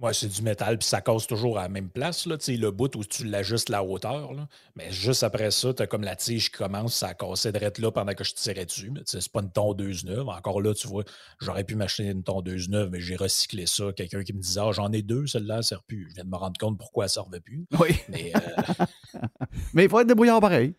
Oui, 0.00 0.10
c'est 0.12 0.28
du 0.28 0.42
métal, 0.42 0.76
puis 0.76 0.88
ça 0.88 1.00
casse 1.00 1.28
toujours 1.28 1.56
à 1.56 1.62
la 1.62 1.68
même 1.68 1.88
place, 1.88 2.26
là, 2.26 2.36
le 2.48 2.70
bout 2.72 2.94
où 2.96 3.04
tu 3.04 3.24
l'ajustes 3.24 3.68
la 3.68 3.84
hauteur. 3.84 4.32
Là. 4.32 4.48
Mais 4.74 4.90
juste 4.90 5.22
après 5.22 5.52
ça, 5.52 5.72
tu 5.72 5.84
as 5.84 5.86
comme 5.86 6.02
la 6.02 6.16
tige 6.16 6.50
qui 6.50 6.58
commence, 6.58 6.96
ça 6.96 7.14
cassait 7.14 7.52
direct 7.52 7.78
là 7.78 7.92
pendant 7.92 8.12
que 8.12 8.24
je 8.24 8.34
tirais 8.34 8.66
dessus. 8.66 8.90
Mais 8.90 9.02
c'est 9.04 9.26
pas 9.30 9.40
une 9.40 9.52
tondeuse 9.52 10.04
neuve. 10.04 10.28
Encore 10.28 10.60
là, 10.60 10.74
tu 10.74 10.88
vois, 10.88 11.04
j'aurais 11.40 11.62
pu 11.62 11.76
m'acheter 11.76 12.06
une 12.06 12.24
tondeuse 12.24 12.68
neuve, 12.68 12.90
mais 12.90 13.00
j'ai 13.00 13.14
recyclé 13.14 13.66
ça. 13.66 13.92
Quelqu'un 13.92 14.24
qui 14.24 14.32
me 14.32 14.40
disait 14.40 14.60
Ah, 14.60 14.72
j'en 14.72 14.90
ai 14.90 15.02
deux, 15.02 15.28
celle-là, 15.28 15.54
elle 15.54 15.58
ne 15.58 15.62
sert 15.62 15.82
plus. 15.84 16.08
Je 16.10 16.16
viens 16.16 16.24
de 16.24 16.30
me 16.30 16.36
rendre 16.36 16.58
compte 16.58 16.76
pourquoi 16.76 17.04
elle 17.04 17.10
ne 17.10 17.12
servait 17.12 17.40
plus. 17.40 17.64
Oui. 17.78 17.90
Mais, 18.08 18.32
euh, 18.34 18.84
mais 19.74 19.84
il 19.84 19.88
faut 19.88 20.00
être 20.00 20.08
débrouillard 20.08 20.40
pareil 20.40 20.74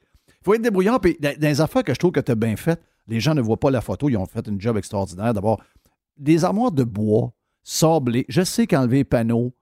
faut 0.45 0.53
être 0.53 0.61
débrouillant. 0.61 0.99
Puis 0.99 1.17
dans, 1.19 1.35
les 1.39 1.61
affaires 1.61 1.83
que 1.83 1.93
je 1.93 1.99
trouve 1.99 2.11
que 2.11 2.19
tu 2.19 2.31
as 2.31 2.35
bien 2.35 2.55
faites, 2.55 2.81
les 3.07 3.19
gens 3.19 3.33
ne 3.33 3.41
voient 3.41 3.59
pas 3.59 3.71
la 3.71 3.81
photo, 3.81 4.09
ils 4.09 4.17
ont 4.17 4.25
fait 4.25 4.47
un 4.47 4.55
job 4.57 4.77
extraordinaire. 4.77 5.33
D'abord, 5.33 5.61
des 6.17 6.45
armoires 6.45 6.71
de 6.71 6.83
bois, 6.83 7.33
sablées. 7.63 8.25
Je 8.29 8.43
sais 8.43 8.67
qu'enlever 8.67 8.97
les 8.97 9.03
panneaux, 9.03 9.53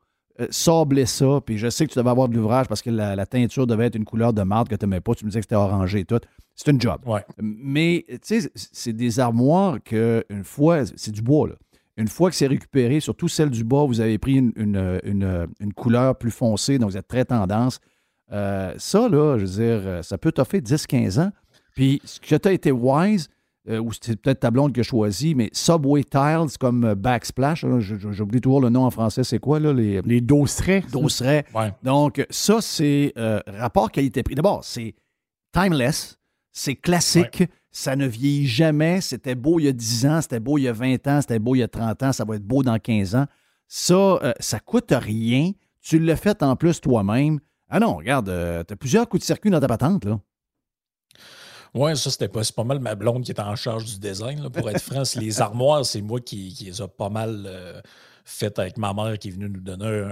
euh, 0.42 0.48
sabler 0.50 1.06
ça, 1.06 1.42
puis 1.46 1.58
je 1.58 1.70
sais 1.70 1.86
que 1.86 1.94
tu 1.94 2.00
devais 2.00 2.10
avoir 2.10 2.28
de 2.28 2.36
l'ouvrage 2.36 2.68
parce 2.68 2.82
que 2.82 2.90
la, 2.90 3.26
teinture 3.26 3.66
devait 3.66 3.86
être 3.86 3.96
une 3.96 4.06
couleur 4.06 4.34
de 4.34 4.42
marde 4.44 4.68
que 4.68 4.76
tu 4.76 4.86
n'aimais 4.86 5.00
pas. 5.00 5.16
Tu 5.16 5.26
me 5.26 5.30
disais 5.30 5.40
que 5.40 5.46
c'était 5.46 5.56
orangé 5.56 6.02
et 6.02 6.06
tout. 6.06 6.20
C'est 6.56 6.70
une 6.72 6.82
job. 6.82 7.02
Mais, 7.40 8.06
tu 8.08 8.42
sais, 8.42 8.52
c'est 8.56 8.94
des 8.94 9.20
armoires 9.20 9.78
que, 9.84 10.24
une 10.30 10.44
fois, 10.44 10.86
c'est 10.96 11.12
du 11.12 11.22
bois, 11.22 11.48
là. 11.48 11.56
Une 11.96 12.08
fois 12.08 12.32
que 12.32 12.36
c'est 12.36 12.48
récupéré, 12.48 13.00
surtout 13.00 13.28
celle 13.28 13.52
du 13.52 13.64
bas, 13.64 13.86
vous 13.86 14.02
avez 14.02 14.18
pris 14.18 14.34
une, 14.34 14.52
une, 14.56 15.48
une 15.60 15.74
couleur 15.74 16.18
plus 16.18 16.32
foncée, 16.32 16.80
donc 16.80 16.90
vous 16.90 16.98
êtes 16.98 17.08
très 17.08 17.24
tendance. 17.24 17.80
Euh, 18.34 18.74
ça, 18.78 19.08
là, 19.10 19.38
je 19.38 19.46
veux 19.46 19.52
dire, 19.52 19.88
euh, 19.88 20.02
ça 20.02 20.18
peut 20.18 20.32
t'offrir 20.32 20.62
10-15 20.62 21.20
ans. 21.20 21.32
Puis, 21.76 22.02
ce 22.04 22.20
que 22.20 22.36
tu 22.36 22.48
as 22.48 22.52
été 22.52 22.72
wise, 22.72 23.30
euh, 23.70 23.80
ou 23.80 23.92
c'est 23.94 24.20
peut-être 24.20 24.42
ta 24.42 24.52
blonde 24.52 24.74
qui 24.74 24.80
a 24.80 24.84
choisi, 24.84 25.36
mais 25.36 25.50
Subway 25.54 26.04
Tiles 26.04 26.58
comme 26.60 26.96
Backsplash, 26.96 27.66
j'oublie 27.80 28.42
toujours 28.42 28.62
le 28.62 28.70
nom 28.70 28.86
en 28.86 28.92
français, 28.92 29.24
c'est 29.24 29.40
quoi, 29.40 29.60
là? 29.60 29.72
Les, 29.72 30.02
les 30.02 30.22
dosseraient. 30.22 30.84
Donc, 31.84 32.26
ça, 32.30 32.60
c'est 32.62 33.14
rapport 33.48 33.92
qualité-prix. 33.92 34.36
D'abord, 34.36 34.64
c'est 34.64 34.96
timeless, 35.54 36.18
c'est 36.52 36.76
classique, 36.76 37.44
ça 37.72 37.96
ne 37.96 38.08
vieillit 38.08 38.48
jamais. 38.48 39.02
C'était 39.02 39.36
beau 39.36 39.60
il 39.60 39.66
y 39.66 39.68
a 39.68 39.72
10 39.72 40.06
ans, 40.08 40.22
c'était 40.22 40.40
beau 40.40 40.58
il 40.58 40.64
y 40.64 40.68
a 40.68 40.74
20 40.74 41.08
ans, 41.08 41.22
c'était 41.22 41.40
beau 41.40 41.56
il 41.56 41.60
y 41.60 41.64
a 41.64 41.68
30 41.68 42.04
ans, 42.04 42.12
ça 42.12 42.26
va 42.26 42.36
être 42.36 42.46
beau 42.46 42.64
dans 42.64 42.78
15 42.78 43.16
ans. 43.16 43.26
Ça, 43.68 44.34
ça 44.40 44.60
coûte 44.60 44.92
rien. 44.92 45.52
Tu 45.82 46.00
le 46.00 46.16
fais 46.16 46.44
en 46.44 46.56
plus 46.56 46.82
toi-même. 46.82 47.40
Ah 47.76 47.80
non, 47.80 47.96
regarde, 47.98 48.30
euh, 48.30 48.64
tu 48.64 48.74
as 48.74 48.78
plusieurs 48.78 49.10
coups 49.10 49.22
de 49.22 49.26
circuit 49.26 49.50
dans 49.50 49.60
ta 49.60 49.68
patente, 49.68 50.06
là. 50.06 50.20
Oui, 51.74 51.98
ça, 51.98 52.12
c'était 52.12 52.28
pas, 52.28 52.64
mal 52.64 52.78
ma 52.78 52.94
blonde 52.94 53.24
qui 53.24 53.32
était 53.32 53.42
en 53.42 53.56
charge 53.56 53.86
du 53.86 53.98
design. 53.98 54.48
Pour 54.52 54.70
être 54.70 54.80
franc, 54.80 55.02
les 55.16 55.42
armoires, 55.42 55.84
c'est 55.84 56.04
moi 56.04 56.22
qui, 56.22 56.56
les 56.62 56.84
a 56.84 56.88
pas 56.88 57.10
mal 57.10 57.46
euh, 57.48 57.82
faites 58.26 58.60
avec 58.60 58.78
ma 58.78 58.94
mère 58.94 59.18
qui 59.18 59.30
est 59.30 59.32
venue 59.32 59.50
nous 59.50 59.60
donner 59.60 60.06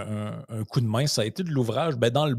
un, 0.50 0.64
coup 0.64 0.82
de 0.82 0.88
main. 0.88 1.06
Ça 1.06 1.22
a 1.22 1.26
été 1.26 1.44
de 1.44 1.52
l'ouvrage. 1.52 1.98
Ben, 1.98 2.10
dans 2.10 2.26
le, 2.26 2.36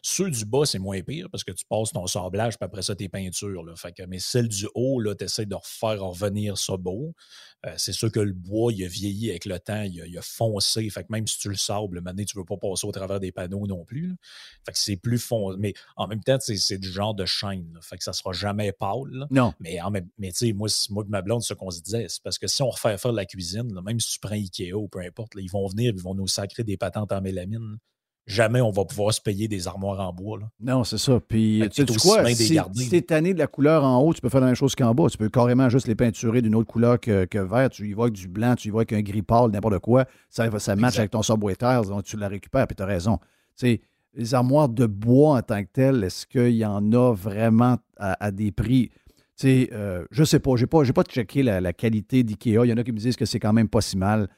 ceux 0.00 0.30
du 0.30 0.46
bas, 0.46 0.64
c'est 0.64 0.78
moins 0.78 1.02
pire 1.02 1.28
parce 1.30 1.44
que 1.44 1.52
tu 1.52 1.66
passes 1.66 1.92
ton 1.92 2.06
sablage, 2.06 2.56
puis 2.56 2.64
après 2.64 2.80
ça, 2.80 2.96
tes 2.96 3.10
peintures. 3.10 3.62
Là. 3.62 3.76
Fait 3.76 3.92
que, 3.92 4.04
mais 4.04 4.20
celle 4.20 4.48
du 4.48 4.66
haut, 4.74 5.02
tu 5.14 5.22
essaies 5.22 5.44
de 5.44 5.54
refaire 5.54 6.02
revenir 6.02 6.56
ça 6.56 6.78
beau. 6.78 7.14
Euh, 7.66 7.74
c'est 7.76 7.92
sûr 7.92 8.10
que 8.10 8.18
le 8.18 8.32
bois, 8.32 8.72
il 8.72 8.84
a 8.84 8.88
vieilli 8.88 9.30
avec 9.30 9.44
le 9.44 9.58
temps, 9.58 9.82
il 9.82 10.18
a, 10.18 10.22
foncé. 10.22 10.88
Fait 10.90 11.04
que 11.04 11.12
même 11.12 11.26
si 11.26 11.38
tu 11.38 11.48
le 11.48 11.54
sables, 11.54 12.00
maintenant, 12.00 12.24
tu 12.24 12.36
ne 12.36 12.42
veux 12.42 12.46
pas 12.46 12.56
passer 12.56 12.86
au 12.86 12.92
travers 12.92 13.20
des 13.20 13.30
panneaux 13.30 13.66
non 13.66 13.84
plus. 13.84 14.16
Fait 14.64 14.72
que 14.72 14.78
c'est 14.78 14.96
plus 14.96 15.18
foncé. 15.18 15.56
Mais 15.60 15.74
en 15.96 16.08
même 16.08 16.22
temps, 16.22 16.38
c'est 16.40 16.78
du 16.78 16.90
genre 16.90 17.14
de 17.14 17.24
chaîne. 17.24 17.78
Fait 17.80 17.96
que 17.96 18.04
ça 18.04 18.10
ne 18.10 18.16
sera 18.16 18.32
jamais 18.32 18.72
pâle. 18.72 19.26
Non. 19.30 19.54
Mais, 19.60 19.78
mais 20.18 20.32
tu 20.32 20.46
sais, 20.48 20.52
moi, 20.52 20.68
moi 20.90 21.04
ma 21.08 21.22
blonde, 21.22 21.42
ce 21.42 21.54
qu'on 21.54 21.70
se 21.70 21.80
disait, 21.80 22.06
c'est 22.08 22.22
parce 22.22 22.38
que 22.38 22.46
si 22.46 22.62
on 22.62 22.70
refait 22.70 22.98
faire 22.98 23.12
de 23.12 23.16
la 23.16 23.26
cuisine, 23.26 23.80
même 23.84 24.00
si 24.00 24.12
tu 24.12 24.20
prends 24.20 24.34
Ikea 24.34 24.72
ou 24.72 24.88
peu 24.88 25.00
importe, 25.00 25.32
ils 25.36 25.50
vont 25.50 25.66
venir, 25.68 25.92
ils 25.94 26.02
vont 26.02 26.14
nous 26.14 26.26
sacrer 26.28 26.64
des 26.64 26.76
patentes 26.76 27.12
en 27.12 27.20
mélamine 27.20 27.78
jamais 28.26 28.60
on 28.60 28.70
va 28.70 28.84
pouvoir 28.84 29.12
se 29.12 29.20
payer 29.20 29.48
des 29.48 29.66
armoires 29.66 30.00
en 30.00 30.12
bois. 30.12 30.38
Non, 30.60 30.84
c'est 30.84 30.98
ça. 30.98 31.20
Puis, 31.20 31.62
tu 31.72 31.84
sais 31.86 31.98
quoi, 31.98 32.24
si, 32.34 32.58
tu 32.88 32.96
es 32.96 33.02
tanné 33.02 33.34
de 33.34 33.38
la 33.38 33.46
couleur 33.46 33.84
en 33.84 34.00
haut, 34.00 34.14
tu 34.14 34.20
peux 34.20 34.28
faire 34.28 34.40
la 34.40 34.46
même 34.46 34.54
chose 34.54 34.74
qu'en 34.74 34.94
bas. 34.94 35.08
Tu 35.10 35.18
peux 35.18 35.28
carrément 35.28 35.68
juste 35.68 35.86
les 35.86 35.94
peinturer 35.94 36.42
d'une 36.42 36.54
autre 36.54 36.70
couleur 36.70 37.00
que, 37.00 37.38
vert. 37.38 37.70
Tu 37.70 37.88
y 37.88 37.92
vois 37.92 38.06
avec 38.06 38.14
du 38.14 38.28
blanc, 38.28 38.54
tu 38.54 38.68
y 38.68 38.70
vois 38.70 38.80
avec 38.80 38.92
un 38.92 39.02
gris 39.02 39.22
pâle, 39.22 39.50
n'importe 39.50 39.78
quoi. 39.80 40.06
Ça, 40.30 40.48
ça 40.58 40.76
match 40.76 40.98
avec 40.98 41.10
ton 41.10 41.22
Subway 41.22 41.56
Tiles, 41.56 41.88
donc 41.88 42.04
tu 42.04 42.16
la 42.16 42.28
récupères, 42.28 42.66
puis 42.66 42.76
tu 42.76 42.82
as 42.82 42.86
raison. 42.86 43.18
Tu 43.18 43.66
sais, 43.66 43.80
les 44.14 44.34
armoires 44.34 44.68
de 44.68 44.86
bois 44.86 45.38
en 45.38 45.42
tant 45.42 45.62
que 45.62 45.68
telles, 45.72 46.04
est-ce 46.04 46.26
qu'il 46.26 46.56
y 46.56 46.64
en 46.64 46.92
a 46.92 47.14
vraiment 47.14 47.78
à, 47.96 48.30
des 48.30 48.52
prix? 48.52 48.90
Tu 49.36 49.48
sais, 49.48 49.70
euh, 49.72 50.04
je 50.10 50.24
sais 50.24 50.38
pas, 50.38 50.56
j'ai 50.56 50.66
pas, 50.66 50.84
pas 50.84 51.02
checké 51.04 51.42
la, 51.42 51.60
la 51.60 51.72
qualité 51.72 52.22
d'IKEA. 52.22 52.64
Il 52.64 52.68
y 52.68 52.72
en 52.72 52.76
a 52.76 52.84
qui 52.84 52.92
me 52.92 52.98
disent 52.98 53.16
que 53.16 53.24
c'est 53.24 53.40
quand 53.40 53.52
même 53.52 53.68
pas 53.68 53.80
si 53.80 53.96
mal. 53.96 54.28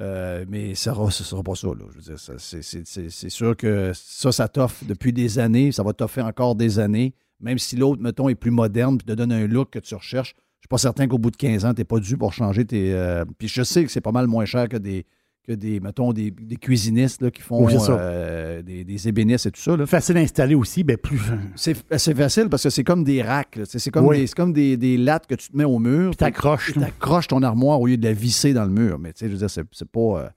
Euh, 0.00 0.44
mais 0.48 0.74
ça 0.74 0.92
ne 0.92 1.10
sera 1.10 1.42
pas 1.42 1.54
ça. 1.54 1.68
Là. 1.68 1.84
Je 1.90 1.96
veux 1.96 2.16
dire, 2.16 3.10
c'est 3.10 3.30
sûr 3.30 3.56
que 3.56 3.92
ça, 3.94 4.32
ça 4.32 4.48
t'offre 4.48 4.84
depuis 4.84 5.12
des 5.12 5.38
années. 5.38 5.72
Ça 5.72 5.82
va 5.82 5.92
t'offrir 5.92 6.26
encore 6.26 6.56
des 6.56 6.78
années. 6.78 7.14
Même 7.40 7.58
si 7.58 7.76
l'autre, 7.76 8.02
mettons, 8.02 8.28
est 8.28 8.34
plus 8.34 8.50
moderne 8.50 8.98
puis 8.98 9.06
te 9.06 9.12
donne 9.12 9.32
un 9.32 9.46
look 9.46 9.70
que 9.70 9.78
tu 9.78 9.94
recherches. 9.94 10.34
Je 10.34 10.40
ne 10.40 10.62
suis 10.62 10.68
pas 10.68 10.78
certain 10.78 11.06
qu'au 11.06 11.18
bout 11.18 11.30
de 11.30 11.36
15 11.36 11.64
ans, 11.66 11.74
tu 11.74 11.80
n'es 11.80 11.84
pas 11.84 11.98
dû 11.98 12.16
pour 12.16 12.32
changer 12.32 12.64
tes. 12.64 12.94
Euh, 12.94 13.24
puis 13.38 13.48
je 13.48 13.62
sais 13.62 13.84
que 13.84 13.90
c'est 13.90 14.00
pas 14.00 14.12
mal 14.12 14.26
moins 14.26 14.46
cher 14.46 14.68
que 14.68 14.78
des, 14.78 15.04
que 15.46 15.52
des, 15.52 15.78
mettons, 15.78 16.12
des, 16.12 16.32
cuisinistes 16.60 17.20
là, 17.20 17.30
qui 17.30 17.42
font 17.42 17.68
euh, 17.68 18.62
des, 18.62 19.08
ébénistes 19.08 19.46
et 19.46 19.50
tout 19.50 19.60
ça. 19.60 19.76
Là. 19.76 19.86
Facile 19.86 20.16
à 20.16 20.20
installer 20.20 20.54
aussi, 20.54 20.84
ben 20.84 20.96
plus. 20.96 21.20
C'est 21.54 22.14
facile 22.14 22.48
parce 22.48 22.62
que 22.62 22.70
c'est 22.70 22.84
comme 22.84 23.04
des 23.04 23.22
racks. 23.22 23.60
C'est 23.64 23.90
comme, 23.90 24.10
des, 24.10 24.26
comme 24.28 24.52
des, 24.52 24.96
lattes 24.96 25.26
que 25.26 25.34
tu 25.34 25.50
te 25.50 25.56
mets 25.56 25.64
au 25.64 25.78
mur. 25.78 26.10
Puis 26.10 26.16
t'accroches. 26.16 26.72
Tu 26.72 26.82
accroches 26.82 27.28
ton 27.28 27.42
armoire 27.42 27.80
au 27.80 27.86
lieu 27.86 27.96
de 27.96 28.04
la 28.04 28.14
visser 28.14 28.54
dans 28.54 28.64
le 28.64 28.70
mur. 28.70 28.98
Mais 28.98 29.12
tu 29.12 29.20
sais, 29.20 29.26
je 29.26 29.32
veux 29.32 29.46
dire, 29.46 29.50
c'est 29.50 29.90
pas. 29.90 30.00
Euh, 30.00 30.28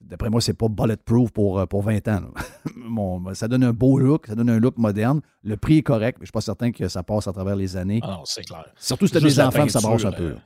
d'après 0.00 0.30
moi, 0.30 0.40
c'est 0.40 0.54
pas 0.54 0.68
bulletproof 0.68 1.30
pour, 1.30 1.58
euh, 1.58 1.66
pour 1.66 1.82
20 1.82 2.08
ans. 2.08 2.22
Ben, 2.74 3.20
ça 3.34 3.48
donne 3.48 3.64
un 3.64 3.72
beau 3.72 3.98
look, 3.98 4.26
ça 4.26 4.34
donne 4.34 4.48
un 4.48 4.58
look 4.58 4.78
moderne. 4.78 5.20
Le 5.42 5.56
prix 5.58 5.78
est 5.78 5.82
correct, 5.82 6.18
mais 6.20 6.24
je 6.24 6.28
suis 6.28 6.32
pas 6.32 6.40
certain 6.40 6.72
que 6.72 6.88
ça 6.88 7.02
passe 7.02 7.28
à 7.28 7.32
travers 7.32 7.56
les 7.56 7.76
années. 7.76 8.00
Ah 8.02 8.16
non, 8.18 8.22
c'est 8.24 8.44
clair. 8.44 8.64
Surtout 8.76 9.06
si 9.06 9.12
tu 9.12 9.18
as 9.18 9.20
des 9.20 9.40
enfants, 9.40 9.68
ça 9.68 9.80
brosse 9.80 10.06
un 10.06 10.12
peu. 10.12 10.36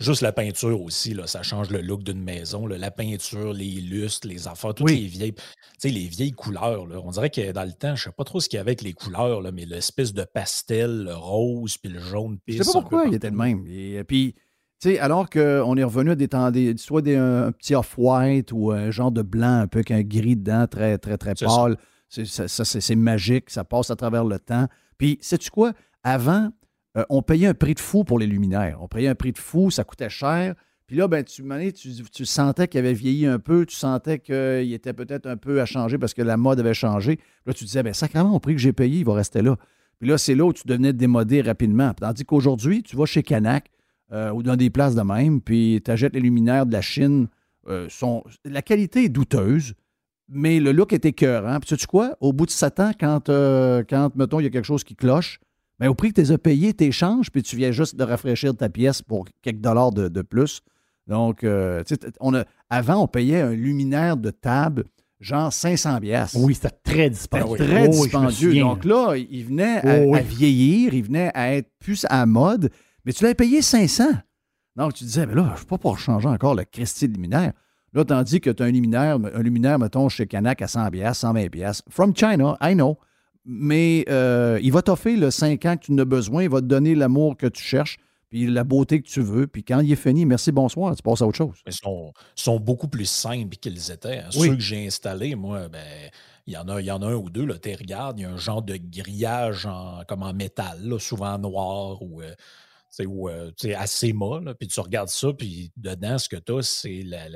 Juste 0.00 0.22
la 0.22 0.32
peinture 0.32 0.80
aussi, 0.82 1.14
là, 1.14 1.26
ça 1.26 1.42
change 1.42 1.70
le 1.70 1.80
look 1.80 2.02
d'une 2.02 2.22
maison. 2.22 2.66
La 2.66 2.90
peinture, 2.90 3.52
les 3.52 3.70
lustres, 3.70 4.26
les 4.26 4.48
affaires, 4.48 4.74
toutes 4.74 4.90
les 4.90 5.06
vieilles, 5.06 5.34
les 5.82 6.08
vieilles 6.08 6.32
couleurs. 6.32 6.86
on 7.04 7.10
dirait 7.10 7.30
que 7.30 7.52
dans 7.52 7.64
le 7.64 7.72
temps, 7.72 7.94
je 7.94 8.08
ne 8.08 8.10
sais 8.10 8.16
pas 8.16 8.24
trop 8.24 8.40
ce 8.40 8.48
qu'il 8.48 8.56
y 8.56 8.60
avait 8.60 8.70
avec 8.70 8.82
les 8.82 8.92
couleurs, 8.92 9.40
là, 9.40 9.52
mais 9.52 9.64
l'espèce 9.64 10.12
de 10.12 10.24
pastel, 10.24 11.04
le 11.04 11.14
rose, 11.14 11.76
puis 11.76 11.92
le 11.92 12.00
jaune 12.00 12.38
Je 12.46 12.58
ne 12.58 12.62
sais 12.62 12.72
pas 12.72 12.80
pourquoi 12.80 13.06
il 13.06 13.14
était 13.14 13.30
le 13.30 13.36
même. 13.36 13.64
Et, 13.68 14.02
puis, 14.04 14.34
alors 15.00 15.30
qu'on 15.30 15.76
est 15.76 15.84
revenu 15.84 16.10
à 16.10 16.14
des 16.14 16.28
temps, 16.28 16.50
soit 16.76 17.02
des, 17.02 17.16
un, 17.16 17.52
petit 17.52 17.74
off-white 17.74 18.52
ou 18.52 18.72
un 18.72 18.90
genre 18.90 19.12
de 19.12 19.22
blanc 19.22 19.60
un 19.60 19.66
peu 19.66 19.82
qu'un 19.82 20.02
gris 20.02 20.36
dedans, 20.36 20.66
très, 20.66 20.98
très, 20.98 21.16
très 21.16 21.34
pâle. 21.34 21.76
Ça, 22.08 22.64
c'est 22.64 22.96
magique, 22.96 23.50
ça 23.50 23.64
passe 23.64 23.90
à 23.90 23.96
travers 23.96 24.24
le 24.24 24.38
temps. 24.38 24.66
Puis, 24.98 25.18
sais-tu 25.20 25.50
quoi? 25.50 25.72
Avant, 26.02 26.50
euh, 26.96 27.04
on 27.08 27.22
payait 27.22 27.46
un 27.46 27.54
prix 27.54 27.74
de 27.74 27.80
fou 27.80 28.04
pour 28.04 28.18
les 28.18 28.26
luminaires. 28.26 28.78
On 28.80 28.88
payait 28.88 29.08
un 29.08 29.14
prix 29.14 29.32
de 29.32 29.38
fou, 29.38 29.70
ça 29.70 29.84
coûtait 29.84 30.10
cher. 30.10 30.54
Puis 30.86 30.96
là, 30.96 31.08
ben, 31.08 31.24
tu, 31.24 31.42
tu, 31.72 32.02
tu 32.02 32.26
sentais 32.26 32.68
qu'il 32.68 32.78
avait 32.78 32.92
vieilli 32.92 33.26
un 33.26 33.38
peu, 33.38 33.64
tu 33.64 33.74
sentais 33.74 34.18
qu'il 34.18 34.72
était 34.72 34.92
peut-être 34.92 35.26
un 35.26 35.36
peu 35.36 35.60
à 35.60 35.64
changer 35.64 35.96
parce 35.96 36.12
que 36.12 36.22
la 36.22 36.36
mode 36.36 36.60
avait 36.60 36.74
changé. 36.74 37.18
Là, 37.46 37.54
tu 37.54 37.64
disais, 37.64 37.82
ben, 37.82 37.94
sacrément, 37.94 38.34
au 38.34 38.38
prix 38.38 38.54
que 38.54 38.60
j'ai 38.60 38.72
payé, 38.72 38.98
il 38.98 39.04
va 39.04 39.14
rester 39.14 39.40
là. 39.40 39.56
Puis 39.98 40.08
là, 40.08 40.18
c'est 40.18 40.34
là 40.34 40.44
où 40.44 40.52
tu 40.52 40.66
devenais 40.66 40.92
démodé 40.92 41.40
rapidement. 41.40 41.94
Tandis 41.94 42.24
qu'aujourd'hui, 42.24 42.82
tu 42.82 42.96
vas 42.96 43.06
chez 43.06 43.22
Canac 43.22 43.70
euh, 44.12 44.30
ou 44.30 44.42
dans 44.42 44.56
des 44.56 44.68
places 44.68 44.94
de 44.94 45.02
même, 45.02 45.40
puis 45.40 45.80
tu 45.82 45.90
achètes 45.90 46.14
les 46.14 46.20
luminaires 46.20 46.66
de 46.66 46.72
la 46.72 46.82
Chine. 46.82 47.28
Euh. 47.68 47.88
La 48.44 48.60
qualité 48.60 49.04
est 49.04 49.08
douteuse, 49.08 49.74
mais 50.28 50.60
le 50.60 50.72
look 50.72 50.92
est 50.92 51.06
écœurant. 51.06 51.58
Puis 51.60 51.70
sais-tu 51.70 51.86
quoi? 51.86 52.16
Au 52.20 52.34
bout 52.34 52.44
de 52.44 52.50
sept 52.50 52.78
ans, 52.80 52.92
quand, 52.98 53.28
quand 53.28 54.16
mettons, 54.16 54.40
il 54.40 54.44
y 54.44 54.46
a 54.46 54.50
quelque 54.50 54.66
chose 54.66 54.84
qui 54.84 54.94
cloche, 54.94 55.40
mais 55.80 55.88
au 55.88 55.94
prix 55.94 56.10
que 56.10 56.14
tu 56.14 56.20
les 56.20 56.32
as 56.32 56.38
payés, 56.38 56.74
tu 56.74 56.84
échanges, 56.84 57.30
puis 57.30 57.42
tu 57.42 57.56
viens 57.56 57.72
juste 57.72 57.96
de 57.96 58.04
rafraîchir 58.04 58.56
ta 58.56 58.68
pièce 58.68 59.02
pour 59.02 59.26
quelques 59.42 59.60
dollars 59.60 59.92
de, 59.92 60.22
plus. 60.22 60.60
Donc, 61.06 61.44
euh, 61.44 61.82
on 62.20 62.34
a, 62.34 62.44
avant, 62.70 63.02
on 63.02 63.08
payait 63.08 63.40
un 63.40 63.52
luminaire 63.52 64.16
de 64.16 64.30
table 64.30 64.84
genre 65.20 65.52
500 65.52 65.98
biasses. 65.98 66.36
Oui, 66.38 66.54
c'était 66.54 66.74
très 66.82 67.10
dispendieux. 67.10 67.56
Très 67.56 67.88
oh, 67.88 67.90
dispendieux. 67.90 68.60
Donc 68.60 68.84
là, 68.84 69.14
il 69.16 69.44
venait 69.44 69.80
oh, 70.06 70.14
à, 70.14 70.20
vieillir, 70.20 70.94
il 70.94 71.02
venait 71.02 71.30
à 71.34 71.54
être 71.54 71.70
plus 71.80 72.06
à 72.08 72.26
mode, 72.26 72.70
mais 73.04 73.12
tu 73.12 73.22
l'avais 73.24 73.34
payé 73.34 73.62
500. 73.62 74.04
Donc, 74.76 74.94
tu 74.94 75.04
disais, 75.04 75.26
mais 75.26 75.34
là, 75.34 75.44
je 75.46 75.52
ne 75.52 75.56
suis 75.56 75.66
pas 75.66 75.78
pour 75.78 75.98
changer 75.98 76.28
encore 76.28 76.54
le 76.54 76.64
cristal 76.64 77.10
luminaire. 77.10 77.52
Là, 77.92 78.04
tandis 78.04 78.40
que 78.40 78.50
tu 78.50 78.62
as 78.62 78.66
un 78.66 78.72
luminaire, 78.72 79.18
un 79.34 79.42
luminaire, 79.42 79.78
mettons, 79.78 80.08
chez 80.08 80.26
Canac 80.26 80.60
à 80.62 80.66
100 80.66 80.88
biasses, 80.88 81.18
120 81.18 81.46
biasses. 81.48 81.82
From 81.88 82.12
China, 82.14 82.56
I 82.60 82.74
know 82.74 82.98
mais 83.44 84.04
euh, 84.08 84.58
il 84.62 84.72
va 84.72 84.82
t'offrir 84.82 85.18
le 85.18 85.30
5 85.30 85.64
ans 85.66 85.76
que 85.76 85.86
tu 85.86 85.92
en 85.92 85.98
as 85.98 86.04
besoin, 86.04 86.44
il 86.44 86.48
va 86.48 86.60
te 86.60 86.66
donner 86.66 86.94
l'amour 86.94 87.36
que 87.36 87.46
tu 87.46 87.62
cherches, 87.62 87.98
puis 88.30 88.46
la 88.46 88.64
beauté 88.64 89.02
que 89.02 89.08
tu 89.08 89.20
veux, 89.20 89.46
puis 89.46 89.62
quand 89.62 89.80
il 89.80 89.92
est 89.92 89.96
fini, 89.96 90.24
merci, 90.26 90.50
bonsoir, 90.50 90.96
tu 90.96 91.02
passes 91.02 91.22
à 91.22 91.26
autre 91.26 91.36
chose. 91.36 91.56
Ils 91.66 91.72
sont, 91.72 92.60
beaucoup 92.60 92.88
plus 92.88 93.08
simples 93.08 93.56
qu'ils 93.56 93.90
étaient. 93.90 94.18
Hein. 94.18 94.30
Ceux 94.30 94.54
que 94.54 94.60
j'ai 94.60 94.86
installés, 94.86 95.34
moi, 95.34 95.68
ben, 95.68 96.10
il 96.46 96.54
y, 96.54 96.56
en 96.56 96.68
a, 96.68 96.80
il 96.80 96.86
y 96.86 96.90
en 96.90 97.02
a 97.02 97.06
un 97.06 97.14
ou 97.14 97.30
deux, 97.30 97.46
tu 97.58 97.74
regardes, 97.74 98.18
il 98.18 98.22
y 98.22 98.24
a 98.24 98.30
un 98.30 98.36
genre 98.36 98.62
de 98.62 98.76
grillage 98.76 99.66
en, 99.66 100.02
comme 100.08 100.22
en 100.22 100.32
métal, 100.32 100.98
souvent 100.98 101.38
noir 101.38 102.02
ou, 102.02 102.22
euh, 102.22 102.34
euh, 103.00 103.50
assez 103.76 104.12
mât, 104.12 104.40
puis 104.58 104.68
tu 104.68 104.80
regardes 104.80 105.08
ça, 105.08 105.32
puis 105.32 105.70
dedans, 105.76 106.18
ce 106.18 106.28
que 106.28 106.36
tu 106.36 106.52
as, 106.52 106.62
c'est 106.62 107.02
la 107.02 107.28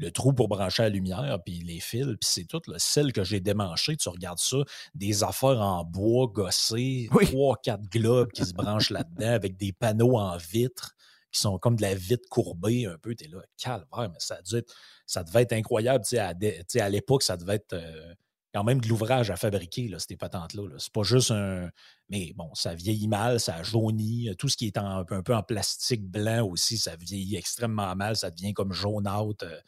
le 0.00 0.10
trou 0.10 0.32
pour 0.32 0.48
brancher 0.48 0.82
la 0.82 0.88
lumière, 0.88 1.38
puis 1.44 1.60
les 1.60 1.78
fils, 1.78 2.06
puis 2.06 2.18
c'est 2.22 2.44
tout. 2.44 2.62
le 2.66 2.76
Celle 2.78 3.12
que 3.12 3.22
j'ai 3.22 3.40
démanché, 3.40 3.96
tu 3.96 4.08
regardes 4.08 4.38
ça, 4.38 4.58
des 4.94 5.22
affaires 5.22 5.60
en 5.60 5.84
bois 5.84 6.26
gossé, 6.26 7.08
trois, 7.10 7.56
quatre 7.62 7.88
globes 7.90 8.32
qui 8.32 8.44
se 8.44 8.54
branchent 8.54 8.90
là-dedans 8.90 9.32
avec 9.32 9.56
des 9.58 9.72
panneaux 9.72 10.16
en 10.16 10.36
vitre 10.38 10.96
qui 11.30 11.40
sont 11.40 11.58
comme 11.58 11.76
de 11.76 11.82
la 11.82 11.94
vitre 11.94 12.28
courbée 12.28 12.86
un 12.86 12.96
peu. 12.98 13.14
Tu 13.14 13.24
es 13.24 13.28
là, 13.28 13.40
calvaire, 13.56 14.10
mais 14.10 14.18
ça, 14.18 14.38
ça 15.06 15.22
devait 15.22 15.42
être 15.42 15.52
incroyable. 15.52 16.04
Tu 16.04 16.16
sais, 16.16 16.80
à, 16.80 16.88
l'époque, 16.88 17.22
ça 17.22 17.36
devait 17.36 17.56
être 17.56 17.74
euh, 17.74 18.14
quand 18.54 18.64
même 18.64 18.80
de 18.80 18.88
l'ouvrage 18.88 19.30
à 19.30 19.36
fabriquer, 19.36 19.86
là, 19.88 19.98
ces 19.98 20.16
patentes-là. 20.16 20.62
c'est 20.78 20.92
pas 20.92 21.02
juste 21.02 21.30
un. 21.30 21.70
Mais 22.08 22.32
bon, 22.34 22.52
ça 22.54 22.74
vieillit 22.74 23.06
mal, 23.06 23.38
ça 23.38 23.62
jaunit. 23.62 24.34
Tout 24.38 24.48
ce 24.48 24.56
qui 24.56 24.66
est 24.66 24.78
un 24.78 25.04
peu 25.04 25.34
en 25.34 25.42
plastique 25.42 26.04
blanc 26.04 26.46
aussi, 26.46 26.78
ça 26.78 26.96
vieillit 26.96 27.36
extrêmement 27.36 27.94
mal, 27.94 28.16
ça 28.16 28.30
devient 28.30 28.54
comme 28.54 28.72
jaunâtre. 28.72 29.44
Euh, 29.44 29.60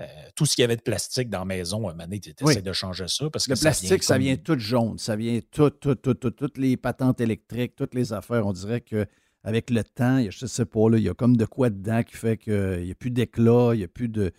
euh, 0.00 0.04
tout 0.36 0.46
ce 0.46 0.54
qu'il 0.54 0.62
y 0.62 0.64
avait 0.64 0.76
de 0.76 0.82
plastique 0.82 1.28
dans 1.28 1.40
la 1.40 1.44
maison, 1.44 1.88
à 1.88 1.92
un 1.92 2.08
tu 2.08 2.32
essaies 2.40 2.62
de 2.62 2.72
changer 2.72 3.08
ça. 3.08 3.28
Parce 3.30 3.46
que 3.46 3.52
le 3.52 3.58
plastique, 3.58 4.04
ça 4.04 4.16
vient 4.16 4.36
tout 4.36 4.58
jaune. 4.58 4.96
Ça 4.98 5.16
vient 5.16 5.40
tout, 5.50 5.70
tout, 5.70 5.96
tout, 5.96 6.14
tout, 6.14 6.30
toutes 6.30 6.56
les 6.56 6.76
patentes 6.76 7.20
électriques, 7.20 7.74
toutes 7.74 7.94
les 7.94 8.12
affaires. 8.12 8.46
On 8.46 8.52
dirait 8.52 8.80
qu'avec 8.80 9.70
le 9.70 9.82
temps, 9.82 10.20
je 10.30 10.44
ne 10.44 10.48
sais 10.48 10.66
pas, 10.66 10.88
là, 10.88 10.98
il 10.98 11.02
y 11.02 11.08
a 11.08 11.14
comme 11.14 11.36
de 11.36 11.44
quoi 11.44 11.70
dedans 11.70 12.04
qui 12.04 12.14
fait 12.14 12.36
qu'il 12.36 12.84
n'y 12.84 12.92
a 12.92 12.94
plus 12.94 13.10
d'éclat, 13.10 13.70
il 13.74 13.78
n'y 13.78 13.84
a 13.84 13.88
plus 13.88 14.08
de. 14.08 14.30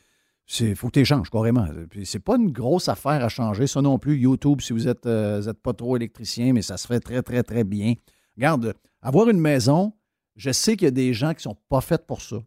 Il 0.61 0.75
faut 0.75 0.87
que 0.87 0.93
tu 0.93 1.01
échanges 1.01 1.29
carrément. 1.29 1.67
Puis 1.89 2.05
c'est 2.05 2.19
pas 2.19 2.37
une 2.37 2.51
grosse 2.51 2.87
affaire 2.87 3.23
à 3.23 3.29
changer, 3.29 3.67
ça 3.67 3.81
non 3.81 3.99
plus. 3.99 4.17
YouTube, 4.17 4.61
si 4.61 4.71
vous 4.71 4.85
n'êtes 4.85 5.05
euh, 5.05 5.53
pas 5.61 5.73
trop 5.73 5.95
électricien, 5.97 6.53
mais 6.53 6.61
ça 6.61 6.77
se 6.77 6.87
fait 6.87 7.01
très, 7.01 7.21
très, 7.21 7.43
très 7.43 7.63
bien. 7.65 7.95
Regarde, 8.35 8.73
avoir 9.01 9.29
une 9.29 9.39
maison, 9.39 9.93
je 10.37 10.51
sais 10.51 10.77
qu'il 10.77 10.85
y 10.85 10.87
a 10.87 10.91
des 10.91 11.13
gens 11.13 11.31
qui 11.31 11.39
ne 11.39 11.53
sont 11.53 11.57
pas 11.67 11.81
faits 11.81 12.07
pour 12.07 12.21
ça. 12.21 12.37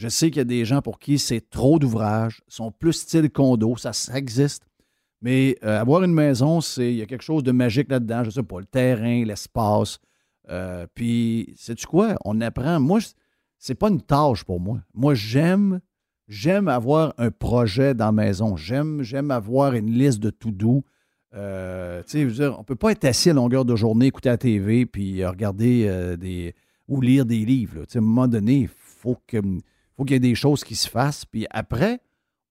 Je 0.00 0.08
sais 0.08 0.30
qu'il 0.30 0.38
y 0.38 0.40
a 0.40 0.44
des 0.44 0.64
gens 0.64 0.80
pour 0.80 0.98
qui 0.98 1.18
c'est 1.18 1.50
trop 1.50 1.78
d'ouvrages, 1.78 2.40
sont 2.48 2.72
plus 2.72 2.94
style 2.94 3.28
condo, 3.28 3.76
ça, 3.76 3.92
existe. 4.14 4.62
Mais 5.20 5.58
euh, 5.62 5.78
avoir 5.78 6.02
une 6.04 6.14
maison, 6.14 6.62
c'est 6.62 6.90
il 6.90 6.96
y 6.96 7.02
a 7.02 7.06
quelque 7.06 7.20
chose 7.22 7.42
de 7.42 7.52
magique 7.52 7.90
là-dedans. 7.90 8.22
Je 8.22 8.28
ne 8.28 8.30
sais 8.30 8.42
pas, 8.42 8.60
le 8.60 8.64
terrain, 8.64 9.22
l'espace. 9.26 9.98
Euh, 10.48 10.86
puis, 10.94 11.52
sais-tu 11.54 11.86
quoi? 11.86 12.14
On 12.24 12.40
apprend. 12.40 12.80
Moi, 12.80 13.00
c'est 13.58 13.74
pas 13.74 13.90
une 13.90 14.00
tâche 14.00 14.42
pour 14.42 14.58
moi. 14.58 14.80
Moi, 14.94 15.12
j'aime, 15.12 15.80
j'aime 16.28 16.68
avoir 16.68 17.12
un 17.18 17.30
projet 17.30 17.92
dans 17.92 18.06
la 18.06 18.12
maison. 18.12 18.56
J'aime, 18.56 19.02
j'aime 19.02 19.30
avoir 19.30 19.74
une 19.74 19.90
liste 19.90 20.20
de 20.20 20.30
tout 20.30 20.50
doux. 20.50 20.82
Euh, 21.34 22.02
on 22.14 22.18
ne 22.18 22.64
peut 22.64 22.74
pas 22.74 22.92
être 22.92 23.04
assis 23.04 23.28
à 23.28 23.34
longueur 23.34 23.66
de 23.66 23.76
journée, 23.76 24.06
écouter 24.06 24.30
la 24.30 24.38
TV, 24.38 24.86
puis 24.86 25.22
regarder 25.26 26.16
des 26.16 26.54
ou 26.88 27.02
lire 27.02 27.26
des 27.26 27.44
livres. 27.44 27.82
À 27.94 27.98
un 27.98 28.00
moment 28.00 28.28
donné, 28.28 28.60
il 28.60 28.68
faut 28.68 29.18
que 29.26 29.36
faut 30.00 30.06
qu'il 30.06 30.14
y 30.14 30.16
ait 30.16 30.20
des 30.20 30.34
choses 30.34 30.64
qui 30.64 30.76
se 30.76 30.88
fassent. 30.88 31.26
Puis 31.26 31.46
après, 31.50 32.00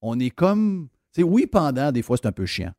on 0.02 0.20
est 0.20 0.30
comme. 0.30 0.90
Tu 1.14 1.22
sais, 1.22 1.24
oui, 1.24 1.48
pendant, 1.48 1.92
des 1.92 2.04
fois, 2.04 2.16
c'est 2.18 2.28
un 2.28 2.32
peu 2.32 2.46
chiant. 2.46 2.72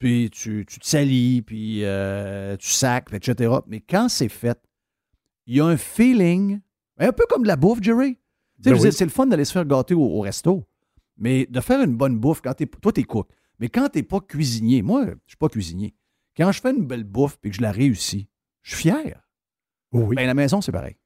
puis 0.00 0.28
tu, 0.30 0.66
te 0.66 0.84
salis, 0.84 1.42
puis 1.42 1.84
euh, 1.84 2.56
tu 2.56 2.68
sacs, 2.68 3.12
etc. 3.12 3.54
Mais 3.68 3.80
quand 3.80 4.08
c'est 4.08 4.28
fait, 4.28 4.58
il 5.46 5.56
y 5.56 5.60
a 5.60 5.66
un 5.66 5.76
feeling, 5.76 6.60
un 6.98 7.12
peu 7.12 7.24
comme 7.28 7.42
de 7.42 7.46
la 7.46 7.54
bouffe, 7.54 7.80
Jerry. 7.80 8.18
Ben 8.58 8.76
c'est 8.90 9.04
le 9.04 9.10
fun 9.10 9.26
d'aller 9.26 9.44
se 9.44 9.52
faire 9.52 9.64
gâter 9.64 9.94
au, 9.94 10.20
resto. 10.20 10.66
Mais 11.16 11.46
de 11.46 11.60
faire 11.60 11.80
une 11.80 11.96
bonne 11.96 12.18
bouffe, 12.18 12.40
quand 12.40 12.60
es, 12.60 12.66
toi, 12.66 12.92
t'es 12.92 13.04
cook. 13.04 13.28
Mais 13.60 13.68
quand 13.68 13.88
t'es 13.88 14.02
pas 14.02 14.20
cuisinier, 14.20 14.82
moi, 14.82 15.06
je 15.06 15.12
suis 15.28 15.36
pas 15.36 15.48
cuisinier. 15.48 15.94
Quand 16.36 16.50
je 16.50 16.60
fais 16.60 16.70
une 16.72 16.86
belle 16.86 17.04
bouffe 17.04 17.38
et 17.44 17.50
que 17.50 17.56
je 17.56 17.62
la 17.62 17.70
réussis, 17.70 18.28
je 18.62 18.74
suis 18.74 18.90
fier. 18.90 19.22
Oui. 19.92 20.16
Ben, 20.16 20.26
la 20.26 20.34
maison, 20.34 20.60
c'est 20.60 20.72
pareil. 20.72 20.96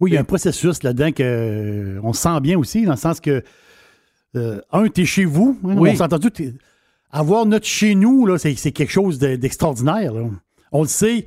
Oui, 0.00 0.10
il 0.10 0.14
y 0.14 0.16
a 0.16 0.20
un 0.20 0.24
processus 0.24 0.82
là-dedans 0.82 1.12
qu'on 1.12 1.22
euh, 1.22 2.12
sent 2.12 2.40
bien 2.40 2.58
aussi, 2.58 2.84
dans 2.84 2.92
le 2.92 2.96
sens 2.96 3.20
que, 3.20 3.42
euh, 4.34 4.60
un, 4.72 4.88
tu 4.88 5.02
es 5.02 5.04
chez 5.04 5.26
vous. 5.26 5.58
Hein, 5.64 5.76
on 5.76 5.94
s'est 5.94 6.02
entendu. 6.02 6.30
Avoir 7.10 7.44
notre 7.44 7.66
chez 7.66 7.94
nous, 7.94 8.24
là, 8.24 8.38
c'est, 8.38 8.54
quelque 8.72 8.90
chose 8.92 9.18
d'extraordinaire. 9.18 10.14
on 10.72 10.82
le 10.82 10.88
sait, 10.88 11.26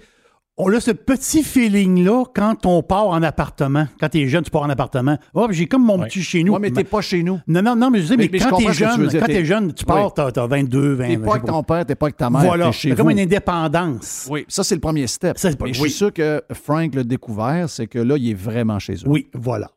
on 0.58 0.72
a 0.72 0.80
ce 0.80 0.92
petit 0.92 1.44
feeling-là 1.44 2.26
quand 2.34 2.66
on 2.66 2.84
part 2.84 3.08
en 3.08 3.24
appartement. 3.24 3.88
Quand 4.00 4.10
tu 4.10 4.20
es 4.20 4.28
jeune, 4.28 4.44
tu 4.44 4.52
pars 4.52 4.62
en 4.62 4.70
appartement. 4.70 5.18
Oh, 5.34 5.48
j'ai 5.50 5.68
comme 5.68 5.84
mon 5.84 6.00
petit 6.00 6.22
chez 6.22 6.44
nous. 6.44 6.54
Oui, 6.54 6.60
mais 6.62 6.72
t'es 6.72 6.84
pas 6.84 7.02
chez 7.02 7.24
nous. 7.24 7.40
Non, 7.48 7.62
non, 7.62 7.76
non, 7.76 7.90
mais 7.90 8.02
je 8.02 8.08
sais, 8.08 8.18
mais, 8.18 8.30
quand 8.30 8.58
t'es 8.58 8.74
jeune, 8.74 9.10
quand 9.12 9.26
t'es 9.26 9.46
jeune, 9.46 9.74
tu 9.74 9.86
pars, 9.86 10.14
t'as, 10.14 10.28
as 10.28 10.48
22, 10.48 10.94
20 10.94 11.08
T'es 11.08 11.18
pas 11.18 11.32
avec 11.32 11.46
ton 11.46 11.64
père, 11.64 11.86
t'es 11.86 11.96
pas 11.96 12.06
avec 12.06 12.18
ta 12.18 12.30
mère. 12.30 12.42
Voilà. 12.42 12.72
C'est 12.72 12.96
comme 12.96 13.10
une 13.10 13.20
indépendance. 13.20 14.28
Oui, 14.30 14.46
ça, 14.48 14.64
c'est 14.64 14.76
le 14.76 14.82
premier 14.82 15.08
step. 15.08 15.38
mais 15.62 15.74
je 15.74 15.80
suis 15.80 15.92
sûr 15.92 16.14
que 16.14 16.42
Frank 16.52 16.94
l'a 16.94 17.04
découvert, 17.04 17.70
c'est 17.70 17.88
que 17.88 18.00
là, 18.00 18.16
il 18.18 18.32
est 18.32 18.36
vraiment 18.36 18.80
chez 18.80 18.94
eux. 18.94 19.08
Oui, 19.08 19.28
voilà. 19.34 19.70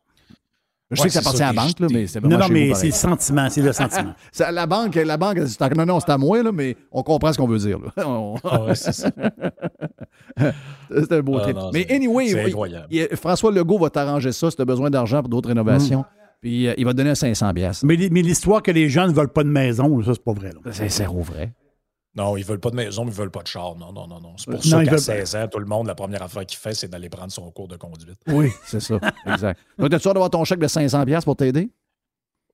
Je 0.91 1.03
sais 1.03 1.09
que 1.09 1.15
ça 1.15 1.19
appartient 1.21 1.43
à 1.43 1.53
la 1.53 1.63
banque, 1.63 1.81
là, 1.81 1.89
mais 1.91 2.07
c'est 2.07 2.23
Non, 2.23 2.39
non, 2.39 2.47
mais 2.49 2.73
c'est 2.75 2.87
le 2.87 2.93
sentiment, 2.93 3.49
c'est 3.51 3.63
le 3.63 3.73
sentiment. 3.73 4.15
la 4.53 4.67
banque, 4.67 4.95
la 4.95 5.17
banque, 5.17 5.39
non, 5.77 5.87
non, 5.87 6.01
c'est 6.01 6.11
à 6.11 6.19
moi, 6.19 6.43
là, 6.43 6.53
mais 6.53 6.77
on 6.93 7.03
comprend 7.03 7.33
ce 7.33 7.39
qu'on 7.39 7.49
veut 7.49 7.59
dire. 7.59 7.79
Ah 10.39 10.53
c'est 10.91 11.13
un 11.13 11.21
beau 11.21 11.39
ah, 11.39 11.71
mais 11.73 11.87
anyway, 11.91 12.53
François 13.15 13.51
Legault 13.51 13.79
va 13.79 13.91
t'arranger 13.91 14.33
ça 14.33 14.51
si 14.51 14.57
tu 14.57 14.63
as 14.63 14.67
besoin 14.67 14.91
d'argent 14.91 15.21
pour 15.21 15.31
d'autres 15.31 15.49
rénovations. 15.49 16.01
Mm. 16.01 16.05
Puis 16.41 16.69
euh, 16.69 16.75
il 16.77 16.85
va 16.85 16.93
te 16.93 16.99
donner 16.99 17.15
500 17.15 17.55
pièces. 17.55 17.83
Mais, 17.83 17.97
mais 18.11 18.23
l'histoire 18.23 18.63
que 18.63 18.71
les 18.71 18.89
gens 18.89 19.07
ne 19.07 19.13
veulent 19.13 19.33
pas 19.33 19.45
de 19.45 19.49
maison, 19.49 20.03
ça, 20.03 20.13
c'est 20.15 20.23
pas 20.23 20.33
vrai. 20.33 20.51
C'est 20.73 20.91
zéro 20.91 21.23
vrai. 21.23 21.53
Non, 22.17 22.37
ils 22.37 22.45
veulent 22.45 22.61
pas 22.61 22.71
de 22.71 22.77
maison, 22.77 23.05
mais 23.05 23.11
ils 23.11 23.17
veulent 23.17 23.31
pas 23.31 23.43
de 23.43 23.47
char. 23.47 23.77
Non, 23.77 23.93
non, 23.93 24.07
non, 24.07 24.21
non. 24.21 24.33
C'est 24.39 24.51
pour 24.51 24.65
ça 24.65 24.85
qu'à 24.85 24.97
16 24.97 25.37
ans, 25.37 25.49
tout 25.49 25.59
le 25.59 25.67
monde, 25.67 25.87
la 25.87 25.95
première 25.95 26.23
affaire 26.23 26.47
qu'il 26.47 26.59
fait, 26.59 26.73
c'est 26.73 26.89
d'aller 26.89 27.11
prendre 27.11 27.31
son 27.31 27.51
cours 27.51 27.69
de 27.69 27.77
conduite. 27.77 28.19
Oui, 28.29 28.51
c'est 28.65 28.81
ça. 28.81 28.99
exact. 29.27 29.61
Donc, 29.79 29.93
es-tu 29.93 30.03
sûr 30.03 30.15
d'avoir 30.15 30.31
ton 30.31 30.43
chèque 30.45 30.59
de 30.61 30.67
500$ 30.67 31.25
pour 31.25 31.37
t'aider? 31.37 31.71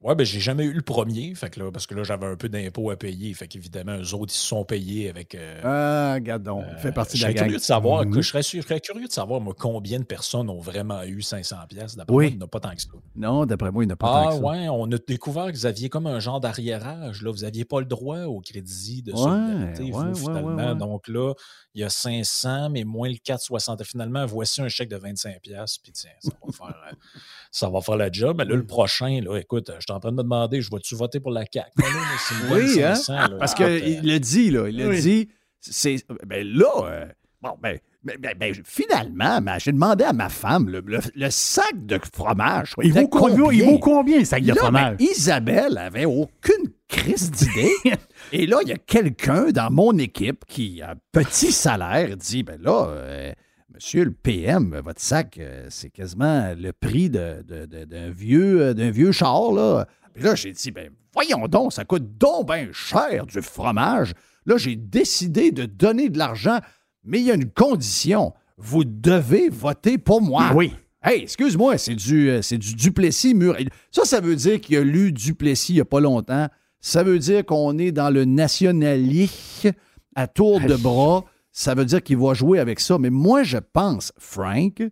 Ouais, 0.02 0.16
ben 0.16 0.24
j'ai 0.24 0.40
jamais 0.40 0.64
eu 0.64 0.72
le 0.72 0.82
premier, 0.82 1.32
fait 1.36 1.48
que 1.48 1.60
là, 1.60 1.70
parce 1.70 1.86
que 1.86 1.94
là, 1.94 2.02
j'avais 2.02 2.26
un 2.26 2.34
peu 2.34 2.48
d'impôts 2.48 2.90
à 2.90 2.96
payer. 2.96 3.32
Fait 3.34 3.46
qu'évidemment, 3.46 3.96
eux 3.96 4.14
autres, 4.14 4.32
ils 4.32 4.36
se 4.36 4.46
sont 4.46 4.64
payés 4.64 5.08
avec. 5.08 5.36
Euh, 5.36 5.60
ah, 5.62 6.14
regarde 6.14 6.42
donc, 6.42 6.64
fait 6.78 6.90
partie 6.90 7.18
de 7.18 7.22
la 7.22 7.32
gang. 7.32 7.44
Curieux 7.44 7.58
de 7.58 7.62
savoir, 7.62 8.04
mhm. 8.04 8.14
je, 8.16 8.20
serais, 8.22 8.42
je, 8.42 8.60
serais, 8.60 8.80
curieux 8.80 9.06
de 9.06 9.12
savoir, 9.12 9.40
moi, 9.40 9.54
combien 9.56 10.00
de 10.00 10.04
personnes 10.04 10.50
ont 10.50 10.58
vraiment 10.58 11.04
eu 11.04 11.22
500 11.22 11.56
pièces. 11.68 11.94
D'après 11.94 12.12
moi, 12.12 12.24
il 12.26 12.36
n'y 12.36 12.42
en 12.42 12.46
a 12.46 12.48
pas 12.48 12.58
tant 12.58 12.74
que 12.74 12.82
ça. 12.82 12.88
Non, 13.14 13.46
d'après 13.46 13.70
moi, 13.70 13.84
il 13.84 13.86
n'y 13.86 13.92
en 13.92 13.94
a 13.94 13.96
pas 13.96 14.08
ah, 14.08 14.22
tant 14.24 14.28
que 14.30 14.34
ça. 14.34 14.40
Ah, 14.42 14.50
ouais, 14.50 14.68
on 14.68 14.90
a 14.90 14.98
découvert 14.98 15.46
que 15.46 15.56
vous 15.56 15.66
aviez 15.66 15.88
comme 15.88 16.08
un 16.08 16.18
genre 16.18 16.40
d'arriérage. 16.40 17.22
Là, 17.22 17.30
vous 17.30 17.42
n'aviez 17.42 17.64
pas 17.64 17.78
le 17.78 17.86
droit 17.86 18.22
au 18.22 18.40
crédit 18.40 19.02
de 19.02 19.14
solidarité, 19.14 19.84
ouais, 19.84 19.90
vous, 19.92 20.14
finalement. 20.16 20.74
Donc 20.74 21.06
là, 21.06 21.32
il 21.74 21.80
y 21.80 21.84
a 21.84 21.90
500, 21.90 22.70
mais 22.70 22.82
moins 22.82 23.08
le 23.08 23.14
4,60. 23.14 23.84
Finalement, 23.84 24.26
voici 24.26 24.60
un 24.60 24.68
chèque 24.68 24.88
de 24.88 24.96
25 24.96 25.40
pièces. 25.40 25.78
Puis 25.78 25.92
tiens, 25.92 26.10
ça 26.18 26.32
va 26.44 26.52
faire, 26.52 26.82
euh, 26.90 26.94
ça 27.52 27.68
va 27.68 27.82
faire 27.82 27.96
la 27.96 28.10
job. 28.10 28.36
Mais 28.38 28.44
là, 28.46 28.56
le 28.56 28.66
prochain, 28.66 29.20
là, 29.22 29.36
écoute, 29.36 29.70
je 29.76 29.80
suis 29.80 29.92
en 29.92 30.00
train 30.00 30.10
de 30.10 30.16
me 30.16 30.22
demander, 30.22 30.62
je 30.62 30.70
vas-tu 30.70 30.96
voter 30.96 31.20
pour 31.20 31.30
la 31.30 31.44
CAQ? 31.44 31.70
oui, 32.50 32.82
hein? 32.82 32.94
parce 33.38 33.54
qu'il 33.54 33.66
euh, 33.66 34.00
l'a 34.02 34.18
dit, 34.18 34.50
là. 34.50 34.68
Il 34.68 34.78
l'a 34.78 34.98
dit. 34.98 35.28
C'est, 35.60 36.04
ben 36.26 36.44
là, 36.44 36.72
euh, 36.86 37.06
bon, 37.40 37.56
ben, 37.62 37.78
ben, 38.02 38.16
ben, 38.18 38.34
ben 38.36 38.54
finalement, 38.64 39.38
j'ai 39.58 39.70
demandé 39.70 40.02
à 40.02 40.12
ma 40.12 40.28
femme 40.28 40.68
le, 40.68 41.30
sac 41.30 41.86
de 41.86 42.00
fromage. 42.12 42.72
Il 42.82 42.92
vaut, 42.92 43.06
combien, 43.06 43.52
il 43.52 43.64
vaut 43.64 43.78
combien, 43.78 44.18
le 44.18 44.24
sac 44.24 44.42
de 44.42 44.54
fromage? 44.54 44.96
Isabelle 44.98 45.78
avait 45.78 46.06
aucune 46.06 46.72
crise 46.88 47.30
d'idée. 47.30 47.70
Et 48.32 48.46
là, 48.46 48.58
il 48.62 48.70
y 48.70 48.72
a 48.72 48.78
quelqu'un 48.78 49.50
dans 49.50 49.70
mon 49.70 49.96
équipe 49.98 50.44
qui 50.46 50.82
a 50.82 50.92
un 50.92 50.96
petit 51.12 51.52
salaire 51.52 52.16
dit 52.16 52.42
ben 52.42 52.60
là, 52.60 52.86
euh, 52.88 53.32
monsieur 53.74 54.04
le 54.04 54.12
PM, 54.12 54.80
votre 54.84 55.00
sac, 55.00 55.40
c'est 55.68 55.90
quasiment 55.90 56.54
le 56.56 56.72
prix 56.72 57.10
d'un 57.10 58.10
vieux, 58.10 58.74
d'un 58.74 58.90
vieux 58.90 59.12
char. 59.12 59.52
Là. 59.52 59.86
Puis 60.14 60.24
là, 60.24 60.34
j'ai 60.34 60.52
dit, 60.52 60.70
ben 60.70 60.90
voyons 61.12 61.46
donc, 61.48 61.72
ça 61.72 61.84
coûte 61.84 62.18
donc 62.18 62.48
bien 62.48 62.68
cher 62.72 63.26
du 63.26 63.40
fromage. 63.42 64.12
Là, 64.46 64.56
j'ai 64.56 64.76
décidé 64.76 65.52
de 65.52 65.66
donner 65.66 66.08
de 66.08 66.18
l'argent, 66.18 66.58
mais 67.04 67.20
il 67.20 67.26
y 67.26 67.30
a 67.30 67.34
une 67.34 67.50
condition. 67.50 68.32
Vous 68.58 68.84
devez 68.84 69.48
voter 69.48 69.98
pour 69.98 70.20
moi. 70.20 70.50
Oui. 70.54 70.72
Hey, 71.04 71.22
excuse-moi, 71.22 71.78
c'est 71.78 71.96
du, 71.96 72.30
euh, 72.30 72.42
c'est 72.42 72.58
du 72.58 72.76
Duplessis 72.76 73.34
mur. 73.34 73.56
Ça, 73.90 74.04
ça 74.04 74.20
veut 74.20 74.36
dire 74.36 74.60
qu'il 74.60 74.76
a 74.76 74.84
lu 74.84 75.12
Duplessis 75.12 75.72
il 75.72 75.76
n'y 75.76 75.80
a 75.80 75.84
pas 75.84 76.00
longtemps. 76.00 76.48
Ça 76.80 77.02
veut 77.02 77.18
dire 77.18 77.44
qu'on 77.44 77.76
est 77.78 77.90
dans 77.90 78.10
le 78.10 78.24
nationalisme 78.24 79.72
à 80.14 80.28
tour 80.28 80.60
de 80.60 80.76
bras. 80.76 81.24
Ça 81.52 81.74
veut 81.74 81.84
dire 81.84 82.02
qu'il 82.02 82.16
va 82.16 82.34
jouer 82.34 82.58
avec 82.58 82.80
ça. 82.80 82.98
Mais 82.98 83.10
moi, 83.10 83.42
je 83.42 83.58
pense, 83.58 84.12
Frank, 84.18 84.82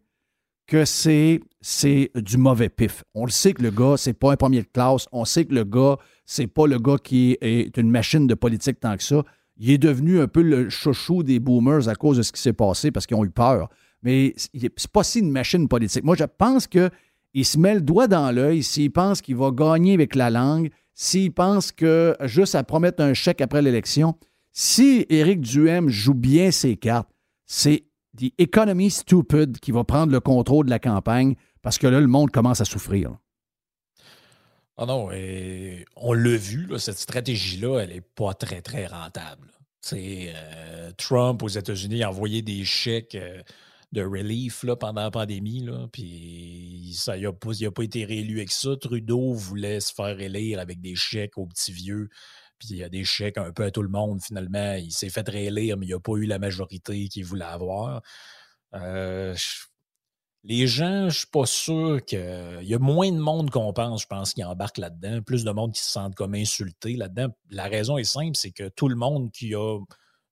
que 0.67 0.85
c'est, 0.85 1.41
c'est 1.61 2.13
du 2.15 2.37
mauvais 2.37 2.69
pif. 2.69 3.03
On 3.15 3.25
le 3.25 3.31
sait 3.31 3.55
que 3.55 3.63
le 3.63 3.71
gars, 3.71 3.97
c'est 3.97 4.13
pas 4.13 4.33
un 4.33 4.37
premier 4.37 4.63
de 4.63 4.69
classe. 4.73 5.09
On 5.11 5.25
sait 5.25 5.47
que 5.47 5.55
le 5.55 5.65
gars, 5.65 5.97
c'est 6.27 6.47
pas 6.47 6.67
le 6.67 6.79
gars 6.79 6.99
qui 7.03 7.37
est 7.41 7.77
une 7.77 7.91
machine 7.91 8.27
de 8.27 8.35
politique 8.35 8.79
tant 8.79 8.97
que 8.97 9.03
ça. 9.03 9.25
Il 9.57 9.71
est 9.71 9.79
devenu 9.79 10.21
un 10.21 10.29
peu 10.29 10.43
le 10.43 10.71
chouchou 10.71 11.23
des 11.23 11.41
boomers 11.41 11.89
à 11.89 11.95
cause 11.95 12.19
de 12.19 12.23
ce 12.23 12.31
qui 12.31 12.41
s'est 12.41 12.53
passé 12.53 12.91
parce 12.91 13.07
qu'ils 13.07 13.17
ont 13.17 13.25
eu 13.25 13.31
peur. 13.31 13.69
Mais 14.03 14.35
c'est 14.37 14.89
pas 14.93 15.03
si 15.03 15.19
une 15.19 15.33
machine 15.33 15.67
politique. 15.67 16.05
Moi, 16.05 16.17
je 16.17 16.25
pense 16.25 16.67
qu'il 16.67 16.91
se 17.45 17.59
met 17.59 17.75
le 17.75 17.81
doigt 17.81 18.07
dans 18.07 18.31
l'œil 18.31 18.63
s'il 18.63 18.93
pense 18.93 19.21
qu'il 19.21 19.37
va 19.37 19.51
gagner 19.51 19.95
avec 19.95 20.15
la 20.15 20.31
langue, 20.31 20.71
s'il 20.95 21.33
pense 21.33 21.73
que 21.73 22.17
juste 22.25 22.55
à 22.55 22.63
promettre 22.63 23.03
un 23.03 23.13
chèque 23.13 23.41
après 23.41 23.61
l'élection, 23.61 24.15
si 24.53 25.07
Éric 25.09 25.41
Duhem 25.41 25.89
joue 25.89 26.15
bien 26.15 26.51
ses 26.51 26.77
cartes, 26.77 27.11
c'est 27.47 27.85
The 28.17 28.33
Economy 28.39 28.91
Stupid 28.91 29.59
qui 29.61 29.73
va 29.73 29.85
prendre 29.85 30.13
le 30.13 30.21
contrôle 30.21 30.67
de 30.67 30.71
la 30.71 30.79
campagne 30.79 31.37
parce 31.63 31.79
que 31.79 31.87
là, 31.87 32.01
le 32.01 32.07
monde 32.07 32.31
commence 32.31 32.61
à 32.61 32.65
souffrir. 32.65 33.17
Ah 34.77 34.87
non, 34.87 35.11
on 35.97 36.13
l'a 36.15 36.37
vu, 36.37 36.69
cette 36.79 36.99
stratégie-là, 36.99 37.81
elle 37.81 37.91
n'est 37.91 38.01
pas 38.01 38.33
très, 38.33 38.63
très 38.63 38.87
rentable. 38.87 39.53
Euh, 39.93 40.91
Trump 40.97 41.43
aux 41.43 41.49
États-Unis 41.49 42.03
a 42.03 42.11
envoyé 42.11 42.43
des 42.43 42.65
chèques 42.65 43.15
euh, 43.15 43.43
de 43.93 44.03
relief 44.03 44.63
là, 44.63 44.77
pendant 44.77 45.03
la 45.03 45.11
pandémie, 45.11 45.67
puis 45.93 46.93
ça, 46.95 47.17
il 47.17 47.25
n'a 47.25 47.33
pas, 47.33 47.51
pas, 47.75 47.83
été 47.83 48.05
réélu 48.05 48.39
avec 48.39 48.53
ça. 48.53 48.77
Trudeau 48.77 49.33
voulait 49.33 49.81
se 49.81 49.93
faire 49.93 50.21
élire 50.21 50.61
avec 50.61 50.81
des 50.81 50.95
chèques 50.95 51.39
aux 51.39 51.47
petits 51.47 51.73
vieux 51.73 52.09
puis 52.61 52.69
il 52.71 52.77
y 52.77 52.85
a 52.85 52.89
des 52.89 53.05
chèques 53.05 53.39
un 53.39 53.53
peu 53.53 53.65
à 53.65 53.71
tout 53.71 53.83
le 53.83 53.89
monde, 53.89 54.23
finalement. 54.23 54.75
Il 54.75 54.93
s'est 54.93 55.09
fait 55.09 55.29
réélire, 55.29 55.77
mais 55.79 55.87
il 55.87 55.91
n'a 55.91 55.99
pas 55.99 56.13
eu 56.13 56.27
la 56.27 56.39
majorité 56.39 57.09
qu'il 57.09 57.25
voulait 57.25 57.45
avoir. 57.45 58.03
Euh, 58.75 59.35
les 60.45 60.67
gens, 60.67 61.09
je 61.09 61.19
suis 61.19 61.27
pas 61.27 61.47
sûr 61.47 62.05
qu'il 62.05 62.61
y 62.63 62.75
a 62.75 62.79
moins 62.79 63.11
de 63.11 63.19
monde 63.19 63.51
qu'on 63.51 63.73
pense, 63.73 64.03
je 64.03 64.07
pense, 64.07 64.35
qui 64.35 64.45
embarque 64.45 64.79
là-dedans. 64.79 65.23
Plus 65.23 65.43
de 65.43 65.51
monde 65.51 65.73
qui 65.73 65.81
se 65.81 65.91
sentent 65.91 66.15
comme 66.15 66.35
insultés 66.35 66.97
là-dedans. 66.97 67.29
La 67.49 67.65
raison 67.65 67.97
est 67.97 68.05
simple, 68.05 68.37
c'est 68.37 68.53
que 68.53 68.69
tout 68.69 68.89
le 68.89 68.97
monde 68.97 69.33
qui 69.33 69.55
a, 69.55 69.79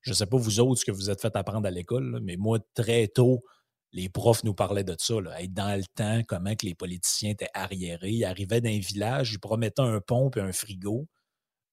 je 0.01 0.11
ne 0.11 0.15
sais 0.15 0.27
pas 0.27 0.37
vous 0.37 0.59
autres 0.59 0.81
ce 0.81 0.85
que 0.85 0.91
vous 0.91 1.09
êtes 1.09 1.21
fait 1.21 1.35
apprendre 1.35 1.67
à 1.67 1.71
l'école, 1.71 2.19
mais 2.23 2.37
moi, 2.37 2.59
très 2.75 3.07
tôt, 3.07 3.43
les 3.91 4.07
profs 4.07 4.43
nous 4.43 4.53
parlaient 4.53 4.83
de 4.83 4.95
ça, 4.99 5.15
être 5.39 5.53
dans 5.53 5.75
le 5.75 5.85
temps, 5.95 6.21
comment 6.27 6.55
que 6.55 6.67
les 6.67 6.75
politiciens 6.75 7.31
étaient 7.31 7.49
arriérés. 7.55 8.11
Ils 8.11 8.25
arrivaient 8.25 8.61
d'un 8.61 8.77
village, 8.77 9.33
ils 9.33 9.39
promettaient 9.39 9.81
un 9.81 9.99
pont 9.99 10.29
et 10.35 10.41
un 10.41 10.51
frigo 10.51 11.07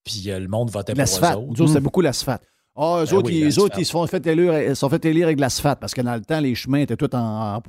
puis 0.07 0.31
euh, 0.31 0.39
le 0.39 0.47
monde 0.47 0.69
votait 0.69 0.93
pour 0.93 1.03
eux 1.03 1.35
autres. 1.35 1.67
c'est 1.67 1.79
hmm. 1.79 1.83
beaucoup 1.83 2.01
l'asphalte. 2.01 2.43
Ah, 2.75 3.01
eux 3.01 3.05
ben 3.09 3.17
autres, 3.17 3.31
ils, 3.31 3.59
autres, 3.59 3.79
ils 3.79 3.85
se 3.85 3.91
sont 3.91 4.05
fait, 4.07 4.25
élire, 4.27 4.77
sont 4.77 4.89
fait 4.89 5.03
élire 5.05 5.25
avec 5.25 5.39
l'asphalte 5.39 5.79
parce 5.79 5.93
que 5.93 6.01
dans 6.01 6.15
le 6.15 6.21
temps, 6.21 6.39
les 6.39 6.53
chemins 6.53 6.79
étaient 6.79 6.95
tous 6.95 7.09
en, 7.13 7.61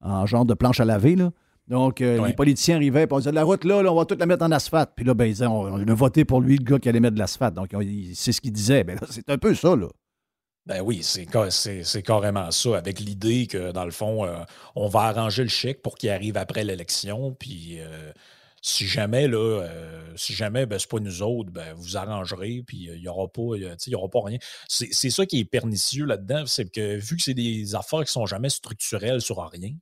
en, 0.00 0.26
genre 0.26 0.44
de 0.44 0.54
planche 0.54 0.80
à 0.80 0.84
laver. 0.84 1.16
Là. 1.16 1.30
Donc, 1.66 2.00
euh, 2.00 2.24
les 2.26 2.32
politiciens 2.32 2.76
arrivaient 2.76 3.02
et 3.02 3.08
on 3.10 3.18
disait 3.18 3.32
la 3.32 3.44
route 3.44 3.64
là, 3.64 3.78
on 3.78 3.94
va 3.94 4.04
tout 4.04 4.16
la 4.18 4.26
mettre 4.26 4.44
en 4.44 4.52
asphalte. 4.52 4.92
Puis 4.94 5.04
là, 5.04 5.14
ben, 5.14 5.26
ils 5.26 5.32
disaient 5.32 5.46
on, 5.46 5.74
a 5.74 5.94
voté 5.94 6.24
pour 6.24 6.40
lui, 6.40 6.56
le 6.56 6.64
gars 6.64 6.78
qui 6.78 6.88
allait 6.88 7.00
mettre 7.00 7.14
de 7.14 7.20
l'asphalte. 7.20 7.54
Donc, 7.54 7.74
c'est 8.14 8.32
ce 8.32 8.40
qu'il 8.40 8.52
disait. 8.52 8.84
Ben, 8.84 8.98
c'est 9.10 9.28
un 9.28 9.38
peu 9.38 9.54
ça, 9.54 9.76
là. 9.76 9.88
Ben 10.64 10.80
oui, 10.80 11.02
c'est 11.02 12.02
carrément 12.02 12.52
ça, 12.52 12.78
avec 12.78 13.00
l'idée 13.00 13.48
que, 13.48 13.72
dans 13.72 13.84
le 13.84 13.90
fond, 13.90 14.24
euh, 14.24 14.36
on 14.76 14.86
va 14.86 15.00
arranger 15.00 15.42
le 15.42 15.48
chèque 15.48 15.82
pour 15.82 15.96
qu'il 15.96 16.10
arrive 16.10 16.36
après 16.36 16.62
l'élection, 16.62 17.34
puis 17.36 17.80
si 18.62 18.86
jamais, 18.86 19.28
là, 19.28 19.62
euh, 19.62 20.12
si 20.16 20.32
jamais, 20.32 20.64
ben, 20.66 20.78
c'est 20.78 20.88
pas 20.88 21.00
nous 21.00 21.20
autres, 21.22 21.50
ben, 21.50 21.74
vous 21.74 21.96
arrangerez, 21.96 22.62
puis 22.66 22.88
il 22.92 23.00
n'y 23.00 23.08
aura, 23.08 23.28
pas, 23.28 23.56
y 23.56 23.94
aura 23.94 24.08
pas 24.08 24.20
rien. 24.24 24.38
C'est 24.68 25.10
ça 25.10 25.26
qui 25.26 25.40
est 25.40 25.44
pernicieux 25.44 26.06
là-dedans, 26.06 26.46
c'est 26.46 26.70
que 26.70 26.96
vu 26.96 27.16
que 27.16 27.22
c'est 27.22 27.34
des 27.34 27.74
affaires 27.74 28.04
qui 28.04 28.12
sont 28.12 28.26
jamais 28.26 28.48
structurelles 28.48 29.20
sur 29.20 29.44
rien, 29.50 29.72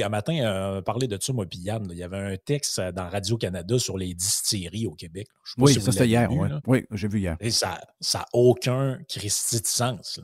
un 0.00 0.08
matin, 0.08 0.38
euh, 0.40 0.78
on 0.78 0.82
parlait 0.82 1.08
de 1.08 1.18
ça, 1.20 1.32
moi, 1.32 1.44
puis 1.44 1.58
Yann, 1.58 1.86
il 1.90 1.98
y 1.98 2.02
avait 2.02 2.18
un 2.18 2.36
texte 2.36 2.78
euh, 2.78 2.92
dans 2.92 3.08
Radio-Canada 3.10 3.78
sur 3.78 3.98
les 3.98 4.14
distilleries 4.14 4.86
au 4.86 4.94
Québec. 4.94 5.26
oui, 5.58 5.74
ça 5.74 5.92
c'était 5.92 6.08
hier. 6.08 6.30
Oui, 6.66 6.86
j'ai 6.92 7.08
vu 7.08 7.20
hier. 7.20 7.36
Et 7.40 7.50
ça 7.50 7.80
n'a 8.14 8.26
aucun 8.32 8.98
Christi 9.08 9.60
de 9.60 9.66
sens. 9.66 10.20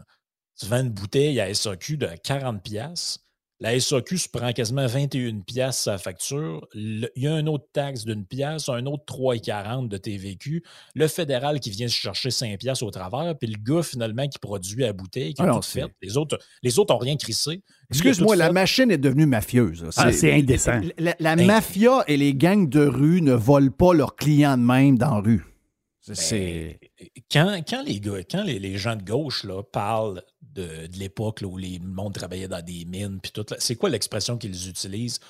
Tu 0.59 0.67
vends 0.67 0.81
une 0.81 0.91
bouteille 0.91 1.39
à 1.41 1.53
SAQ 1.53 1.99
de 1.99 2.07
40$, 2.07 3.19
la 3.61 3.79
SAQ 3.79 4.19
se 4.19 4.29
prend 4.29 4.53
quasiment 4.53 4.87
21 4.87 5.41
pièces 5.41 5.79
sa 5.79 5.99
facture. 5.99 6.67
il 6.75 7.09
y 7.17 7.27
a 7.27 7.35
un 7.35 7.47
autre 7.49 7.67
taxe 7.73 8.05
d'une 8.05 8.25
pièce, 8.25 8.69
un 8.69 8.87
autre 8.87 9.05
3,40 9.07 9.89
de 9.89 9.97
TVQ. 9.97 10.63
Le 10.95 11.09
fédéral 11.09 11.59
qui 11.59 11.71
vient 11.71 11.89
se 11.89 11.95
chercher 11.95 12.31
5 12.31 12.59
pièces 12.59 12.83
au 12.83 12.91
travers, 12.91 13.37
puis 13.37 13.49
le 13.49 13.59
gars 13.61 13.83
finalement 13.83 14.29
qui 14.29 14.39
produit 14.39 14.83
la 14.83 14.93
bouteille, 14.93 15.35
qui 15.35 15.43
ah 15.43 15.61
fait. 15.63 15.87
Les 16.03 16.17
autres, 16.17 16.39
les 16.63 16.79
autres 16.79 16.95
ont 16.95 16.99
rien 16.99 17.17
crissé. 17.17 17.63
Excuse-moi, 17.91 18.37
la 18.37 18.53
machine 18.53 18.91
est 18.91 18.99
devenue 18.99 19.27
mafieuse. 19.27 19.87
Ah, 19.97 20.13
c'est 20.13 20.33
indécent. 20.33 20.81
La, 20.99 21.37
mafia 21.37 22.05
et 22.07 22.17
les 22.17 22.35
gangs 22.35 22.69
de 22.69 22.87
rue 22.87 23.23
ne 23.23 23.33
volent 23.33 23.73
pas 23.77 23.95
leurs 23.95 24.15
clients 24.15 24.57
de 24.57 24.63
même 24.63 24.99
dans 24.99 25.17
la 25.17 25.21
rue. 25.21 25.45
C'est... 26.15 26.81
Ben, 27.35 27.63
quand, 27.65 27.83
les 27.83 28.01
gars, 28.01 28.23
quand 28.31 28.43
les, 28.43 28.79
gens 28.79 28.97
de 28.97 29.03
gauche 29.03 29.45
là, 29.45 29.63
parlent 29.63 30.23
de, 30.43 30.89
l'époque 30.99 31.43
où 31.45 31.57
les 31.57 31.79
monde 31.79 32.15
travaillait 32.15 32.49
dans 32.49 32.65
des 32.65 32.85
mines, 32.85 33.21
puis 33.21 33.33
tout, 33.33 33.47
c'est 33.59 33.77
quoi 33.77 33.91
l'expression 33.91 34.39
qu'ils 34.39 34.69
utilisent? 34.69 35.21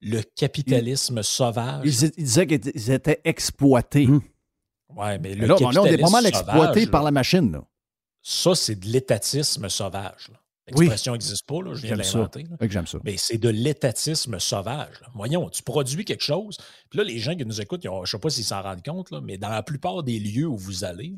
Le 0.00 0.22
capitalisme 0.22 1.22
sauvage? 1.22 1.84
Ils, 1.84 2.10
disaient 2.10 2.46
qu'ils 2.46 2.90
étaient 2.90 3.20
exploités. 3.24 4.06
Hum. 4.06 4.22
Ouais, 4.96 5.18
mais 5.18 5.34
le 5.34 5.48
capitalisme 5.48 5.80
on 5.80 5.86
est 5.86 5.98
pas 5.98 6.10
mal 6.10 6.26
exploité 6.26 6.86
par 6.86 7.02
la 7.02 7.10
machine. 7.10 7.60
Ça, 8.22 8.54
c'est 8.54 8.76
de 8.76 8.86
l'étatisme 8.86 9.68
sauvage. 9.68 10.30
L'expression 10.70 11.12
n'existe 11.12 11.46
pas, 11.46 11.62
là, 11.62 11.74
je 11.74 11.82
viens 11.82 11.96
de 11.96 12.02
l'inventer. 12.02 12.44
j'aime 12.68 12.86
ça. 12.86 12.98
Mais 13.04 13.16
c'est 13.16 13.38
de 13.38 13.48
l'étatisme 13.48 14.38
sauvage. 14.38 15.00
Voyons, 15.14 15.48
tu 15.50 15.62
produis 15.62 16.04
quelque 16.04 16.22
chose, 16.22 16.58
puis 16.90 16.98
là, 16.98 17.04
les 17.04 17.18
gens 17.18 17.34
qui 17.34 17.44
nous 17.44 17.60
écoutent, 17.60 17.82
je 17.82 17.88
ne 17.88 18.06
sais 18.06 18.18
pas 18.18 18.30
s'ils 18.30 18.44
s'en 18.44 18.62
rendent 18.62 18.84
compte, 18.84 19.10
là, 19.10 19.20
mais 19.20 19.38
dans 19.38 19.48
la 19.48 19.62
plupart 19.62 20.02
des 20.02 20.18
lieux 20.18 20.46
où 20.46 20.56
vous 20.56 20.84
allez, 20.84 21.16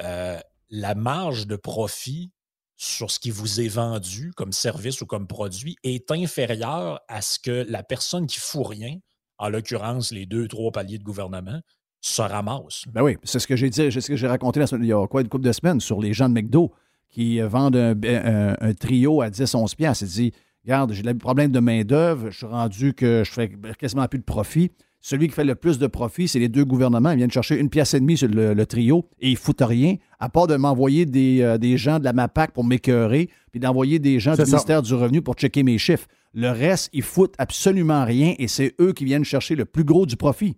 euh, 0.00 0.38
la 0.70 0.94
marge 0.94 1.46
de 1.46 1.56
profit 1.56 2.30
sur 2.76 3.10
ce 3.10 3.20
qui 3.20 3.30
vous 3.30 3.60
est 3.60 3.68
vendu 3.68 4.32
comme 4.34 4.52
service 4.52 5.00
ou 5.02 5.06
comme 5.06 5.26
produit 5.26 5.76
est 5.84 6.10
inférieure 6.10 7.00
à 7.08 7.22
ce 7.22 7.38
que 7.38 7.64
la 7.68 7.82
personne 7.82 8.26
qui 8.26 8.40
fout 8.40 8.66
rien, 8.66 8.98
en 9.38 9.48
l'occurrence 9.48 10.10
les 10.10 10.26
deux, 10.26 10.48
trois 10.48 10.72
paliers 10.72 10.98
de 10.98 11.04
gouvernement, 11.04 11.60
se 12.00 12.22
ramasse. 12.22 12.84
Ben 12.88 13.02
oui, 13.02 13.16
c'est 13.22 13.38
ce 13.38 13.46
que 13.46 13.54
j'ai 13.54 13.70
dit, 13.70 13.92
c'est 13.92 14.00
ce 14.00 14.08
que 14.08 14.16
j'ai 14.16 14.26
raconté 14.26 14.58
la 14.58 14.66
semaine, 14.66 14.84
il 14.84 14.88
y 14.88 14.92
a 14.92 15.06
quoi, 15.06 15.20
une 15.20 15.28
couple 15.28 15.44
de 15.44 15.52
semaines 15.52 15.80
sur 15.80 16.00
les 16.00 16.12
gens 16.12 16.28
de 16.28 16.34
McDo 16.34 16.72
qui 17.12 17.40
euh, 17.40 17.46
vendent 17.46 17.76
un, 17.76 18.74
trio 18.74 19.20
à 19.22 19.28
10-11 19.28 19.76
piastres. 19.76 20.04
Il 20.04 20.08
dit, 20.08 20.32
regarde, 20.64 20.92
j'ai 20.92 21.02
des 21.02 21.14
problèmes 21.14 21.52
de 21.52 21.60
main-d'œuvre, 21.60 22.30
je 22.30 22.38
suis 22.38 22.46
rendu 22.46 22.94
que 22.94 23.22
je 23.24 23.30
fais 23.30 23.52
quasiment 23.78 24.08
plus 24.08 24.18
de 24.18 24.24
profit. 24.24 24.72
Celui 25.04 25.26
qui 25.26 25.34
fait 25.34 25.44
le 25.44 25.56
plus 25.56 25.78
de 25.78 25.88
profit, 25.88 26.28
c'est 26.28 26.38
les 26.38 26.48
deux 26.48 26.64
gouvernements. 26.64 27.10
Ils 27.10 27.16
viennent 27.16 27.30
chercher 27.30 27.58
une 27.58 27.68
pièce 27.68 27.92
et 27.92 28.00
demie 28.00 28.16
sur 28.16 28.28
le, 28.28 28.66
trio 28.66 29.08
et 29.20 29.30
ils 29.30 29.36
foutent 29.36 29.62
rien, 29.62 29.96
à 30.20 30.28
part 30.28 30.46
de 30.46 30.54
m'envoyer 30.56 31.06
des, 31.06 31.42
euh, 31.42 31.58
des, 31.58 31.76
gens 31.76 31.98
de 31.98 32.04
la 32.04 32.12
MAPAC 32.12 32.52
pour 32.52 32.64
m'écœurer, 32.64 33.28
puis 33.50 33.60
d'envoyer 33.60 33.98
des 33.98 34.20
gens 34.20 34.34
du 34.34 34.42
ministère 34.42 34.80
du 34.80 34.94
Revenu 34.94 35.20
pour 35.20 35.34
checker 35.34 35.64
mes 35.64 35.76
chiffres. 35.76 36.06
Le 36.34 36.50
reste, 36.50 36.88
ils 36.92 37.02
foutent 37.02 37.34
absolument 37.38 38.04
rien 38.04 38.34
et 38.38 38.46
c'est 38.46 38.74
eux 38.80 38.92
qui 38.92 39.04
viennent 39.04 39.24
chercher 39.24 39.56
le 39.56 39.64
plus 39.64 39.84
gros 39.84 40.06
du 40.06 40.16
profit. 40.16 40.56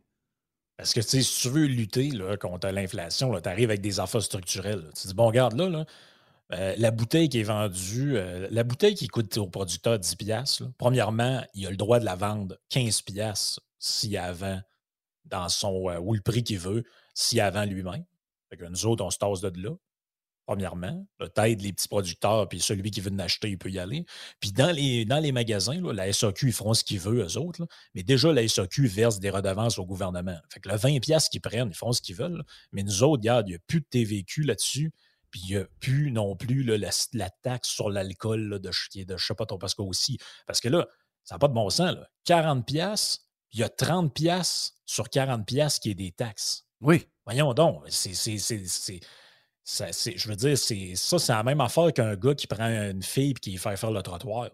Parce 0.77 0.93
que 0.93 1.01
si 1.01 1.23
tu 1.41 1.49
veux 1.49 1.65
lutter 1.65 2.11
contre 2.39 2.69
l'inflation, 2.69 3.33
tu 3.41 3.49
arrives 3.49 3.71
avec 3.71 3.81
des 3.81 3.99
affaires 3.99 4.23
structurelles. 4.23 4.91
Tu 5.01 5.09
dis, 5.09 5.15
bon, 5.15 5.27
regarde 5.27 5.57
là, 5.57 5.69
là 5.71 5.87
euh, 6.53 6.75
la 6.77 6.91
bouteille 6.91 7.29
qui 7.29 7.41
est 7.41 7.45
vendue, 7.45 8.17
euh, 8.17 8.49
la 8.51 8.65
bouteille 8.65 8.95
qui 8.95 9.09
coûte 9.09 9.37
au 9.39 9.47
producteur 9.47 9.99
10 9.99 10.17
piastres, 10.17 10.65
premièrement, 10.77 11.43
il 11.55 11.67
a 11.67 11.71
le 11.71 11.77
droit 11.77 12.01
de 12.01 12.05
la 12.05 12.17
vendre 12.17 12.59
15 12.69 13.03
piastres 13.03 13.61
s'il 13.79 14.17
a 14.19 14.33
vend 14.33 14.61
dans 15.25 15.49
son, 15.49 15.89
euh, 15.89 15.99
ou 15.99 16.15
le 16.15 16.21
prix 16.21 16.45
qu'il 16.45 16.59
veut, 16.59 16.85
s'il 17.15 17.41
a 17.41 17.51
vend 17.51 17.65
lui-même. 17.65 18.05
Nous 18.71 18.87
autres, 18.87 19.05
on 19.05 19.11
se 19.11 19.19
tasse 19.19 19.41
de 19.41 19.61
là, 19.61 19.75
premièrement. 20.47 21.05
Peut-être 21.19 21.61
les 21.61 21.73
petits 21.73 21.89
producteurs, 21.89 22.49
puis 22.49 22.61
celui 22.61 22.91
qui 22.93 23.01
veut 23.01 23.11
en 23.11 23.19
acheter, 23.19 23.49
il 23.51 23.59
peut 23.59 23.71
y 23.71 23.81
aller. 23.81 24.05
Puis 24.39 24.53
dans 24.53 24.71
les, 24.71 25.33
magasins, 25.33 25.81
la 25.93 26.13
SAQ, 26.13 26.49
ils 26.49 26.53
feront 26.53 26.75
ce 26.75 26.85
qu'ils 26.85 27.01
veulent, 27.01 27.27
eux 27.27 27.37
autres. 27.37 27.67
Mais 27.95 28.05
déjà, 28.05 28.33
la 28.33 28.47
SAQ 28.47 28.87
verse 28.87 29.19
des 29.19 29.31
redevances 29.31 29.79
au 29.79 29.87
gouvernement. 29.87 30.37
Fait 30.51 30.61
que 30.61 30.69
le 30.69 30.77
20 30.77 31.01
piastres 31.01 31.31
qu'ils 31.31 31.41
prennent, 31.41 31.71
ils 31.71 31.77
font 31.77 31.91
ce 31.91 32.01
qu'ils 32.01 32.15
veulent. 32.15 32.45
Mais 32.71 32.85
nous 32.85 33.03
autres, 33.03 33.23
regarde, 33.23 33.49
il 33.49 33.53
n'y 33.53 33.57
a 33.57 33.61
plus 33.67 33.81
de 33.81 33.87
TVQ 33.87 34.45
là-dessus. 34.45 34.93
Puis 35.35 35.43
il 35.49 35.57
n'y 35.57 35.61
a 35.61 35.67
plus 35.81 36.13
non 36.13 36.37
plus 36.37 36.63
la, 36.63 37.31
taxe 37.43 37.69
sur 37.69 37.91
l'alcool 37.91 38.51
de, 38.51 38.59
de 38.59 39.17
je 39.17 39.27
sais 39.27 39.35
pas 39.35 39.47
trop, 39.47 39.59
parce 39.59 39.75
que 39.75 39.83
aussi. 39.83 40.17
Parce 40.47 40.61
que 40.61 40.69
là, 40.69 40.87
ça 41.25 41.35
n'a 41.35 41.41
pas 41.41 41.49
de 41.49 41.55
bon 41.55 41.69
sens. 41.71 41.97
Là. 41.97 42.09
40 42.25 42.65
pièces, 42.65 43.19
il 43.51 43.59
y 43.59 43.65
a 43.65 43.69
30 43.69 44.15
pièces 44.15 44.75
sur 44.87 45.11
40 45.11 45.45
pièces 45.45 45.81
qui 45.81 45.91
est 45.91 45.97
des 45.97 46.13
taxes. 46.13 46.69
Oui. 46.81 47.09
Voyons 47.25 47.53
donc, 47.53 47.83
c'est 47.89 48.15
je 48.15 50.29
veux 50.29 50.37
dire, 50.37 50.57
c'est 50.57 50.95
ça, 50.95 51.19
c'est 51.19 51.33
la 51.33 51.43
même 51.43 51.61
affaire 51.61 51.93
qu'un 51.93 52.15
gars 52.15 52.37
qui 52.37 52.47
prend 52.47 52.69
une 52.69 53.03
fille 53.03 53.31
et 53.31 53.35
qui 53.35 53.57
fait 53.57 53.77
faire 53.77 53.91
le 53.91 54.03
trottoir. 54.03 54.51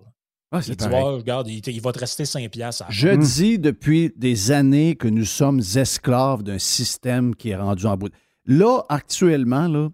Ah, 0.50 0.60
il 0.66 0.76
dit, 0.76 0.86
regarde, 0.86 1.48
il, 1.48 1.80
va 1.82 1.92
te 1.92 1.98
rester 1.98 2.24
5 2.24 2.50
piastres. 2.50 2.86
Je 2.88 3.10
dis 3.10 3.58
depuis 3.58 4.14
des 4.16 4.50
années 4.50 4.96
que 4.96 5.08
nous 5.08 5.26
sommes 5.26 5.60
esclaves 5.76 6.42
d'un 6.42 6.58
système 6.58 7.36
qui 7.36 7.50
est 7.50 7.56
rendu 7.56 7.84
en 7.84 7.98
bout. 7.98 8.14
Là, 8.46 8.82
actuellement, 8.88 9.68
là, 9.68 9.90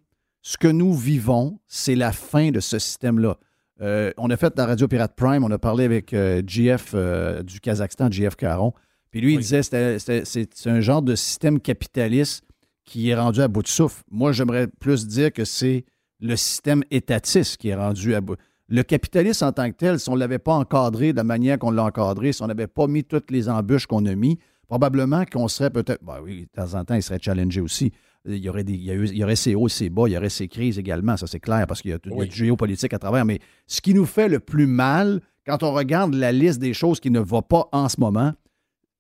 ce 0.46 0.56
que 0.56 0.68
nous 0.68 0.94
vivons, 0.94 1.58
c'est 1.66 1.96
la 1.96 2.12
fin 2.12 2.52
de 2.52 2.60
ce 2.60 2.78
système-là. 2.78 3.36
Euh, 3.80 4.12
on 4.16 4.30
a 4.30 4.36
fait 4.36 4.56
la 4.56 4.66
Radio 4.66 4.86
Pirate 4.86 5.16
Prime, 5.16 5.42
on 5.42 5.50
a 5.50 5.58
parlé 5.58 5.82
avec 5.82 6.14
euh, 6.14 6.40
GF 6.46 6.92
euh, 6.94 7.42
du 7.42 7.58
Kazakhstan, 7.58 8.12
GF 8.12 8.36
Caron. 8.36 8.72
Puis 9.10 9.20
lui, 9.20 9.34
il 9.34 9.40
disait 9.40 9.62
que 9.62 9.98
c'est 9.98 10.66
un 10.66 10.80
genre 10.80 11.02
de 11.02 11.16
système 11.16 11.58
capitaliste 11.58 12.44
qui 12.84 13.10
est 13.10 13.16
rendu 13.16 13.40
à 13.40 13.48
bout 13.48 13.64
de 13.64 13.66
souffle. 13.66 14.04
Moi, 14.08 14.30
j'aimerais 14.30 14.68
plus 14.68 15.08
dire 15.08 15.32
que 15.32 15.44
c'est 15.44 15.84
le 16.20 16.36
système 16.36 16.84
étatiste 16.92 17.56
qui 17.56 17.70
est 17.70 17.74
rendu 17.74 18.14
à 18.14 18.20
bout. 18.20 18.36
Le 18.68 18.84
capitalisme 18.84 19.46
en 19.46 19.52
tant 19.52 19.68
que 19.68 19.76
tel, 19.76 19.98
si 19.98 20.08
on 20.10 20.14
ne 20.14 20.20
l'avait 20.20 20.38
pas 20.38 20.54
encadré 20.54 21.10
de 21.10 21.16
la 21.16 21.24
manière 21.24 21.58
qu'on 21.58 21.72
l'a 21.72 21.82
encadré, 21.82 22.32
si 22.32 22.40
on 22.44 22.46
n'avait 22.46 22.68
pas 22.68 22.86
mis 22.86 23.02
toutes 23.02 23.32
les 23.32 23.48
embûches 23.48 23.86
qu'on 23.88 24.06
a 24.06 24.14
mis, 24.14 24.38
probablement 24.68 25.24
qu'on 25.24 25.48
serait 25.48 25.70
peut-être. 25.70 26.04
Ben 26.04 26.20
oui, 26.22 26.42
de 26.42 26.62
temps 26.62 26.78
en 26.78 26.84
temps, 26.84 26.94
il 26.94 27.02
serait 27.02 27.18
challengé 27.20 27.60
aussi 27.60 27.90
il 28.26 28.36
y 28.36 28.48
aurait, 28.48 28.64
des, 28.64 28.74
il 28.74 29.16
y, 29.16 29.24
aurait 29.24 29.36
ses 29.36 29.54
hauts, 29.54 29.68
ses 29.68 29.88
bas, 29.88 30.04
il 30.06 30.12
y 30.12 30.16
aurait 30.16 30.28
ses 30.28 30.48
crises 30.48 30.78
également, 30.78 31.16
ça 31.16 31.26
c'est 31.26 31.40
clair, 31.40 31.66
parce 31.66 31.82
qu'il 31.82 31.90
y, 31.90 31.94
a, 31.94 31.98
du 31.98 32.36
géopolitique 32.36 32.92
à 32.92 32.98
travers. 32.98 33.24
Mais 33.24 33.38
ce 33.66 33.80
qui 33.80 33.94
nous 33.94 34.06
fait 34.06 34.28
le 34.28 34.40
plus 34.40 34.66
mal, 34.66 35.20
quand 35.46 35.62
on 35.62 35.72
regarde 35.72 36.14
la 36.14 36.32
liste 36.32 36.58
des 36.58 36.74
choses 36.74 37.00
qui 37.00 37.10
ne 37.10 37.20
vont 37.20 37.42
pas 37.42 37.68
en 37.72 37.88
ce 37.88 38.00
moment, 38.00 38.32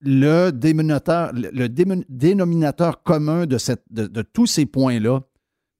le 0.00 0.50
dénominateur, 0.50 1.32
le 1.34 1.68
dénominateur 1.68 3.02
commun 3.02 3.46
de, 3.46 3.58
cette, 3.58 3.82
de, 3.90 4.22
tous 4.22 4.46
ces 4.46 4.66
points-là, 4.66 5.22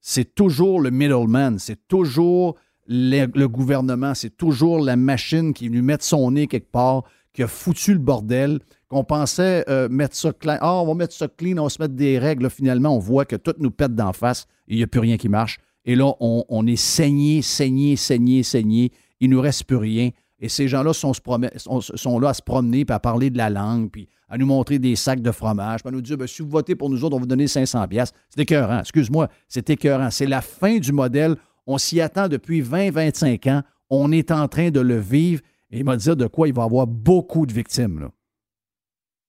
c'est 0.00 0.34
toujours 0.34 0.80
le 0.80 0.90
middleman, 0.90 1.58
c'est 1.58 1.86
toujours 1.86 2.56
le, 2.86 3.46
gouvernement, 3.46 4.14
c'est 4.14 4.36
toujours 4.36 4.80
la 4.80 4.96
machine 4.96 5.52
qui 5.52 5.68
lui 5.68 5.82
met 5.82 5.98
son 6.00 6.30
nez 6.30 6.46
quelque 6.46 6.70
part, 6.70 7.04
qui 7.36 7.42
a 7.42 7.48
foutu 7.48 7.92
le 7.92 7.98
bordel 7.98 8.60
qu'on 8.88 9.04
pensait 9.04 9.64
euh, 9.68 9.88
mettre 9.88 10.16
ça 10.16 10.32
clean. 10.32 10.56
Ah, 10.60 10.80
on 10.80 10.86
va 10.86 10.94
mettre 10.94 11.12
ça 11.12 11.28
clean, 11.28 11.58
on 11.58 11.64
va 11.64 11.68
se 11.68 11.80
mettre 11.80 11.94
des 11.94 12.18
règles. 12.18 12.48
finalement, 12.50 12.96
on 12.96 12.98
voit 12.98 13.26
que 13.26 13.36
tout 13.36 13.54
nous 13.58 13.70
pète 13.70 13.94
d'en 13.94 14.12
face 14.12 14.46
il 14.68 14.78
n'y 14.78 14.82
a 14.82 14.86
plus 14.86 15.00
rien 15.00 15.16
qui 15.16 15.28
marche. 15.28 15.58
Et 15.84 15.94
là, 15.94 16.12
on, 16.18 16.66
est 16.66 16.76
saigné, 16.76 17.42
saigné, 17.42 17.94
saigné, 17.94 18.42
saigné. 18.42 18.90
Il 19.20 19.30
ne 19.30 19.36
nous 19.36 19.40
reste 19.40 19.64
plus 19.64 19.76
rien. 19.76 20.10
Et 20.40 20.48
ces 20.48 20.66
gens-là 20.66 20.92
sont, 20.92 21.12
sont, 21.14 22.18
là 22.18 22.30
à 22.30 22.34
se 22.34 22.42
promener, 22.42 22.84
puis 22.84 22.92
à 22.92 22.98
parler 22.98 23.30
de 23.30 23.38
la 23.38 23.48
langue, 23.48 23.90
puis 23.90 24.08
à 24.28 24.36
nous 24.36 24.46
montrer 24.46 24.80
des 24.80 24.96
sacs 24.96 25.22
de 25.22 25.30
fromage, 25.30 25.82
puis 25.82 25.88
à 25.88 25.92
nous 25.92 26.02
dire 26.02 26.18
ben, 26.18 26.26
si 26.26 26.42
vous 26.42 26.48
votez 26.48 26.74
pour 26.74 26.90
nous 26.90 27.04
autres, 27.04 27.14
on 27.14 27.18
va 27.18 27.22
vous 27.22 27.28
donner 27.28 27.46
500 27.46 27.86
pièces. 27.86 28.12
C'est 28.28 28.42
écœurant. 28.42 28.80
Excuse-moi, 28.80 29.28
c'est 29.48 29.70
écœurant. 29.70 30.10
C'est 30.10 30.26
la 30.26 30.40
fin 30.40 30.78
du 30.78 30.90
modèle. 30.90 31.36
On 31.66 31.78
s'y 31.78 32.00
attend 32.00 32.28
depuis 32.28 32.62
20-25 32.62 33.50
ans. 33.50 33.62
On 33.88 34.10
est 34.10 34.32
en 34.32 34.48
train 34.48 34.70
de 34.70 34.80
le 34.80 34.98
vivre. 34.98 35.42
Et 35.70 35.78
il 35.78 35.84
m'a 35.84 35.96
dit 35.96 36.14
de 36.14 36.26
quoi 36.26 36.48
il 36.48 36.54
va 36.54 36.64
avoir 36.64 36.86
beaucoup 36.86 37.46
de 37.46 37.52
victimes. 37.52 38.00
Là. 38.00 38.10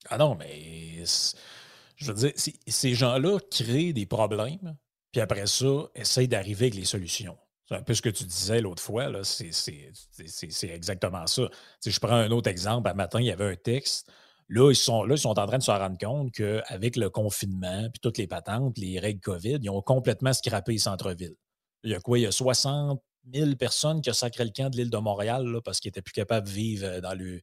Ah 0.10 0.18
non, 0.18 0.36
mais 0.36 1.04
je 1.96 2.12
veux 2.12 2.14
dire, 2.14 2.32
ces 2.36 2.94
gens-là 2.94 3.40
créent 3.50 3.94
des 3.94 4.06
problèmes, 4.06 4.78
puis 5.12 5.22
après 5.22 5.48
ça, 5.48 5.90
essayent 5.96 6.28
d'arriver 6.28 6.66
avec 6.68 6.76
les 6.76 6.86
solutions. 6.86 7.38
C'est 7.68 7.76
un 7.76 7.82
peu 7.82 7.94
ce 7.94 8.02
que 8.02 8.10
tu 8.10 8.24
disais 8.24 8.62
l'autre 8.62 8.82
fois, 8.82 9.12
c'est 9.24 9.50
exactement 10.64 11.28
ça. 11.28 11.50
Si 11.82 11.92
je 11.92 12.00
prends 12.00 12.16
un 12.16 12.32
autre 12.32 12.50
exemple, 12.50 12.88
un 12.88 12.94
matin, 12.94 13.20
il 13.20 13.26
y 13.26 13.32
avait 13.32 13.52
un 13.52 13.56
texte. 13.56 14.10
Là, 14.48 14.72
ils 14.72 14.76
sont, 14.78 15.04
là, 15.04 15.16
ils 15.16 15.20
sont 15.20 15.38
en 15.38 15.46
train 15.46 15.58
de 15.58 15.64
se 15.64 15.72
rendre 15.72 15.98
compte 15.98 16.32
qu'avec 16.32 16.96
le 16.96 17.10
confinement, 17.10 17.90
puis 17.90 18.00
toutes 18.00 18.18
les 18.18 18.28
patentes, 18.28 18.78
les 18.78 19.00
règles 19.00 19.20
COVID, 19.20 19.60
ils 19.62 19.70
ont 19.70 19.82
complètement 19.82 20.32
scrappé 20.32 20.72
les 20.74 20.78
centres-villes. 20.78 21.36
Il 21.84 21.92
y 21.92 21.96
a 21.96 22.00
quoi? 22.00 22.18
Il 22.20 22.22
y 22.22 22.26
a 22.26 22.32
60 22.32 23.02
000 23.34 23.56
personnes 23.56 24.02
qui 24.02 24.10
ont 24.10 24.14
sacré 24.14 24.44
le 24.44 24.52
camp 24.52 24.70
de 24.70 24.78
l'île 24.78 24.90
de 24.90 24.98
Montréal 24.98 25.46
parce 25.64 25.80
qu'ils 25.80 25.90
n'étaient 25.90 26.02
plus 26.02 26.14
capables 26.14 26.48
de 26.48 26.52
vivre 26.52 27.00
dans 27.02 27.14
le, 27.14 27.42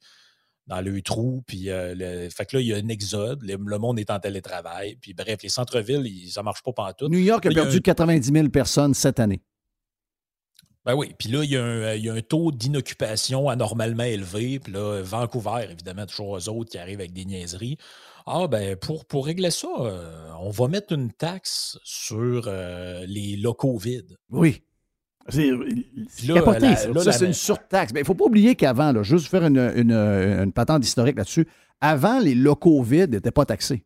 dans 0.67 0.81
le 0.81 1.03
trou. 1.03 1.43
Puis, 1.47 1.71
euh, 1.71 2.29
fait 2.31 2.47
que 2.47 2.57
là, 2.57 2.63
il 2.63 2.67
y 2.69 2.73
a 2.73 2.77
un 2.77 2.89
exode. 2.89 3.43
Le, 3.43 3.79
monde 3.79 3.99
est 3.99 4.11
en 4.11 4.19
télétravail. 4.19 4.97
Puis, 4.97 5.15
bref, 5.15 5.43
les 5.43 5.49
centres-villes, 5.49 6.31
ça 6.31 6.41
ne 6.41 6.45
marche 6.45 6.63
pas 6.63 6.73
partout. 6.73 7.09
New 7.09 7.19
York 7.19 7.45
a 7.47 7.51
perdu 7.51 7.81
90 7.81 8.33
000 8.33 8.49
personnes 8.49 8.95
cette 8.95 9.21
année. 9.21 9.43
Ben 10.85 10.95
oui. 10.95 11.15
Puis 11.19 11.31
là, 11.31 11.43
il 11.43 11.51
y, 11.51 11.57
a 11.57 12.13
un, 12.13 12.21
taux 12.21 12.53
d'inoccupation 12.53 13.49
anormalement 13.49 14.05
élevé. 14.05 14.59
Puis 14.59 14.73
là, 14.73 15.01
Vancouver, 15.03 15.67
évidemment, 15.71 16.05
toujours 16.05 16.37
eux 16.37 16.49
autres 16.51 16.71
qui 16.71 16.79
arrivent 16.79 17.01
avec 17.01 17.15
des 17.15 17.25
niaiseries. 17.25 17.79
Ah, 18.27 18.47
ben, 18.49 18.77
pour, 18.77 19.07
pour 19.07 19.27
régler 19.27 19.51
ça, 19.51 19.69
euh, 19.81 20.31
on 20.41 20.51
va 20.51 20.69
mettre 20.69 20.93
une 20.93 21.13
taxe 21.13 21.79
sur 21.85 22.45
euh, 22.47 23.05
les 23.07 23.37
locaux 23.37 23.77
vides. 23.79 24.17
Oui. 24.31 24.63
C'est 25.29 26.33
capoté, 26.33 26.75
ça. 26.77 27.13
c'est 27.13 27.27
une 27.27 27.33
surtaxe. 27.33 27.93
Mais 27.93 28.01
il 28.01 28.03
ne 28.03 28.07
faut 28.07 28.15
pas 28.15 28.27
oublier 28.27 28.55
qu'avant, 28.55 29.03
juste 29.03 29.29
faire 29.29 29.45
une, 29.45 29.59
une, 29.59 30.53
patente 30.53 30.85
historique 30.85 31.17
là-dessus, 31.17 31.47
avant, 31.81 32.21
les 32.21 32.35
locaux 32.35 32.83
vides 32.83 33.13
n'étaient 33.13 33.31
pas 33.31 33.47
taxés. 33.47 33.85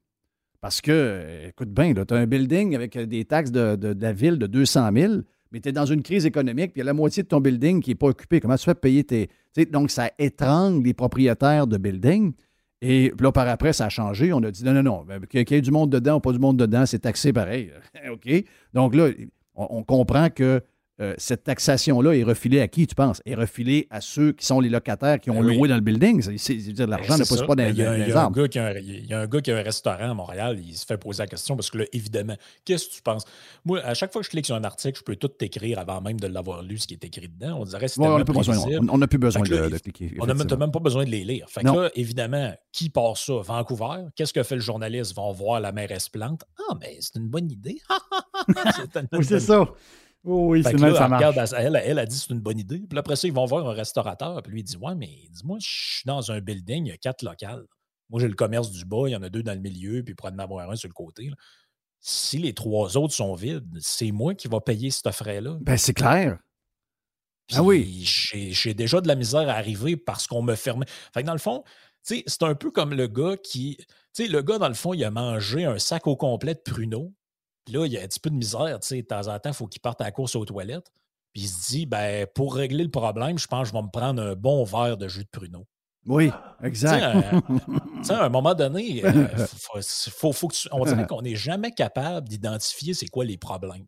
Parce 0.60 0.80
que, 0.80 1.48
écoute 1.48 1.70
bien, 1.70 1.94
tu 1.94 2.14
as 2.14 2.16
un 2.16 2.26
building 2.26 2.74
avec 2.74 2.98
des 2.98 3.24
taxes 3.24 3.52
de, 3.52 3.96
la 4.00 4.12
ville 4.12 4.38
de 4.38 4.46
200 4.46 4.90
000, 4.92 5.14
mais 5.52 5.60
tu 5.60 5.68
es 5.68 5.72
dans 5.72 5.86
une 5.86 6.02
crise 6.02 6.26
économique, 6.26 6.72
puis 6.72 6.80
il 6.80 6.80
y 6.80 6.82
a 6.82 6.86
la 6.86 6.92
moitié 6.92 7.22
de 7.22 7.28
ton 7.28 7.40
building 7.40 7.80
qui 7.80 7.90
n'est 7.90 7.94
pas 7.94 8.08
occupé. 8.08 8.40
Comment 8.40 8.56
tu 8.56 8.64
fais 8.64 8.74
payer 8.74 9.04
tes. 9.04 9.30
donc, 9.70 9.90
ça 9.90 10.10
étrangle 10.18 10.84
les 10.84 10.94
propriétaires 10.94 11.68
de 11.68 11.76
buildings. 11.76 12.32
Et 12.80 13.12
là, 13.18 13.32
par 13.32 13.48
après, 13.48 13.72
ça 13.72 13.86
a 13.86 13.88
changé. 13.88 14.32
On 14.32 14.42
a 14.42 14.50
dit 14.50 14.64
non, 14.64 14.72
non, 14.74 14.82
non, 14.82 15.04
ben, 15.04 15.24
qu'il 15.26 15.50
y 15.50 15.54
ait 15.54 15.60
du 15.60 15.70
monde 15.70 15.90
dedans 15.90 16.16
ou 16.16 16.20
pas 16.20 16.32
du 16.32 16.38
monde 16.38 16.56
dedans, 16.56 16.86
c'est 16.86 17.00
taxé 17.00 17.32
pareil. 17.32 17.72
OK? 18.12 18.44
Donc 18.74 18.94
là, 18.94 19.10
on 19.54 19.82
comprend 19.82 20.28
que 20.30 20.62
euh, 21.00 21.14
cette 21.16 21.44
taxation-là 21.44 22.12
est 22.16 22.24
refilée 22.24 22.60
à 22.60 22.68
qui, 22.68 22.86
tu 22.86 22.94
penses? 22.94 23.22
Est 23.24 23.34
refilée 23.36 23.86
à 23.90 24.00
ceux 24.00 24.32
qui 24.32 24.44
sont 24.44 24.60
les 24.60 24.68
locataires 24.68 25.20
qui 25.20 25.30
ont 25.30 25.40
Ben 25.40 25.46
oui. 25.46 25.56
loué 25.56 25.68
dans 25.68 25.76
le 25.76 25.80
building. 25.80 26.16
L'argent 26.86 27.14
Ben, 27.14 27.18
ne 27.18 27.24
ça. 27.24 27.46
pas 27.46 27.54
dans, 27.54 27.72
les 27.76 28.16
arbres. 28.16 28.36
gars 28.36 28.48
qui 28.48 28.58
a 28.58 28.66
un, 28.66 28.72
il 28.78 29.06
y 29.06 29.14
a 29.14 29.20
un 29.20 29.26
gars 29.26 29.40
qui 29.40 29.50
a 29.52 29.56
un 29.58 29.62
restaurant 29.62 30.10
à 30.10 30.14
Montréal, 30.14 30.60
il 30.64 30.74
se 30.76 30.84
fait 30.84 30.98
poser 30.98 31.22
la 31.22 31.26
question 31.28 31.54
parce 31.56 31.70
que 31.70 31.78
là, 31.78 31.84
évidemment, 31.92 32.36
qu'est-ce 32.64 32.88
que 32.88 32.94
tu 32.94 33.02
penses? 33.02 33.24
Moi, 33.64 33.80
à 33.84 33.94
chaque 33.94 34.12
fois 34.12 34.20
que 34.22 34.26
je 34.26 34.30
clique 34.30 34.46
sur 34.46 34.56
un 34.56 34.64
article, 34.64 34.98
je 34.98 35.04
peux 35.04 35.16
tout 35.16 35.28
t'écrire 35.28 35.78
avant 35.78 36.00
même 36.00 36.18
de 36.18 36.26
l'avoir 36.26 36.62
lu 36.62 36.78
ce 36.78 36.86
qui 36.86 36.94
est 36.94 37.04
écrit 37.04 37.28
dedans. 37.28 37.58
On 37.60 37.64
dirait 37.64 37.82
que 37.86 37.88
c'est 37.88 38.00
Ouais, 38.00 38.08
on 38.08 38.18
n'a 38.18 38.24
plus 38.24 38.34
besoin, 38.34 38.56
on- 38.58 38.88
on 38.90 38.98
n'a 38.98 39.06
plus 39.06 39.18
besoin 39.18 39.42
là, 39.44 39.68
de, 39.68 39.68
de 39.68 39.78
cliquer. 39.78 40.14
On 40.20 40.26
n'a 40.26 40.34
même 40.34 40.70
pas 40.72 40.80
besoin 40.80 41.04
de 41.04 41.10
les 41.10 41.24
lire. 41.24 41.46
Fait 41.48 41.60
que 41.62 41.66
là, 41.66 41.90
évidemment, 41.94 42.52
qui 42.72 42.90
part 42.90 43.16
ça? 43.16 43.34
Vancouver. 43.44 44.06
Qu'est-ce 44.16 44.32
que 44.32 44.42
fait 44.42 44.56
le 44.56 44.60
journaliste? 44.60 45.12
Ils 45.12 45.16
vont 45.16 45.32
voir 45.32 45.60
la 45.60 45.72
mairesse 45.72 46.08
Plante. 46.08 46.42
Ah, 46.70 46.74
ben, 46.74 46.90
c'est 47.00 47.16
une 47.16 47.28
bonne 47.28 47.50
idée. 47.50 47.78
C'est 49.22 49.34
Oui, 49.34 49.40
ça. 49.40 49.64
Oh, 50.24 50.48
oui, 50.48 50.62
c'est 50.64 50.76
ça 50.76 50.86
elle, 50.86 51.08
marche. 51.08 51.24
regarde, 51.24 51.54
elle, 51.56 51.82
elle 51.84 51.98
a 51.98 52.06
dit 52.06 52.16
c'est 52.16 52.30
une 52.32 52.40
bonne 52.40 52.58
idée. 52.58 52.80
Puis 52.88 52.98
après 52.98 53.16
ça, 53.16 53.26
ils 53.28 53.32
vont 53.32 53.46
voir 53.46 53.66
un 53.68 53.72
restaurateur. 53.72 54.42
Puis 54.42 54.52
lui, 54.52 54.60
il 54.60 54.64
dit 54.64 54.76
Ouais, 54.76 54.94
mais 54.94 55.08
dis-moi, 55.30 55.58
je 55.60 55.68
suis 55.68 56.02
dans 56.06 56.30
un 56.32 56.40
building, 56.40 56.86
il 56.86 56.88
y 56.88 56.92
a 56.92 56.96
quatre 56.96 57.22
locales. 57.22 57.64
Moi, 58.10 58.20
j'ai 58.20 58.28
le 58.28 58.34
commerce 58.34 58.70
du 58.70 58.84
bas, 58.84 59.04
il 59.06 59.12
y 59.12 59.16
en 59.16 59.22
a 59.22 59.28
deux 59.28 59.42
dans 59.42 59.52
le 59.54 59.60
milieu, 59.60 60.02
puis 60.02 60.12
il 60.12 60.16
pourrait 60.16 60.32
en 60.32 60.38
avoir 60.38 60.68
un 60.70 60.76
sur 60.76 60.88
le 60.88 60.94
côté. 60.94 61.28
là. 61.28 61.36
Si 62.00 62.38
les 62.38 62.54
trois 62.54 62.96
autres 62.96 63.14
sont 63.14 63.34
vides, 63.34 63.68
c'est 63.80 64.12
moi 64.12 64.34
qui 64.34 64.48
va 64.48 64.60
payer 64.60 64.90
ce 64.90 65.10
frais-là. 65.10 65.58
Ben, 65.60 65.76
c'est 65.76 65.94
clair. 65.94 66.38
Puis 67.46 67.56
Ah 67.58 67.62
oui. 67.62 68.02
J'ai 68.04 68.52
j'ai 68.52 68.74
déjà 68.74 69.00
de 69.00 69.08
la 69.08 69.14
misère 69.14 69.48
à 69.48 69.54
arriver 69.54 69.96
parce 69.96 70.26
qu'on 70.26 70.42
me 70.42 70.54
fermait. 70.54 70.86
Fait 71.12 71.22
que 71.22 71.26
dans 71.26 71.32
le 71.32 71.38
fond, 71.38 71.64
tu 72.06 72.16
sais, 72.16 72.24
c'est 72.26 72.42
un 72.44 72.54
peu 72.54 72.70
comme 72.70 72.94
le 72.94 73.08
gars 73.08 73.36
qui. 73.36 73.76
Tu 73.78 74.24
sais, 74.24 74.28
le 74.28 74.42
gars, 74.42 74.58
dans 74.58 74.68
le 74.68 74.74
fond, 74.74 74.94
il 74.94 75.04
a 75.04 75.10
mangé 75.10 75.64
un 75.64 75.78
sac 75.78 76.06
au 76.06 76.16
complet 76.16 76.54
de 76.54 76.60
pruneaux. 76.60 77.12
Puis 77.68 77.76
là, 77.76 77.84
il 77.84 77.98
a 77.98 78.00
un 78.00 78.06
petit 78.06 78.18
peu 78.20 78.30
de 78.30 78.34
misère, 78.34 78.80
tu 78.80 78.88
sais, 78.88 79.02
de 79.02 79.06
temps 79.06 79.26
en 79.28 79.38
temps, 79.38 79.50
il 79.50 79.54
faut 79.54 79.66
qu'il 79.66 79.82
parte 79.82 80.00
à 80.00 80.04
la 80.04 80.10
course 80.10 80.34
aux 80.36 80.44
toilettes. 80.46 80.90
Puis 81.34 81.42
il 81.42 81.48
se 81.48 81.68
dit, 81.68 81.84
ben, 81.84 82.26
pour 82.34 82.54
régler 82.54 82.82
le 82.82 82.90
problème, 82.90 83.38
je 83.38 83.46
pense 83.46 83.64
que 83.64 83.68
je 83.68 83.72
vais 83.74 83.82
me 83.82 83.90
prendre 83.90 84.22
un 84.22 84.34
bon 84.34 84.64
verre 84.64 84.96
de 84.96 85.06
jus 85.06 85.24
de 85.24 85.28
pruneau. 85.28 85.66
Oui, 86.06 86.30
sais, 86.30 86.66
exact. 86.66 87.02
euh, 87.26 87.40
tu 87.98 88.04
sais, 88.04 88.14
à 88.14 88.24
un 88.24 88.28
moment 88.30 88.54
donné, 88.54 89.02
euh, 89.04 89.46
faut, 89.46 89.80
faut- 89.82 90.32
faut 90.32 90.48
que 90.48 90.54
tu- 90.54 90.68
on 90.72 90.82
dirait 90.86 91.06
qu'on 91.06 91.20
n'est 91.20 91.36
jamais 91.36 91.72
capable 91.72 92.26
d'identifier 92.26 92.94
c'est 92.94 93.08
quoi 93.08 93.26
les 93.26 93.36
problèmes. 93.36 93.84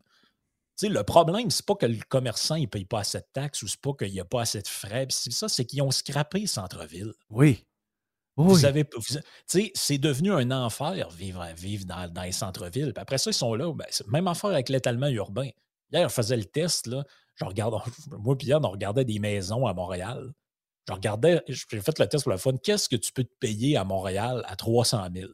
Tu 0.77 0.87
sais, 0.87 0.89
le 0.89 1.03
problème, 1.03 1.49
c'est 1.49 1.65
pas 1.65 1.73
que 1.75 1.87
le 1.87 1.97
commerçant 2.07 2.57
ne 2.57 2.67
paye 2.67 2.85
pas 2.85 2.99
assez 2.99 3.17
de 3.17 3.25
taxes 3.33 3.63
ou 3.63 3.67
c'est 3.67 3.81
pas 3.81 3.93
qu'il 3.97 4.11
n'y 4.11 4.19
a 4.19 4.25
pas 4.25 4.41
assez 4.41 4.61
de 4.61 4.67
frais. 4.67 5.07
Puis 5.07 5.17
c'est 5.19 5.31
ça, 5.31 5.49
c'est 5.49 5.65
qu'ils 5.65 5.81
ont 5.81 5.89
scrappé 5.91 6.45
centre-ville. 6.45 7.13
oui. 7.31 7.65
Oui. 8.37 8.47
Vous 8.47 8.65
avez, 8.65 8.83
vous- 8.95 9.01
tu 9.01 9.19
sais, 9.45 9.71
c'est 9.75 9.97
devenu 9.97 10.31
un 10.31 10.51
enfer 10.51 11.09
vivre, 11.09 11.45
vivre 11.55 11.85
dans, 11.85 12.11
dans 12.11 12.21
les 12.23 12.31
centres-villes. 12.31 12.93
Puis 12.93 13.01
après 13.01 13.17
ça, 13.17 13.29
ils 13.29 13.33
sont 13.35 13.53
là. 13.55 13.71
ben, 13.73 13.85
même 14.07 14.27
affaire 14.27 14.51
avec 14.51 14.69
l'étalement 14.69 15.07
urbain. 15.07 15.49
Hier, 15.91 16.05
on 16.05 16.09
faisait 16.09 16.37
le 16.37 16.45
test. 16.45 16.87
Là, 16.87 17.03
je 17.35 17.43
regarde, 17.45 17.75
moi, 18.11 18.37
puis 18.37 18.47
hier, 18.47 18.59
on 18.63 18.69
regardait 18.69 19.05
des 19.05 19.19
maisons 19.19 19.65
à 19.65 19.73
Montréal. 19.73 20.31
Je 20.87 20.93
regardais, 20.93 21.43
j'ai 21.47 21.81
fait 21.81 21.99
le 21.99 22.07
test 22.07 22.23
pour 22.23 22.31
la 22.31 22.37
fun. 22.37 22.53
Qu'est-ce 22.63 22.89
que 22.89 22.95
tu 22.95 23.11
peux 23.13 23.23
te 23.23 23.33
payer 23.39 23.77
à 23.77 23.83
Montréal 23.83 24.43
à 24.47 24.55
300 24.55 25.07
000? 25.13 25.29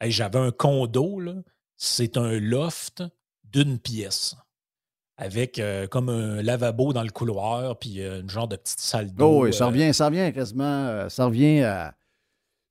Hey, 0.00 0.10
J'avais 0.10 0.38
un 0.38 0.50
condo, 0.50 1.20
là. 1.20 1.34
c'est 1.76 2.16
un 2.16 2.38
loft 2.38 3.02
d'une 3.44 3.78
pièce. 3.78 4.36
Avec 5.20 5.58
euh, 5.58 5.88
comme 5.88 6.08
un 6.10 6.40
lavabo 6.42 6.92
dans 6.92 7.02
le 7.02 7.10
couloir, 7.10 7.76
puis 7.76 8.00
euh, 8.00 8.20
une 8.20 8.30
genre 8.30 8.46
de 8.46 8.54
petite 8.54 8.78
salle 8.78 9.12
d'eau. 9.12 9.26
Oh, 9.40 9.44
oui, 9.44 9.52
ça 9.52 9.64
euh, 9.64 9.66
revient, 9.66 9.92
ça 9.92 10.06
revient 10.06 10.32
quasiment, 10.32 10.86
euh, 10.86 11.08
ça 11.08 11.24
revient 11.26 11.62
à, 11.62 11.94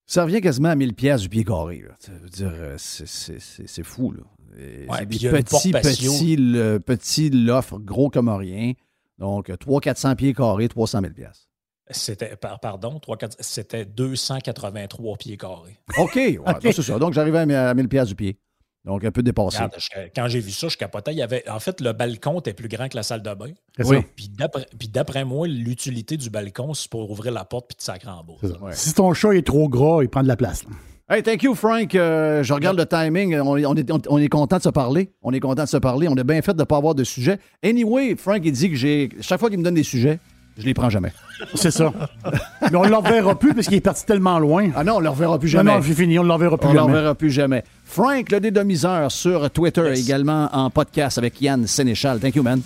ça 0.05 0.23
revient 0.23 0.39
quasiment 0.39 0.69
à 0.69 0.75
1000 0.75 0.93
pièces 0.93 1.21
du 1.21 1.29
pied 1.29 1.43
carré. 1.43 1.83
là. 1.85 1.95
Ça 1.99 2.13
veut 2.13 2.29
dire, 2.29 2.53
c'est- 2.77 3.83
fou, 3.83 4.13
là. 4.13 4.21
Ouais, 4.55 5.05
puis 5.05 5.19
des 5.19 5.29
petits, 5.29 5.71
petits, 5.71 6.35
le, 6.37 6.77
petits 6.79 7.29
l'offre, 7.29 7.77
gros 7.79 8.09
comme 8.09 8.29
rien. 8.29 8.71
Donc, 9.19 9.49
300-400 9.49 10.15
pieds 10.15 10.33
carrés, 10.33 10.69
300 10.69 11.01
000 11.01 11.13
pièces. 11.13 11.49
C'était, 11.89 12.35
par- 12.37 12.59
pardon, 12.61 12.97
3, 12.99 13.17
4, 13.17 13.35
c'était 13.41 13.85
283 13.85 15.17
pieds 15.17 15.37
carrés. 15.37 15.77
OK, 15.99 16.15
ouais, 16.15 16.37
donc 16.63 16.73
c'est 16.73 16.81
ça. 16.81 16.97
Donc, 16.97 17.13
j'arrivais 17.13 17.53
à 17.53 17.69
à 17.69 17.73
1000 17.73 17.89
pièces 17.89 18.07
du 18.07 18.15
pied. 18.15 18.39
Donc, 18.88 19.03
un 19.03 19.11
peu 19.11 19.21
dépassé. 19.21 19.57
Regarde, 19.57 19.75
je- 19.77 19.99
quand 20.15 20.27
j'ai 20.29 20.39
vu 20.39 20.51
ça, 20.51 20.69
je 20.69 20.77
capotais. 20.77 21.11
Il 21.11 21.17
y 21.17 21.21
avait, 21.21 21.47
en 21.49 21.59
fait, 21.59 21.81
le 21.81 21.91
balcon 21.93 22.39
était 22.39 22.53
plus 22.53 22.69
grand 22.69 22.88
que 22.88 22.95
la 22.95 23.03
salle 23.03 23.21
de 23.21 23.33
bain. 23.33 23.51
Oui. 23.83 23.97
Puis 24.15 24.88
d'après, 24.88 25.25
moi, 25.25 25.47
l'utilité 25.47 26.17
du 26.17 26.29
balcon, 26.29 26.73
c'est 26.73 26.89
pour 26.89 27.11
ouvrir 27.11 27.31
la 27.33 27.45
porte 27.45 27.67
puis 27.67 27.75
de 27.77 27.81
sacrer 27.81 28.09
en 28.09 28.23
bas. 28.23 28.33
Ouais. 28.61 28.71
Si 28.73 28.93
ton 28.93 29.13
chat 29.13 29.33
est 29.35 29.45
trop 29.45 29.67
gras, 29.69 29.99
il 30.01 30.09
prend 30.09 30.23
de 30.23 30.27
la 30.27 30.38
place. 30.38 30.63
là. 30.63 30.69
Hey, 31.09 31.23
thank 31.23 31.41
you, 31.43 31.55
Frank. 31.55 31.95
Euh, 31.95 32.43
je 32.43 32.53
regarde 32.53 32.77
le 32.77 32.85
timing. 32.85 33.39
On 33.39 33.55
est, 33.55 33.65
on, 33.65 33.75
est, 33.75 33.89
on 34.09 34.17
est 34.17 34.27
content 34.27 34.57
de 34.57 34.63
se 34.63 34.69
parler. 34.69 35.11
On 35.21 35.31
est 35.31 35.39
content 35.39 35.63
de 35.63 35.69
se 35.69 35.77
parler. 35.77 36.07
On 36.09 36.17
a 36.17 36.23
bien 36.23 36.41
fait 36.41 36.53
de 36.53 36.59
ne 36.59 36.63
pas 36.65 36.75
avoir 36.77 36.95
de 36.95 37.05
sujet. 37.05 37.39
Anyway, 37.63 38.15
Frank, 38.17 38.41
il 38.43 38.51
dit 38.51 38.69
que 38.69 38.75
j'ai. 38.75 39.09
Chaque 39.21 39.39
fois 39.39 39.49
qu'il 39.49 39.57
me 39.59 39.63
donne 39.63 39.75
des 39.75 39.83
sujets, 39.83 40.19
je 40.58 40.66
les 40.66 40.74
prends 40.74 40.89
jamais. 40.89 41.12
C'est 41.55 41.72
ça. 41.72 41.93
Mais 42.72 42.76
on 42.76 42.84
ne 42.84 42.89
le 42.89 42.95
reverra 42.95 43.38
plus 43.38 43.53
parce 43.53 43.68
qu'il 43.68 43.78
est 43.78 43.82
parti 43.82 44.05
tellement 44.05 44.39
loin. 44.39 44.70
Ah 44.76 44.84
non, 44.84 44.95
on 44.95 44.99
ne 44.99 45.03
le 45.03 45.10
reverra 45.10 45.38
plus 45.39 45.47
Non, 45.53 45.60
jamais. 45.60 45.72
non, 45.76 45.82
j'ai 45.82 45.93
fini, 45.93 46.18
on 46.20 46.24
ne 46.24 46.28
le 46.28 46.34
reverra 46.34 46.58
plus 46.58 46.68
on 46.68 46.70
ne 46.72 46.74
le 46.76 46.80
jamais. 46.82 46.93
reverra 46.97 47.16
plus 47.16 47.32
jamais. 47.32 47.64
Frank, 47.86 48.32
le 48.32 48.39
dédomiseur 48.39 49.12
sur 49.12 49.49
Twitter, 49.51 49.84
Yes. 49.89 49.99
également 50.05 50.49
en 50.51 50.70
podcast 50.70 51.18
avec 51.18 51.39
Yann 51.41 51.68
Sénéchal. 51.68 52.20
Thank 52.20 52.36
you, 52.36 52.43
man. 52.43 52.62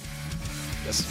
Yes. 0.85 1.05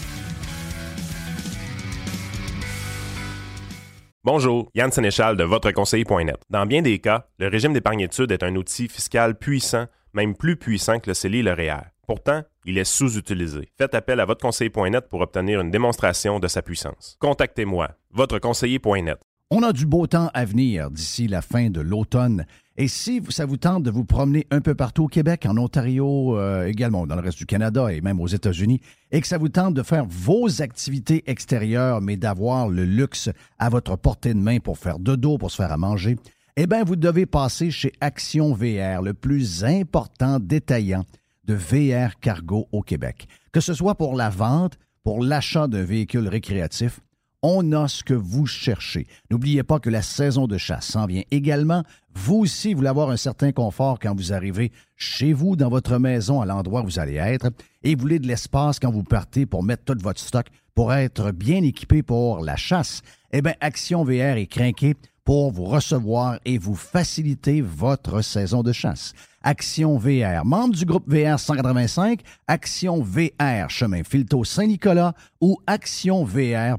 Bonjour, 4.23 4.71
Yann 4.75 4.91
Sénéchal 4.93 5.37
de 5.37 5.45
votreconseiller.net. 5.45 6.37
Dans 6.51 6.67
bien 6.67 6.83
des 6.83 6.99
cas, 6.99 7.27
le 7.39 7.49
régime 7.49 7.73
d'épargne-études 7.73 8.33
est 8.33 8.43
un 8.43 8.55
outil 8.57 8.87
fiscal 8.89 9.35
puissant, 9.35 9.87
même 10.13 10.35
plus 10.37 10.57
puissant 10.57 10.99
que 11.01 11.09
le 11.09 11.15
CELI 11.15 11.39
et 11.39 11.43
le 11.43 11.53
REER. 11.53 11.81
Pourtant, 12.11 12.43
il 12.65 12.77
est 12.77 12.83
sous-utilisé. 12.83 13.69
Faites 13.79 13.95
appel 13.95 14.19
à 14.19 14.25
votreconseiller.net 14.25 15.09
pour 15.09 15.21
obtenir 15.21 15.61
une 15.61 15.71
démonstration 15.71 16.41
de 16.41 16.49
sa 16.49 16.61
puissance. 16.61 17.17
Contactez-moi, 17.21 17.89
votreconseiller.net. 18.11 19.17
On 19.49 19.63
a 19.63 19.73
du 19.73 19.87
beau 19.87 20.09
temps 20.09 20.29
à 20.35 20.45
venir 20.45 20.91
d'ici 20.91 21.29
la 21.29 21.41
fin 21.41 21.71
de 21.71 21.81
l'automne. 21.81 22.47
Et 22.77 22.89
si 22.89 23.23
ça 23.29 23.47
vous 23.47 23.59
tente 23.59 23.85
de 23.85 23.93
vous 23.93 24.05
promener 24.05 24.49
un 24.51 24.61
peu 24.61 24.75
partout 24.75 25.05
au 25.05 25.07
Québec, 25.07 25.47
en 25.49 25.57
Ontario, 25.57 26.37
euh, 26.37 26.67
également 26.67 27.07
dans 27.07 27.15
le 27.15 27.21
reste 27.21 27.39
du 27.39 27.47
Canada 27.47 27.93
et 27.93 28.01
même 28.01 28.21
aux 28.21 28.27
États-Unis, 28.27 28.81
et 29.13 29.21
que 29.21 29.29
ça 29.29 29.39
vous 29.39 29.49
tente 29.49 29.75
de 29.75 29.85
faire 29.85 30.05
vos 30.05 30.63
activités 30.63 31.23
extérieures, 31.31 32.01
mais 32.01 32.17
d'avoir 32.17 32.69
le 32.69 32.87
luxe 32.87 33.31
à 33.61 33.69
votre 33.69 33.95
portée 33.95 34.35
de 34.35 34.41
main 34.41 34.59
pour 34.59 34.79
faire 34.79 34.99
de 34.99 35.15
dos, 35.15 35.39
pour 35.39 35.53
se 35.53 35.59
faire 35.59 35.71
à 35.71 35.77
manger, 35.77 36.17
eh 36.57 36.67
bien, 36.67 36.83
vous 36.83 36.97
devez 36.97 37.27
passer 37.27 37.71
chez 37.71 37.93
Action 38.01 38.53
VR, 38.53 39.01
le 39.01 39.15
plus 39.15 39.65
important 39.65 40.41
détaillant 40.41 41.05
de 41.45 41.55
VR 41.55 42.19
cargo 42.21 42.69
au 42.73 42.83
Québec. 42.83 43.27
Que 43.53 43.61
ce 43.61 43.75
soit 43.75 43.95
pour 43.95 44.15
la 44.15 44.31
vente, 44.31 44.79
pour 45.03 45.23
l'achat 45.23 45.67
d'un 45.67 45.85
véhicule 45.85 46.29
récréatif, 46.29 47.01
on 47.43 47.73
a 47.73 47.89
ce 47.89 48.05
que 48.05 48.15
vous 48.15 48.47
cherchez. 48.47 49.07
N'oubliez 49.31 49.63
pas 49.63 49.81
que 49.81 49.89
la 49.89 50.03
saison 50.03 50.47
de 50.47 50.59
chasse 50.59 50.87
s'en 50.87 51.07
vient 51.07 51.23
également. 51.31 51.85
Vous 52.15 52.37
aussi 52.37 52.75
voulez 52.75 52.89
avoir 52.89 53.11
un 53.11 53.17
certain 53.17 53.53
confort 53.53 53.99
quand 53.99 54.15
vous 54.15 54.33
arrivez 54.33 54.73
chez 54.97 55.33
vous, 55.33 55.57
dans 55.57 55.71
votre 55.71 55.99
maison, 55.99 56.41
à 56.41 56.47
l'endroit 56.47 56.83
où 56.83 56.85
vous 56.85 56.99
allez 56.99 57.15
être, 57.15 57.51
et 57.83 57.95
vous 57.95 58.03
voulez 58.03 58.19
de 58.19 58.27
l'espace 58.27 58.79
quand 58.79 58.91
vous 58.91 59.05
partez 59.05 59.47
pour 59.47 59.63
mettre 59.63 59.85
tout 59.85 59.97
votre 60.01 60.21
stock 60.21 60.47
pour 60.75 60.93
être 60.93 61.33
bien 61.33 61.63
équipé 61.63 62.03
pour 62.03 62.41
la 62.41 62.57
chasse. 62.57 63.03
Eh 63.33 63.43
bien, 63.43 63.55
Action 63.61 64.05
VR 64.05 64.37
est 64.37 64.47
craqué 64.47 64.95
pour 65.25 65.53
vous 65.53 65.65
recevoir 65.65 66.39
et 66.45 66.59
vous 66.59 66.75
faciliter 66.75 67.61
votre 67.61 68.23
saison 68.23 68.63
de 68.63 68.73
chasse. 68.73 69.15
Action 69.43 69.97
VR, 69.97 70.45
membre 70.45 70.75
du 70.75 70.85
groupe 70.85 71.11
VR 71.11 71.39
185, 71.39 72.21
Action 72.47 73.03
VR, 73.03 73.71
chemin 73.71 74.05
Filto 74.05 74.45
Saint-Nicolas 74.45 75.15
ou 75.41 75.57
actionvr.ca. 75.67 76.79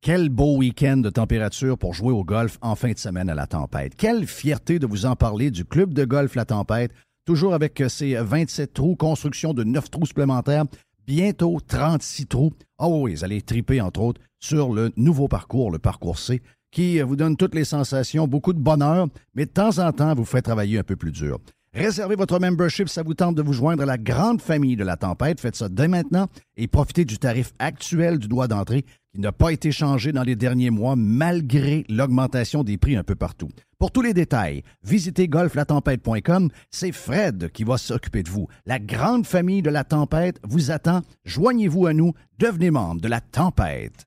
Quel 0.00 0.30
beau 0.30 0.56
week-end 0.56 0.96
de 0.96 1.10
température 1.10 1.76
pour 1.76 1.92
jouer 1.92 2.12
au 2.12 2.24
golf 2.24 2.56
en 2.62 2.74
fin 2.74 2.92
de 2.92 2.98
semaine 2.98 3.28
à 3.28 3.34
la 3.34 3.46
tempête. 3.46 3.96
Quelle 3.96 4.26
fierté 4.26 4.78
de 4.78 4.86
vous 4.86 5.04
en 5.04 5.14
parler 5.14 5.50
du 5.50 5.66
club 5.66 5.92
de 5.92 6.06
golf 6.06 6.34
La 6.36 6.46
Tempête, 6.46 6.92
toujours 7.26 7.52
avec 7.52 7.82
euh, 7.82 7.90
ses 7.90 8.14
27 8.14 8.72
trous, 8.72 8.96
construction 8.96 9.52
de 9.52 9.62
9 9.62 9.90
trous 9.90 10.06
supplémentaires, 10.06 10.64
bientôt 11.06 11.58
36 11.66 12.28
trous. 12.28 12.52
Ah 12.78 12.88
oui, 12.88 13.14
vous 13.14 13.24
allez 13.24 13.42
triper 13.42 13.82
entre 13.82 14.00
autres 14.00 14.22
sur 14.40 14.72
le 14.72 14.90
nouveau 14.96 15.28
parcours, 15.28 15.70
le 15.70 15.78
parcours 15.78 16.18
C, 16.18 16.40
qui 16.74 17.00
euh, 17.00 17.04
vous 17.04 17.16
donne 17.16 17.36
toutes 17.36 17.54
les 17.54 17.64
sensations, 17.64 18.28
beaucoup 18.28 18.52
de 18.52 18.58
bonheur, 18.58 19.06
mais 19.34 19.46
de 19.46 19.50
temps 19.50 19.78
en 19.78 19.92
temps 19.92 20.14
vous 20.14 20.26
fait 20.26 20.42
travailler 20.42 20.78
un 20.78 20.82
peu 20.82 20.96
plus 20.96 21.12
dur. 21.12 21.38
Réservez 21.72 22.14
votre 22.14 22.38
membership, 22.38 22.88
ça 22.88 23.02
vous 23.02 23.14
tente 23.14 23.34
de 23.34 23.42
vous 23.42 23.52
joindre 23.52 23.82
à 23.82 23.86
la 23.86 23.98
grande 23.98 24.40
famille 24.40 24.76
de 24.76 24.84
la 24.84 24.96
tempête. 24.96 25.40
Faites 25.40 25.56
ça 25.56 25.68
dès 25.68 25.88
maintenant 25.88 26.28
et 26.56 26.68
profitez 26.68 27.04
du 27.04 27.18
tarif 27.18 27.52
actuel 27.58 28.18
du 28.18 28.28
droit 28.28 28.46
d'entrée 28.46 28.84
qui 29.12 29.20
n'a 29.20 29.32
pas 29.32 29.52
été 29.52 29.72
changé 29.72 30.12
dans 30.12 30.22
les 30.22 30.36
derniers 30.36 30.70
mois 30.70 30.94
malgré 30.94 31.84
l'augmentation 31.88 32.62
des 32.62 32.78
prix 32.78 32.96
un 32.96 33.02
peu 33.02 33.16
partout. 33.16 33.48
Pour 33.78 33.90
tous 33.90 34.02
les 34.02 34.14
détails, 34.14 34.62
visitez 34.84 35.26
golflatempête.com. 35.26 36.48
C'est 36.70 36.92
Fred 36.92 37.50
qui 37.50 37.64
va 37.64 37.76
s'occuper 37.76 38.22
de 38.22 38.30
vous. 38.30 38.46
La 38.66 38.78
grande 38.78 39.26
famille 39.26 39.62
de 39.62 39.70
la 39.70 39.82
tempête 39.82 40.38
vous 40.44 40.70
attend. 40.70 41.02
Joignez-vous 41.24 41.86
à 41.86 41.92
nous. 41.92 42.12
Devenez 42.38 42.70
membre 42.70 43.00
de 43.00 43.08
la 43.08 43.20
tempête. 43.20 44.06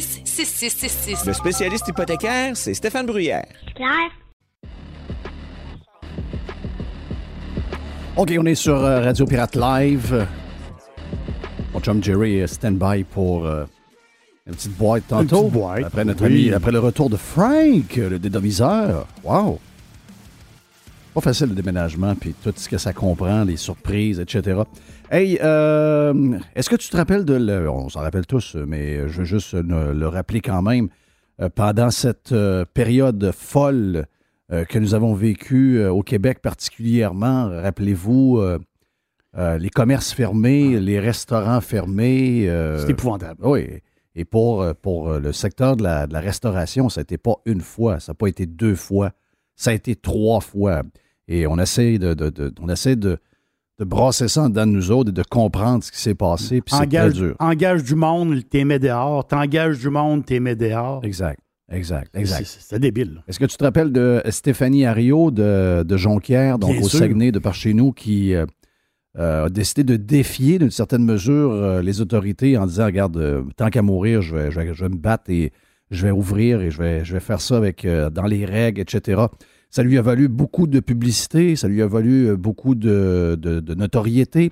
6666. 0.00 1.26
Le 1.26 1.32
spécialiste 1.32 1.88
hypothécaire, 1.88 2.56
c'est 2.56 2.74
Stéphane 2.74 3.06
Bruyère. 3.06 3.46
Claire? 3.74 4.10
OK, 8.16 8.34
on 8.38 8.46
est 8.46 8.54
sur 8.54 8.76
euh, 8.76 9.00
Radio 9.02 9.24
Pirate 9.26 9.56
Live. 9.56 10.26
Mon 11.72 11.80
chum 11.80 12.02
Jerry 12.02 12.38
est 12.38 12.46
stand-by 12.48 13.04
pour 13.04 13.46
euh, 13.46 13.64
une 14.46 14.54
petite 14.54 14.76
boîte 14.76 15.04
tantôt. 15.08 15.42
petite 15.44 15.52
boîte, 15.52 15.84
Après 15.84 16.04
notre 16.04 16.26
oui. 16.26 16.46
ami, 16.48 16.52
après 16.52 16.72
le 16.72 16.80
retour 16.80 17.08
de 17.08 17.16
Frank, 17.16 17.96
le 17.96 18.18
dédomiseur. 18.18 19.06
Wow! 19.22 19.60
Pas 21.14 21.20
facile 21.20 21.48
le 21.48 21.54
déménagement, 21.54 22.14
puis 22.14 22.34
tout 22.42 22.52
ce 22.54 22.68
que 22.68 22.78
ça 22.78 22.92
comprend, 22.92 23.44
les 23.44 23.56
surprises, 23.56 24.20
etc. 24.20 24.60
Hey, 25.10 25.38
euh, 25.42 26.38
est-ce 26.54 26.70
que 26.70 26.76
tu 26.76 26.88
te 26.88 26.96
rappelles 26.96 27.24
de... 27.24 27.34
Le, 27.34 27.68
on 27.68 27.88
s'en 27.88 28.00
rappelle 28.00 28.26
tous, 28.26 28.54
mais 28.54 29.08
je 29.08 29.18
veux 29.18 29.24
juste 29.24 29.54
le, 29.54 29.92
le 29.92 30.08
rappeler 30.08 30.40
quand 30.40 30.62
même. 30.62 30.88
Euh, 31.40 31.48
pendant 31.52 31.90
cette 31.90 32.32
euh, 32.32 32.64
période 32.72 33.32
folle 33.36 34.06
que 34.68 34.80
nous 34.80 34.94
avons 34.94 35.14
vécue 35.14 35.80
au 35.86 36.02
Québec 36.02 36.40
particulièrement, 36.42 37.48
rappelez-vous, 37.48 38.42
les 39.36 39.70
commerces 39.70 40.12
fermés, 40.12 40.80
les 40.80 40.98
restaurants 40.98 41.60
fermés. 41.60 42.46
C'est 42.78 42.90
épouvantable. 42.90 43.40
oui. 43.46 43.68
Et 44.16 44.24
pour, 44.24 44.66
pour 44.82 45.20
le 45.20 45.32
secteur 45.32 45.76
de 45.76 45.84
la, 45.84 46.08
de 46.08 46.12
la 46.14 46.18
restauration, 46.18 46.88
ça 46.88 47.02
n'était 47.02 47.16
pas 47.16 47.36
une 47.46 47.60
fois, 47.60 48.00
ça 48.00 48.10
n'a 48.10 48.16
pas 48.16 48.26
été 48.26 48.44
deux 48.44 48.74
fois, 48.74 49.12
ça 49.54 49.70
a 49.70 49.74
été 49.74 49.94
trois 49.94 50.40
fois. 50.40 50.82
Et 51.28 51.46
on 51.46 51.56
essaie 51.60 51.98
de, 51.98 52.12
de- 52.14 52.30
de- 52.30 52.52
on 52.60 52.68
essaie 52.68 52.96
de, 52.96 53.18
de 53.80 53.84
brasser 53.86 54.28
ça 54.28 54.46
de 54.48 54.64
nous 54.66 54.90
autres 54.90 55.08
et 55.08 55.12
de 55.12 55.22
comprendre 55.22 55.82
ce 55.82 55.90
qui 55.90 55.98
s'est 55.98 56.14
passé. 56.14 56.60
Puis 56.60 56.76
c'est 56.76 56.86
très 56.86 56.98
Engage, 56.98 57.14
dur. 57.14 57.34
engage 57.38 57.82
du 57.82 57.94
monde, 57.94 58.38
t'es 58.48 58.64
mis 58.64 58.78
dehors. 58.78 59.26
T'engages 59.26 59.78
du 59.78 59.88
monde, 59.88 60.24
t'es 60.26 60.38
mis 60.38 60.54
dehors. 60.54 61.00
Exact, 61.02 61.40
exact, 61.72 62.14
exact. 62.14 62.44
C'est- 62.60 62.78
débile. 62.78 63.22
Est-ce 63.26 63.38
que 63.40 63.46
tu 63.46 63.56
te 63.56 63.64
rappelles 63.64 63.90
de 63.90 64.20
Stéphanie 64.28 64.84
Ario 64.84 65.30
de, 65.30 65.82
de 65.82 65.96
Jonquière, 65.96 66.58
donc 66.58 66.72
Bien 66.72 66.82
au 66.82 66.88
sûr. 66.88 66.98
Saguenay, 66.98 67.32
de 67.32 67.38
par 67.38 67.54
chez 67.54 67.72
nous, 67.72 67.92
qui 67.92 68.34
euh, 68.34 68.44
euh, 69.18 69.46
a 69.46 69.48
décidé 69.48 69.82
de 69.82 69.96
défier 69.96 70.58
d'une 70.58 70.70
certaine 70.70 71.04
mesure 71.04 71.50
euh, 71.50 71.80
les 71.80 72.02
autorités 72.02 72.58
en 72.58 72.66
disant 72.66 72.84
Regarde, 72.84 73.16
euh, 73.16 73.42
tant 73.56 73.70
qu'à 73.70 73.80
mourir, 73.80 74.20
je 74.20 74.36
vais, 74.36 74.50
je, 74.50 74.60
vais, 74.60 74.74
je 74.74 74.84
vais 74.84 74.90
me 74.90 74.98
battre 74.98 75.30
et 75.30 75.52
je 75.90 76.04
vais 76.06 76.12
ouvrir 76.12 76.60
et 76.60 76.70
je 76.70 76.76
vais, 76.82 77.02
je 77.06 77.14
vais 77.14 77.20
faire 77.20 77.40
ça 77.40 77.56
avec, 77.56 77.86
dans 78.12 78.26
les 78.26 78.44
règles, 78.44 78.82
etc. 78.82 79.22
Ça 79.70 79.82
lui 79.84 79.96
a 79.98 80.02
valu 80.02 80.28
beaucoup 80.28 80.66
de 80.66 80.80
publicité, 80.80 81.54
ça 81.54 81.68
lui 81.68 81.80
a 81.80 81.86
valu 81.86 82.26
euh, 82.30 82.36
beaucoup 82.36 82.74
de, 82.74 83.36
de- 83.40 83.60
de 83.60 83.74
notoriété. 83.74 84.50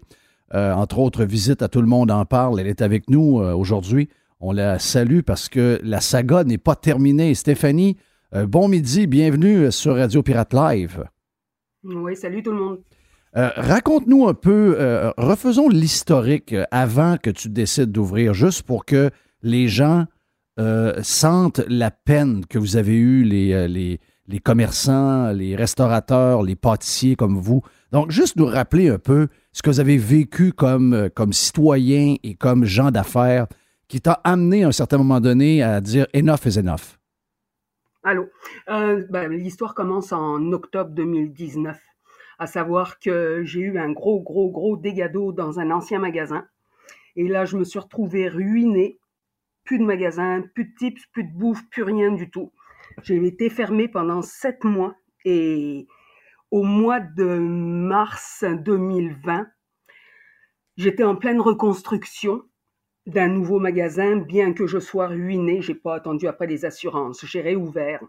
Euh, 0.55 0.73
entre 0.73 0.99
autres, 1.01 1.25
visite 1.25 1.61
à 1.61 1.69
tout 1.69 1.81
le 1.83 1.89
monde 1.89 2.11
en 2.11 2.25
parle. 2.25 2.61
Elle 2.61 2.69
est 2.69 2.81
avec 2.83 3.11
nous 3.11 3.41
euh, 3.41 3.53
aujourd'hui. 3.53 4.09
On 4.41 4.53
la 4.53 4.79
salue 4.79 5.21
parce 5.21 5.49
que 5.49 5.81
la 5.83 6.01
saga 6.01 6.45
n'est 6.45 6.57
pas 6.59 6.77
terminée. 6.77 7.35
Stéphanie, 7.35 7.97
euh, 8.35 8.47
bon 8.47 8.69
midi, 8.69 9.07
bienvenue 9.09 9.73
sur 9.73 9.97
Radio 9.97 10.23
Pirate 10.23 10.55
Live. 10.55 11.05
Oui, 11.85 12.15
salut 12.17 12.43
tout 12.43 12.53
le 12.53 12.59
monde. 12.59 12.79
Raconte-nous 13.35 14.27
un 14.27 14.35
peu, 14.35 14.77
euh, 14.79 15.13
refaisons 15.17 15.69
l'historique 15.69 16.55
avant 16.71 17.19
que 17.19 17.31
tu 17.31 17.49
décides 17.49 17.93
d'ouvrir, 17.93 18.35
juste 18.35 18.63
pour 18.63 18.85
que 18.85 19.11
les 19.43 19.69
gens 19.69 20.07
sentent 21.03 21.61
la 21.69 21.91
peine 21.93 22.45
que 22.47 22.59
vous 22.59 22.77
avez 22.77 22.97
eue, 22.97 23.23
les, 23.23 23.69
les, 23.69 24.01
les 24.29 24.39
commerçants, 24.39 25.33
les 25.33 25.57
restaurateurs, 25.57 26.43
les 26.43 26.55
pâtissiers 26.55 27.17
comme 27.17 27.39
vous. 27.39 27.63
Donc, 27.93 28.11
juste 28.11 28.37
nous 28.37 28.45
rappeler 28.45 28.91
un 28.91 28.99
peu 28.99 29.29
ce 29.53 29.63
que 29.63 29.71
vous 29.71 29.81
avez 29.81 29.97
vécu 29.97 30.53
comme, 30.53 30.93
euh, 30.93 31.09
comme 31.09 31.33
citoyen 31.33 32.17
et 32.23 32.35
comme 32.35 32.65
gens 32.65 32.91
d'affaires 32.91 33.47
qui 33.89 34.03
t'a 34.03 34.21
amené 34.25 34.65
à 34.65 34.69
un 34.69 34.73
certain 34.73 34.99
moment 34.99 35.21
donné 35.21 35.63
à 35.63 35.81
dire 35.81 36.07
enough 36.15 36.45
is 36.45 36.59
enough. 36.59 36.99
Allô? 38.05 38.27
Euh, 38.69 39.05
ben, 39.09 39.33
L'histoire 39.33 39.75
commence 39.75 40.13
en 40.13 40.53
octobre 40.53 40.91
2019, 40.91 41.81
à 42.39 42.47
savoir 42.47 42.99
que 42.99 43.43
j'ai 43.45 43.61
eu 43.61 43.79
un 43.79 43.91
gros, 43.93 44.21
gros, 44.21 44.51
gros 44.51 44.77
dégât 44.77 45.09
d'eau 45.09 45.33
dans 45.33 45.59
un 45.59 45.71
ancien 45.71 45.99
magasin. 45.99 46.47
Et 47.17 47.27
là, 47.27 47.47
je 47.47 47.57
me 47.57 47.65
suis 47.65 47.79
retrouvée 47.79 48.29
ruinée. 48.29 48.99
Plus 49.65 49.79
de 49.79 49.85
magasin, 49.85 50.43
plus 50.55 50.65
de 50.65 50.75
tips, 50.79 51.07
plus 51.13 51.25
de 51.25 51.33
bouffe, 51.33 51.63
plus 51.71 51.83
rien 51.83 52.13
du 52.13 52.31
tout. 52.31 52.53
J'ai 53.03 53.25
été 53.27 53.51
fermée 53.51 53.89
pendant 53.89 54.23
sept 54.23 54.65
mois. 54.65 54.95
Et 55.25 55.87
au 56.51 56.63
mois 56.63 57.01
de 57.01 57.39
mars 57.39 58.45
2020, 58.45 59.47
j'étais 60.77 61.05
en 61.05 61.17
pleine 61.17 61.41
reconstruction 61.41 62.43
d'un 63.07 63.29
nouveau 63.29 63.59
magasin, 63.59 64.17
bien 64.17 64.53
que 64.53 64.67
je 64.67 64.79
sois 64.79 65.09
ruiné, 65.09 65.63
j'ai 65.63 65.75
pas 65.75 65.95
attendu 65.95 66.27
après 66.27 66.47
les 66.47 66.65
assurances, 66.65 67.25
j'ai 67.25 67.41
réouvert. 67.41 68.03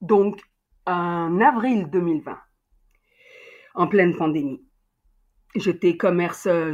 Donc, 0.00 0.40
en 0.86 1.40
avril 1.40 1.90
2020, 1.90 2.38
en 3.74 3.86
pleine 3.88 4.16
pandémie, 4.16 4.64
j'étais 5.56 5.96
commerce 5.96 6.46
euh, 6.46 6.72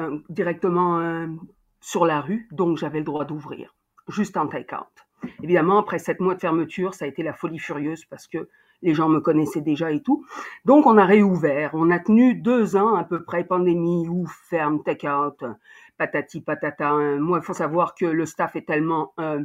euh, 0.00 0.18
directement 0.28 0.98
euh, 0.98 1.28
sur 1.80 2.06
la 2.06 2.20
rue, 2.20 2.48
donc 2.50 2.76
j'avais 2.76 2.98
le 2.98 3.04
droit 3.04 3.24
d'ouvrir, 3.24 3.74
juste 4.08 4.36
en 4.36 4.48
take-out. 4.48 5.05
Évidemment, 5.42 5.78
après 5.78 5.98
sept 5.98 6.20
mois 6.20 6.34
de 6.34 6.40
fermeture, 6.40 6.94
ça 6.94 7.04
a 7.04 7.08
été 7.08 7.22
la 7.22 7.32
folie 7.32 7.58
furieuse 7.58 8.04
parce 8.04 8.26
que 8.26 8.48
les 8.82 8.94
gens 8.94 9.08
me 9.08 9.20
connaissaient 9.20 9.60
déjà 9.60 9.90
et 9.90 10.02
tout. 10.02 10.24
Donc, 10.64 10.86
on 10.86 10.98
a 10.98 11.04
réouvert. 11.04 11.70
On 11.74 11.90
a 11.90 11.98
tenu 11.98 12.34
deux 12.34 12.76
ans 12.76 12.94
à 12.94 13.04
peu 13.04 13.22
près, 13.22 13.44
pandémie, 13.44 14.08
ouf, 14.08 14.32
ferme, 14.48 14.82
take-out, 14.82 15.44
patati 15.96 16.40
patata. 16.40 16.92
Moi, 17.18 17.38
il 17.38 17.44
faut 17.44 17.54
savoir 17.54 17.94
que 17.94 18.04
le 18.06 18.26
staff 18.26 18.56
est 18.56 18.66
tellement 18.66 19.12
euh, 19.18 19.42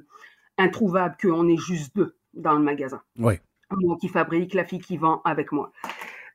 introuvable 0.58 1.16
qu'on 1.22 1.48
est 1.48 1.58
juste 1.58 1.96
deux 1.96 2.16
dans 2.34 2.54
le 2.54 2.62
magasin. 2.62 3.02
Oui. 3.18 3.36
Moi 3.72 3.98
qui 4.00 4.10
fabrique, 4.10 4.54
la 4.54 4.66
fille 4.66 4.80
qui 4.80 4.98
vend 4.98 5.22
avec 5.24 5.52
moi. 5.52 5.72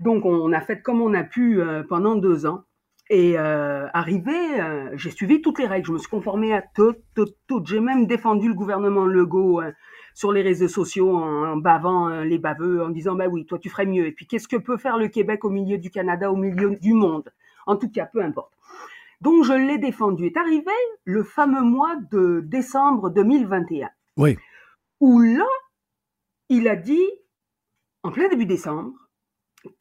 Donc, 0.00 0.24
on 0.24 0.52
a 0.52 0.60
fait 0.60 0.80
comme 0.80 1.00
on 1.02 1.12
a 1.14 1.22
pu 1.22 1.60
euh, 1.60 1.82
pendant 1.82 2.16
deux 2.16 2.46
ans. 2.46 2.64
Et 3.08 3.38
euh, 3.38 3.86
arrivé, 3.92 4.60
euh, 4.60 4.90
j'ai 4.96 5.10
suivi 5.10 5.40
toutes 5.40 5.58
les 5.60 5.66
règles. 5.66 5.86
Je 5.86 5.92
me 5.92 5.98
suis 5.98 6.08
conformée 6.08 6.52
à 6.52 6.62
toutes, 6.62 6.98
toutes, 7.14 7.36
toutes. 7.46 7.66
J'ai 7.66 7.78
même 7.80 8.06
défendu 8.06 8.48
le 8.48 8.54
gouvernement 8.54 9.04
Legault 9.06 9.60
euh, 9.62 9.70
sur 10.14 10.32
les 10.32 10.42
réseaux 10.42 10.66
sociaux 10.68 11.16
en, 11.16 11.52
en 11.52 11.56
bavant 11.56 12.08
euh, 12.08 12.24
les 12.24 12.38
baveux, 12.38 12.82
en 12.82 12.88
disant 12.88 13.14
bah 13.14 13.28
oui, 13.28 13.46
toi 13.46 13.58
tu 13.60 13.70
ferais 13.70 13.86
mieux. 13.86 14.06
Et 14.06 14.12
puis 14.12 14.26
qu'est-ce 14.26 14.48
que 14.48 14.56
peut 14.56 14.76
faire 14.76 14.96
le 14.96 15.06
Québec 15.08 15.44
au 15.44 15.50
milieu 15.50 15.78
du 15.78 15.90
Canada, 15.90 16.32
au 16.32 16.36
milieu 16.36 16.74
du 16.76 16.94
monde? 16.94 17.32
En 17.66 17.76
tout 17.76 17.88
cas, 17.90 18.06
peu 18.06 18.22
importe. 18.22 18.52
Donc 19.20 19.44
je 19.44 19.52
l'ai 19.52 19.78
défendu. 19.78 20.26
Est 20.26 20.36
arrivé 20.36 20.72
le 21.04 21.22
fameux 21.22 21.62
mois 21.62 21.94
de 22.10 22.40
décembre 22.44 23.10
2021, 23.10 23.88
Oui. 24.16 24.36
où 25.00 25.20
là, 25.20 25.46
il 26.48 26.66
a 26.68 26.74
dit, 26.76 27.06
en 28.02 28.10
plein 28.10 28.28
début 28.28 28.46
décembre, 28.46 28.92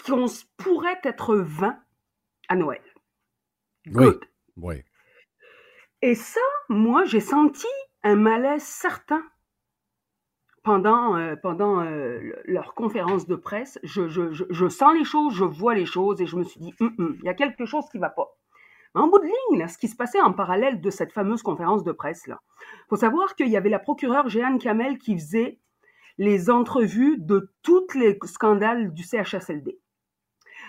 qu'on 0.05 0.25
pourrait 0.57 0.99
être 1.03 1.35
20 1.35 1.75
à 2.49 2.55
Noël. 2.55 2.81
Oui. 3.87 4.05
Good. 4.05 4.25
Oui. 4.57 4.75
Et 6.01 6.15
ça, 6.15 6.41
moi, 6.69 7.05
j'ai 7.05 7.19
senti 7.19 7.67
un 8.03 8.15
malaise 8.15 8.63
certain 8.63 9.23
pendant, 10.63 11.15
euh, 11.17 11.35
pendant 11.35 11.81
euh, 11.81 12.19
le- 12.19 12.41
leur 12.45 12.73
conférence 12.73 13.27
de 13.27 13.35
presse. 13.35 13.79
Je, 13.83 14.07
je- 14.07 14.31
je- 14.33 14.45
je 14.49 14.67
sens 14.67 14.93
les 14.97 15.03
choses, 15.03 15.33
je 15.35 15.43
vois 15.45 15.75
les 15.75 15.85
choses 15.85 16.21
et 16.21 16.25
je 16.25 16.35
me 16.35 16.43
suis 16.43 16.59
dit, 16.59 16.73
Hum, 16.79 16.93
hum, 16.97 17.17
il 17.19 17.25
y 17.25 17.29
a 17.29 17.33
quelque 17.33 17.65
chose 17.65 17.85
qui 17.91 17.97
va 17.99 18.09
pas. 18.09 18.29
Mais 18.93 19.01
en 19.01 19.07
bout 19.07 19.19
de 19.19 19.25
ligne, 19.25 19.59
là, 19.59 19.67
ce 19.67 19.77
qui 19.77 19.87
se 19.87 19.95
passait 19.95 20.21
en 20.21 20.33
parallèle 20.33 20.81
de 20.81 20.89
cette 20.89 21.11
fameuse 21.11 21.43
conférence 21.43 21.83
de 21.83 21.91
presse, 21.91 22.27
là, 22.27 22.41
faut 22.89 22.95
savoir 22.95 23.35
qu'il 23.35 23.49
y 23.49 23.57
avait 23.57 23.69
la 23.69 23.79
procureure 23.79 24.29
Jeanne 24.29 24.57
Kamel 24.57 24.97
qui 24.97 25.15
faisait 25.19 25.59
les 26.17 26.49
entrevues 26.49 27.17
de 27.19 27.51
tous 27.61 27.85
les 27.93 28.17
scandales 28.23 28.93
du 28.93 29.03
CHSLD. 29.03 29.77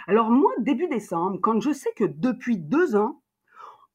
Alors 0.07 0.31
moi, 0.31 0.53
début 0.59 0.89
décembre, 0.89 1.39
quand 1.41 1.61
je 1.61 1.73
sais 1.73 1.91
que 1.97 2.05
depuis 2.05 2.59
deux 2.59 2.97
ans, 2.97 3.23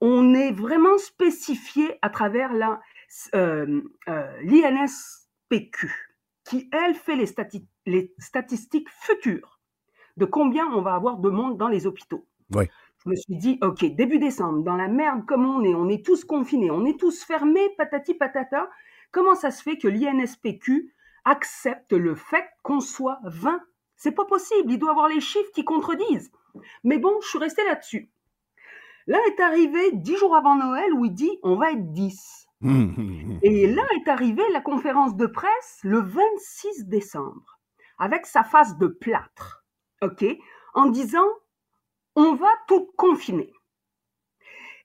on 0.01 0.33
est 0.33 0.51
vraiment 0.51 0.97
spécifié 0.97 1.97
à 2.01 2.09
travers 2.09 2.53
la 2.53 2.81
euh, 3.35 3.81
euh, 4.07 4.41
l'INSPQ, 4.43 5.91
qui 6.45 6.69
elle 6.71 6.95
fait 6.95 7.15
les, 7.15 7.25
stati- 7.25 7.67
les 7.85 8.13
statistiques 8.17 8.89
futures 8.89 9.59
de 10.17 10.25
combien 10.25 10.65
on 10.67 10.81
va 10.81 10.93
avoir 10.95 11.17
de 11.17 11.29
monde 11.29 11.57
dans 11.57 11.67
les 11.67 11.87
hôpitaux. 11.87 12.25
Oui. 12.55 12.65
Je 13.03 13.09
me 13.09 13.15
suis 13.15 13.35
dit, 13.35 13.57
ok, 13.61 13.83
début 13.95 14.19
décembre, 14.19 14.63
dans 14.63 14.75
la 14.75 14.87
merde 14.87 15.25
comme 15.25 15.45
on 15.45 15.63
est, 15.63 15.73
on 15.73 15.89
est 15.89 16.05
tous 16.05 16.23
confinés, 16.23 16.71
on 16.71 16.85
est 16.85 16.99
tous 16.99 17.23
fermés, 17.23 17.69
patati 17.77 18.13
patata. 18.13 18.69
Comment 19.11 19.35
ça 19.35 19.51
se 19.51 19.61
fait 19.63 19.77
que 19.77 19.87
l'INSPQ 19.87 20.93
accepte 21.25 21.93
le 21.93 22.15
fait 22.15 22.45
qu'on 22.63 22.79
soit 22.79 23.19
20 23.23 23.61
C'est 24.01 24.13
pas 24.13 24.25
possible, 24.25 24.71
il 24.71 24.79
doit 24.79 24.89
avoir 24.89 25.09
les 25.09 25.21
chiffres 25.21 25.51
qui 25.53 25.63
contredisent. 25.63 26.31
Mais 26.83 26.97
bon, 26.97 27.21
je 27.21 27.27
suis 27.27 27.37
restée 27.37 27.63
là-dessus. 27.63 28.11
Là 29.05 29.19
est 29.27 29.39
arrivé 29.39 29.91
dix 29.93 30.17
jours 30.17 30.35
avant 30.35 30.55
Noël 30.55 30.91
où 30.93 31.05
il 31.05 31.13
dit 31.13 31.29
on 31.43 31.55
va 31.55 31.71
être 31.71 31.91
10. 31.91 32.47
Et 33.43 33.67
là 33.67 33.83
est 33.95 34.09
arrivée 34.09 34.49
la 34.53 34.61
conférence 34.61 35.15
de 35.15 35.27
presse 35.27 35.79
le 35.83 35.99
26 35.99 36.87
décembre 36.87 37.59
avec 37.99 38.25
sa 38.25 38.43
face 38.43 38.75
de 38.79 38.87
plâtre, 38.87 39.67
ok, 40.01 40.25
en 40.73 40.87
disant 40.87 41.29
on 42.15 42.33
va 42.33 42.49
tout 42.67 42.91
confiner. 42.97 43.53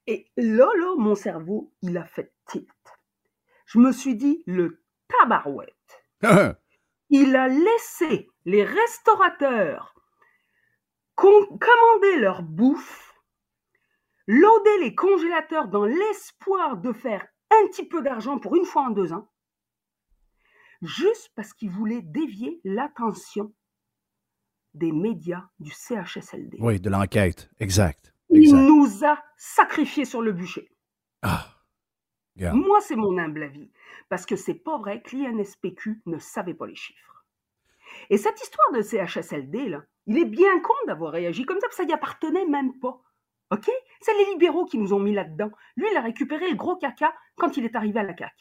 Et 0.06 0.30
là, 0.36 0.68
là, 0.76 0.94
mon 0.98 1.14
cerveau, 1.14 1.72
il 1.80 1.96
a 1.96 2.04
fait 2.04 2.34
tilt. 2.44 2.68
Je 3.64 3.78
me 3.78 3.92
suis 3.92 4.14
dit, 4.14 4.42
le 4.46 4.84
tabarouette. 5.08 6.04
il 7.08 7.34
a 7.34 7.48
laissé 7.48 8.28
les 8.46 8.64
restaurateurs 8.64 9.94
commander 11.16 12.16
leur 12.18 12.42
bouffe, 12.42 13.14
loader 14.26 14.78
les 14.80 14.94
congélateurs 14.94 15.68
dans 15.68 15.84
l'espoir 15.84 16.76
de 16.76 16.92
faire 16.92 17.26
un 17.50 17.66
petit 17.68 17.86
peu 17.86 18.02
d'argent 18.02 18.38
pour 18.38 18.54
une 18.56 18.64
fois 18.64 18.82
en 18.82 18.90
deux 18.90 19.12
ans, 19.12 19.28
juste 20.82 21.30
parce 21.34 21.52
qu'il 21.54 21.70
voulait 21.70 22.02
dévier 22.02 22.60
l'attention 22.64 23.52
des 24.74 24.92
médias 24.92 25.48
du 25.58 25.70
CHSLD. 25.70 26.58
Oui, 26.60 26.78
de 26.78 26.90
l'enquête, 26.90 27.50
exact. 27.58 28.14
Il 28.28 28.54
nous 28.54 29.04
a 29.04 29.22
sacrifiés 29.36 30.04
sur 30.04 30.20
le 30.20 30.32
bûcher. 30.32 30.70
Ah. 31.22 31.52
Moi, 32.36 32.80
c'est 32.82 32.96
mon 32.96 33.16
humble 33.16 33.44
avis. 33.44 33.70
Parce 34.10 34.26
que 34.26 34.36
c'est 34.36 34.54
pas 34.54 34.76
vrai 34.76 35.00
que 35.00 35.16
l'INSPQ 35.16 36.02
ne 36.04 36.18
savait 36.18 36.52
pas 36.52 36.66
les 36.66 36.74
chiffres. 36.74 37.15
Et 38.10 38.18
cette 38.18 38.40
histoire 38.40 38.72
de 38.72 38.82
CHSLD, 38.82 39.68
là, 39.68 39.82
il 40.06 40.18
est 40.18 40.24
bien 40.26 40.60
con 40.60 40.74
d'avoir 40.86 41.12
réagi 41.12 41.44
comme 41.44 41.58
ça, 41.58 41.66
parce 41.66 41.76
que 41.76 41.82
ça 41.82 41.86
n'y 41.86 41.92
appartenait 41.92 42.46
même 42.46 42.78
pas. 42.78 43.02
OK? 43.50 43.70
C'est 44.00 44.14
les 44.14 44.32
libéraux 44.32 44.64
qui 44.64 44.78
nous 44.78 44.92
ont 44.92 44.98
mis 44.98 45.14
là-dedans. 45.14 45.50
Lui, 45.76 45.86
il 45.90 45.96
a 45.96 46.00
récupéré 46.00 46.48
le 46.50 46.56
gros 46.56 46.76
caca 46.76 47.14
quand 47.36 47.56
il 47.56 47.64
est 47.64 47.76
arrivé 47.76 48.00
à 48.00 48.02
la 48.02 48.16
CAQ. 48.16 48.34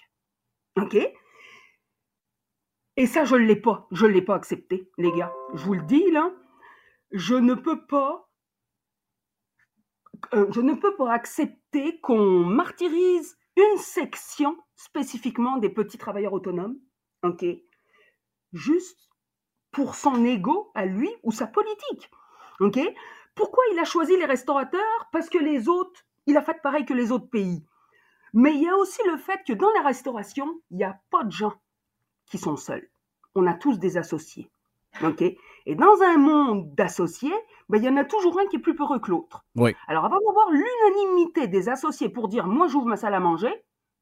OK? 0.82 0.98
Et 2.98 3.08
ça, 3.08 3.26
je 3.26 3.36
ne 3.36 3.46
l'ai 3.46 3.56
pas. 3.56 3.88
Je 3.92 4.06
ne 4.06 4.12
l'ai 4.12 4.22
pas 4.22 4.36
accepté, 4.36 4.90
les 4.98 5.12
gars. 5.12 5.34
Je 5.54 5.64
vous 5.64 5.74
le 5.74 5.84
dis, 5.84 6.12
là. 6.12 6.32
Je 7.12 7.36
ne 7.36 7.54
peux 7.54 7.86
pas 7.86 8.26
euh, 10.34 10.52
je 10.52 10.62
ne 10.62 10.74
peux 10.74 10.96
pas 10.96 11.12
accepter 11.12 12.00
qu'on 12.00 12.44
martyrise 12.44 13.38
une 13.58 13.78
section 13.78 14.58
spécifiquement 14.76 15.58
des 15.58 15.70
petits 15.70 15.98
travailleurs 15.98 16.34
autonomes, 16.34 16.78
ok, 17.24 17.46
juste 18.54 19.10
pour 19.76 19.96
son 19.96 20.24
ego 20.24 20.72
à 20.74 20.86
lui 20.86 21.12
ou 21.22 21.34
sa 21.34 21.48
politique, 21.48 22.10
ok? 22.62 22.80
Pourquoi 23.36 23.62
il 23.74 23.80
a 23.80 23.84
choisi 23.84 24.16
les 24.16 24.26
restaurateurs? 24.26 25.10
Parce 25.12 25.30
que 25.30 25.38
les 25.38 25.68
autres, 25.68 26.00
il 26.28 26.38
a 26.38 26.42
fait 26.42 26.62
pareil 26.62 26.86
que 26.86 26.94
les 26.94 27.12
autres 27.12 27.30
pays. 27.30 27.62
Mais 28.34 28.54
il 28.54 28.64
y 28.64 28.70
a 28.70 28.78
aussi 28.78 29.02
le 29.06 29.18
fait 29.18 29.42
que 29.46 29.52
dans 29.52 29.70
la 29.74 29.82
restauration, 29.82 30.62
il 30.72 30.78
n'y 30.78 30.86
a 30.86 30.98
pas 31.12 31.26
de 31.26 31.32
gens 31.32 31.54
qui 32.26 32.38
sont 32.38 32.56
seuls. 32.56 32.88
On 33.36 33.46
a 33.48 33.54
tous 33.54 33.78
des 33.78 33.98
associés. 33.98 34.50
ok? 35.04 35.22
Et 35.22 35.76
dans 35.76 36.02
un 36.02 36.18
monde 36.18 36.74
d'associés, 36.74 37.36
ben, 37.68 37.78
il 37.78 37.84
y 37.84 37.90
en 37.90 37.98
a 37.98 38.06
toujours 38.06 38.40
un 38.40 38.46
qui 38.46 38.56
est 38.56 38.60
plus 38.60 38.76
peureux 38.76 39.00
que 39.00 39.12
l'autre. 39.12 39.44
Oui. 39.58 39.76
Alors, 39.90 40.06
avant 40.06 40.20
d'avoir 40.26 40.52
l'unanimité 40.52 41.50
des 41.50 41.68
associés 41.68 42.08
pour 42.08 42.30
dire 42.30 42.48
moi 42.48 42.68
j'ouvre 42.70 42.88
ma 42.88 42.96
salle 42.96 43.14
à 43.14 43.20
manger, 43.20 43.54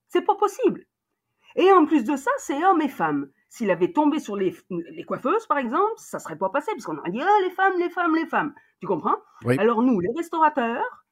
c'est 0.07 0.21
pas 0.21 0.35
possible. 0.35 0.85
Et 1.55 1.71
en 1.71 1.85
plus 1.85 2.03
de 2.03 2.15
ça, 2.15 2.31
c'est 2.37 2.63
hommes 2.63 2.81
et 2.81 2.89
femmes. 2.89 3.29
S'il 3.53 3.69
avait 3.69 3.91
tombé 3.91 4.17
sur 4.17 4.35
les, 4.35 4.55
les, 4.71 5.03
coiffeuses, 5.03 5.45
par 5.45 5.59
exemple, 5.59 5.93
ça 5.97 6.17
serait 6.17 6.39
pas 6.39 6.49
passé, 6.49 6.71
parce 6.71 6.85
qu'on 6.85 6.97
aurait 6.97 7.11
dit 7.11 7.21
ah, 7.21 7.37
les 7.43 7.51
femmes, 7.51 7.73
les 7.77 7.91
femmes, 7.91 8.15
les 8.15 8.25
femmes. 8.25 8.51
Tu 8.81 8.87
comprends? 8.87 9.17
Oui. 9.45 9.59
Alors, 9.59 9.83
nous, 9.83 9.99
les 9.99 10.09
restaurateurs, 10.17 11.05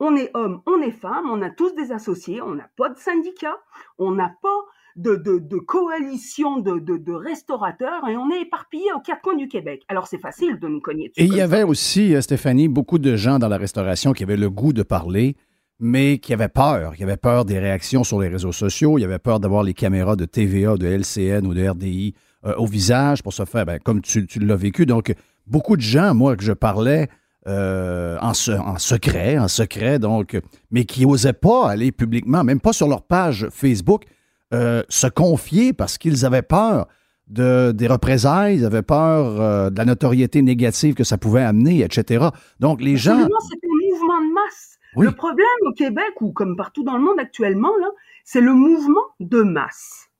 on 0.00 0.16
est 0.16 0.32
hommes, 0.34 0.62
on 0.66 0.82
est 0.82 0.90
femmes, 0.90 1.30
on 1.30 1.40
a 1.42 1.50
tous 1.50 1.72
des 1.76 1.92
associés, 1.92 2.42
on 2.42 2.56
n'a 2.56 2.68
pas 2.76 2.88
de 2.88 2.98
syndicat, 2.98 3.56
on 3.98 4.10
n'a 4.10 4.34
pas 4.42 4.48
de, 4.96 5.14
de, 5.14 5.38
de 5.38 5.56
coalition 5.58 6.58
de, 6.58 6.80
de, 6.80 7.12
restaurateurs 7.12 8.08
et 8.08 8.16
on 8.16 8.32
est 8.32 8.40
éparpillés 8.40 8.92
aux 8.92 9.00
quatre 9.00 9.22
coins 9.22 9.36
du 9.36 9.46
Québec. 9.46 9.84
Alors 9.86 10.08
c'est 10.08 10.18
facile 10.18 10.58
de 10.58 10.66
nous 10.66 10.80
cogner 10.80 11.10
dessus. 11.10 11.20
Et 11.20 11.24
il 11.24 11.36
y 11.36 11.40
avait 11.40 11.62
aussi, 11.62 12.16
euh, 12.16 12.20
Stéphanie, 12.20 12.66
beaucoup 12.66 12.98
de 12.98 13.14
gens 13.14 13.38
dans 13.38 13.48
la 13.48 13.58
restauration 13.58 14.12
qui 14.12 14.24
avaient 14.24 14.36
le 14.36 14.50
goût 14.50 14.72
de 14.72 14.82
parler, 14.82 15.36
mais 15.80 16.18
qui 16.18 16.32
avaient 16.32 16.48
peur. 16.48 16.94
Qui 16.94 17.02
avaient 17.02 17.16
peur 17.16 17.44
des 17.44 17.58
réactions 17.58 18.04
sur 18.04 18.20
les 18.20 18.28
réseaux 18.28 18.52
sociaux, 18.52 18.98
il 18.98 19.04
avait 19.04 19.18
peur 19.18 19.40
d'avoir 19.40 19.62
les 19.62 19.74
caméras 19.74 20.16
de 20.16 20.24
TVA, 20.24 20.76
de 20.76 20.86
LCN 20.86 21.46
ou 21.46 21.54
de 21.54 21.68
RDI 21.68 22.14
euh, 22.46 22.54
au 22.56 22.66
visage 22.66 23.22
pour 23.22 23.32
se 23.32 23.44
faire, 23.44 23.66
ben, 23.66 23.78
comme 23.78 24.00
tu, 24.00 24.26
l'as 24.40 24.56
vécu. 24.56 24.86
Donc, 24.86 25.14
beaucoup 25.46 25.76
de 25.76 25.82
gens, 25.82 26.14
moi, 26.14 26.36
que 26.36 26.44
je 26.44 26.52
parlais, 26.52 27.08
euh, 27.46 28.18
en, 28.20 28.34
secret, 28.34 29.38
en 29.38 29.48
secret, 29.48 29.98
donc, 29.98 30.38
mais 30.70 30.84
qui 30.84 31.06
n'osaient 31.06 31.32
pas 31.32 31.68
aller 31.68 31.92
publiquement, 31.92 32.44
même 32.44 32.60
pas 32.60 32.72
sur 32.72 32.88
leur 32.88 33.02
page 33.02 33.48
Facebook, 33.50 34.04
euh, 34.52 34.82
se 34.88 35.06
confier 35.06 35.72
parce 35.72 35.98
qu'ils 35.98 36.24
avaient 36.24 36.42
peur 36.42 36.86
de, 37.28 37.72
des 37.72 37.86
représailles, 37.86 38.56
ils 38.56 38.64
avaient 38.64 38.82
peur 38.82 39.70
de 39.70 39.76
la 39.76 39.84
notoriété 39.86 40.42
négative 40.42 40.94
que 40.94 41.04
ça 41.04 41.18
pouvait 41.18 41.42
amener, 41.42 41.80
etc. 41.80 42.26
Donc, 42.60 42.80
les 42.82 42.96
gens. 42.96 43.16
C'est 43.16 43.24
un 43.24 43.90
mouvement 43.90 44.20
de 44.20 44.34
masse. 44.34 44.73
Le 44.96 45.10
problème 45.12 45.46
au 45.62 45.72
Québec, 45.72 46.20
ou 46.20 46.32
comme 46.32 46.56
partout 46.56 46.84
dans 46.84 46.96
le 46.96 47.02
monde 47.02 47.18
actuellement, 47.18 47.76
là, 47.80 47.88
c'est 48.24 48.40
le 48.40 48.52
mouvement 48.52 49.04
de 49.20 49.42
masse. 49.42 50.10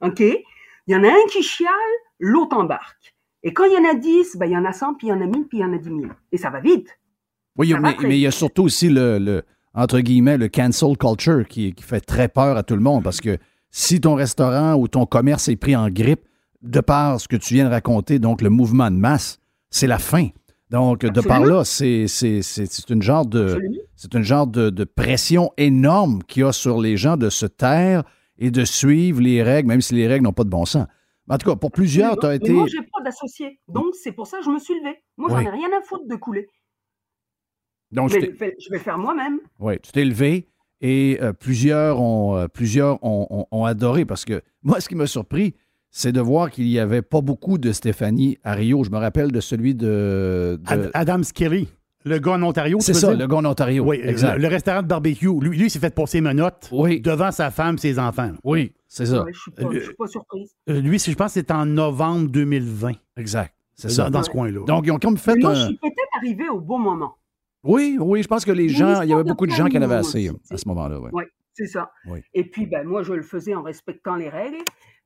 OK? 0.00 0.20
Il 0.20 0.92
y 0.92 0.96
en 0.96 1.04
a 1.04 1.08
un 1.08 1.26
qui 1.30 1.42
chiale, 1.42 1.70
l'autre 2.18 2.56
embarque. 2.56 3.14
Et 3.42 3.52
quand 3.52 3.64
il 3.64 3.72
y 3.72 3.76
en 3.76 3.90
a 3.90 3.94
10, 3.94 4.36
ben, 4.36 4.46
il 4.46 4.52
y 4.52 4.56
en 4.56 4.64
a 4.64 4.72
100, 4.72 4.94
puis 4.94 5.08
il 5.08 5.10
y 5.10 5.12
en 5.12 5.20
a 5.20 5.26
1000, 5.26 5.46
puis 5.46 5.58
il 5.58 5.60
y 5.60 5.64
en 5.64 5.72
a 5.72 5.78
10 5.78 5.84
000. 5.84 6.00
Et 6.32 6.38
ça 6.38 6.50
va 6.50 6.60
vite. 6.60 6.88
Oui, 7.56 7.72
mais, 7.80 7.96
mais, 8.00 8.16
il 8.18 8.20
y 8.20 8.26
a 8.26 8.30
surtout 8.30 8.64
aussi 8.64 8.88
le, 8.88 9.18
le, 9.18 9.42
entre 9.74 10.00
guillemets, 10.00 10.38
le 10.38 10.48
cancel 10.48 10.96
culture 10.96 11.46
qui, 11.46 11.72
qui 11.72 11.84
fait 11.84 12.00
très 12.00 12.28
peur 12.28 12.56
à 12.56 12.62
tout 12.62 12.74
le 12.74 12.80
monde 12.80 13.04
parce 13.04 13.20
que 13.20 13.38
si 13.70 14.00
ton 14.00 14.14
restaurant 14.14 14.74
ou 14.74 14.88
ton 14.88 15.06
commerce 15.06 15.48
est 15.48 15.56
pris 15.56 15.76
en 15.76 15.88
grippe, 15.88 16.26
de 16.62 16.80
par 16.80 17.20
ce 17.20 17.28
que 17.28 17.36
tu 17.36 17.54
viens 17.54 17.66
de 17.66 17.70
raconter, 17.70 18.18
donc 18.18 18.40
le 18.40 18.50
mouvement 18.50 18.90
de 18.90 18.96
masse, 18.96 19.38
c'est 19.70 19.86
la 19.86 19.98
fin. 19.98 20.28
Donc, 20.70 21.00
de 21.00 21.20
par 21.20 21.44
là, 21.44 21.64
c'est 21.64 22.06
une 22.88 23.02
genre 23.02 23.26
de 23.26 23.60
c'est 23.96 24.14
une 24.14 24.22
genre 24.22 24.46
de, 24.46 24.84
pression 24.84 25.52
énorme 25.56 26.22
qu'il 26.24 26.42
y 26.42 26.44
a 26.44 26.52
sur 26.52 26.80
les 26.80 26.96
gens 26.96 27.16
de 27.16 27.30
se 27.30 27.46
taire 27.46 28.04
et 28.38 28.50
de 28.50 28.64
suivre 28.64 29.20
les 29.20 29.42
règles, 29.42 29.68
même 29.68 29.80
si 29.80 29.94
les 29.94 30.06
règles 30.06 30.24
n'ont 30.24 30.32
pas 30.32 30.44
de 30.44 30.50
bon 30.50 30.64
sens. 30.64 30.86
En 31.28 31.38
tout 31.38 31.48
cas, 31.48 31.56
pour 31.56 31.70
plusieurs, 31.70 32.18
tu 32.18 32.26
as 32.26 32.34
été. 32.34 32.52
moi, 32.52 32.66
j'ai 32.66 32.82
pas 32.82 33.02
d'associé. 33.02 33.60
Donc, 33.68 33.94
c'est 33.94 34.12
pour 34.12 34.26
ça 34.26 34.38
que 34.38 34.44
je 34.44 34.50
me 34.50 34.58
suis 34.58 34.74
levé. 34.74 35.02
Moi, 35.16 35.30
j'en 35.30 35.38
ai 35.38 35.48
rien 35.48 35.68
à 35.78 35.82
foutre 35.82 36.06
de 36.06 36.16
couler. 36.16 36.46
Donc, 37.92 38.10
je, 38.10 38.18
je 38.18 38.70
vais 38.70 38.78
faire 38.78 38.98
moi-même. 38.98 39.38
Oui, 39.60 39.78
tu 39.80 39.92
t'es 39.92 40.04
levé 40.04 40.48
et 40.80 41.18
euh, 41.22 41.32
plusieurs, 41.32 41.98
ont, 41.98 42.36
euh, 42.36 42.46
plusieurs 42.46 42.98
ont, 43.02 43.64
adoré 43.64 44.04
parce 44.04 44.26
que 44.26 44.42
moi, 44.62 44.80
ce 44.80 44.88
qui 44.88 44.94
m'a 44.94 45.06
surpris, 45.06 45.54
c'est 45.96 46.10
de 46.10 46.20
voir 46.20 46.50
qu'il 46.50 46.64
n'y 46.66 46.80
avait 46.80 47.02
pas 47.02 47.20
beaucoup 47.20 47.56
de 47.56 47.70
Stéphanie 47.70 48.36
à 48.42 48.54
Rio. 48.54 48.82
Je 48.82 48.90
me 48.90 48.98
rappelle 48.98 49.30
de 49.30 49.40
celui 49.40 49.76
de. 49.76 50.60
Adam 50.92 51.22
Skilly. 51.22 51.68
Le 52.04 52.18
gars 52.18 52.32
en 52.32 52.42
Ontario. 52.42 52.78
C'est 52.80 52.94
ça, 52.94 53.14
le 53.14 53.26
gars 53.28 53.36
en 53.36 53.44
Ontario. 53.44 53.84
Oui, 53.84 54.00
exact. 54.02 54.36
Le, 54.36 54.48
restaurant 54.48 54.82
de 54.82 54.88
barbecue. 54.88 55.30
Lui, 55.40 55.56
lui 55.56 55.70
s'est 55.70 55.78
fait 55.78 55.94
passer 55.94 56.20
menottes 56.20 56.68
oui. 56.72 57.00
devant 57.00 57.30
sa 57.30 57.50
femme, 57.52 57.78
ses 57.78 57.98
enfants. 58.00 58.32
Oui, 58.42 58.72
c'est 58.88 59.06
ça. 59.06 59.24
je 59.32 59.64
ne 59.64 59.80
suis, 59.80 59.94
pas 59.94 60.06
surprise. 60.08 60.50
Euh, 60.68 60.80
lui, 60.80 60.98
je 60.98 61.14
pense 61.14 61.28
que 61.28 61.40
c'est 61.40 61.52
en 61.52 61.64
novembre 61.64 62.28
2020. 62.28 62.92
Exact. 63.16 63.54
C'est 63.74 63.88
ça. 63.88 64.10
Dans 64.10 64.22
ce 64.24 64.30
coin-là. 64.30 64.64
Donc, 64.66 64.86
ils 64.86 64.90
ont 64.90 64.98
comme 64.98 65.16
fait. 65.16 65.36
moi, 65.36 65.54
je 65.54 65.66
suis 65.66 65.78
peut-être 65.78 66.16
arrivé 66.18 66.48
au 66.48 66.60
bon 66.60 66.80
moment. 66.80 67.14
Oui, 67.62 67.96
oui, 68.00 68.22
je 68.22 68.28
pense 68.28 68.44
que 68.44 68.52
les 68.52 68.68
gens, 68.68 69.00
il 69.02 69.10
y 69.10 69.12
avait 69.14 69.24
beaucoup 69.24 69.46
de 69.46 69.52
gens 69.52 69.66
qui 69.66 69.78
en 69.78 69.82
avaient 69.82 69.94
assez 69.94 70.28
à 70.50 70.56
ce 70.56 70.68
moment-là. 70.68 70.98
Oui, 70.98 71.10
ouais, 71.12 71.28
c'est 71.52 71.68
ça. 71.68 71.92
Et 72.34 72.44
puis, 72.44 72.66
ben, 72.66 72.84
moi, 72.84 73.04
je 73.04 73.12
le 73.12 73.22
faisais 73.22 73.54
en 73.54 73.62
respectant 73.62 74.16
les 74.16 74.28
règles. 74.28 74.58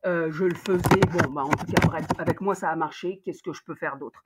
Euh, 0.07 0.31
je 0.31 0.45
le 0.45 0.55
faisais, 0.55 1.01
bon, 1.13 1.31
ben, 1.31 1.43
en 1.43 1.51
tout 1.51 1.67
cas, 1.67 1.99
avec 2.19 2.41
moi, 2.41 2.55
ça 2.55 2.71
a 2.71 2.77
marché. 2.77 3.21
Qu'est-ce 3.25 3.43
que 3.43 3.53
je 3.53 3.63
peux 3.65 3.75
faire 3.75 3.97
d'autre? 3.97 4.25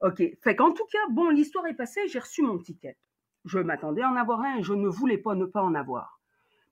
OK. 0.00 0.22
Fait 0.42 0.56
qu'en 0.56 0.72
tout 0.72 0.86
cas, 0.90 0.98
bon, 1.10 1.28
l'histoire 1.30 1.66
est 1.66 1.74
passée, 1.74 2.08
j'ai 2.08 2.18
reçu 2.18 2.42
mon 2.42 2.58
ticket. 2.58 2.96
Je 3.44 3.58
m'attendais 3.58 4.02
à 4.02 4.10
en 4.10 4.16
avoir 4.16 4.40
un 4.40 4.56
et 4.58 4.62
je 4.62 4.74
ne 4.74 4.88
voulais 4.88 5.18
pas 5.18 5.34
ne 5.34 5.44
pas 5.44 5.62
en 5.62 5.74
avoir. 5.74 6.20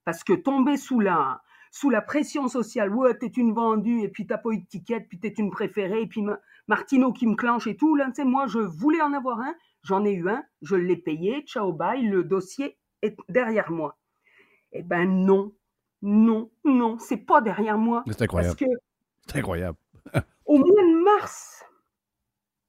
Parce 0.04 0.24
que 0.24 0.32
tomber 0.32 0.76
sous 0.76 0.98
la, 0.98 1.42
sous 1.70 1.90
la 1.90 2.00
pression 2.00 2.48
sociale, 2.48 2.92
ouais, 2.94 3.16
t'es 3.16 3.28
une 3.28 3.52
vendue 3.52 4.02
et 4.02 4.08
puis 4.08 4.26
t'as 4.26 4.38
pas 4.38 4.50
eu 4.50 4.58
de 4.58 4.66
ticket, 4.66 5.00
puis 5.00 5.20
t'es 5.20 5.28
une 5.28 5.50
préférée, 5.50 6.02
et 6.02 6.06
puis 6.06 6.24
Martino 6.66 7.12
qui 7.12 7.26
me 7.26 7.36
clenche 7.36 7.66
et 7.66 7.76
tout, 7.76 7.94
là, 7.94 8.06
tu 8.06 8.14
sais, 8.16 8.24
moi, 8.24 8.46
je 8.46 8.58
voulais 8.58 9.02
en 9.02 9.12
avoir 9.12 9.40
un, 9.40 9.54
J'en 9.82 10.04
ai 10.04 10.12
eu 10.12 10.28
un, 10.28 10.44
je 10.60 10.76
l'ai 10.76 10.96
payé, 10.96 11.42
ciao 11.42 11.72
bye, 11.72 12.02
le 12.02 12.22
dossier 12.22 12.78
est 13.02 13.16
derrière 13.28 13.70
moi. 13.70 13.98
Eh 14.72 14.82
ben 14.82 15.06
non, 15.06 15.54
non, 16.02 16.50
non, 16.64 16.98
c'est 16.98 17.18
pas 17.18 17.40
derrière 17.40 17.78
moi. 17.78 18.04
C'est 18.06 18.22
incroyable. 18.22 18.56
C'est 19.26 19.38
incroyable. 19.38 19.78
au 20.46 20.58
mois 20.58 20.66
de 20.66 21.04
mars, 21.04 21.64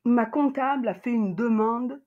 ma 0.05 0.25
comptable 0.25 0.87
a 0.87 0.93
fait 0.93 1.11
une 1.11 1.35
demande 1.35 2.01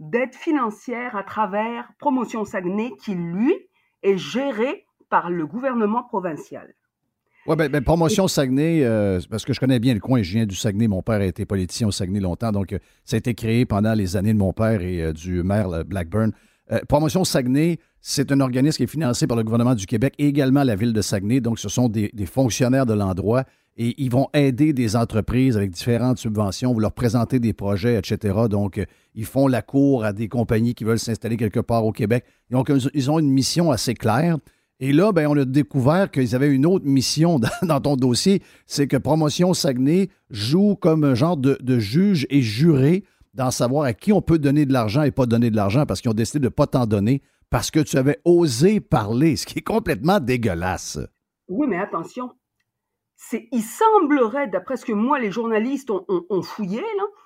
d'aide 0.00 0.34
financière 0.34 1.16
à 1.16 1.22
travers 1.22 1.92
Promotion 1.98 2.44
Saguenay 2.44 2.92
qui, 2.98 3.14
lui, 3.14 3.54
est 4.02 4.16
géré 4.16 4.86
par 5.08 5.30
le 5.30 5.46
gouvernement 5.46 6.02
provincial. 6.02 6.74
Oui, 7.46 7.56
bien, 7.56 7.68
ben, 7.68 7.82
promotion 7.82 8.28
Saguenay, 8.28 8.84
euh, 8.84 9.20
parce 9.28 9.44
que 9.44 9.52
je 9.52 9.58
connais 9.58 9.80
bien 9.80 9.94
le 9.94 10.00
coin, 10.00 10.22
je 10.22 10.32
viens 10.32 10.46
du 10.46 10.54
Saguenay, 10.54 10.86
mon 10.86 11.02
père 11.02 11.20
a 11.20 11.24
été 11.24 11.44
politicien 11.44 11.88
au 11.88 11.90
Saguenay 11.90 12.20
longtemps, 12.20 12.52
donc 12.52 12.72
euh, 12.72 12.78
ça 13.04 13.16
a 13.16 13.18
été 13.18 13.34
créé 13.34 13.66
pendant 13.66 13.94
les 13.94 14.16
années 14.16 14.32
de 14.32 14.38
mon 14.38 14.52
père 14.52 14.80
et 14.80 15.02
euh, 15.02 15.12
du 15.12 15.42
maire 15.42 15.84
Blackburn. 15.84 16.32
Promotion 16.88 17.24
Saguenay, 17.24 17.78
c'est 18.00 18.32
un 18.32 18.40
organisme 18.40 18.78
qui 18.78 18.82
est 18.82 18.88
financé 18.88 19.26
par 19.26 19.36
le 19.36 19.44
gouvernement 19.44 19.74
du 19.74 19.86
Québec 19.86 20.14
et 20.18 20.26
également 20.26 20.64
la 20.64 20.74
ville 20.74 20.92
de 20.92 21.02
Saguenay, 21.02 21.40
donc 21.40 21.58
ce 21.58 21.68
sont 21.68 21.88
des, 21.88 22.10
fonctionnaires 22.26 22.86
de 22.86 22.94
l'endroit 22.94 23.44
et 23.76 23.94
ils 24.02 24.10
vont 24.10 24.28
aider 24.34 24.72
des 24.72 24.96
entreprises 24.96 25.56
avec 25.56 25.70
différentes 25.70 26.18
subventions, 26.18 26.72
vous 26.72 26.80
leur 26.80 26.92
présenter 26.92 27.40
des 27.40 27.52
projets, 27.52 27.96
etc. 27.96 28.34
Donc, 28.50 28.84
ils 29.14 29.24
font 29.24 29.46
la 29.46 29.62
cour 29.62 30.04
à 30.04 30.12
des 30.12 30.28
compagnies 30.28 30.74
qui 30.74 30.84
veulent 30.84 30.98
s'installer 30.98 31.38
quelque 31.38 31.60
part 31.60 31.86
au 31.86 31.92
Québec. 31.92 32.24
Donc, 32.50 32.70
ils 32.92 33.10
ont 33.10 33.18
une 33.18 33.30
mission 33.30 33.70
assez 33.70 33.94
claire. 33.94 34.36
Et 34.80 34.92
là, 34.92 35.12
ben, 35.12 35.28
on 35.28 35.36
a 35.36 35.44
découvert 35.44 36.10
qu'ils 36.10 36.34
avaient 36.34 36.50
une 36.50 36.66
autre 36.66 36.84
mission 36.84 37.40
dans, 37.62 37.80
ton 37.80 37.94
dossier, 37.94 38.42
c'est 38.66 38.88
que 38.88 38.96
Promotion 38.96 39.54
Saguenay 39.54 40.08
joue 40.28 40.74
comme 40.74 41.04
un 41.04 41.14
genre 41.14 41.36
de, 41.36 41.78
juge 41.78 42.26
et 42.30 42.42
juré 42.42 43.04
dans 43.34 43.50
savoir 43.50 43.84
à 43.84 43.94
qui 43.94 44.12
on 44.12 44.22
peut 44.22 44.38
donner 44.38 44.66
de 44.66 44.72
l'argent 44.72 45.02
et 45.02 45.10
pas 45.10 45.26
donner 45.26 45.50
de 45.50 45.56
l'argent 45.56 45.86
parce 45.86 46.00
qu'ils 46.00 46.10
ont 46.10 46.14
décidé 46.14 46.40
de 46.40 46.44
ne 46.46 46.50
pas 46.50 46.66
t'en 46.66 46.86
donner 46.86 47.22
parce 47.50 47.70
que 47.70 47.80
tu 47.80 47.96
avais 47.96 48.18
osé 48.24 48.80
parler, 48.80 49.36
ce 49.36 49.46
qui 49.46 49.58
est 49.58 49.62
complètement 49.62 50.20
dégueulasse. 50.20 50.98
Oui, 51.48 51.66
mais 51.68 51.78
attention. 51.78 52.30
C'est, 53.16 53.48
il 53.52 53.62
semblerait, 53.62 54.48
d'après 54.48 54.76
ce 54.76 54.84
que 54.84 54.92
moi, 54.92 55.20
les 55.20 55.30
journalistes 55.30 55.90
ont, 55.90 56.42
fouillé, 56.42 56.82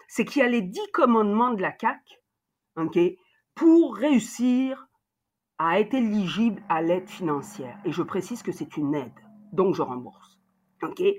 c'est 0.09 0.25
qu'il 0.25 0.43
y 0.43 0.45
a 0.45 0.49
les 0.49 0.63
dix 0.63 0.87
commandements 0.93 1.55
de 1.55 1.63
la 1.63 1.73
CAC 1.73 2.01
pour 3.55 3.97
réussir 3.97 4.89
à 5.59 5.81
être 5.81 5.95
éligible 5.95 6.63
à 6.69 6.83
l'aide 6.83 7.09
financière. 7.09 7.79
Et 7.85 7.93
je 7.93 8.03
précise 8.03 8.43
que 8.43 8.53
c'est 8.53 8.77
une 8.77 8.95
aide, 8.95 9.15
donc 9.53 9.75
je 9.75 9.83
rembourse. 9.83 10.39
OK 10.83 11.01
Il 11.01 11.19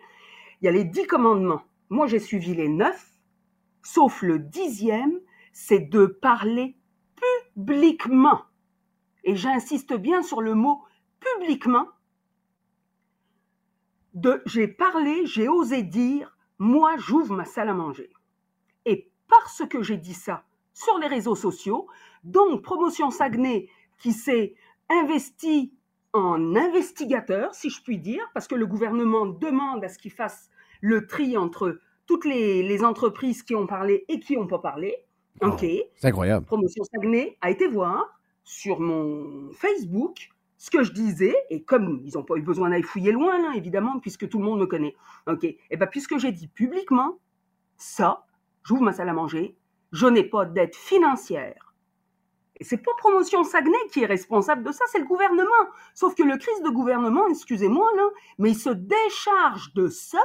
y 0.61 0.67
a 0.67 0.71
les 0.71 0.83
dix 0.83 1.07
commandements. 1.07 1.63
Moi, 1.89 2.07
j'ai 2.07 2.19
suivi 2.19 2.53
les 2.53 2.67
neuf, 2.67 3.16
sauf 3.87 4.21
le 4.21 4.37
dixième, 4.37 5.17
c'est 5.53 5.79
de 5.79 6.07
parler 6.07 6.77
publiquement. 7.55 8.41
Et 9.23 9.35
j'insiste 9.35 9.93
bien 9.93 10.21
sur 10.23 10.41
le 10.41 10.55
mot 10.55 10.83
publiquement. 11.21 11.87
J'ai 14.45 14.67
parlé, 14.67 15.25
j'ai 15.25 15.47
osé 15.47 15.83
dire, 15.83 16.37
moi, 16.59 16.97
j'ouvre 16.97 17.33
ma 17.33 17.45
salle 17.45 17.69
à 17.69 17.73
manger. 17.73 18.11
Et 18.85 19.09
parce 19.29 19.63
que 19.69 19.81
j'ai 19.81 19.97
dit 19.97 20.13
ça 20.13 20.43
sur 20.73 20.97
les 20.97 21.07
réseaux 21.07 21.35
sociaux, 21.35 21.87
donc 22.25 22.63
Promotion 22.63 23.09
Saguenay 23.09 23.69
qui 23.99 24.11
s'est 24.11 24.55
investi 24.89 25.73
en 26.11 26.55
investigateur, 26.57 27.55
si 27.55 27.69
je 27.69 27.81
puis 27.81 27.99
dire, 27.99 28.29
parce 28.33 28.47
que 28.47 28.55
le 28.55 28.67
gouvernement 28.67 29.25
demande 29.25 29.83
à 29.85 29.87
ce 29.87 29.97
qu'il 29.97 30.11
fasse 30.11 30.49
le 30.81 31.07
tri 31.07 31.37
entre 31.37 31.79
toutes 32.07 32.25
les, 32.25 32.83
entreprises 32.83 33.43
qui 33.43 33.55
ont 33.55 33.67
parlé 33.67 34.05
et 34.07 34.19
qui 34.19 34.35
n'ont 34.35 34.47
pas 34.47 34.59
parlé. 34.59 34.95
Oh, 35.41 35.47
ok. 35.47 35.65
C'est 35.95 36.07
incroyable. 36.07 36.45
Promotion 36.45 36.83
Saguenay 36.83 37.37
a 37.41 37.51
été 37.51 37.67
voir 37.67 38.19
sur 38.43 38.79
mon 38.79 39.51
Facebook 39.53 40.29
ce 40.57 40.71
que 40.71 40.83
je 40.83 40.91
disais, 40.91 41.35
et 41.51 41.61
comme 41.61 42.01
ils 42.03 42.15
n'ont 42.15 42.23
pas 42.23 42.35
eu 42.35 42.41
besoin 42.41 42.71
d'aller 42.71 42.81
fouiller 42.81 43.11
loin, 43.11 43.37
là, 43.39 43.53
évidemment, 43.55 43.99
puisque 43.99 44.27
tout 44.27 44.39
le 44.39 44.45
monde 44.45 44.59
me 44.59 44.65
connaît. 44.65 44.95
Ok. 45.27 45.43
Et 45.43 45.77
bien, 45.77 45.85
puisque 45.85 46.17
j'ai 46.17 46.31
dit 46.31 46.47
publiquement, 46.47 47.19
ça, 47.77 48.25
j'ouvre 48.63 48.81
ma 48.81 48.93
salle 48.93 49.09
à 49.09 49.13
manger, 49.13 49.55
je 49.91 50.07
n'ai 50.07 50.23
pas 50.23 50.45
d'aide 50.45 50.73
financière 50.73 51.67
et 52.59 52.63
c'est 52.63 52.77
pas 52.77 52.91
Promotion 52.97 53.43
Saguenay 53.43 53.77
qui 53.91 54.03
est 54.03 54.07
responsable 54.07 54.63
de 54.63 54.71
ça, 54.71 54.83
c'est 54.91 54.99
le 54.99 55.05
gouvernement. 55.05 55.47
Sauf 55.93 56.15
que 56.15 56.23
le 56.23 56.37
crise 56.37 56.61
de 56.63 56.69
gouvernement, 56.69 57.27
excusez-moi, 57.27 57.89
là, 57.95 58.09
mais 58.39 58.51
il 58.51 58.57
se 58.57 58.69
décharge 58.69 59.73
de 59.73 59.87
ça 59.87 60.23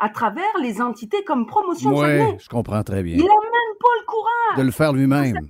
à 0.00 0.08
travers 0.08 0.58
les 0.60 0.80
entités 0.80 1.22
comme 1.24 1.46
Promotion 1.46 1.96
Oui, 1.96 2.18
je 2.42 2.48
comprends 2.48 2.82
très 2.82 3.02
bien. 3.02 3.16
Il 3.16 3.22
n'a 3.22 3.24
même 3.24 3.76
pas 3.78 3.88
le 4.00 4.06
courage 4.06 4.58
de 4.58 4.62
le 4.62 4.70
faire 4.70 4.92
lui-même. 4.92 5.48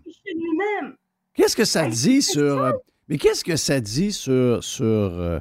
qu'est-ce 1.34 1.57
que 1.57 1.64
ça 1.64 1.88
dit 1.88 2.20
sur. 2.20 2.62
Euh, 2.62 2.72
mais 3.09 3.16
qu'est-ce 3.16 3.44
que 3.44 3.57
ça 3.57 3.80
dit 3.80 4.12
sur, 4.12 4.62
sur, 4.62 4.84
euh, 4.84 5.38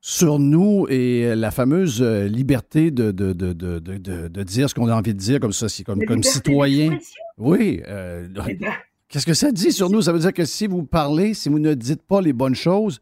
sur 0.00 0.38
nous 0.38 0.86
et 0.88 1.34
la 1.34 1.50
fameuse 1.50 2.02
euh, 2.02 2.26
liberté 2.26 2.90
de, 2.90 3.10
de, 3.10 3.32
de, 3.32 3.52
de, 3.52 4.42
dire 4.42 4.68
ce 4.70 4.74
qu'on 4.74 4.88
a 4.88 4.94
envie 4.94 5.14
de 5.14 5.18
dire 5.18 5.40
comme 5.40 5.52
ça, 5.52 5.66
comme, 5.84 6.04
comme 6.04 6.22
citoyen? 6.22 6.98
Oui. 7.38 7.82
Eh 7.86 8.28
ben, 8.28 8.72
Qu'est-ce 9.08 9.26
que 9.26 9.34
ça 9.34 9.52
dit 9.52 9.72
sur 9.72 9.90
nous? 9.90 10.02
Ça 10.02 10.12
veut 10.12 10.18
dire 10.20 10.32
que 10.32 10.46
si 10.46 10.66
vous 10.66 10.84
parlez, 10.84 11.34
si 11.34 11.50
vous 11.50 11.58
ne 11.58 11.74
dites 11.74 12.02
pas 12.02 12.22
les 12.22 12.32
bonnes 12.32 12.54
choses, 12.54 13.00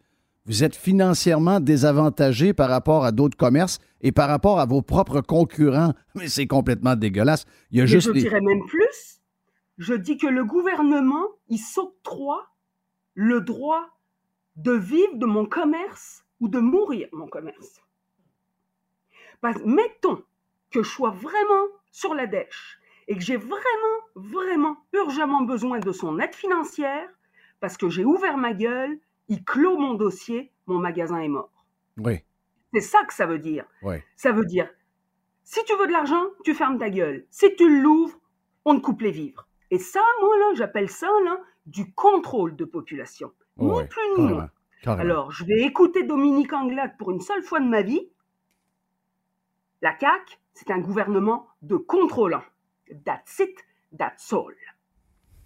vous 0.51 0.65
êtes 0.65 0.75
financièrement 0.75 1.61
désavantagé 1.61 2.53
par 2.53 2.71
rapport 2.71 3.05
à 3.05 3.13
d'autres 3.13 3.37
commerces 3.37 3.79
et 4.01 4.11
par 4.11 4.29
rapport 4.29 4.59
à 4.59 4.67
vos 4.67 4.83
propres 4.83 5.21
concurrents. 5.21 5.95
Mais 6.17 6.27
c'est 6.27 6.49
complètement 6.49 6.97
dégueulasse. 6.97 7.45
Il 7.71 7.79
y 7.79 7.81
a 7.81 7.87
juste 7.87 8.09
je 8.09 8.19
dirais 8.19 8.41
même 8.41 8.67
plus. 8.67 9.21
Je 9.79 9.95
dis 9.95 10.19
que 10.19 10.27
le 10.27 10.45
gouvernement, 10.45 11.25
il 11.49 11.59
s'octroie 11.59 12.49
le 13.15 13.41
droit 13.41 13.97
de 14.57 14.73
vivre 14.73 15.15
de 15.15 15.25
mon 15.25 15.47
commerce 15.47 16.25
ou 16.41 16.49
de 16.49 16.59
mourir 16.59 17.07
mon 17.13 17.29
commerce. 17.29 17.81
mettons 19.65 20.21
que 20.73 20.83
je 20.83 20.89
sois 20.89 21.11
vraiment 21.11 21.67
sur 21.93 22.13
la 22.13 22.27
dèche 22.27 22.81
et 23.07 23.15
que 23.15 23.23
j'ai 23.23 23.37
vraiment, 23.37 24.01
vraiment, 24.17 24.79
urgemment 24.95 25.43
besoin 25.43 25.79
de 25.79 25.93
son 25.93 26.19
aide 26.19 26.35
financière 26.35 27.09
parce 27.61 27.77
que 27.77 27.89
j'ai 27.89 28.05
ouvert 28.05 28.37
ma 28.37 28.53
gueule, 28.53 28.99
il 29.31 29.45
clôt 29.45 29.79
mon 29.79 29.95
dossier, 29.95 30.53
mon 30.67 30.79
magasin 30.79 31.21
est 31.21 31.29
mort. 31.29 31.65
Oui. 31.97 32.19
C'est 32.75 32.81
ça 32.81 33.05
que 33.05 33.15
ça 33.15 33.27
veut 33.27 33.39
dire. 33.39 33.65
Oui. 33.83 33.97
Ça 34.17 34.33
veut 34.33 34.45
dire, 34.45 34.69
si 35.45 35.65
tu 35.65 35.75
veux 35.77 35.87
de 35.87 35.93
l'argent, 35.93 36.25
tu 36.45 36.53
fermes 36.53 36.79
ta 36.79 36.91
gueule. 36.91 37.25
Si 37.31 37.55
tu 37.57 37.81
l'ouvres, 37.83 38.19
on 38.65 38.77
te 38.77 38.85
coupe 38.85 39.01
les 39.01 39.13
vivres. 39.13 39.47
Et 39.71 39.79
ça, 39.79 40.03
moi, 40.21 40.37
là, 40.37 40.55
j'appelle 40.55 40.91
ça, 40.91 41.09
là, 41.25 41.39
du 41.67 41.93
contrôle 41.93 42.57
de 42.57 42.65
population. 42.65 43.33
ni 43.57 43.71
plus 43.85 44.03
ni 44.19 44.33
moins. 44.33 44.51
Alors, 44.85 45.31
je 45.31 45.45
vais 45.45 45.63
écouter 45.63 46.03
Dominique 46.03 46.53
Anglade 46.53 46.97
pour 46.99 47.11
une 47.13 47.21
seule 47.21 47.43
fois 47.43 47.61
de 47.61 47.69
ma 47.69 47.83
vie. 47.83 48.11
La 49.83 49.97
CAQ, 49.99 50.39
c'est 50.55 50.71
un 50.71 50.81
gouvernement 50.81 51.47
de 51.63 51.77
contrôlant. 51.77 52.43
That's 53.05 53.39
it, 53.39 53.65
that's 53.97 54.33
all. 54.33 54.55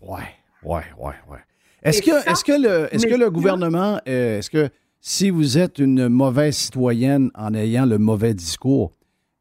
Ouais, 0.01 0.37
ouais, 0.63 0.85
ouais, 0.97 1.15
ouais. 1.29 1.45
Est-ce 1.85 2.01
que, 2.01 2.31
est 2.31 2.43
que, 2.43 2.61
le, 2.61 2.95
est 2.95 3.07
que 3.07 3.15
le 3.15 3.31
gouvernement, 3.31 4.01
euh, 4.09 4.39
est-ce 4.39 4.49
que 4.49 4.71
si 5.01 5.29
vous 5.29 5.59
êtes 5.59 5.79
une 5.79 6.09
mauvaise 6.09 6.57
citoyenne 6.57 7.31
en 7.35 7.53
ayant 7.53 7.85
le 7.85 7.99
mauvais 7.99 8.33
discours, 8.33 8.91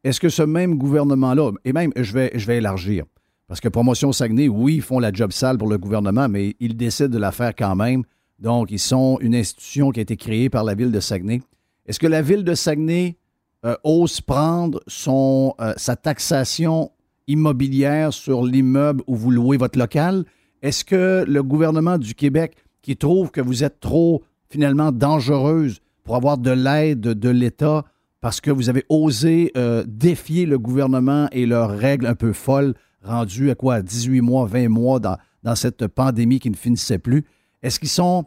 est-ce 0.04 0.20
que 0.20 0.28
ce 0.28 0.42
même 0.42 0.76
gouvernement-là, 0.76 1.52
et 1.64 1.72
même 1.72 1.90
je 1.96 2.12
vais, 2.12 2.30
je 2.34 2.46
vais 2.46 2.58
élargir, 2.58 3.06
parce 3.48 3.60
que 3.60 3.68
Promotion 3.68 4.12
Saguenay, 4.12 4.48
oui, 4.48 4.76
ils 4.76 4.82
font 4.82 4.98
la 4.98 5.10
job 5.10 5.32
sale 5.32 5.56
pour 5.56 5.68
le 5.68 5.78
gouvernement, 5.78 6.28
mais 6.28 6.54
ils 6.60 6.76
décident 6.76 7.08
de 7.08 7.18
la 7.18 7.32
faire 7.32 7.54
quand 7.56 7.76
même. 7.76 8.02
Donc, 8.38 8.70
ils 8.70 8.78
sont 8.78 9.18
une 9.20 9.34
institution 9.34 9.90
qui 9.90 10.00
a 10.00 10.02
été 10.02 10.16
créée 10.16 10.50
par 10.50 10.64
la 10.64 10.74
ville 10.74 10.90
de 10.90 11.00
Saguenay. 11.00 11.40
Est-ce 11.86 11.98
que 11.98 12.06
la 12.06 12.20
ville 12.20 12.44
de 12.44 12.54
Saguenay 12.54 13.16
euh, 13.64 13.76
ose 13.84 14.20
prendre 14.20 14.80
son, 14.86 15.54
euh, 15.60 15.72
sa 15.76 15.96
taxation 15.96 16.90
immobilière 17.26 18.12
sur 18.12 18.44
l'immeuble 18.44 19.02
où 19.06 19.14
vous 19.14 19.30
louez 19.30 19.56
votre 19.56 19.78
local? 19.78 20.24
Est-ce 20.64 20.82
que 20.82 21.26
le 21.28 21.42
gouvernement 21.42 21.98
du 21.98 22.14
Québec, 22.14 22.56
qui 22.80 22.96
trouve 22.96 23.30
que 23.30 23.42
vous 23.42 23.64
êtes 23.64 23.80
trop 23.80 24.22
finalement 24.48 24.92
dangereuse 24.92 25.80
pour 26.04 26.16
avoir 26.16 26.38
de 26.38 26.50
l'aide 26.50 27.02
de 27.02 27.28
l'État 27.28 27.84
parce 28.22 28.40
que 28.40 28.50
vous 28.50 28.70
avez 28.70 28.82
osé 28.88 29.52
euh, 29.58 29.84
défier 29.86 30.46
le 30.46 30.58
gouvernement 30.58 31.28
et 31.32 31.44
leurs 31.44 31.68
règles 31.68 32.06
un 32.06 32.14
peu 32.14 32.32
folles, 32.32 32.72
rendues 33.02 33.50
à 33.50 33.54
quoi, 33.54 33.82
18 33.82 34.22
mois, 34.22 34.46
20 34.46 34.68
mois 34.70 35.00
dans, 35.00 35.54
cette 35.54 35.86
pandémie 35.86 36.40
qui 36.40 36.48
ne 36.48 36.56
finissait 36.56 36.98
plus, 36.98 37.26
est-ce 37.62 37.78
qu'ils 37.78 37.90
sont 37.90 38.24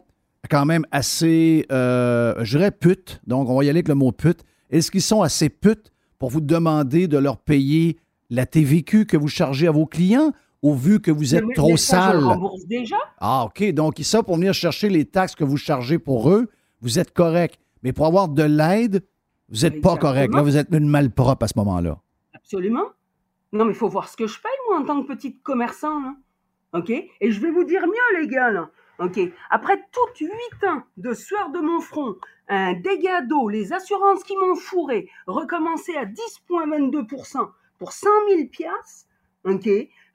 quand 0.48 0.64
même 0.64 0.86
assez, 0.92 1.66
euh, 1.72 2.36
je 2.44 2.56
dirais, 2.56 2.70
putes, 2.70 3.20
donc 3.26 3.48
on 3.48 3.58
va 3.58 3.64
y 3.64 3.68
aller 3.68 3.78
avec 3.78 3.88
le 3.88 3.96
mot 3.96 4.12
pute, 4.12 4.44
est-ce 4.70 4.92
qu'ils 4.92 5.02
sont 5.02 5.22
assez 5.22 5.48
putes 5.48 5.90
pour 6.20 6.30
vous 6.30 6.40
demander 6.40 7.08
de 7.08 7.18
leur 7.18 7.38
payer 7.38 7.96
la 8.30 8.46
TVQ 8.46 9.06
que 9.06 9.16
vous 9.16 9.26
chargez 9.26 9.66
à 9.66 9.72
vos 9.72 9.86
clients 9.86 10.32
ou 10.62 10.74
vu 10.74 11.00
que 11.00 11.10
vous 11.10 11.34
êtes 11.34 11.44
trop 11.54 11.76
sale? 11.76 12.24
rembourse 12.24 12.66
déjà? 12.66 12.96
Ah, 13.18 13.44
OK. 13.44 13.72
Donc, 13.72 13.98
ça, 14.02 14.22
pour 14.22 14.36
venir 14.36 14.54
chercher 14.54 14.88
les 14.88 15.04
taxes 15.04 15.34
que 15.34 15.44
vous 15.44 15.56
chargez 15.56 15.98
pour 15.98 16.30
eux, 16.30 16.48
vous 16.80 16.98
êtes 16.98 17.12
correct. 17.12 17.60
Mais 17.82 17.92
pour 17.92 18.06
avoir 18.06 18.28
de 18.28 18.42
l'aide, 18.42 19.04
vous 19.48 19.62
n'êtes 19.62 19.80
pas 19.80 19.96
correct. 19.96 20.34
Là, 20.34 20.42
vous 20.42 20.56
êtes 20.56 20.68
une 20.72 20.88
malpropre 20.88 21.44
à 21.44 21.48
ce 21.48 21.54
moment-là. 21.56 21.98
Absolument. 22.34 22.86
Non, 23.52 23.64
mais 23.64 23.72
il 23.72 23.76
faut 23.76 23.88
voir 23.88 24.08
ce 24.08 24.16
que 24.16 24.26
je 24.26 24.40
paye, 24.40 24.50
moi, 24.68 24.80
en 24.80 24.84
tant 24.84 25.02
que 25.02 25.08
petite 25.08 25.42
commerçant. 25.42 26.14
OK? 26.74 26.90
Et 26.90 27.32
je 27.32 27.40
vais 27.40 27.50
vous 27.50 27.64
dire 27.64 27.86
mieux, 27.86 28.20
les 28.20 28.28
gars. 28.28 28.50
Là. 28.50 28.70
OK? 28.98 29.18
Après 29.50 29.78
toutes 29.92 30.18
huit 30.18 30.68
ans 30.68 30.82
de 30.96 31.14
sueur 31.14 31.50
de 31.50 31.60
mon 31.60 31.80
front, 31.80 32.16
un 32.48 32.74
dégât 32.74 33.22
d'eau, 33.22 33.48
les 33.48 33.72
assurances 33.72 34.24
qui 34.24 34.36
m'ont 34.36 34.56
fourré, 34.56 35.08
recommencer 35.26 35.94
à 35.96 36.04
10,22%, 36.04 37.48
pour 37.78 37.92
100 37.92 38.08
000 38.30 38.48
piastres, 38.48 39.06
ok, 39.44 39.68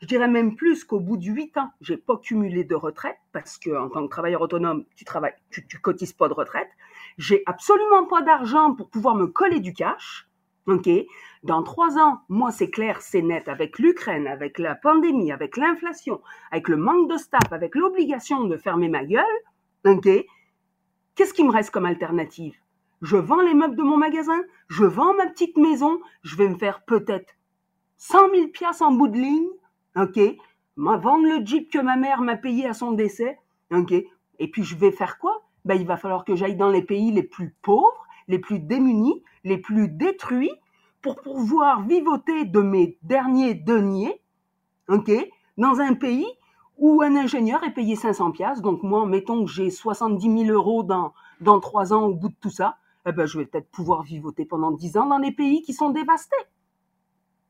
je 0.03 0.07
dirais 0.09 0.27
même 0.27 0.57
plus 0.57 0.83
qu'au 0.83 0.99
bout 0.99 1.15
de 1.15 1.23
8 1.23 1.55
ans, 1.55 1.69
j'ai 1.79 1.95
pas 1.95 2.17
cumulé 2.17 2.65
de 2.65 2.75
retraite 2.75 3.15
parce 3.31 3.57
que 3.57 3.69
en 3.69 3.87
tant 3.87 4.03
que 4.03 4.09
travailleur 4.09 4.41
autonome, 4.41 4.83
tu 4.97 5.05
travailles, 5.05 5.33
tu, 5.49 5.79
cotises 5.79 6.11
pas 6.11 6.27
de 6.27 6.33
retraite. 6.33 6.67
J'ai 7.17 7.41
absolument 7.45 8.03
pas 8.03 8.21
d'argent 8.21 8.75
pour 8.75 8.89
pouvoir 8.89 9.15
me 9.15 9.27
coller 9.27 9.61
du 9.61 9.71
cash. 9.71 10.27
OK? 10.67 10.89
Dans 11.43 11.63
trois 11.63 11.97
ans, 11.97 12.19
moi, 12.27 12.51
c'est 12.51 12.69
clair, 12.69 13.01
c'est 13.01 13.21
net, 13.21 13.47
avec 13.47 13.79
l'Ukraine, 13.79 14.27
avec 14.27 14.59
la 14.59 14.75
pandémie, 14.75 15.31
avec 15.31 15.55
l'inflation, 15.55 16.21
avec 16.51 16.67
le 16.67 16.75
manque 16.75 17.09
de 17.09 17.15
staff, 17.15 17.53
avec 17.53 17.73
l'obligation 17.73 18.43
de 18.43 18.57
fermer 18.57 18.89
ma 18.89 19.05
gueule, 19.05 19.23
OK? 19.85 20.09
Qu'est-ce 21.15 21.33
qui 21.33 21.45
me 21.45 21.51
reste 21.51 21.71
comme 21.71 21.85
alternative? 21.85 22.57
Je 23.01 23.15
vends 23.15 23.41
les 23.41 23.53
meubles 23.53 23.77
de 23.77 23.83
mon 23.83 23.95
magasin, 23.95 24.43
je 24.67 24.83
vends 24.83 25.13
ma 25.13 25.27
petite 25.27 25.55
maison, 25.55 26.01
je 26.23 26.35
vais 26.35 26.49
me 26.49 26.57
faire 26.57 26.83
peut-être 26.83 27.35
100 27.99 28.31
000 28.35 28.47
piastres 28.49 28.83
en 28.83 28.91
bout 28.91 29.07
de 29.07 29.17
ligne, 29.17 29.47
OK. 29.95 30.19
Vendre 30.75 31.27
le 31.27 31.45
Jeep 31.45 31.71
que 31.71 31.79
ma 31.79 31.95
mère 31.95 32.21
m'a 32.21 32.35
payé 32.35 32.67
à 32.67 32.73
son 32.73 32.91
décès, 32.91 33.39
OK. 33.71 33.91
Et 33.91 34.47
puis 34.51 34.63
je 34.63 34.75
vais 34.75 34.91
faire 34.91 35.19
quoi? 35.19 35.43
Ben, 35.65 35.75
il 35.75 35.87
va 35.87 35.97
falloir 35.97 36.25
que 36.25 36.35
j'aille 36.35 36.55
dans 36.55 36.69
les 36.69 36.81
pays 36.81 37.11
les 37.11 37.23
plus 37.23 37.55
pauvres, 37.61 38.05
les 38.27 38.39
plus 38.39 38.59
démunis, 38.59 39.23
les 39.43 39.57
plus 39.57 39.87
détruits, 39.87 40.51
pour 41.01 41.21
pouvoir 41.21 41.85
vivoter 41.85 42.45
de 42.45 42.59
mes 42.61 42.97
derniers 43.03 43.53
deniers, 43.53 44.21
ok, 44.87 45.11
dans 45.57 45.79
un 45.79 45.93
pays 45.93 46.27
où 46.77 47.01
un 47.01 47.15
ingénieur 47.15 47.63
est 47.63 47.73
payé 47.73 47.95
500 47.95 48.31
piastres. 48.31 48.63
Donc 48.63 48.83
moi, 48.83 49.05
mettons 49.05 49.45
que 49.45 49.51
j'ai 49.51 49.69
70 49.69 50.45
000 50.45 50.51
euros 50.51 50.83
dans, 50.83 51.13
dans 51.41 51.59
3 51.59 51.93
ans 51.93 52.03
au 52.03 52.15
bout 52.15 52.29
de 52.29 52.35
tout 52.41 52.49
ça, 52.49 52.77
eh 53.05 53.11
ben, 53.11 53.25
je 53.25 53.37
vais 53.37 53.45
peut-être 53.45 53.69
pouvoir 53.69 54.01
vivoter 54.03 54.45
pendant 54.45 54.71
10 54.71 54.97
ans 54.97 55.05
dans 55.05 55.17
les 55.17 55.31
pays 55.31 55.61
qui 55.61 55.73
sont 55.73 55.89
dévastés. 55.89 56.35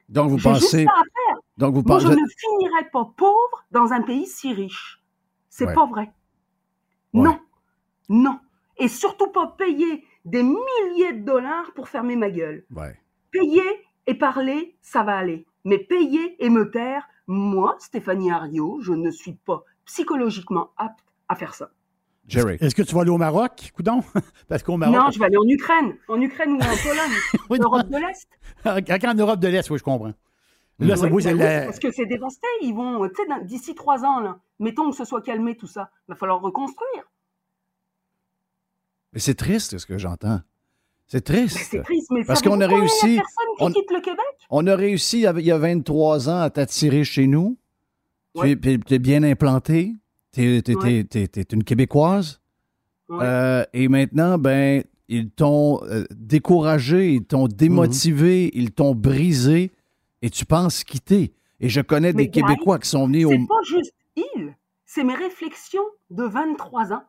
Donc 0.10 0.30
vous 0.30 0.38
pensez... 0.38 0.86
Donc 1.58 1.76
vous 1.76 1.84
pensez... 1.84 2.06
Moi, 2.06 2.16
je 2.16 2.20
ne 2.20 2.28
finirai 2.28 2.90
pas 2.92 3.12
pauvre 3.16 3.66
dans 3.72 3.94
un 3.94 4.02
pays 4.02 4.26
si 4.26 4.54
riche. 4.54 5.02
C'est 5.50 5.74
pas 5.74 5.86
vrai. 5.86 6.12
Non. 7.14 7.40
Non. 8.10 8.40
Et 8.78 8.88
surtout 8.88 9.28
pas 9.28 9.48
payer 9.48 10.04
des 10.26 10.42
milliers 10.42 11.14
de 11.14 11.26
dollars 11.26 11.72
pour 11.76 11.90
fermer 11.90 12.16
ma 12.16 12.32
gueule. 12.32 12.66
Payer 13.32 13.86
et 14.08 14.16
parler, 14.16 14.76
ça 14.82 15.04
va 15.04 15.18
aller. 15.18 15.46
Mais 15.64 15.78
payer 15.78 16.44
et 16.44 16.50
me 16.50 16.70
taire, 16.72 17.08
moi, 17.28 17.76
Stéphanie 17.80 18.32
Ario, 18.32 18.80
je 18.82 18.94
ne 18.94 19.12
suis 19.12 19.34
pas 19.34 19.64
psychologiquement 19.86 20.72
apte 20.78 21.00
à 21.30 21.36
faire 21.36 21.54
ça. 21.54 21.70
Jerry. 22.28 22.58
Est-ce 22.62 22.76
que 22.76 22.82
tu 22.82 22.96
vas 22.96 23.02
aller 23.02 23.10
au 23.10 23.18
Maroc, 23.18 23.72
coudon? 23.76 24.02
Parce 24.48 24.64
qu'au 24.64 24.78
Maroc. 24.78 24.96
Non, 24.96 25.12
je 25.12 25.20
vais 25.20 25.26
aller 25.26 25.38
en 25.38 25.48
Ukraine. 25.48 25.96
En 26.08 26.20
Ukraine 26.22 26.54
ou 26.54 26.56
en 26.56 26.60
Pologne. 26.84 27.18
en 27.50 27.64
Europe 27.64 27.90
de 27.90 27.98
l'Est. 27.98 29.06
en 29.06 29.14
Europe 29.14 29.40
de 29.40 29.48
l'Est, 29.50 29.70
oui, 29.70 29.78
je 29.78 29.84
comprends. 29.84 30.14
Là, 30.80 30.96
ça 30.96 31.08
Parce 31.08 31.80
que 31.80 31.92
c'est 31.92 32.06
dévasté. 32.06 32.48
Ils 32.62 32.74
vont, 32.74 33.08
tu 33.08 33.16
sais, 33.16 33.46
d'ici 33.46 33.76
trois 33.76 34.04
ans, 34.04 34.20
là, 34.20 34.40
mettons 34.60 34.90
que 34.90 34.96
ce 34.96 35.06
soit 35.06 35.22
calmé 35.22 35.56
tout 35.56 35.68
ça, 35.68 35.90
il 36.08 36.12
va 36.12 36.16
falloir 36.16 36.42
reconstruire. 36.42 37.04
Mais 39.14 39.20
c'est 39.20 39.36
triste 39.36 39.78
ce 39.78 39.86
que 39.86 39.98
j'entends. 39.98 40.42
C'est 41.08 41.22
triste. 41.22 41.58
C'est 41.70 41.84
triste, 41.84 42.08
mais 42.12 42.24
parce 42.26 42.42
qu'on 42.42 42.60
a 42.60 42.68
réussi. 42.68 43.20
On, 43.60 43.70
le 43.70 44.02
Québec? 44.02 44.26
on 44.50 44.66
a 44.66 44.76
réussi 44.76 45.20
il 45.20 45.46
y 45.46 45.52
a 45.52 45.58
23 45.58 46.30
ans 46.30 46.42
à 46.42 46.50
t'attirer 46.50 47.04
chez 47.04 47.28
nous. 47.28 47.58
Tu, 48.36 48.50
es, 48.50 49.00
bien 49.00 49.22
implanté. 49.22 49.94
Tu 50.32 50.58
es, 50.58 51.44
une 51.52 51.64
Québécoise. 51.64 52.42
Euh, 53.12 53.64
et 53.74 53.88
maintenant, 53.90 54.40
ben, 54.40 54.84
ils 55.08 55.30
t'ont 55.30 55.84
euh, 55.84 56.06
découragé, 56.16 57.14
ils 57.14 57.24
t'ont 57.24 57.48
démotivé, 57.48 58.50
ils 58.56 58.72
t'ont 58.72 58.96
brisé 58.96 59.72
et 60.24 60.30
tu 60.30 60.46
penses 60.46 60.84
quitter. 60.84 61.36
Et 61.60 61.70
je 61.70 61.82
connais 61.82 62.14
des 62.14 62.32
Québécois 62.32 62.80
qui 62.80 62.90
sont 62.90 63.06
venus 63.06 63.28
au. 63.28 63.32
C'est 63.32 63.48
pas 63.48 63.62
juste 63.64 63.94
ils, 64.16 64.56
c'est 64.86 65.04
mes 65.04 65.14
réflexions 65.14 65.86
de 66.10 66.24
23 66.24 66.94
ans. 66.94 67.04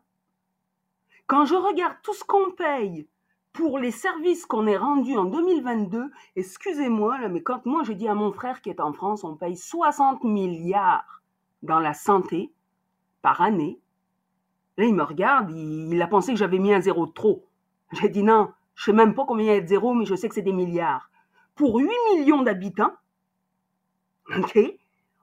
Quand 1.26 1.46
je 1.46 1.54
regarde 1.54 1.94
tout 2.02 2.12
ce 2.12 2.24
qu'on 2.24 2.50
paye 2.50 3.08
pour 3.52 3.78
les 3.78 3.92
services 3.92 4.44
qu'on 4.46 4.66
est 4.66 4.76
rendus 4.76 5.16
en 5.16 5.24
2022, 5.24 6.10
excusez-moi, 6.36 7.28
mais 7.28 7.42
quand 7.42 7.64
moi 7.66 7.82
j'ai 7.84 7.94
dit 7.94 8.08
à 8.08 8.14
mon 8.14 8.32
frère 8.32 8.60
qui 8.60 8.68
est 8.68 8.80
en 8.80 8.92
France, 8.92 9.22
on 9.24 9.36
paye 9.36 9.56
60 9.56 10.24
milliards 10.24 11.22
dans 11.62 11.78
la 11.78 11.94
santé 11.94 12.52
par 13.22 13.40
année, 13.40 13.80
là 14.76 14.84
il 14.84 14.94
me 14.94 15.04
regarde, 15.04 15.50
il, 15.50 16.02
a 16.02 16.06
pensé 16.08 16.32
que 16.32 16.38
j'avais 16.38 16.58
mis 16.58 16.74
un 16.74 16.80
zéro 16.80 17.06
de 17.06 17.12
trop. 17.12 17.46
J'ai 17.92 18.08
dit 18.08 18.24
non, 18.24 18.50
je 18.74 18.86
sais 18.86 18.92
même 18.92 19.14
pas 19.14 19.24
combien 19.24 19.52
il 19.52 19.54
y 19.54 19.58
a 19.58 19.60
de 19.60 19.68
zéros, 19.68 19.94
mais 19.94 20.04
je 20.04 20.16
sais 20.16 20.28
que 20.28 20.34
c'est 20.34 20.42
des 20.42 20.52
milliards. 20.52 21.10
Pour 21.54 21.78
8 21.78 21.88
millions 22.16 22.42
d'habitants, 22.42 22.92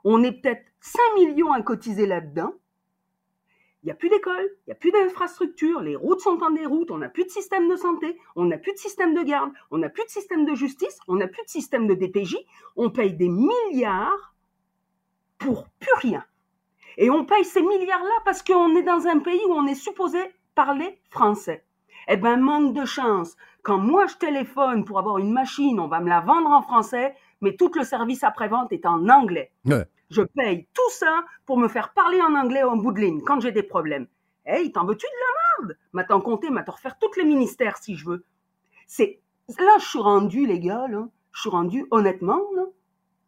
on 0.04 0.24
est 0.24 0.32
peut-être 0.32 0.66
5 0.82 1.02
millions 1.16 1.52
à 1.52 1.62
cotiser 1.62 2.06
là-dedans. 2.06 2.54
Il 3.84 3.88
n'y 3.88 3.92
a 3.92 3.96
plus 3.96 4.10
d'école, 4.10 4.48
il 4.68 4.70
n'y 4.70 4.74
a 4.74 4.76
plus 4.76 4.92
d'infrastructure, 4.92 5.80
les 5.82 5.96
routes 5.96 6.22
sont 6.22 6.38
en 6.44 6.52
déroute, 6.52 6.92
on 6.92 7.00
n'a 7.00 7.10
plus 7.10 7.24
de 7.26 7.30
système 7.32 7.68
de 7.68 7.76
santé, 7.76 8.16
on 8.36 8.46
n'a 8.46 8.60
plus 8.60 8.74
de 8.74 8.78
système 8.78 9.16
de 9.16 9.24
garde, 9.24 9.52
on 9.72 9.80
n'a 9.80 9.90
plus 9.90 10.04
de 10.04 10.10
système 10.10 10.46
de 10.46 10.54
justice, 10.54 11.00
on 11.08 11.16
n'a 11.16 11.28
plus 11.28 11.44
de 11.44 11.50
système 11.50 11.88
de 11.88 11.96
DPJ, 11.96 12.38
on 12.76 12.92
paye 12.92 13.14
des 13.14 13.30
milliards 13.30 14.36
pour 15.40 15.68
plus 15.80 15.94
rien. 15.96 16.24
Et 16.98 17.10
on 17.10 17.26
paye 17.26 17.44
ces 17.44 17.64
milliards-là 17.64 18.14
parce 18.24 18.44
qu'on 18.44 18.76
est 18.76 18.84
dans 18.84 19.08
un 19.08 19.18
pays 19.18 19.42
où 19.48 19.54
on 19.54 19.66
est 19.66 19.74
supposé 19.74 20.20
parler 20.54 21.00
français. 21.10 21.66
Eh 22.08 22.18
bien, 22.18 22.38
manque 22.38 22.74
de 22.74 22.86
chance. 22.86 23.36
Quand 23.64 23.78
moi 23.80 24.06
je 24.06 24.16
téléphone 24.18 24.86
pour 24.86 25.00
avoir 25.00 25.18
une 25.18 25.32
machine, 25.32 25.80
on 25.80 25.88
va 25.88 26.02
me 26.02 26.10
la 26.10 26.22
vendre 26.22 26.52
en 26.52 26.62
français, 26.62 27.16
mais 27.42 27.56
tout 27.56 27.72
le 27.76 27.84
service 27.84 28.24
après-vente 28.24 28.72
est 28.72 28.86
en 28.86 29.10
anglais 29.10 29.52
je 30.12 30.22
paye 30.22 30.68
tout 30.74 30.90
ça 30.92 31.26
pour 31.46 31.58
me 31.58 31.68
faire 31.68 31.94
parler 31.94 32.22
en 32.22 32.36
anglais 32.36 32.64
en 32.64 32.78
bout 32.78 32.92
de 32.92 33.00
ligne 33.00 33.22
quand 33.22 33.40
j'ai 33.40 33.52
des 33.52 33.64
problèmes. 33.64 34.08
Hey, 34.46 34.72
t'en 34.72 34.86
veux-tu 34.86 35.06
de 35.06 35.12
la 35.12 35.68
merde? 35.68 35.80
M'attends 35.94 36.22
compter, 36.22 36.50
m'attends 36.50 36.74
refaire 36.74 37.00
tous 37.00 37.16
les 37.18 37.26
ministères 37.26 37.78
si 37.78 37.96
je 37.96 38.06
veux. 38.06 38.26
C'est 38.88 39.20
là 39.48 39.78
je 39.80 39.86
suis 39.86 40.00
rendu 40.00 40.46
les 40.46 40.60
gars 40.60 40.88
là, 40.90 41.08
je 41.32 41.42
suis 41.42 41.50
rendu 41.50 41.88
honnêtement 41.92 42.42
là, 42.56 42.64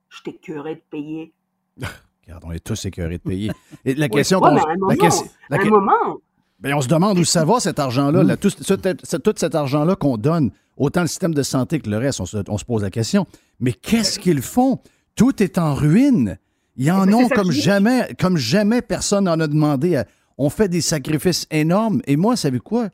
je 0.10 0.22
t'ai 0.22 0.36
curé 0.36 0.76
de 0.76 0.84
payer. 0.90 1.34
Regarde, 2.26 2.44
on 2.46 2.52
est 2.52 2.64
tous 2.64 2.86
écœurés 2.86 3.18
de 3.18 3.24
payer. 3.24 3.52
Et 3.86 3.96
la 3.96 4.10
question 4.10 4.40
qu'on 4.40 4.54
la, 4.54 4.64
un 4.64 5.66
moment. 5.66 6.20
Ben, 6.64 6.74
on 6.74 6.82
se 6.82 6.88
demande 6.88 7.20
où 7.20 7.26
ça 7.26 7.44
va 7.44 7.60
cet 7.60 7.78
argent-là, 7.78 8.24
hmm. 8.24 8.38
tout, 8.38 9.34
cet 9.36 9.56
argent-là 9.56 9.98
qu'on 9.98 10.16
donne, 10.18 10.52
autant 10.78 11.02
le 11.02 11.08
système 11.08 11.34
de 11.34 11.44
santé 11.44 11.80
que 11.80 11.90
le 11.90 11.98
reste, 11.98 12.22
on 12.22 12.26
se, 12.26 12.38
on 12.48 12.58
se 12.58 12.64
pose 12.64 12.82
la 12.82 12.90
question. 12.90 13.28
Mais 13.60 13.74
qu'est-ce 13.74 14.18
qu'ils 14.18 14.42
font? 14.42 14.80
Tout 15.16 15.44
est 15.44 15.58
en 15.58 15.76
ruine. 15.76 16.38
Il 16.78 16.86
y 16.86 16.92
en 16.92 17.12
a 17.12 17.30
comme 17.30 17.52
jamais, 17.52 18.16
comme 18.20 18.38
jamais 18.38 18.82
personne 18.82 19.26
n'en 19.26 19.40
a 19.40 19.48
demandé. 19.48 20.02
On 20.38 20.50
fait 20.50 20.70
des 20.70 20.82
sacrifices 20.82 21.46
énormes. 21.52 22.02
Et 22.08 22.16
moi, 22.16 22.36
savez 22.36 22.60
quoi? 22.60 22.90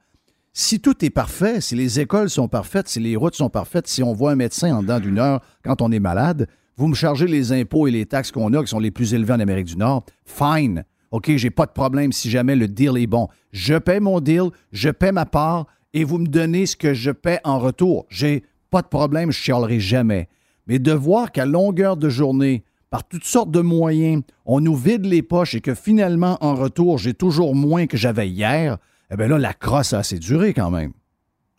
Si 0.52 0.80
tout 0.80 1.06
est 1.06 1.12
parfait, 1.12 1.62
si 1.62 1.76
les 1.76 2.00
écoles 2.00 2.30
sont 2.30 2.48
parfaites, 2.48 2.90
si 2.90 3.00
les 3.00 3.16
routes 3.16 3.36
sont 3.36 3.50
parfaites, 3.50 3.88
si 3.88 4.02
on 4.02 4.14
voit 4.14 4.32
un 4.32 4.36
médecin 4.36 4.76
en 4.76 4.82
dedans 4.82 5.00
d'une 5.00 5.20
heure 5.20 5.42
quand 5.64 5.82
on 5.82 5.92
est 5.92 6.00
malade, 6.00 6.48
vous 6.76 6.88
me 6.88 6.96
chargez 6.96 7.28
les 7.28 7.54
impôts 7.54 7.88
et 7.88 7.92
les 7.92 8.06
taxes 8.06 8.32
qu'on 8.32 8.52
a, 8.54 8.62
qui 8.62 8.68
sont 8.68 8.80
les 8.80 8.92
plus 8.92 9.14
élevés 9.14 9.34
en 9.34 9.40
Amérique 9.40 9.68
du 9.68 9.78
Nord, 9.78 10.06
fine. 10.26 10.84
OK, 11.12 11.32
j'ai 11.36 11.50
pas 11.50 11.66
de 11.66 11.72
problème 11.72 12.12
si 12.12 12.30
jamais 12.30 12.56
le 12.56 12.68
deal 12.68 12.98
est 12.98 13.08
bon. 13.08 13.28
Je 13.52 13.76
paie 13.76 14.00
mon 14.00 14.20
deal, 14.20 14.50
je 14.72 14.90
paie 14.90 15.12
ma 15.12 15.26
part 15.26 15.66
et 15.94 16.04
vous 16.04 16.20
me 16.20 16.28
donnez 16.28 16.66
ce 16.66 16.76
que 16.76 16.94
je 16.94 17.12
paie 17.12 17.40
en 17.44 17.60
retour. 17.60 18.06
J'ai 18.10 18.44
pas 18.70 18.82
de 18.82 18.88
problème, 18.88 19.32
je 19.32 19.40
chialerai 19.40 19.80
jamais. 19.80 20.30
Mais 20.68 20.78
de 20.78 20.92
voir 20.92 21.32
qu'à 21.32 21.46
longueur 21.46 21.98
de 21.98 22.10
journée, 22.10 22.64
par 22.90 23.08
toutes 23.08 23.24
sortes 23.24 23.52
de 23.52 23.62
moyens, 23.62 24.24
on 24.46 24.62
nous 24.62 24.76
vide 24.76 25.06
les 25.06 25.24
poches 25.24 25.56
et 25.56 25.62
que 25.62 25.74
finalement, 25.74 26.38
en 26.42 26.56
retour, 26.56 26.98
j'ai 26.98 27.14
toujours 27.14 27.56
moins 27.56 27.88
que 27.88 27.98
j'avais 27.98 28.30
hier, 28.30 28.78
eh 29.12 29.18
bien 29.18 29.28
là, 29.28 29.38
la 29.38 29.54
crosse 29.54 29.94
a 29.94 30.00
assez 30.00 30.20
duré 30.20 30.54
quand 30.54 30.70
même. 30.70 30.94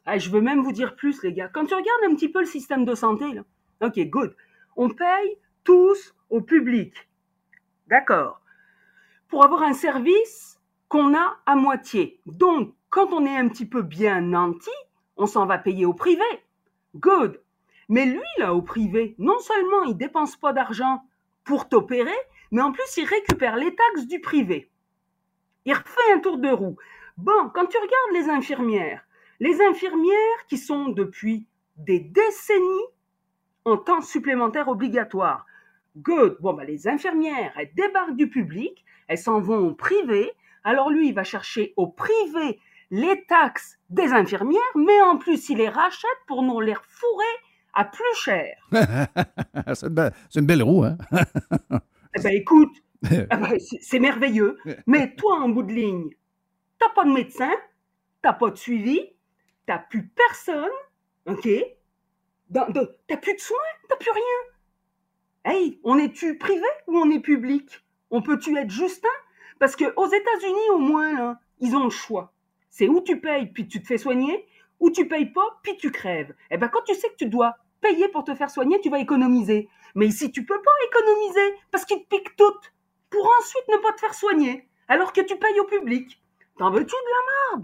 Ah, 0.06 0.18
je 0.18 0.30
veux 0.30 0.40
même 0.40 0.62
vous 0.62 0.72
dire 0.72 0.96
plus, 0.96 1.22
les 1.22 1.32
gars. 1.32 1.48
Quand 1.52 1.66
tu 1.66 1.74
regardes 1.74 2.10
un 2.10 2.14
petit 2.14 2.28
peu 2.28 2.40
le 2.40 2.46
système 2.46 2.84
de 2.84 2.94
santé, 2.94 3.24
là, 3.32 3.42
OK, 3.80 3.98
good. 4.08 4.34
On 4.76 4.88
paye 4.88 5.36
tous 5.64 6.14
au 6.30 6.40
public. 6.40 6.92
D'accord. 7.88 8.39
Pour 9.30 9.44
avoir 9.44 9.62
un 9.62 9.72
service 9.72 10.60
qu'on 10.88 11.14
a 11.14 11.38
à 11.46 11.54
moitié. 11.54 12.20
Donc, 12.26 12.74
quand 12.88 13.12
on 13.12 13.24
est 13.24 13.36
un 13.36 13.48
petit 13.48 13.66
peu 13.66 13.82
bien 13.82 14.20
nanti, 14.20 14.70
on 15.16 15.26
s'en 15.26 15.46
va 15.46 15.56
payer 15.56 15.86
au 15.86 15.94
privé. 15.94 16.24
Good. 16.96 17.40
Mais 17.88 18.06
lui, 18.06 18.22
là, 18.38 18.54
au 18.54 18.62
privé, 18.62 19.14
non 19.18 19.38
seulement 19.38 19.84
il 19.84 19.96
dépense 19.96 20.36
pas 20.36 20.52
d'argent 20.52 21.02
pour 21.44 21.68
t'opérer, 21.68 22.18
mais 22.50 22.60
en 22.60 22.72
plus, 22.72 22.96
il 22.96 23.04
récupère 23.04 23.56
les 23.56 23.74
taxes 23.74 24.06
du 24.06 24.20
privé. 24.20 24.70
Il 25.64 25.74
refait 25.74 26.12
un 26.14 26.18
tour 26.18 26.38
de 26.38 26.48
roue. 26.48 26.76
Bon, 27.16 27.50
quand 27.54 27.66
tu 27.66 27.76
regardes 27.76 28.12
les 28.14 28.30
infirmières, 28.30 29.04
les 29.38 29.60
infirmières 29.62 30.46
qui 30.48 30.58
sont 30.58 30.88
depuis 30.88 31.46
des 31.76 32.00
décennies 32.00 32.86
en 33.64 33.76
temps 33.76 34.00
supplémentaire 34.00 34.68
obligatoire. 34.68 35.46
Good. 35.96 36.38
Bon, 36.40 36.52
bah, 36.52 36.64
les 36.64 36.88
infirmières, 36.88 37.52
elles 37.56 37.72
débarquent 37.74 38.16
du 38.16 38.28
public, 38.28 38.84
elles 39.10 39.18
s'en 39.18 39.40
vont 39.40 39.58
au 39.58 39.74
privé. 39.74 40.30
Alors 40.62 40.88
lui, 40.88 41.08
il 41.08 41.14
va 41.14 41.24
chercher 41.24 41.74
au 41.76 41.88
privé 41.88 42.60
les 42.92 43.24
taxes 43.26 43.76
des 43.90 44.12
infirmières, 44.12 44.60
mais 44.76 45.00
en 45.02 45.18
plus, 45.18 45.48
il 45.48 45.58
les 45.58 45.68
rachète 45.68 46.20
pour 46.28 46.44
nous 46.44 46.60
les 46.60 46.76
fourrer 46.88 47.24
à 47.74 47.84
plus 47.84 48.14
cher. 48.14 48.56
c'est, 49.74 49.88
une 50.36 50.46
belle, 50.46 50.62
roue, 50.62 50.84
hein? 50.84 50.96
eh 52.16 52.20
ben, 52.22 52.32
écoute, 52.32 52.76
eh 53.10 53.26
ben, 53.26 53.58
c'est, 53.80 53.98
merveilleux. 53.98 54.58
Mais 54.86 55.12
toi, 55.16 55.40
en 55.40 55.48
bout 55.48 55.64
de 55.64 55.72
ligne, 55.72 56.10
t'as 56.78 56.90
pas 56.90 57.04
de 57.04 57.10
médecin, 57.12 57.52
t'as 58.22 58.32
pas 58.32 58.50
de 58.50 58.56
suivi, 58.56 59.00
t'as 59.66 59.78
plus 59.78 60.06
personne, 60.06 60.70
OK? 61.26 61.48
T'as 62.52 63.16
plus 63.16 63.34
de 63.34 63.40
soins, 63.40 63.58
t'as 63.88 63.96
plus 63.96 64.12
rien. 64.12 65.52
Hey, 65.52 65.80
on 65.82 65.98
est-tu 65.98 66.38
privé 66.38 66.66
ou 66.86 66.96
on 66.96 67.10
est 67.10 67.20
public? 67.20 67.82
On 68.10 68.22
peut-tu 68.22 68.56
être 68.56 68.70
Justin? 68.70 69.08
Parce 69.58 69.76
qu'aux 69.76 70.06
États-Unis, 70.06 70.70
au 70.74 70.78
moins, 70.78 71.12
là, 71.14 71.40
ils 71.60 71.74
ont 71.76 71.84
le 71.84 71.90
choix. 71.90 72.32
C'est 72.70 72.88
où 72.88 73.00
tu 73.00 73.20
payes, 73.20 73.46
puis 73.46 73.68
tu 73.68 73.82
te 73.82 73.86
fais 73.86 73.98
soigner, 73.98 74.46
ou 74.78 74.90
tu 74.90 75.06
payes 75.06 75.26
pas, 75.26 75.60
puis 75.62 75.76
tu 75.76 75.90
crèves. 75.90 76.34
Eh 76.50 76.56
bien, 76.56 76.68
quand 76.68 76.82
tu 76.86 76.94
sais 76.94 77.08
que 77.08 77.16
tu 77.16 77.26
dois 77.26 77.56
payer 77.80 78.08
pour 78.08 78.24
te 78.24 78.34
faire 78.34 78.50
soigner, 78.50 78.80
tu 78.80 78.90
vas 78.90 78.98
économiser. 78.98 79.68
Mais 79.94 80.06
ici, 80.06 80.30
tu 80.32 80.44
peux 80.44 80.60
pas 80.60 80.70
économiser, 80.88 81.58
parce 81.70 81.84
qu'ils 81.84 82.02
te 82.02 82.08
piquent 82.08 82.36
toutes, 82.36 82.72
pour 83.10 83.28
ensuite 83.40 83.64
ne 83.68 83.76
pas 83.82 83.92
te 83.92 84.00
faire 84.00 84.14
soigner, 84.14 84.68
alors 84.88 85.12
que 85.12 85.20
tu 85.20 85.36
payes 85.36 85.60
au 85.60 85.66
public. 85.66 86.22
T'en 86.58 86.70
veux-tu 86.70 86.94
de 86.94 87.10
la 87.16 87.58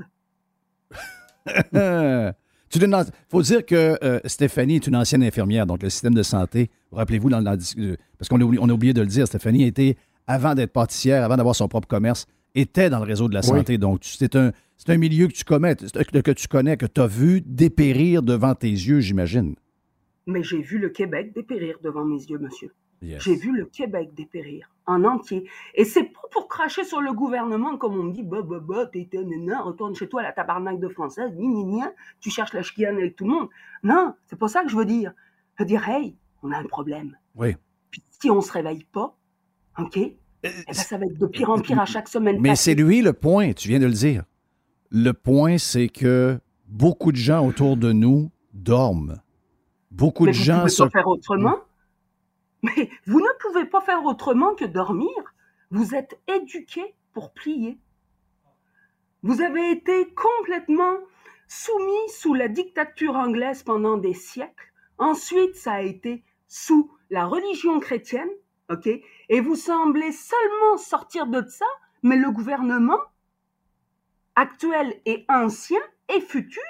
merde? 1.73 2.35
Il 2.74 3.12
faut 3.31 3.43
dire 3.43 3.64
que 3.64 3.97
euh, 4.02 4.20
Stéphanie 4.24 4.77
est 4.77 4.86
une 4.86 4.97
ancienne 4.97 5.23
infirmière, 5.23 5.66
donc 5.66 5.82
le 5.82 5.89
système 5.89 6.14
de 6.14 6.23
santé, 6.23 6.70
rappelez-vous, 6.93 7.31
dans, 7.31 7.44
euh, 7.47 7.97
parce 8.18 8.28
qu'on 8.28 8.40
a, 8.40 8.44
on 8.44 8.68
a 8.68 8.73
oublié 8.73 8.93
de 8.93 9.01
le 9.01 9.06
dire, 9.06 9.27
Stéphanie 9.27 9.64
était, 9.64 9.97
avant 10.26 10.54
d'être 10.54 10.72
pâtissière, 10.72 11.24
avant 11.24 11.36
d'avoir 11.36 11.54
son 11.54 11.68
propre 11.68 11.88
commerce, 11.88 12.26
était 12.54 12.90
dans 12.90 12.98
le 12.98 13.04
réseau 13.04 13.28
de 13.28 13.34
la 13.34 13.42
santé. 13.42 13.78
Donc, 13.78 14.00
c'est 14.02 14.34
un, 14.34 14.52
c'est 14.76 14.90
un 14.90 14.96
milieu 14.96 15.28
que 15.28 15.32
tu, 15.32 15.44
connais, 15.44 15.76
que 15.76 16.30
tu 16.32 16.48
connais, 16.48 16.76
que 16.76 16.86
tu 16.86 17.00
as 17.00 17.06
vu 17.06 17.42
dépérir 17.42 18.22
devant 18.22 18.54
tes 18.54 18.70
yeux, 18.70 19.00
j'imagine. 19.00 19.54
Mais 20.26 20.42
j'ai 20.42 20.60
vu 20.60 20.78
le 20.78 20.88
Québec 20.88 21.32
dépérir 21.34 21.78
devant 21.82 22.04
mes 22.04 22.22
yeux, 22.22 22.38
monsieur. 22.38 22.72
J'ai 23.02 23.36
vu 23.36 23.54
le 23.54 23.66
Québec 23.66 24.14
dépérir 24.14 24.68
en 24.86 25.04
entier. 25.04 25.48
Et 25.74 25.84
c'est 25.84 26.04
pas 26.04 26.28
pour 26.30 26.48
cracher 26.48 26.84
sur 26.84 27.00
le 27.00 27.12
gouvernement 27.12 27.76
comme 27.76 27.98
on 27.98 28.04
me 28.04 28.12
dit, 28.12 28.22
bah, 28.22 28.42
bah, 28.42 28.58
bah, 28.60 28.86
t'es 28.86 29.08
un 29.14 29.62
retourne 29.62 29.94
chez 29.94 30.08
toi, 30.08 30.22
la 30.22 30.32
tabarnak 30.32 30.80
de 30.80 30.88
française, 30.88 31.32
ni, 31.36 31.46
ni, 31.48 31.64
ni, 31.64 31.82
tu 32.20 32.30
cherches 32.30 32.54
la 32.54 32.62
chienne 32.62 32.96
avec 32.96 33.16
tout 33.16 33.24
le 33.24 33.30
monde. 33.30 33.48
Non, 33.82 34.14
c'est 34.26 34.38
pas 34.38 34.48
ça 34.48 34.62
que 34.62 34.70
je 34.70 34.76
veux 34.76 34.86
dire. 34.86 35.12
Je 35.56 35.62
veux 35.62 35.68
dire, 35.68 35.86
hey, 35.88 36.16
on 36.42 36.50
a 36.52 36.58
un 36.58 36.64
problème. 36.64 37.16
Oui. 37.34 37.54
Puis 37.90 38.02
si 38.10 38.30
on 38.30 38.40
se 38.40 38.52
réveille 38.52 38.84
pas, 38.92 39.16
OK, 39.78 39.96
eh 39.96 40.16
ben, 40.42 40.52
ça 40.72 40.96
va 40.98 41.06
être 41.06 41.18
de 41.18 41.26
pire 41.26 41.50
en 41.50 41.58
pire 41.58 41.80
à 41.80 41.86
chaque 41.86 42.08
semaine. 42.08 42.38
Mais 42.40 42.56
c'est 42.56 42.74
lui 42.74 43.02
le 43.02 43.12
point, 43.12 43.52
tu 43.52 43.68
viens 43.68 43.78
de 43.78 43.86
le 43.86 43.92
dire. 43.92 44.24
Le 44.90 45.12
point, 45.12 45.58
c'est 45.58 45.88
que 45.88 46.38
beaucoup 46.68 47.12
de 47.12 47.16
gens 47.16 47.46
autour 47.46 47.76
de 47.76 47.92
nous 47.92 48.30
dorment. 48.52 49.20
Beaucoup 49.90 50.26
de 50.26 50.32
gens 50.32 50.66
sont. 50.68 50.90
faire 50.90 51.06
autrement. 51.06 51.58
Mais 52.62 52.90
vous 53.06 53.20
ne 53.20 53.38
pouvez 53.40 53.64
pas 53.64 53.80
faire 53.80 54.04
autrement 54.04 54.54
que 54.54 54.64
dormir. 54.64 55.08
Vous 55.70 55.94
êtes 55.94 56.18
éduqué 56.28 56.94
pour 57.12 57.32
plier. 57.32 57.78
Vous 59.22 59.40
avez 59.40 59.70
été 59.70 60.06
complètement 60.14 60.96
soumis 61.48 62.08
sous 62.08 62.34
la 62.34 62.48
dictature 62.48 63.16
anglaise 63.16 63.62
pendant 63.62 63.96
des 63.96 64.14
siècles. 64.14 64.72
Ensuite, 64.98 65.56
ça 65.56 65.74
a 65.74 65.82
été 65.82 66.24
sous 66.48 66.90
la 67.10 67.26
religion 67.26 67.80
chrétienne, 67.80 68.28
ok? 68.70 68.88
Et 69.28 69.40
vous 69.40 69.56
semblez 69.56 70.12
seulement 70.12 70.76
sortir 70.78 71.26
de 71.26 71.44
ça, 71.48 71.66
mais 72.02 72.16
le 72.16 72.30
gouvernement 72.30 72.98
actuel 74.36 74.94
et 75.04 75.24
ancien 75.28 75.80
et 76.14 76.20
futur 76.20 76.62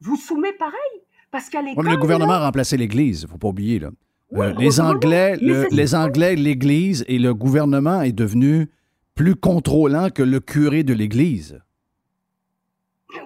vous 0.00 0.16
soumet 0.16 0.52
pareil. 0.52 1.02
Parce 1.30 1.50
qu'à 1.50 1.60
l'école. 1.60 1.86
le 1.86 1.96
gouvernement 1.96 2.32
a 2.34 2.46
remplacé 2.46 2.76
l'Église, 2.76 3.22
il 3.22 3.24
ne 3.26 3.30
faut 3.30 3.38
pas 3.38 3.48
oublier. 3.48 3.78
Là. 3.78 3.90
Euh, 4.34 4.52
les, 4.58 4.80
Anglais, 4.80 5.36
les 5.40 5.94
Anglais, 5.94 6.36
l'Église 6.36 7.04
et 7.08 7.18
le 7.18 7.34
gouvernement 7.34 8.02
est 8.02 8.12
devenu 8.12 8.70
plus 9.14 9.34
contrôlant 9.34 10.10
que 10.10 10.22
le 10.22 10.40
curé 10.40 10.84
de 10.84 10.94
l'Église. 10.94 11.60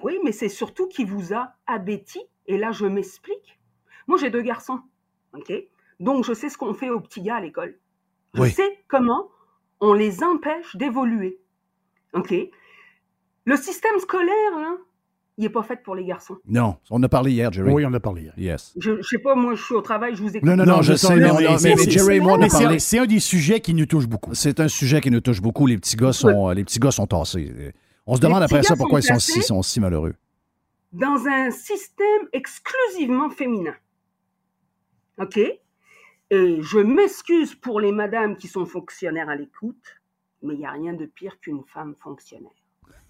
Oui, 0.01 0.17
mais 0.23 0.31
c'est 0.31 0.49
surtout 0.49 0.87
qui 0.87 1.03
vous 1.03 1.33
a 1.33 1.55
abéti. 1.67 2.19
Et 2.47 2.57
là, 2.57 2.71
je 2.71 2.85
m'explique. 2.85 3.59
Moi, 4.07 4.17
j'ai 4.17 4.29
deux 4.29 4.41
garçons. 4.41 4.79
OK? 5.33 5.53
Donc, 5.99 6.25
je 6.25 6.33
sais 6.33 6.49
ce 6.49 6.57
qu'on 6.57 6.73
fait 6.73 6.89
aux 6.89 6.99
petits 6.99 7.21
gars 7.21 7.35
à 7.35 7.41
l'école. 7.41 7.77
Je 8.33 8.43
sais 8.45 8.79
comment 8.87 9.29
on 9.79 9.93
les 9.93 10.23
empêche 10.23 10.75
d'évoluer. 10.75 11.39
OK? 12.13 12.33
Le 13.45 13.57
système 13.57 13.99
scolaire, 13.99 14.57
là, 14.57 14.77
il 15.37 15.43
n'est 15.43 15.49
pas 15.49 15.63
fait 15.63 15.81
pour 15.83 15.95
les 15.95 16.05
garçons. 16.05 16.37
Non, 16.47 16.77
on 16.89 17.01
a 17.03 17.09
parlé 17.09 17.31
hier, 17.31 17.51
Jerry. 17.51 17.71
Oui, 17.71 17.85
on 17.85 17.93
a 17.93 17.99
parlé 17.99 18.23
hier. 18.23 18.33
Yes. 18.37 18.73
Je 18.79 18.91
ne 18.91 19.01
sais 19.01 19.17
pas, 19.17 19.35
moi, 19.35 19.55
je 19.55 19.63
suis 19.63 19.73
au 19.73 19.81
travail, 19.81 20.15
je 20.15 20.21
vous 20.21 20.29
écoute. 20.29 20.43
Non, 20.47 20.55
non, 20.55 20.65
non, 20.65 20.81
je, 20.81 20.93
sais, 20.93 21.15
mais, 21.15 21.77
Jerry 21.89 22.17
et 22.17 22.19
moi, 22.19 22.33
on 22.33 22.41
a 22.41 22.47
parlé. 22.47 22.79
C'est 22.79 22.99
un 22.99 23.05
des 23.05 23.19
sujets 23.19 23.59
qui 23.59 23.73
nous 23.73 23.85
touche 23.85 24.07
beaucoup. 24.07 24.33
C'est 24.33 24.59
un 24.59 24.67
sujet 24.67 25.01
qui 25.01 25.11
nous 25.11 25.21
touche 25.21 25.41
beaucoup. 25.41 25.67
Les 25.67 25.77
petits 25.77 25.95
gars 25.95 26.13
sont, 26.13 26.49
les 26.49 26.63
petits 26.63 26.79
gars 26.79 26.91
sont 26.91 27.07
tassés. 27.07 27.73
On 28.05 28.15
se 28.15 28.21
demande 28.21 28.43
après 28.43 28.63
ça 28.63 28.75
pourquoi 28.75 28.99
ils 28.99 29.03
sont 29.03 29.19
si, 29.19 29.41
sont 29.41 29.61
si 29.61 29.79
malheureux. 29.79 30.13
Dans 30.91 31.25
un 31.27 31.49
système 31.49 32.27
exclusivement 32.31 33.29
féminin. 33.29 33.73
OK? 35.19 35.39
Et 36.33 36.63
je 36.63 36.79
m'excuse 36.79 37.53
pour 37.53 37.79
les 37.79 37.91
madames 37.91 38.37
qui 38.37 38.47
sont 38.47 38.65
fonctionnaires 38.65 39.29
à 39.29 39.35
l'écoute, 39.35 40.01
mais 40.41 40.55
il 40.55 40.61
n'y 40.61 40.65
a 40.65 40.71
rien 40.71 40.93
de 40.93 41.05
pire 41.05 41.39
qu'une 41.39 41.63
femme 41.63 41.93
fonctionnaire. 41.99 42.49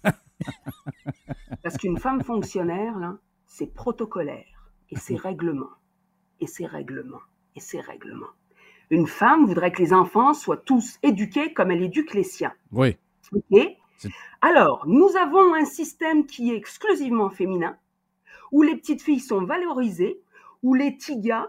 Parce 1.62 1.78
qu'une 1.78 1.96
femme 1.96 2.22
fonctionnaire, 2.22 3.16
c'est 3.46 3.72
protocolaire 3.72 4.70
et 4.90 4.96
c'est 4.96 5.16
règlement. 5.16 5.70
Et 6.40 6.46
c'est 6.46 6.66
règlement. 6.66 7.22
Et 7.56 7.60
c'est 7.60 7.80
règlement. 7.80 8.28
Une 8.90 9.06
femme 9.06 9.46
voudrait 9.46 9.72
que 9.72 9.80
les 9.80 9.94
enfants 9.94 10.34
soient 10.34 10.58
tous 10.58 10.98
éduqués 11.02 11.54
comme 11.54 11.70
elle 11.70 11.82
éduque 11.82 12.12
les 12.12 12.24
siens. 12.24 12.52
Oui. 12.72 12.94
Alors, 14.42 14.86
nous 14.86 15.16
avons 15.16 15.54
un 15.54 15.64
système 15.64 16.26
qui 16.26 16.52
est 16.52 16.56
exclusivement 16.58 17.30
féminin, 17.30 17.78
où 18.52 18.60
les 18.60 18.76
petites 18.76 19.00
filles 19.00 19.20
sont 19.20 19.46
valorisées, 19.46 20.20
où 20.62 20.74
les 20.74 20.98
tigas, 20.98 21.48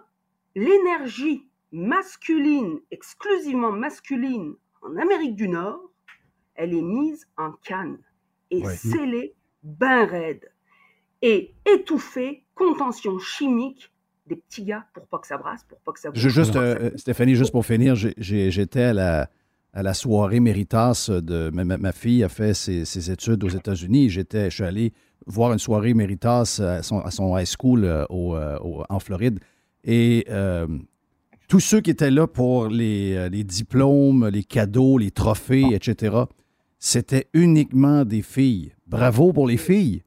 l'énergie 0.56 1.45
masculine, 1.72 2.80
exclusivement 2.92 3.72
masculine 3.72 4.54
en 4.82 4.96
Amérique 4.98 5.36
du 5.36 5.48
Nord, 5.48 5.82
elle 6.56 6.74
est 6.74 6.82
mise 6.82 7.28
en 7.38 7.52
canne 7.64 7.98
et 8.52 8.64
scellé, 8.66 9.36
ben 9.64 10.06
raide, 10.06 10.50
et 11.22 11.54
étouffé, 11.66 12.46
contention 12.54 13.20
chimique 13.20 13.92
des 14.28 14.36
petits 14.36 14.64
gars 14.64 14.86
pour 14.94 15.08
pas 15.08 15.20
que 15.20 15.28
ça 15.28 15.38
brasse, 15.38 15.64
pour 15.68 15.80
pas 15.80 15.92
que 15.92 16.00
ça 16.00 16.10
Je, 16.14 16.30
juste, 16.30 16.56
euh, 16.56 16.92
Stéphanie, 16.96 17.36
juste 17.36 17.52
pour 17.52 17.66
finir, 17.66 17.96
j'étais 17.96 18.82
à 18.82 18.94
la, 18.94 19.30
à 19.74 19.84
la 19.84 19.94
soirée 19.94 20.40
Méritas 20.40 21.10
de 21.10 21.50
ma, 21.52 21.92
fille 21.92 22.24
a 22.24 22.30
fait 22.30 22.54
ses, 22.54 23.12
études 23.12 23.44
aux 23.44 23.50
États-Unis. 23.50 24.10
J'étais, 24.10 24.50
je 24.50 24.56
suis 24.56 24.64
allé 24.64 24.94
voir 25.28 25.52
une 25.54 25.60
soirée 25.60 25.94
Méritas 25.94 26.62
à 26.62 26.82
son, 26.82 27.38
high 27.38 27.46
school 27.46 27.86
euh, 27.86 28.06
euh, 28.10 28.84
en 28.90 29.00
Floride. 29.00 29.40
Et 29.84 30.26
tous 31.48 31.60
ceux 31.60 31.82
qui 31.82 31.92
étaient 31.92 32.12
là 32.12 32.28
pour 32.28 32.68
les, 32.68 33.30
les, 33.30 33.44
diplômes, 33.44 34.28
les 34.28 34.44
cadeaux, 34.44 34.98
les 34.98 35.12
trophées, 35.12 35.74
etc., 35.74 36.16
c'était 36.80 37.28
uniquement 37.34 38.06
des 38.06 38.22
filles. 38.22 38.74
Bravo 38.88 39.34
pour 39.34 39.48
les 39.48 39.58
filles. 39.58 40.04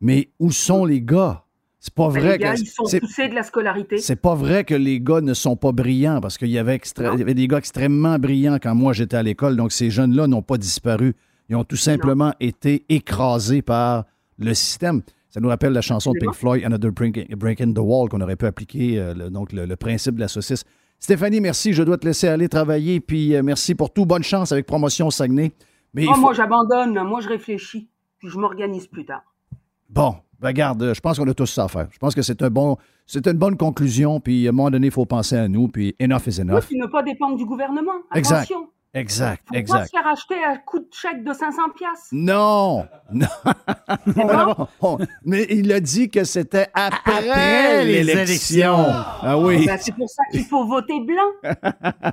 Mais 0.00 0.30
où 0.38 0.50
sont 0.50 0.84
les 0.84 1.00
gars? 1.00 1.44
C'est 1.84 1.94
pas 1.94 2.08
vrai 2.08 2.38
que. 2.38 2.60
Ils 2.60 2.66
sont 2.66 2.84
poussés 3.00 3.28
de 3.28 3.34
la 3.34 3.42
scolarité. 3.42 3.98
C'est 3.98 4.14
pas 4.14 4.36
vrai 4.36 4.62
que 4.62 4.74
les 4.74 5.00
gars 5.00 5.20
ne 5.20 5.34
sont 5.34 5.56
pas 5.56 5.72
brillants 5.72 6.20
parce 6.20 6.38
qu'il 6.38 6.50
y, 6.50 6.58
avait 6.58 6.80
avait 6.96 7.34
des 7.34 7.48
gars 7.48 7.58
extrêmement 7.58 8.20
brillants 8.20 8.58
quand 8.62 8.74
moi 8.76 8.92
j'étais 8.92 9.16
à 9.16 9.22
l'école. 9.24 9.56
Donc 9.56 9.72
ces 9.72 9.90
jeunes-là 9.90 10.28
n'ont 10.28 10.42
pas 10.42 10.58
disparu. 10.58 11.14
Ils 11.48 11.56
ont 11.56 11.64
tout 11.64 11.76
simplement 11.76 12.32
été 12.38 12.84
écrasés 12.88 13.62
par 13.62 14.04
le 14.38 14.54
système. 14.54 15.02
Ça 15.32 15.40
nous 15.40 15.48
rappelle 15.48 15.72
la 15.72 15.80
chanson 15.80 16.12
de 16.12 16.18
Pink 16.18 16.34
Floyd, 16.34 16.62
Another 16.62 16.92
Break 16.92 17.60
in 17.62 17.72
the 17.72 17.78
Wall, 17.78 18.10
qu'on 18.10 18.20
aurait 18.20 18.36
pu 18.36 18.44
appliquer, 18.44 18.98
euh, 18.98 19.30
donc 19.30 19.54
le, 19.54 19.74
principe 19.76 20.16
de 20.16 20.20
la 20.20 20.28
saucisse. 20.28 20.62
Stéphanie, 20.98 21.40
merci. 21.40 21.72
Je 21.72 21.82
dois 21.82 21.96
te 21.96 22.06
laisser 22.06 22.28
aller 22.28 22.50
travailler. 22.50 23.00
Puis 23.00 23.34
euh, 23.34 23.42
merci 23.42 23.74
pour 23.74 23.90
tout. 23.90 24.04
Bonne 24.04 24.22
chance 24.22 24.52
avec 24.52 24.66
Promotion 24.66 25.10
Saguenay. 25.10 25.52
Oh, 25.96 26.16
moi, 26.18 26.34
j'abandonne. 26.34 27.02
Moi, 27.04 27.22
je 27.22 27.30
réfléchis. 27.30 27.88
Puis 28.18 28.28
je 28.28 28.38
m'organise 28.38 28.86
plus 28.86 29.06
tard. 29.06 29.22
Bon, 29.88 30.16
regarde, 30.42 30.92
je 30.94 31.00
pense 31.00 31.18
qu'on 31.18 31.26
a 31.26 31.32
tous 31.32 31.46
ça 31.46 31.64
à 31.64 31.68
faire. 31.68 31.88
Je 31.90 31.98
pense 31.98 32.14
que 32.14 32.20
c'est 32.20 32.42
un 32.42 32.50
bon, 32.50 32.76
c'est 33.06 33.26
une 33.26 33.38
bonne 33.38 33.56
conclusion. 33.56 34.20
Puis 34.20 34.46
à 34.46 34.50
un 34.50 34.52
moment 34.52 34.70
donné, 34.70 34.88
il 34.88 34.92
faut 34.92 35.06
penser 35.06 35.36
à 35.36 35.48
nous. 35.48 35.66
Puis 35.66 35.96
enough 35.98 36.26
is 36.26 36.42
enough. 36.42 36.64
Oui, 36.70 36.76
ne 36.76 36.86
pas 36.86 37.02
dépendre 37.02 37.38
du 37.38 37.46
gouvernement. 37.46 37.92
Attention. 38.10 38.38
Exact, 38.38 38.52
Faut 38.94 38.98
exact. 39.00 39.48
Pas 39.48 39.84
se 39.86 39.90
faire 39.90 40.06
acheter 40.06 40.34
à 40.44 40.58
coup 40.58 40.78
de 40.78 40.88
chèque 40.92 41.24
de 41.24 41.32
500 41.32 41.62
pièces. 41.74 42.08
Non, 42.12 42.86
non. 43.10 43.26
Mais 45.24 45.46
il 45.48 45.72
a 45.72 45.80
dit 45.80 46.10
que 46.10 46.24
c'était 46.24 46.66
après, 46.74 47.86
les 47.86 48.10
élections. 48.10 48.84
Ah 49.22 49.38
oui. 49.38 49.64
Ben, 49.64 49.78
c'est 49.80 49.94
pour 49.94 50.10
ça 50.10 50.22
qu'il 50.30 50.44
faut 50.44 50.66
voter 50.66 51.00
blanc. 51.00 51.52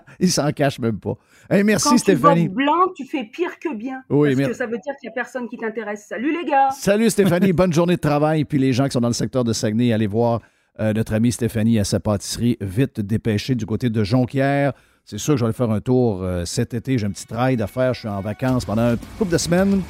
il 0.21 0.31
s'en 0.31 0.49
cache 0.53 0.79
même 0.79 1.01
pas. 1.01 1.15
merci 1.49 1.89
Quand 1.89 1.97
Stéphanie. 1.97 2.43
Tu 2.43 2.47
votes 2.47 2.55
blanc, 2.55 2.93
tu 2.95 3.05
fais 3.05 3.25
pire 3.25 3.59
que 3.59 3.75
bien. 3.75 4.01
Oui, 4.09 4.33
parce 4.37 4.47
que 4.47 4.55
ça 4.55 4.65
veut 4.65 4.77
dire 4.77 4.93
qu'il 5.01 5.09
n'y 5.09 5.11
a 5.11 5.15
personne 5.15 5.49
qui 5.49 5.57
t'intéresse. 5.57 6.05
Salut 6.07 6.31
les 6.31 6.49
gars. 6.49 6.69
Salut 6.71 7.09
Stéphanie, 7.09 7.51
bonne 7.53 7.73
journée 7.73 7.97
de 7.97 8.01
travail. 8.01 8.45
Puis 8.45 8.57
les 8.57 8.71
gens 8.71 8.85
qui 8.85 8.91
sont 8.91 9.01
dans 9.01 9.09
le 9.09 9.13
secteur 9.13 9.43
de 9.43 9.51
Saguenay, 9.51 9.91
allez 9.91 10.07
voir 10.07 10.39
euh, 10.79 10.93
notre 10.93 11.13
amie 11.13 11.33
Stéphanie 11.33 11.77
à 11.77 11.83
sa 11.83 11.99
pâtisserie, 11.99 12.57
vite 12.61 13.01
dépêchée 13.01 13.55
du 13.55 13.65
côté 13.65 13.89
de 13.89 14.01
Jonquière. 14.05 14.71
C'est 15.09 15.17
sûr 15.17 15.33
que 15.33 15.39
je 15.39 15.43
vais 15.43 15.47
aller 15.47 15.55
faire 15.57 15.71
un 15.71 15.81
tour 15.81 16.19
euh, 16.21 16.45
cet 16.45 16.75
été. 16.75 16.99
J'ai 16.99 17.07
un 17.07 17.09
petit 17.09 17.25
ride 17.31 17.63
à 17.63 17.65
faire. 17.65 17.95
Je 17.95 18.01
suis 18.01 18.07
en 18.07 18.21
vacances 18.21 18.63
pendant 18.63 18.83
un 18.83 18.95
couple 19.17 19.31
de 19.31 19.39
semaines. 19.39 19.81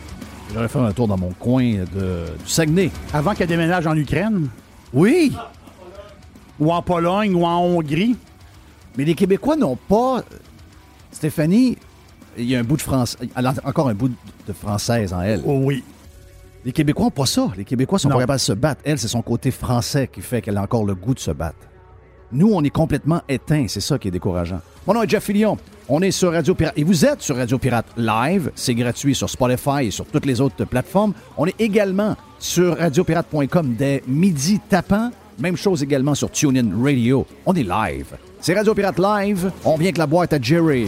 J'aurais 0.54 0.70
fait 0.70 0.80
un 0.80 0.94
tour 0.94 1.10
dans 1.10 1.18
mon 1.18 1.32
coin 1.34 1.74
de, 1.94 2.24
du 2.42 2.50
Saguenay. 2.50 2.90
Avant 3.12 3.34
qu'elle 3.34 3.50
déménage 3.50 3.86
en 3.86 3.98
Ukraine? 3.98 4.48
Oui! 4.94 5.36
Ou 6.58 6.72
en 6.72 6.82
Pologne 6.82 7.36
ou 7.36 7.44
en 7.44 7.58
Hongrie? 7.60 8.16
Mais 8.98 9.04
les 9.04 9.14
Québécois 9.14 9.58
n'ont 9.58 9.76
pas. 9.76 10.24
Stéphanie, 11.12 11.78
il 12.38 12.46
y 12.46 12.56
a 12.56 12.60
un 12.60 12.64
bout 12.64 12.78
de 12.78 12.82
France. 12.82 13.18
Elle 13.36 13.46
a 13.46 13.54
encore 13.66 13.90
un 13.90 13.96
bout 13.96 14.14
de 14.48 14.54
française 14.54 15.12
en 15.12 15.20
elle. 15.20 15.42
Oh 15.46 15.60
oui. 15.66 15.84
Les 16.64 16.72
Québécois 16.72 17.08
n'ont 17.08 17.12
pas 17.12 17.26
ça. 17.26 17.50
Les 17.58 17.66
Québécois 17.66 18.00
sont 18.00 18.08
Non. 18.08 18.16
pas 18.16 18.22
capables 18.22 18.40
de 18.40 18.44
se 18.46 18.54
battre. 18.54 18.82
Elle, 18.86 18.98
c'est 18.98 19.10
son 19.10 19.22
côté 19.22 19.52
français 19.52 20.08
qui 20.08 20.22
fait 20.22 20.42
qu'elle 20.42 20.56
a 20.56 20.62
encore 20.62 20.86
le 20.86 20.96
goût 20.96 21.14
de 21.14 21.20
se 21.20 21.32
battre. 21.32 21.58
Nous, 22.32 22.52
on 22.54 22.64
est 22.64 22.70
complètement 22.70 23.22
éteints. 23.28 23.66
C'est 23.68 23.82
ça 23.82 23.98
qui 23.98 24.08
est 24.08 24.12
décourageant. 24.12 24.62
Mon 24.86 24.94
nom 24.94 25.04
est 25.04 25.10
Jeff 25.10 25.24
Fillion. 25.24 25.58
On 25.88 26.02
est 26.02 26.12
sur 26.12 26.32
Radio 26.32 26.54
Pirate. 26.54 26.74
Et 26.78 26.84
vous 26.84 27.04
êtes 27.06 27.22
sur 27.22 27.36
Radio 27.36 27.58
Pirate 27.58 27.88
Live. 27.98 28.52
C'est 28.56 28.76
gratuit 28.76 29.16
sur 29.16 29.30
Spotify 29.30 29.88
et 29.88 29.92
sur 29.92 30.06
toutes 30.06 30.26
les 30.26 30.40
autres 30.40 30.66
plateformes. 30.66 31.14
On 31.38 31.48
est 31.48 31.60
également 31.60 32.16
sur 32.38 32.78
radiopirate.com 32.78 33.76
dès 33.78 34.04
midi 34.08 34.60
tapant. 34.70 35.10
Même 35.40 35.58
chose 35.58 35.82
également 35.82 36.16
sur 36.16 36.30
TuneIn 36.30 36.70
Radio. 36.84 37.26
On 37.46 37.54
est 37.54 37.64
live. 37.64 38.16
C'est 38.42 38.54
Radio 38.54 38.76
Pirate 38.76 39.00
Live. 39.00 39.52
On 39.66 39.78
vient 39.78 39.92
que 39.92 40.00
la 40.00 40.08
boîte 40.08 40.34
à 40.34 40.42
Jerry. 40.42 40.88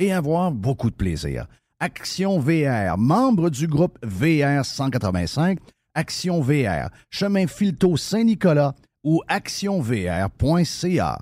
et 0.00 0.12
avoir 0.12 0.50
beaucoup 0.50 0.90
de 0.90 0.96
plaisir. 0.96 1.46
Action 1.78 2.40
VR, 2.40 2.98
membre 2.98 3.50
du 3.50 3.68
groupe 3.68 3.98
VR 4.02 4.64
185, 4.64 5.58
Action 5.94 6.40
VR, 6.40 6.88
chemin 7.10 7.46
Filto 7.46 7.96
Saint-Nicolas 7.96 8.74
ou 9.04 9.22
actionvr.ca. 9.28 11.18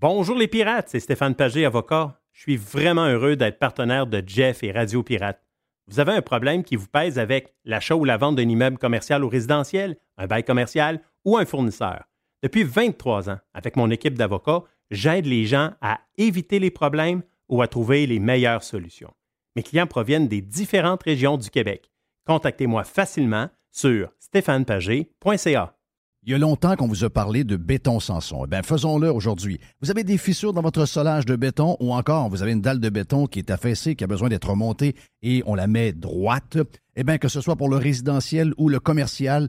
Bonjour 0.00 0.36
les 0.36 0.48
pirates, 0.48 0.88
c'est 0.88 1.00
Stéphane 1.00 1.34
Pagé, 1.34 1.66
avocat. 1.66 2.20
Je 2.32 2.40
suis 2.42 2.56
vraiment 2.56 3.06
heureux 3.06 3.36
d'être 3.36 3.58
partenaire 3.58 4.06
de 4.06 4.22
Jeff 4.26 4.62
et 4.62 4.72
Radio 4.72 5.02
Pirate. 5.02 5.42
Vous 5.88 6.00
avez 6.00 6.12
un 6.12 6.22
problème 6.22 6.62
qui 6.62 6.76
vous 6.76 6.86
pèse 6.86 7.18
avec 7.18 7.52
l'achat 7.64 7.96
ou 7.96 8.04
la 8.04 8.16
vente 8.16 8.36
d'un 8.36 8.48
immeuble 8.48 8.78
commercial 8.78 9.24
ou 9.24 9.28
résidentiel, 9.28 9.96
un 10.16 10.26
bail 10.26 10.44
commercial 10.44 11.00
ou 11.24 11.36
un 11.36 11.44
fournisseur. 11.44 12.04
Depuis 12.42 12.62
23 12.62 13.28
ans, 13.28 13.38
avec 13.52 13.76
mon 13.76 13.90
équipe 13.90 14.16
d'avocats, 14.16 14.62
j'aide 14.90 15.26
les 15.26 15.46
gens 15.46 15.72
à 15.80 16.00
éviter 16.16 16.58
les 16.58 16.70
problèmes 16.70 17.22
ou 17.50 17.62
à 17.62 17.68
trouver 17.68 18.06
les 18.06 18.18
meilleures 18.18 18.62
solutions. 18.62 19.12
Mes 19.56 19.62
clients 19.62 19.86
proviennent 19.86 20.28
des 20.28 20.40
différentes 20.40 21.02
régions 21.02 21.36
du 21.36 21.50
Québec. 21.50 21.90
Contactez-moi 22.26 22.84
facilement 22.84 23.48
sur 23.70 24.12
stéphanepagé.ca. 24.18 25.74
Il 26.22 26.32
y 26.32 26.34
a 26.34 26.38
longtemps 26.38 26.76
qu'on 26.76 26.86
vous 26.86 27.04
a 27.04 27.08
parlé 27.08 27.44
de 27.44 27.56
béton 27.56 27.98
Sanson. 27.98 28.42
Eh 28.44 28.46
bien, 28.46 28.62
faisons-le 28.62 29.10
aujourd'hui. 29.10 29.58
Vous 29.80 29.90
avez 29.90 30.04
des 30.04 30.18
fissures 30.18 30.52
dans 30.52 30.60
votre 30.60 30.84
solage 30.84 31.24
de 31.24 31.34
béton 31.34 31.78
ou 31.80 31.94
encore 31.94 32.28
vous 32.28 32.42
avez 32.42 32.52
une 32.52 32.60
dalle 32.60 32.78
de 32.78 32.90
béton 32.90 33.26
qui 33.26 33.38
est 33.38 33.50
affaissée, 33.50 33.96
qui 33.96 34.04
a 34.04 34.06
besoin 34.06 34.28
d'être 34.28 34.50
remontée 34.50 34.94
et 35.22 35.42
on 35.46 35.54
la 35.54 35.66
met 35.66 35.92
droite. 35.92 36.58
Eh 36.94 37.04
bien, 37.04 37.16
que 37.16 37.28
ce 37.28 37.40
soit 37.40 37.56
pour 37.56 37.70
le 37.70 37.76
résidentiel 37.76 38.52
ou 38.58 38.68
le 38.68 38.80
commercial, 38.80 39.48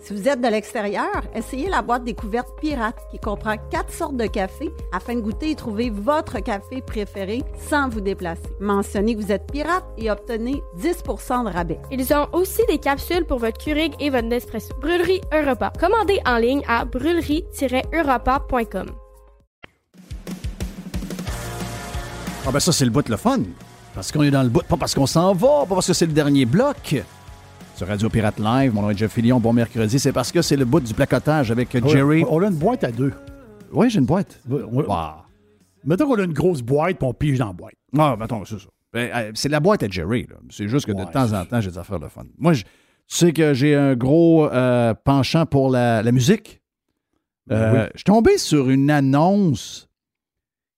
Si 0.00 0.14
vous 0.14 0.28
êtes 0.28 0.40
de 0.40 0.46
l'extérieur, 0.48 1.22
essayez 1.34 1.68
la 1.68 1.82
boîte 1.82 2.04
découverte 2.04 2.48
pirate 2.60 2.96
qui 3.10 3.18
comprend 3.18 3.56
quatre 3.70 3.92
sortes 3.92 4.16
de 4.16 4.26
café 4.26 4.70
afin 4.92 5.16
de 5.16 5.20
goûter 5.20 5.50
et 5.50 5.54
trouver 5.54 5.90
votre 5.90 6.38
café 6.40 6.80
préféré 6.80 7.42
sans 7.68 7.88
vous 7.88 8.00
déplacer. 8.00 8.42
Mentionnez 8.60 9.16
que 9.16 9.22
vous 9.22 9.32
êtes 9.32 9.50
pirate 9.50 9.84
et 9.98 10.10
obtenez 10.10 10.62
10% 10.80 11.44
de 11.44 11.50
rabais. 11.50 11.80
Ils 11.90 12.14
ont 12.14 12.28
aussi 12.32 12.62
des 12.68 12.78
capsules 12.78 13.26
pour 13.26 13.38
votre 13.38 13.62
Keurig 13.62 13.94
et 13.98 14.10
votre 14.10 14.28
Nespresso. 14.28 14.72
Brûlerie 14.80 15.20
Europa. 15.32 15.72
Commandez 15.78 16.20
en 16.24 16.38
ligne 16.38 16.62
à 16.68 16.84
brûlerie-europa.com. 16.84 18.86
Ah 22.46 22.52
ben 22.52 22.60
ça, 22.60 22.72
c'est 22.72 22.86
le 22.86 22.90
bout 22.90 23.02
de 23.02 23.10
le 23.10 23.18
fun. 23.18 23.40
Parce 23.94 24.12
qu'on 24.12 24.22
est 24.22 24.30
dans 24.30 24.42
le 24.42 24.48
bout, 24.48 24.62
pas 24.62 24.76
parce 24.76 24.94
qu'on 24.94 25.06
s'en 25.06 25.34
va, 25.34 25.66
pas 25.68 25.74
parce 25.74 25.88
que 25.88 25.92
c'est 25.92 26.06
le 26.06 26.12
dernier 26.12 26.46
bloc. 26.46 27.02
Sur 27.78 27.86
Radio 27.86 28.08
Pirate 28.10 28.40
Live, 28.40 28.74
mon 28.74 28.82
nom 28.82 28.90
est 28.90 28.98
Jeff 28.98 29.12
Fillion, 29.12 29.38
bon 29.38 29.52
mercredi, 29.52 30.00
c'est 30.00 30.10
parce 30.12 30.32
que 30.32 30.42
c'est 30.42 30.56
le 30.56 30.64
bout 30.64 30.80
du 30.80 30.92
placotage 30.92 31.52
avec 31.52 31.70
Jerry. 31.86 32.24
On 32.28 32.42
a 32.42 32.48
une 32.48 32.56
boîte 32.56 32.82
à 32.82 32.90
deux. 32.90 33.12
Oui, 33.70 33.88
j'ai 33.88 34.00
une 34.00 34.04
boîte. 34.04 34.40
Ouais. 34.48 34.84
Ah, 34.90 35.22
Mettons 35.84 36.08
qu'on 36.08 36.18
a 36.18 36.24
une 36.24 36.32
grosse 36.32 36.60
boîte 36.60 36.98
puis 36.98 37.06
on 37.06 37.14
pige 37.14 37.38
dans 37.38 37.46
la 37.46 37.52
boîte. 37.52 37.74
Ah, 37.96 38.16
mettons, 38.18 38.44
c'est 38.44 38.58
ça. 38.58 38.66
Ben, 38.92 39.08
euh, 39.14 39.30
c'est 39.34 39.48
la 39.48 39.60
boîte 39.60 39.84
à 39.84 39.88
Jerry. 39.88 40.26
C'est 40.50 40.66
juste 40.66 40.86
que 40.86 40.92
de 40.92 41.04
temps 41.04 41.32
en 41.32 41.44
temps, 41.44 41.60
j'ai 41.60 41.70
des 41.70 41.78
affaires 41.78 42.00
de 42.00 42.08
fun. 42.08 42.24
Moi, 42.36 42.52
je 42.54 42.64
tu 42.64 42.68
sais 43.06 43.32
que 43.32 43.54
j'ai 43.54 43.76
un 43.76 43.94
gros 43.94 44.46
euh, 44.50 44.92
penchant 44.92 45.46
pour 45.46 45.70
la, 45.70 46.02
la 46.02 46.10
musique. 46.10 46.60
Euh, 47.52 47.72
Ben 47.72 47.80
oui. 47.82 47.86
Je 47.94 47.98
suis 47.98 48.04
tombé 48.04 48.38
sur 48.38 48.70
une 48.70 48.90
annonce 48.90 49.88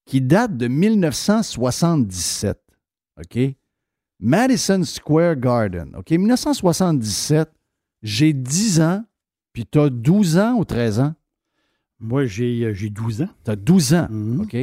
qui 0.04 0.20
date 0.20 0.54
de 0.54 0.68
1977. 0.68 2.60
OK? 3.18 3.38
Madison 4.20 4.82
Square 4.84 5.36
Garden. 5.36 5.94
OK? 5.96 6.10
1977, 6.10 7.50
j'ai 8.02 8.32
10 8.32 8.80
ans, 8.80 9.04
puis 9.52 9.66
tu 9.66 9.78
as 9.78 9.90
12 9.90 10.38
ans 10.38 10.54
ou 10.58 10.64
13 10.64 11.00
ans? 11.00 11.14
Moi, 11.98 12.26
j'ai 12.26 12.64
euh, 12.64 12.74
j'ai 12.74 12.90
12 12.90 13.22
ans. 13.22 13.28
Tu 13.44 13.50
as 13.50 13.56
12 13.56 13.94
ans. 13.94 14.06
Mhm. 14.10 14.40
OK? 14.40 14.56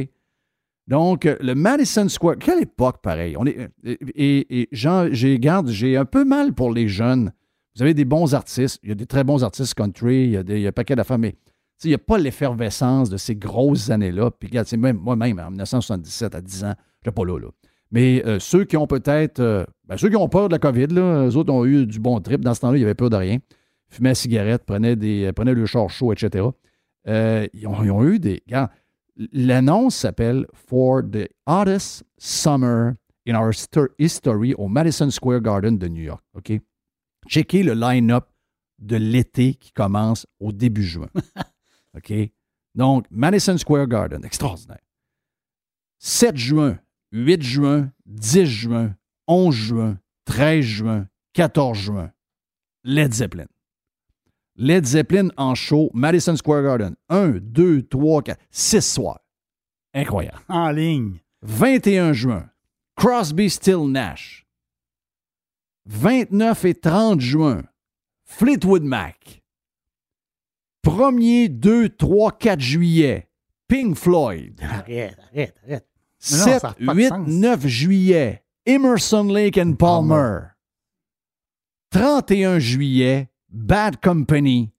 Donc, 0.88 1.26
euh, 1.26 1.36
le 1.40 1.54
Madison 1.54 2.08
Square, 2.08 2.36
quelle 2.38 2.62
époque 2.62 3.02
pareil. 3.02 3.36
On 3.36 3.44
est, 3.44 3.58
euh, 3.86 3.96
et, 4.14 4.62
et 4.62 4.68
j'ai, 4.72 5.38
garde, 5.38 5.68
j'ai 5.68 5.96
un 5.96 6.06
peu 6.06 6.24
mal 6.24 6.54
pour 6.54 6.72
les 6.72 6.88
jeunes. 6.88 7.32
Vous 7.76 7.82
avez 7.82 7.94
des 7.94 8.06
bons 8.06 8.34
artistes, 8.34 8.80
il 8.82 8.88
y 8.88 8.92
a 8.92 8.94
des 8.94 9.06
très 9.06 9.22
bons 9.22 9.44
artistes 9.44 9.74
country, 9.74 10.24
il 10.24 10.30
y 10.30 10.36
a, 10.36 10.42
des, 10.42 10.56
il 10.56 10.62
y 10.62 10.66
a 10.66 10.70
un 10.70 10.72
paquet 10.72 10.96
d'affaires, 10.96 11.18
mais 11.18 11.32
tu 11.32 11.38
sais, 11.82 11.88
il 11.88 11.90
n'y 11.90 11.94
a 11.94 11.98
pas 11.98 12.18
l'effervescence 12.18 13.08
de 13.10 13.16
ces 13.18 13.36
grosses 13.36 13.90
années-là. 13.90 14.32
Puis, 14.32 14.48
regarde, 14.48 14.66
c'est 14.66 14.76
même, 14.76 14.96
moi-même, 14.96 15.38
en 15.38 15.50
1977, 15.50 16.34
à 16.34 16.40
10 16.40 16.64
ans, 16.64 16.74
je 17.04 17.10
pas 17.10 17.24
là. 17.24 17.38
là. 17.38 17.48
Mais 17.90 18.22
euh, 18.26 18.38
ceux 18.38 18.64
qui 18.64 18.76
ont 18.76 18.86
peut-être. 18.86 19.40
euh, 19.40 19.64
ben, 19.86 19.96
ceux 19.96 20.10
qui 20.10 20.16
ont 20.16 20.28
peur 20.28 20.48
de 20.48 20.54
la 20.54 20.58
COVID, 20.58 20.88
là, 20.88 21.26
eux 21.26 21.36
autres 21.36 21.52
ont 21.52 21.64
eu 21.64 21.86
du 21.86 21.98
bon 22.00 22.20
trip. 22.20 22.42
Dans 22.42 22.54
ce 22.54 22.60
temps-là, 22.60 22.76
il 22.76 22.80
n'y 22.80 22.84
avait 22.84 22.94
peur 22.94 23.10
de 23.10 23.16
rien. 23.16 23.38
Fumaient 23.88 24.10
la 24.10 24.14
cigarette, 24.14 24.64
prenaient, 24.66 24.96
des, 24.96 25.32
prenaient 25.32 25.54
le 25.54 25.64
char 25.64 25.88
chaud, 25.88 26.12
etc. 26.12 26.46
Euh, 27.06 27.46
ils, 27.54 27.66
ont, 27.66 27.82
ils 27.82 27.90
ont 27.90 28.04
eu 28.04 28.18
des. 28.18 28.42
L'annonce 29.32 29.96
s'appelle 29.96 30.46
For 30.52 31.02
the 31.02 31.28
Hottest 31.46 32.04
Summer 32.18 32.92
in 33.26 33.34
Our 33.34 33.50
Histo- 33.52 33.88
History 33.98 34.54
au 34.54 34.68
Madison 34.68 35.10
Square 35.10 35.40
Garden 35.40 35.78
de 35.78 35.88
New 35.88 36.02
York. 36.02 36.22
OK? 36.34 36.52
Checkez 37.26 37.62
le 37.62 37.72
line-up 37.74 38.26
de 38.78 38.96
l'été 38.96 39.54
qui 39.54 39.72
commence 39.72 40.26
au 40.38 40.52
début 40.52 40.84
juin. 40.84 41.08
OK? 41.96 42.12
Donc, 42.74 43.06
Madison 43.10 43.56
Square 43.56 43.88
Garden, 43.88 44.22
extraordinaire. 44.24 44.78
7 45.98 46.36
juin, 46.36 46.78
8 47.12 47.42
juin, 47.42 47.90
10 48.06 48.44
juin, 48.46 48.94
11 49.26 49.54
juin, 49.54 49.98
13 50.24 50.62
juin, 50.62 51.08
14 51.32 51.74
juin. 51.74 52.12
Led 52.84 53.12
Zeppelin. 53.12 53.48
Led 54.56 54.84
Zeppelin 54.84 55.30
en 55.36 55.54
show, 55.54 55.90
Madison 55.94 56.36
Square 56.36 56.62
Garden. 56.64 56.96
1, 57.08 57.40
2, 57.40 57.82
3, 57.82 58.22
4, 58.22 58.38
6 58.50 58.80
soirs. 58.86 59.20
Incroyable. 59.94 60.40
En 60.48 60.70
ligne. 60.70 61.20
21 61.42 62.12
juin, 62.12 62.50
Crosby, 62.96 63.48
Still, 63.48 63.86
Nash. 63.88 64.46
29 65.86 66.64
et 66.64 66.74
30 66.74 67.20
juin, 67.20 67.64
Fleetwood 68.24 68.82
Mac. 68.82 69.42
1er, 70.84 71.48
2, 71.48 71.88
3, 71.90 72.32
4 72.32 72.60
juillet, 72.60 73.28
Pink 73.68 73.96
Floyd. 73.96 74.60
Arrête, 74.60 75.16
arrête, 75.32 75.54
arrête. 75.64 75.88
Mais 76.30 76.38
non, 76.38 76.44
7, 76.44 76.60
ça 76.60 76.68
a 76.68 76.72
pas 76.72 76.92
de 76.92 76.98
8, 76.98 77.08
sens. 77.08 77.28
9 77.28 77.66
juillet, 77.66 78.44
Emerson 78.66 79.24
Lake 79.24 79.58
and 79.58 79.74
Palmer. 79.74 80.38
31 81.90 82.58
juillet, 82.58 83.30
Bad 83.48 84.00
Company. 84.02 84.70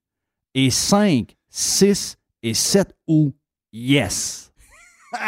Et 0.56 0.70
5, 0.70 1.36
6 1.50 2.18
et 2.44 2.54
7 2.54 2.96
août, 3.08 3.34
Yes. 3.72 4.52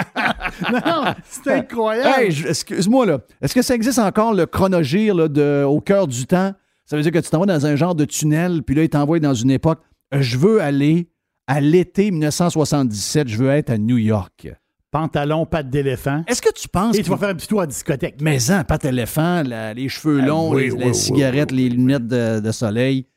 non, 0.71 1.13
c'est 1.23 1.51
incroyable. 1.51 2.23
Hey, 2.23 2.47
excuse-moi, 2.47 3.05
là. 3.05 3.19
Est-ce 3.41 3.53
que 3.53 3.61
ça 3.61 3.75
existe 3.75 3.99
encore 3.99 4.33
le 4.33 4.45
chronogire 4.45 5.15
là, 5.15 5.27
de, 5.27 5.63
au 5.63 5.79
cœur 5.81 6.07
du 6.07 6.25
temps? 6.25 6.53
Ça 6.85 6.95
veut 6.95 7.03
dire 7.03 7.11
que 7.11 7.19
tu 7.19 7.29
t'en 7.29 7.39
vas 7.39 7.45
dans 7.45 7.65
un 7.65 7.75
genre 7.75 7.95
de 7.95 8.05
tunnel, 8.05 8.63
puis 8.63 8.75
là, 8.75 8.83
il 8.83 8.89
t'envoie 8.89 9.19
dans 9.19 9.33
une 9.33 9.51
époque. 9.51 9.79
Je 10.11 10.37
veux 10.37 10.61
aller 10.61 11.09
à 11.47 11.61
l'été 11.61 12.11
1977, 12.11 13.27
je 13.27 13.37
veux 13.37 13.49
être 13.49 13.69
à 13.69 13.77
New 13.77 13.97
York. 13.97 14.51
Pantalon, 14.91 15.45
patte 15.45 15.69
d'éléphant. 15.69 16.23
Est-ce 16.27 16.41
que 16.41 16.51
tu 16.53 16.67
penses 16.67 16.97
Et 16.97 17.01
tu 17.03 17.09
vas 17.09 17.17
faire 17.17 17.29
un 17.29 17.35
petit 17.35 17.47
tour 17.47 17.61
à 17.61 17.67
discothèque. 17.67 18.15
Mais 18.21 18.51
en, 18.51 18.63
pâte 18.65 18.83
éléphant, 18.85 19.41
la- 19.41 19.73
les 19.73 19.87
cheveux 19.87 20.19
Ah, 20.21 20.25
longs, 20.25 20.53
oui, 20.53 20.63
les, 20.65 20.71
oui, 20.71 20.79
la 20.79 20.85
oui, 20.87 20.93
cigarette, 20.95 21.51
les 21.51 21.69
lunettes 21.69 22.07
de, 22.07 22.41
de 22.41 22.51
soleil, 22.51 23.07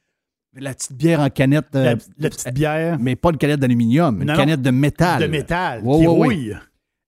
la 0.57 0.73
petite 0.73 0.93
bière 0.93 1.19
en 1.19 1.31
canette. 1.31 1.75
euh, 1.75 1.97
La, 2.17 2.31
petite 2.31 2.55
bière 2.55 2.97
mais 3.01 3.17
pas 3.17 3.31
une 3.31 3.39
canette 3.39 3.59
d'aluminium, 3.59 4.23
une 4.23 4.29
Non, 4.29 4.37
canette 4.37 4.63
de 4.63 4.71
métal. 4.71 5.21
de 5.23 5.27
métal 5.27 5.81
Ouais, 5.83 5.99
qui 5.99 6.07
rouille. 6.07 6.57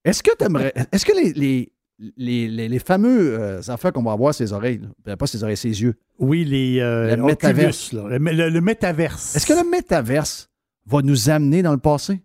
Est-ce 0.03 0.21
que 0.21 0.35
t'aimerais- 0.35 0.73
Est-ce 0.91 1.05
que 1.05 1.13
les, 1.15 1.31
les, 1.31 1.71
les, 2.17 2.47
les- 2.49 2.67
les 2.67 2.79
fameux 2.79 3.39
euh, 3.39 3.61
affaires 3.69 3.93
qu'on 3.93 4.03
va 4.03 4.11
avoir 4.11 4.33
ses 4.33 4.51
oreilles, 4.51 4.81
là, 5.05 5.15
pas 5.15 5.27
ses 5.27 5.43
oreilles, 5.43 5.55
ses 5.55 5.81
yeux? 5.81 5.95
Oui, 6.19 6.43
les 6.43 6.81
euh, 6.81 7.15
Le 7.15 7.23
métaverse. 7.23 7.93
le- 7.93 8.49
le 8.49 8.61
métaverse. 8.61 9.33
Est-ce 9.37 9.45
que 9.45 9.53
le 9.53 9.69
métaverse 9.69 10.49
va 10.85 11.01
nous 11.01 11.29
amener 11.29 11.61
dans 11.61 11.71
le 11.71 11.77
passé? 11.79 12.21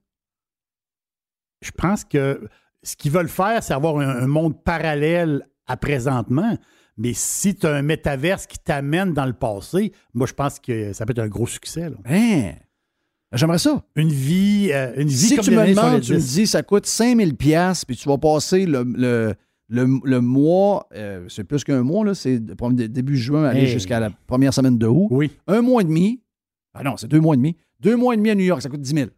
Je 1.62 1.70
pense 1.70 2.05
que 2.05 2.47
ce 2.82 2.97
qu'ils 2.97 3.12
veulent 3.12 3.28
faire, 3.28 3.62
c'est 3.62 3.72
avoir 3.74 3.98
un, 3.98 4.09
un 4.22 4.26
monde 4.26 4.62
parallèle 4.62 5.43
à 5.66 5.76
présentement. 5.76 6.56
Mais 6.98 7.12
si 7.14 7.55
tu 7.55 7.66
as 7.66 7.74
un 7.74 7.82
métaverse 7.82 8.47
qui 8.47 8.59
t'amène 8.59 9.14
dans 9.14 9.24
le 9.24 9.32
passé, 9.32 9.93
moi, 10.12 10.26
je 10.26 10.34
pense 10.34 10.59
que 10.60 10.93
ça 10.93 11.06
peut 11.06 11.12
être 11.12 11.20
un 11.20 11.28
gros 11.28 11.47
succès. 11.47 11.89
là. 11.89 11.97
Hein? 12.05 12.52
J'aimerais 13.32 13.59
ça. 13.59 13.82
Une 13.97 14.10
vie, 14.10 14.68
euh, 14.72 14.93
une 14.97 15.09
vie 15.09 15.14
Si 15.16 15.36
comme 15.36 15.44
tu 15.44 15.52
me 15.52 15.66
demandes, 15.68 16.02
tu 16.02 16.12
me 16.12 16.18
70. 16.20 16.34
dis 16.34 16.47
ça 16.47 16.62
coûte 16.62 16.84
5000 16.84 17.34
pièces 17.34 17.84
puis 17.86 17.97
tu 17.97 18.06
vas 18.06 18.18
passer 18.18 18.66
le, 18.66 18.82
le, 18.84 19.34
le, 19.70 20.01
le 20.05 20.20
mois, 20.20 20.86
euh, 20.94 21.24
c'est 21.30 21.44
plus 21.44 21.64
qu'un 21.64 21.82
mois, 21.82 22.05
là, 22.05 22.14
c'est 22.14 22.39
début 22.40 23.16
juin 23.16 23.44
aller 23.44 23.60
Hey. 23.62 23.66
jusqu'à 23.68 24.01
la 24.01 24.10
première 24.26 24.52
semaine 24.52 24.76
de 24.76 24.86
août. 24.86 25.09
Oui. 25.10 25.30
Un 25.47 25.62
mois 25.62 25.80
et 25.80 25.84
demi. 25.86 26.20
Ah 26.74 26.82
non, 26.82 26.98
c'est 26.98 27.09
deux 27.09 27.20
mois 27.20 27.32
et 27.34 27.39
demi. 27.39 27.56
Deux 27.80 27.97
mois 27.97 28.12
et 28.12 28.16
demi 28.18 28.28
à 28.30 28.34
New 28.34 28.44
York, 28.44 28.60
ça 28.60 28.68
coûte 28.68 28.82
10 28.82 28.94
000. 28.94 29.10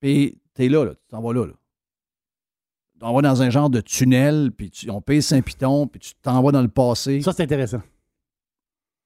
Puis 0.00 0.40
t'es 0.54 0.68
là, 0.68 0.84
là, 0.84 0.94
tu 0.94 1.00
t'en 1.08 1.20
vas 1.22 1.32
là. 1.32 1.46
là. 1.46 1.52
Tu 2.92 2.98
t'en 3.00 3.12
vas 3.14 3.22
dans 3.22 3.42
un 3.42 3.50
genre 3.50 3.70
de 3.70 3.80
tunnel, 3.80 4.50
puis 4.56 4.70
tu- 4.70 4.90
on 4.90 5.00
paye 5.00 5.22
Saint-Piton, 5.22 5.86
puis 5.88 6.00
tu 6.00 6.14
t'en 6.22 6.42
vas 6.42 6.52
dans 6.52 6.62
le 6.62 6.68
passé. 6.68 7.20
Ça, 7.22 7.32
c'est 7.32 7.42
intéressant. 7.42 7.82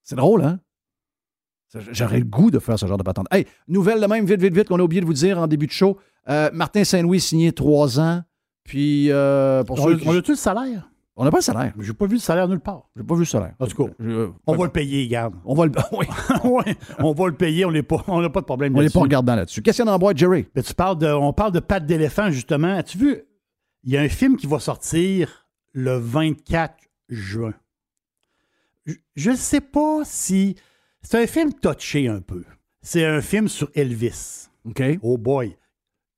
C'est 0.02 0.16
drôle, 0.16 0.42
hein? 0.44 0.60
J'aurais 1.92 2.18
le 2.20 2.24
goût 2.24 2.50
de 2.50 2.58
faire 2.58 2.78
ce 2.78 2.86
genre 2.86 2.96
de 2.96 3.02
patente. 3.02 3.26
Hey, 3.30 3.46
nouvelle 3.68 4.00
de 4.00 4.06
même, 4.06 4.24
vite, 4.24 4.40
vite, 4.40 4.54
vite, 4.54 4.68
qu'on 4.68 4.78
a 4.78 4.82
oublié 4.82 5.00
de 5.00 5.06
vous 5.06 5.12
dire 5.12 5.38
en 5.38 5.46
début 5.46 5.66
de 5.66 5.72
show. 5.72 5.98
Euh, 6.28 6.48
Martin 6.52 6.84
Saint-Louis 6.84 7.20
signé 7.20 7.52
trois 7.52 7.98
ans. 8.00 8.22
Puis, 8.64 9.10
euh, 9.10 9.62
pour 9.64 9.78
On, 9.80 9.84
ceux 9.84 9.98
qui- 9.98 10.08
on 10.08 10.16
a-tu 10.16 10.30
le 10.32 10.36
salaire? 10.36 10.88
On 11.16 11.24
n'a 11.24 11.30
pas 11.30 11.38
le 11.38 11.42
salaire. 11.42 11.72
J'ai 11.78 11.92
pas 11.94 12.06
vu 12.06 12.14
le 12.14 12.20
salaire 12.20 12.46
nulle 12.46 12.60
part. 12.60 12.88
J'ai 12.94 13.02
pas 13.02 13.14
vu 13.14 13.20
le 13.20 13.24
salaire. 13.26 13.54
En 13.58 13.66
tout 13.66 13.86
cas, 13.86 13.92
Je- 13.98 14.30
on 14.46 14.54
va 14.54 14.64
le 14.66 14.70
payer, 14.72 15.08
garde. 15.08 15.34
on 15.44 15.54
va 15.54 15.66
le. 15.66 15.72
oui, 15.92 16.06
on 16.98 17.12
va 17.12 17.26
le 17.26 17.34
payer, 17.34 17.64
on 17.64 17.72
n'a 17.72 17.82
pas, 17.82 18.04
on 18.06 18.28
pas 18.30 18.40
de 18.40 18.44
problème 18.46 18.76
on 18.76 18.82
n'est 18.82 18.90
pas 18.90 19.00
regardant 19.00 19.34
là-dessus. 19.34 19.62
Qu'est-ce 19.62 19.76
qu'il 19.76 19.84
y 19.84 19.88
a 19.88 19.90
dans 19.90 19.92
la 19.92 19.98
boîte, 19.98 20.18
Jerry? 20.18 20.46
Mais 20.54 20.62
tu 20.62 20.74
parles 20.74 20.98
de, 20.98 21.06
on 21.08 21.32
parle 21.32 21.52
de 21.52 21.60
pattes 21.60 21.86
d'éléphant, 21.86 22.30
justement. 22.30 22.74
As-tu 22.76 22.98
vu? 22.98 23.22
Il 23.84 23.92
y 23.92 23.96
a 23.96 24.00
un 24.02 24.08
film 24.08 24.36
qui 24.36 24.46
va 24.46 24.58
sortir 24.58 25.46
le 25.72 25.96
24 25.96 26.74
juin. 27.08 27.54
Je 29.14 29.30
ne 29.30 29.36
sais 29.36 29.60
pas 29.60 30.02
si. 30.04 30.56
C'est 31.02 31.22
un 31.22 31.26
film 31.26 31.52
touché 31.54 32.08
un 32.08 32.20
peu. 32.20 32.44
C'est 32.82 33.04
un 33.04 33.20
film 33.20 33.48
sur 33.48 33.70
Elvis. 33.74 34.48
OK. 34.64 34.82
Oh 35.02 35.16
boy, 35.18 35.56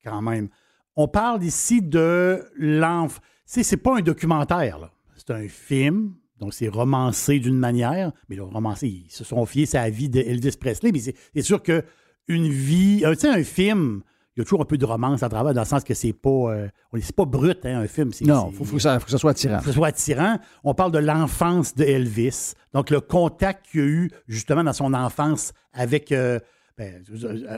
quand 0.05 0.23
même. 0.23 0.49
On 0.97 1.09
parle 1.09 1.43
ici 1.45 1.81
de 1.83 2.45
l'enfant. 2.57 3.21
C'est 3.51 3.63
c'est 3.63 3.79
pas 3.79 3.97
un 3.97 4.03
documentaire, 4.03 4.79
là. 4.79 4.91
C'est 5.17 5.31
un 5.33 5.49
film. 5.49 6.13
Donc, 6.39 6.53
c'est 6.53 6.69
romancé 6.69 7.39
d'une 7.41 7.57
manière. 7.59 8.13
Mais 8.29 8.37
le 8.37 8.43
romancé, 8.43 8.89
ils 8.89 9.11
se 9.11 9.25
sont 9.25 9.45
fiés 9.47 9.67
à 9.75 9.85
la 9.85 9.91
vie 9.91 10.11
d'Elvis 10.11 10.57
Presley. 10.61 10.93
Mais 10.93 11.01
c'est 11.01 11.43
sûr 11.43 11.63
que 11.63 11.83
une 12.29 12.47
vie. 12.49 13.03
euh, 13.07 13.15
Tu 13.15 13.21
sais, 13.21 13.29
un 13.29 13.43
film, 13.43 14.03
il 14.37 14.41
y 14.41 14.43
a 14.43 14.45
toujours 14.45 14.61
un 14.61 14.67
peu 14.67 14.77
de 14.77 14.85
romance 14.85 15.23
à 15.23 15.31
travers, 15.31 15.55
dans 15.55 15.63
le 15.63 15.67
sens 15.67 15.83
que 15.83 15.95
c'est 15.95 16.13
pas. 16.13 16.29
euh, 16.53 16.69
c'est 17.01 17.17
pas 17.17 17.25
brut, 17.25 17.65
hein, 17.65 17.81
un 17.81 17.87
film. 17.87 18.11
Non, 18.21 18.51
il 18.51 18.57
faut, 18.57 18.65
faut 18.65 18.77
que 18.77 18.83
ça, 18.83 19.01
faut 19.01 19.07
que 19.07 19.11
ça 19.11 19.19
soit 19.19 19.31
attirant. 19.31 19.61
que 19.61 19.65
ce 19.65 19.73
soit 19.73 19.89
attirant. 19.89 20.39
On 20.63 20.75
parle 20.75 20.93
de 20.93 20.99
l'enfance 20.99 21.75
de 21.75 21.85
Elvis. 21.85 22.53
Donc, 22.75 22.91
le 22.91 23.01
contact 23.01 23.67
qu'il 23.71 23.81
a 23.81 23.85
eu 23.85 24.11
justement 24.29 24.63
dans 24.63 24.75
son 24.75 24.93
enfance 24.93 25.55
avec, 25.73 26.13
euh, 26.13 26.39
ben, 26.79 27.03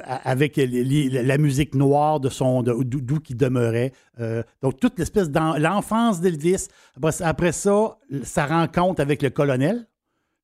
avec 0.07 0.57
les- 0.57 0.67
les- 0.67 1.09
la 1.11 1.39
musique 1.39 1.75
noire 1.75 2.19
de 2.21 2.29
son 2.31 2.63
d'où 2.63 3.21
qu'il 3.21 3.37
demeurait. 3.37 3.93
Euh, 4.19 4.43
donc, 4.63 4.81
toute 4.81 4.99
l'espèce 4.99 5.29
l'enfance 5.31 6.21
d'Elvis. 6.21 6.69
Après, 6.97 7.23
après 7.23 7.53
ça, 7.53 7.99
sa 8.23 8.47
rencontre 8.47 9.01
avec 9.01 9.23
le 9.23 9.31
colonel. 9.31 9.87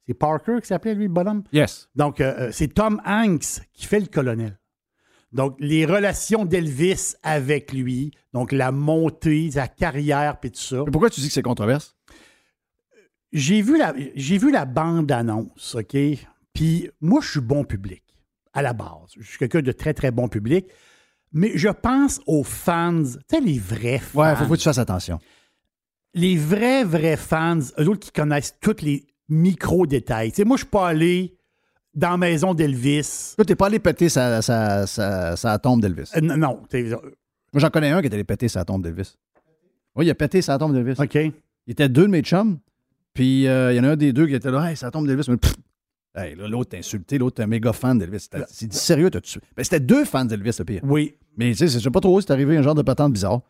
C'est 0.07 0.15
Parker 0.15 0.59
qui 0.61 0.69
s'appelait, 0.69 0.95
lui, 0.95 1.05
le 1.07 1.13
bonhomme? 1.13 1.43
Yes. 1.53 1.89
Donc, 1.97 2.21
euh, 2.21 2.35
euh, 2.39 2.51
c'est 2.53 2.69
Tom 2.69 3.01
Hanks 3.05 3.63
qui 3.73 3.87
fait 3.87 3.99
le 3.99 4.07
colonel. 4.07 4.57
Donc, 5.33 5.57
les 5.59 5.85
relations 5.85 6.45
d'Elvis 6.45 7.15
avec 7.25 7.73
lui, 7.73 8.13
donc 8.33 8.53
la 8.53 8.71
montée, 8.71 9.51
sa 9.51 9.67
carrière, 9.67 10.39
puis 10.39 10.53
tout 10.53 10.61
ça. 10.61 10.83
Mais 10.85 10.91
pourquoi 10.93 11.11
tu 11.11 11.21
dis 11.21 11.27
que 11.27 11.33
c'est 11.33 11.43
controverse? 11.43 11.97
J'ai 13.33 13.61
vu 13.63 13.77
la, 13.77 13.93
j'ai 14.15 14.39
vu 14.39 14.53
la 14.53 14.65
bande-annonce, 14.65 15.75
OK? 15.75 15.97
Puis 16.55 16.89
moi, 17.01 17.21
je 17.21 17.31
suis 17.33 17.41
bon 17.41 17.65
public, 17.65 18.03
à 18.57 18.63
la 18.63 18.73
base. 18.73 19.13
Je 19.19 19.23
suis 19.27 19.39
quelqu'un 19.39 19.61
de 19.63 19.73
très, 19.73 19.95
très 19.95 20.11
bon 20.11 20.29
public. 20.29 20.67
Mais 21.33 21.53
je 21.57 21.69
pense 21.69 22.21
aux 22.27 22.45
fans, 22.45 23.03
tu 23.03 23.37
sais, 23.37 23.41
les 23.41 23.59
vrais 23.59 23.99
fans. 23.99 24.21
Ouais, 24.21 24.33
il 24.33 24.37
faut, 24.37 24.45
faut 24.47 24.53
que 24.55 24.59
tu 24.59 24.65
fasses 24.65 24.79
attention. 24.79 25.19
Les 26.15 26.37
vrais, 26.37 26.85
vrais 26.85 27.17
fans, 27.17 27.59
eux 27.79 27.89
autres 27.89 28.01
qui 28.01 28.11
connaissent 28.13 28.55
tous 28.61 28.81
les 28.83 29.07
micro-détails. 29.29 30.31
Tu 30.31 30.37
sais, 30.37 30.45
moi, 30.45 30.57
je 30.57 30.63
suis 30.63 30.71
pas 30.71 30.89
allé 30.89 31.37
dans 31.95 32.11
la 32.13 32.17
maison 32.17 32.55
d'Elvis. 32.55 33.35
Toi, 33.37 33.45
t'es 33.45 33.57
pas 33.57 33.67
allé 33.67 33.79
péter 33.79 34.09
sa, 34.09 34.41
sa, 34.43 34.87
sa, 34.87 35.37
sa 35.37 35.59
tombe 35.59 35.81
d'Elvis. 35.83 36.11
Euh, 36.17 36.21
non, 36.21 36.63
t'es- 36.69 36.85
Moi, 36.91 37.01
j'en 37.57 37.71
connais 37.71 37.91
un 37.91 38.01
qui 38.01 38.07
est 38.09 38.15
allé 38.15 38.25
péter 38.25 38.49
sa 38.49 38.65
tombe 38.65 38.83
d'Elvis. 38.83 39.15
Oui, 39.95 40.07
il 40.07 40.11
a 40.11 40.15
pété 40.15 40.43
sa 40.43 40.59
tombe 40.59 40.73
d'Elvis. 40.75 40.95
OK. 41.01 41.15
Il 41.15 41.33
était 41.73 41.89
deux 41.89 42.03
de 42.03 42.09
mes 42.11 42.23
chums, 42.23 42.59
puis 43.15 43.49
euh, 43.49 43.73
il 43.73 43.77
y 43.77 43.81
en 43.81 43.85
a 43.85 43.91
un 43.91 43.97
des 43.97 44.13
deux 44.13 44.27
qui 44.27 44.35
était 44.35 44.51
là, 44.51 44.71
hey, 44.71 44.77
ça 44.77 44.91
tombe 44.91 45.07
d'Elvis. 45.07 45.27
Mais 45.29 45.37
pff, 45.37 45.55
hey, 46.17 46.35
là, 46.35 46.49
l'autre 46.49 46.71
t'a 46.71 46.79
insulté, 46.79 47.19
l'autre 47.19 47.41
est 47.41 47.45
un 47.45 47.47
méga 47.47 47.73
fan 47.73 47.99
d'Elvis. 47.99 48.27
T'as- 48.31 48.47
C'est 48.49 48.67
dit 48.67 48.77
sérieux, 48.77 49.11
t'as 49.11 49.21
tué. 49.21 49.41
Ben, 49.57 49.63
c'était 49.65 49.81
deux 49.81 50.05
fans 50.05 50.25
d'Elvis, 50.25 50.57
le 50.59 50.65
pire. 50.65 50.81
Oui. 50.85 51.15
Mais 51.37 51.51
tu 51.53 51.57
sais, 51.59 51.69
je 51.69 51.79
sais 51.79 51.91
pas 51.91 52.01
trop, 52.01 52.21
c'est 52.21 52.31
arrivé 52.31 52.57
un 52.57 52.63
genre 52.63 52.75
de 52.75 52.83
patente 52.83 53.13
bizarre. 53.13 53.41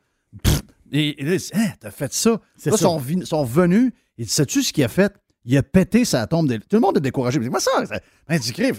Pff, 0.43 0.63
et, 0.93 1.21
et 1.23 1.25
là, 1.25 1.37
dit, 1.37 1.51
Hein, 1.55 1.69
t'as 1.81 1.91
fait 1.91 2.13
ça? 2.13 2.31
Là, 2.31 2.39
ça. 2.59 2.77
sont, 2.77 3.01
sont 3.25 3.45
venus. 3.45 3.93
Il 4.19 4.25
dit, 4.27 4.31
sais-tu 4.33 4.63
ce 4.63 4.73
qu'il 4.73 4.85
a 4.85 4.89
fait? 4.89 5.13
Il 5.49 5.57
a 5.57 5.63
pété 5.63 6.05
sa 6.05 6.27
tombe 6.27 6.49
d'Elvis. 6.49 6.67
Tout 6.69 6.75
le 6.77 6.81
monde 6.81 6.97
est 6.97 7.01
découragé. 7.01 7.39
Mais 7.39 7.49
moi, 7.49 7.61
ça, 7.61 7.71
ça 7.87 8.01
ben, 8.29 8.41
tu 8.41 8.53
crées, 8.53 8.73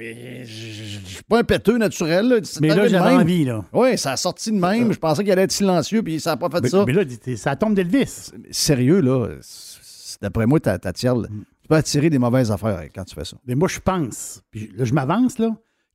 je 0.44 0.44
suis 1.06 1.24
pas 1.30 1.40
un 1.40 1.44
péteux 1.46 1.78
naturel. 1.78 2.28
Là. 2.28 2.36
Mais 2.60 2.68
là, 2.76 2.88
j'avais 2.90 3.16
envie, 3.16 3.46
là. 3.46 3.64
Oui, 3.72 3.98
ça 3.98 4.12
a 4.12 4.18
sorti 4.18 4.52
de 4.52 4.58
même. 4.58 4.92
Je 4.92 5.00
pensais 5.00 5.24
qu'il 5.24 5.32
allait 5.32 5.44
être 5.44 5.52
silencieux, 5.54 6.04
puis 6.04 6.20
ça 6.20 6.32
n'a 6.32 6.38
pas 6.38 6.50
fait 6.50 6.62
Mais, 6.64 6.70
ça. 6.70 6.84
mais 6.86 6.92
là, 6.92 7.04
ça 7.38 7.56
tombe 7.56 7.74
d'Elvis. 7.74 8.32
Sérieux, 8.52 9.00
là, 9.00 9.30
d'après 10.22 10.46
moi, 10.46 10.60
t'a- 10.60 10.78
t'attires. 10.78 11.16
Tu 11.68 11.74
peux 11.74 11.76
attirer 11.76 12.10
des 12.10 12.18
mauvaises 12.18 12.50
affaires 12.50 12.82
quand 12.96 13.04
tu 13.04 13.14
fais 13.14 13.26
ça. 13.26 13.36
Mais 13.46 13.54
moi, 13.54 13.68
je 13.68 13.80
pense, 13.82 14.42
là, 14.54 14.86
je 14.86 14.94
m'avance, 14.94 15.38
là, 15.38 15.50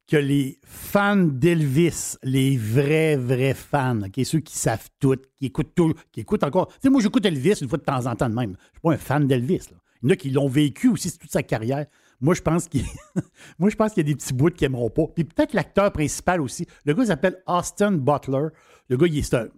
que 0.07 0.19
les 0.19 0.61
fans 0.66 1.16
d'Elvis, 1.16 2.16
les 2.23 2.59
vrais, 2.59 3.16
vrais 3.16 3.55
fans, 3.55 4.03
ok, 4.03 4.20
ceux 4.27 4.40
qui 4.40 4.59
savent 4.59 4.90
tout, 5.01 5.16
qui 5.39 5.47
écoutent 5.47 5.74
tout, 5.74 5.94
qui 6.12 6.20
écoutent 6.20 6.44
encore. 6.44 6.69
Tu 6.69 6.74
sais, 6.82 6.90
moi, 6.90 7.01
j'écoute 7.01 7.24
Elvis 7.24 7.55
une 7.62 7.70
fois 7.70 7.78
de 7.78 7.85
temps 7.85 8.05
en 8.05 8.15
temps 8.15 8.28
de 8.28 8.35
même. 8.35 8.55
Je 8.61 8.69
suis 8.73 8.81
pas 8.82 8.93
un 8.93 8.99
fan 8.99 9.27
d'Elvis. 9.27 9.61
Il 10.03 10.09
y 10.09 10.11
en 10.11 10.12
a 10.12 10.16
qui 10.16 10.28
l'ont 10.28 10.47
vécu 10.49 10.89
aussi 10.90 11.16
toute 11.16 11.31
sa 11.31 11.43
carrière. 11.43 11.86
Moi, 12.20 12.35
je 12.35 12.43
pense 12.43 12.69
qu'il 12.69 12.85
moi, 13.59 13.70
je 13.70 13.77
pense 13.77 13.94
qu'il 13.94 14.07
y 14.07 14.11
a 14.11 14.12
des 14.12 14.16
petits 14.16 14.35
bouts 14.35 14.51
qui 14.51 14.65
n'aimeront 14.65 14.90
pas. 14.90 15.07
Puis 15.15 15.24
peut-être 15.24 15.55
l'acteur 15.55 15.90
principal 15.90 16.43
aussi. 16.43 16.66
Le 16.85 16.93
gars 16.93 17.07
s'appelle 17.07 17.39
Austin 17.47 17.93
Butler. 17.93 18.49
Le 18.90 18.97
gars, 18.99 19.07
il 19.07 19.16
est 19.16 19.35
un- 19.35 19.49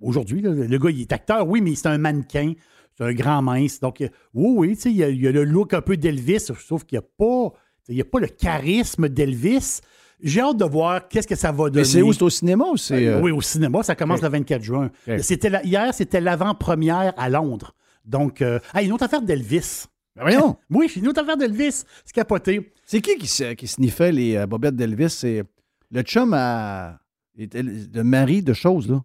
aujourd'hui, 0.00 0.40
le 0.40 0.78
gars, 0.78 0.90
il 0.90 1.02
est 1.02 1.12
acteur, 1.12 1.46
oui, 1.46 1.60
mais 1.60 1.76
c'est 1.76 1.86
un 1.86 1.98
mannequin. 1.98 2.54
C'est 3.00 3.06
un 3.06 3.14
grand 3.14 3.40
mince. 3.42 3.80
Donc, 3.80 3.96
oui, 4.00 4.08
oui, 4.34 4.76
tu 4.76 4.82
sais, 4.82 4.90
il 4.90 4.96
y, 4.96 5.04
a, 5.04 5.08
il 5.08 5.20
y 5.20 5.26
a 5.26 5.32
le 5.32 5.44
look 5.44 5.72
un 5.74 5.80
peu 5.80 5.96
d'Elvis, 5.96 6.40
sauf 6.58 6.84
qu'il 6.84 6.98
n'y 6.98 7.04
a 7.04 7.08
pas. 7.16 7.52
Il 7.88 7.94
n'y 7.94 8.00
a 8.02 8.04
pas 8.04 8.20
le 8.20 8.26
charisme 8.28 9.08
d'Elvis. 9.08 9.80
J'ai 10.22 10.42
hâte 10.42 10.58
de 10.58 10.64
voir 10.66 11.08
qu'est-ce 11.08 11.26
que 11.26 11.34
ça 11.34 11.50
va 11.50 11.64
donner. 11.70 11.78
Mais 11.78 11.84
c'est 11.84 12.02
où? 12.02 12.12
C'est 12.12 12.22
au 12.22 12.30
cinéma 12.30 12.66
ou 12.70 12.76
c'est. 12.76 13.06
euh, 13.06 13.20
Oui, 13.22 13.30
au 13.30 13.40
cinéma. 13.40 13.82
Ça 13.82 13.94
commence 13.96 14.20
le 14.20 14.28
24 14.28 14.62
juin. 14.62 14.90
Ok. 15.08 15.18
C'était 15.22 15.48
la- 15.48 15.64
hier, 15.64 15.94
c'était 15.94 16.20
l'avant-première 16.20 17.14
à 17.16 17.28
Londres. 17.30 17.74
Donc, 18.04 18.42
euh, 18.42 18.58
ah, 18.74 18.82
une 18.82 18.92
autre 18.92 19.04
affaire 19.04 19.22
d'Elvis. 19.22 19.86
Ben 20.16 20.22
voyons! 20.22 20.56
Oui, 20.70 20.92
une 20.94 21.08
autre 21.08 21.22
affaire 21.22 21.36
d'Elvis. 21.38 21.84
C'est 22.04 22.12
capoté. 22.14 22.70
C'est 22.84 23.00
qui 23.00 23.16
qui, 23.16 23.56
qui 23.56 23.66
sniffait 23.66 24.12
les 24.12 24.36
euh, 24.36 24.46
bobettes 24.46 24.76
d'Elvis? 24.76 25.08
C'est 25.10 25.42
le 25.90 26.02
chum 26.02 26.34
a. 26.34 26.98
était 27.38 27.62
le 27.62 28.04
mari 28.04 28.42
de 28.42 28.52
choses, 28.52 28.88
là. 28.90 29.02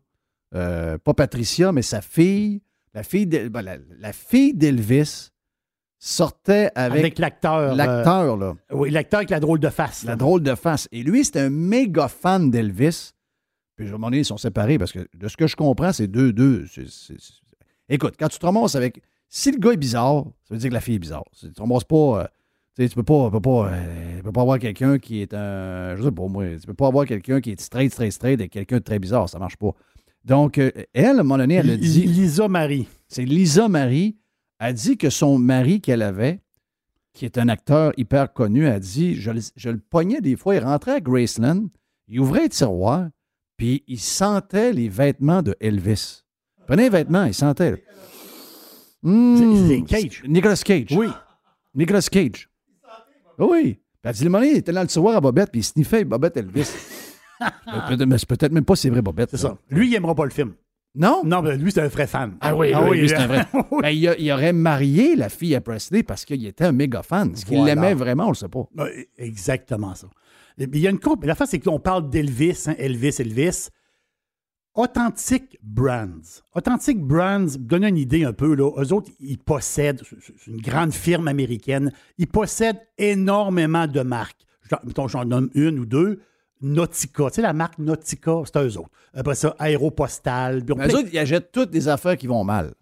Euh, 0.54 0.98
pas 0.98 1.14
Patricia, 1.14 1.72
mais 1.72 1.82
sa 1.82 2.02
fille. 2.02 2.62
La 2.96 3.04
fille 3.04 3.28
d'El- 3.28 3.50
ben, 3.50 3.62
la, 3.62 3.78
la 4.00 4.12
fille 4.14 4.54
d'Elvis 4.56 5.30
sortait 6.00 6.72
avec, 6.76 7.00
Avec 7.00 7.20
l'acteur. 7.20 7.56
euh, 7.56 7.76
l'acteur, 7.76 8.38
là. 8.38 8.56
oui, 8.72 8.90
l'acteur 8.90 9.20
avec 9.20 9.30
la 9.30 9.40
drôle 9.40 9.60
de 9.60 9.70
face. 9.70 10.04
La 10.04 10.12
là. 10.12 10.16
drôle 10.16 10.42
de 10.44 10.56
face. 10.56 10.88
Et 10.92 11.04
lui, 11.04 11.24
c'était 11.26 11.42
un 11.42 11.50
méga 11.50 12.08
fan 12.08 12.50
d'Elvis. 12.52 13.12
Puis, 13.76 13.86
à 13.86 13.90
un 13.90 13.92
moment 13.94 14.08
donné, 14.08 14.20
ils 14.20 14.26
sont 14.26 14.38
séparés 14.38 14.78
parce 14.78 14.92
que 14.92 15.08
de 15.14 15.28
ce 15.28 15.36
que 15.38 15.48
je 15.48 15.56
comprends, 15.56 15.92
c'est 15.92 16.08
deux, 16.08 16.32
deux. 16.32 16.66
Écoute, 17.90 18.16
quand 18.18 18.28
tu 18.30 18.40
te 18.40 18.46
ramasses 18.46 18.76
avec. 18.76 19.02
Si 19.28 19.52
le 19.52 19.58
gars 19.58 19.72
est 19.72 19.78
bizarre, 19.78 20.24
ça 20.48 20.54
veut 20.54 20.58
dire 20.60 20.70
que 20.70 20.74
la 20.76 20.80
fille 20.82 20.96
est 20.96 21.00
bizarre. 21.00 21.26
Tu 21.38 21.52
te 21.52 21.60
ramasses 21.60 21.84
pas. 21.84 21.96
euh, 22.22 22.24
tu 22.76 22.84
sais, 22.84 22.90
tu 22.90 22.96
peux 22.96 23.04
pas, 23.04 23.30
peux 23.32 23.42
pas, 23.42 23.70
euh, 23.72 24.22
peux 24.22 24.32
pas 24.32 24.42
avoir 24.42 24.60
quelqu'un 24.60 24.98
qui 25.00 25.22
est 25.22 25.34
un. 25.34 25.96
Je 25.98 26.04
sais 26.04 26.12
pas, 26.12 26.28
moi. 26.28 26.46
Tu 26.60 26.68
peux 26.68 26.74
pas 26.74 26.88
avoir 26.88 27.06
quelqu'un 27.06 27.42
qui 27.42 27.52
est 27.52 27.60
straight, 27.60 27.92
straight, 27.92 28.14
straight 28.14 28.40
et 28.40 28.48
quelqu'un 28.48 28.78
de 28.78 28.84
très 28.84 29.00
bizarre. 29.00 29.28
Ça 29.28 29.40
marche 29.40 29.58
pas. 29.58 29.72
Donc, 30.26 30.58
euh, 30.58 30.72
elle, 30.94 31.06
à 31.06 31.10
un 31.12 31.14
moment 31.18 31.38
donné, 31.38 31.56
elle 31.56 31.70
a 31.70 31.78
dit. 31.78 32.04
Lisa 32.04 32.48
Marie. 32.48 32.88
C'est 33.08 33.24
Lisa 33.24 33.68
Marie 33.70 34.18
a 34.60 34.74
dit 34.74 34.98
que 34.98 35.10
son 35.12 35.38
mari 35.38 35.80
qu'elle 35.82 36.02
avait, 36.02 36.42
qui 37.14 37.26
est 37.26 37.38
un 37.38 37.48
acteur 37.48 37.94
hyper 37.98 38.34
connu, 38.34 38.68
a 38.68 38.80
dit 38.80 39.16
je, 39.16 39.32
le- 39.32 39.42
je 39.56 39.70
le 39.70 39.78
pognais 39.78 40.22
des 40.22 40.36
fois, 40.36 40.56
il 40.56 40.64
rentrait 40.64 40.94
à 40.94 41.00
Graceland, 41.00 41.68
il 42.08 42.20
ouvrait 42.20 42.46
un 42.46 42.48
tiroir, 42.48 43.08
puis 43.58 43.84
il 43.88 44.00
sentait 44.00 44.74
les 44.74 44.90
vêtements 44.90 45.42
de 45.44 45.56
Elvis. 45.60 46.24
Il 46.60 46.66
prenait 46.66 46.84
les 46.84 46.90
vêtements, 46.90 47.26
il 47.26 47.34
sentait. 47.34 47.72
là. 47.72 47.78
C'est- 49.04 49.68
c'est 49.68 49.82
Cage. 49.84 50.24
Nicolas 50.28 50.56
Cage. 50.58 50.88
Oui. 50.98 51.08
Nicolas 51.76 52.02
Cage. 52.02 52.50
Oui. 53.38 53.74
Puis 53.74 53.80
Elle 54.04 54.14
dit, 54.14 54.24
le 54.26 54.46
il 54.46 54.58
était 54.58 54.72
dans 54.72 54.82
le 54.82 54.88
tiroir 54.88 55.18
à 55.18 55.22
Bobette, 55.22 55.52
puis 55.52 55.62
il 55.62 55.64
sniffait 55.64 56.04
Bobette 56.04 56.38
Elvis. 56.38 56.70
Mais 57.42 57.48
peut-être- 57.88 58.06
mais 58.06 58.18
c'est 58.18 58.28
peut-être 58.30 58.52
même 58.52 58.66
pas 58.66 58.76
c'est 58.76 58.90
vrai 58.90 59.02
Bobette. 59.02 59.32
C'est 59.32 59.38
ça. 59.38 59.58
Lui, 59.70 59.90
il 59.90 59.96
aimera 59.96 60.16
pas 60.16 60.24
le 60.26 60.32
film. 60.32 60.54
Non? 60.98 61.24
Non, 61.26 61.42
mais 61.42 61.58
lui, 61.58 61.72
c'est 61.74 61.82
un 61.82 61.88
vrai 61.90 62.08
fan. 62.08 62.38
Ah 62.40 62.56
oui, 62.56 62.72
oui, 62.90 63.00
lui, 63.02 63.10
c'est 63.10 63.16
un 63.18 63.28
vrai. 63.28 63.46
Oui. 63.72 63.80
Ben, 63.82 63.90
il, 63.90 64.08
a- 64.08 64.18
il 64.18 64.32
aurait 64.32 64.54
marié 64.54 65.16
la 65.18 65.28
fille 65.28 65.54
à 65.54 65.60
Presley 65.60 66.04
parce 66.04 66.24
qu'il 66.24 66.46
était 66.46 66.64
un 66.64 66.72
méga 66.72 67.04
fan. 67.04 67.32
Est-ce 67.34 67.46
qu'il 67.46 67.58
Voilà. 67.58 67.76
l'aimait 67.76 67.94
vraiment? 67.94 68.26
On 68.28 68.30
le 68.30 68.36
sait 68.36 68.48
pas. 68.48 68.66
Ouais, 68.78 69.10
Exactement 69.18 69.94
ça. 69.96 70.08
Il 70.58 70.78
y 70.78 70.88
a 70.88 70.90
une 70.92 71.00
comp- 71.00 71.26
La 71.26 71.36
face, 71.36 71.50
c'est 71.50 71.60
qu'on 71.60 71.82
parle 71.82 72.10
d'Elvis, 72.10 72.64
hein, 72.68 72.76
Elvis, 72.78 73.16
Elvis. 73.20 73.68
Authentic 74.74 75.58
Brands. 75.64 76.42
Authentic 76.54 77.00
Brands, 77.00 77.46
donne 77.60 77.86
une 77.86 77.98
idée 77.98 78.26
un 78.26 78.34
peu, 78.34 78.56
là. 78.56 78.70
Eux 78.78 78.92
autres, 78.94 79.10
ils 79.22 79.38
possèdent, 79.38 80.02
c'est- 80.22 80.48
une 80.52 80.62
grande 80.62 80.94
firme 80.94 81.28
américaine, 81.30 81.92
ils 82.18 82.28
possèdent 82.28 82.82
énormément 82.98 83.88
de 83.88 84.02
marques. 84.02 84.46
Mettons, 84.86 85.08
j'en 85.08 85.24
nomme 85.26 85.50
une 85.56 85.80
ou 85.80 85.86
deux. 85.86 86.20
Nautica, 86.66 87.30
tu 87.30 87.36
sais, 87.36 87.42
la 87.42 87.54
marque 87.54 87.78
Nautica, 87.80 88.42
c'est 88.46 88.58
eux 88.60 88.78
autres. 88.78 88.90
Après 89.14 89.36
ça, 89.36 89.56
Aéropostal. 89.60 90.64
puis 90.66 90.74
on 90.74 90.78
Mais 90.78 90.88
eux 90.88 90.96
autres, 90.98 91.10
ils 91.14 91.20
achètent 91.20 91.52
toutes 91.52 91.70
des 91.72 91.88
affaires 91.88 92.18
qui 92.18 92.28
vont 92.28 92.44
mal. 92.44 92.74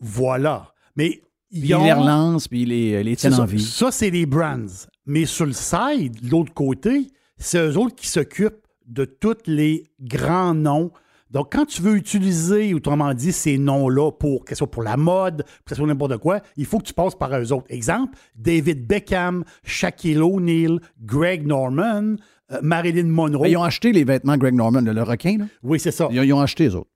Voilà. 0.00 0.72
Mais 0.96 1.22
ils 1.50 1.60
Puis 1.60 1.68
ils 1.70 1.74
ont- 1.74 1.84
les 1.84 1.92
relancent, 1.92 2.48
puis 2.48 2.62
ils 2.62 2.68
les, 3.02 3.16
tiennent 3.16 3.32
ça. 3.34 3.42
en 3.42 3.46
vie. 3.46 3.60
Ça, 3.62 3.90
c'est 3.90 4.10
les 4.10 4.26
brands. 4.26 4.66
Mais 5.06 5.24
sur 5.24 5.46
le 5.46 5.52
side, 5.52 6.20
de 6.22 6.30
l'autre 6.30 6.52
côté, 6.54 7.08
c'est 7.36 7.58
eux 7.58 7.76
autres 7.78 7.94
qui 7.96 8.08
s'occupent 8.08 8.66
de 8.86 9.04
tous 9.04 9.36
les 9.46 9.84
grands 10.00 10.54
noms. 10.54 10.90
Donc, 11.30 11.52
quand 11.52 11.66
tu 11.66 11.82
veux 11.82 11.94
utiliser, 11.96 12.72
autrement 12.72 13.12
dit, 13.12 13.32
ces 13.32 13.58
noms-là 13.58 14.10
pour, 14.12 14.44
que 14.46 14.50
ce 14.50 14.56
soit 14.56 14.70
pour 14.70 14.82
la 14.82 14.96
mode, 14.96 15.42
que 15.42 15.68
ce 15.70 15.74
soit 15.74 15.86
n'importe 15.86 16.16
quoi, 16.16 16.40
il 16.56 16.64
faut 16.64 16.78
que 16.78 16.84
tu 16.84 16.94
passes 16.94 17.14
par 17.14 17.34
eux 17.38 17.52
autres. 17.52 17.66
Exemple, 17.68 18.16
David 18.34 18.86
Beckham, 18.86 19.44
Shaquille 19.62 20.20
O'Neal, 20.22 20.80
Greg 21.02 21.46
Norman, 21.46 22.16
euh, 22.52 22.58
Marilyn 22.62 23.04
Monroe. 23.08 23.48
Ils 23.48 23.56
ont 23.56 23.62
acheté 23.62 23.92
les 23.92 24.04
vêtements 24.04 24.36
Greg 24.36 24.54
Norman, 24.54 24.80
le, 24.80 24.92
le 24.92 25.02
requin. 25.02 25.38
Là. 25.38 25.46
Oui, 25.62 25.78
c'est 25.80 25.90
ça. 25.90 26.08
Ils, 26.10 26.20
ont- 26.20 26.22
ils 26.22 26.32
ont 26.32 26.40
acheté 26.40 26.64
les 26.64 26.74
autres. 26.74 26.90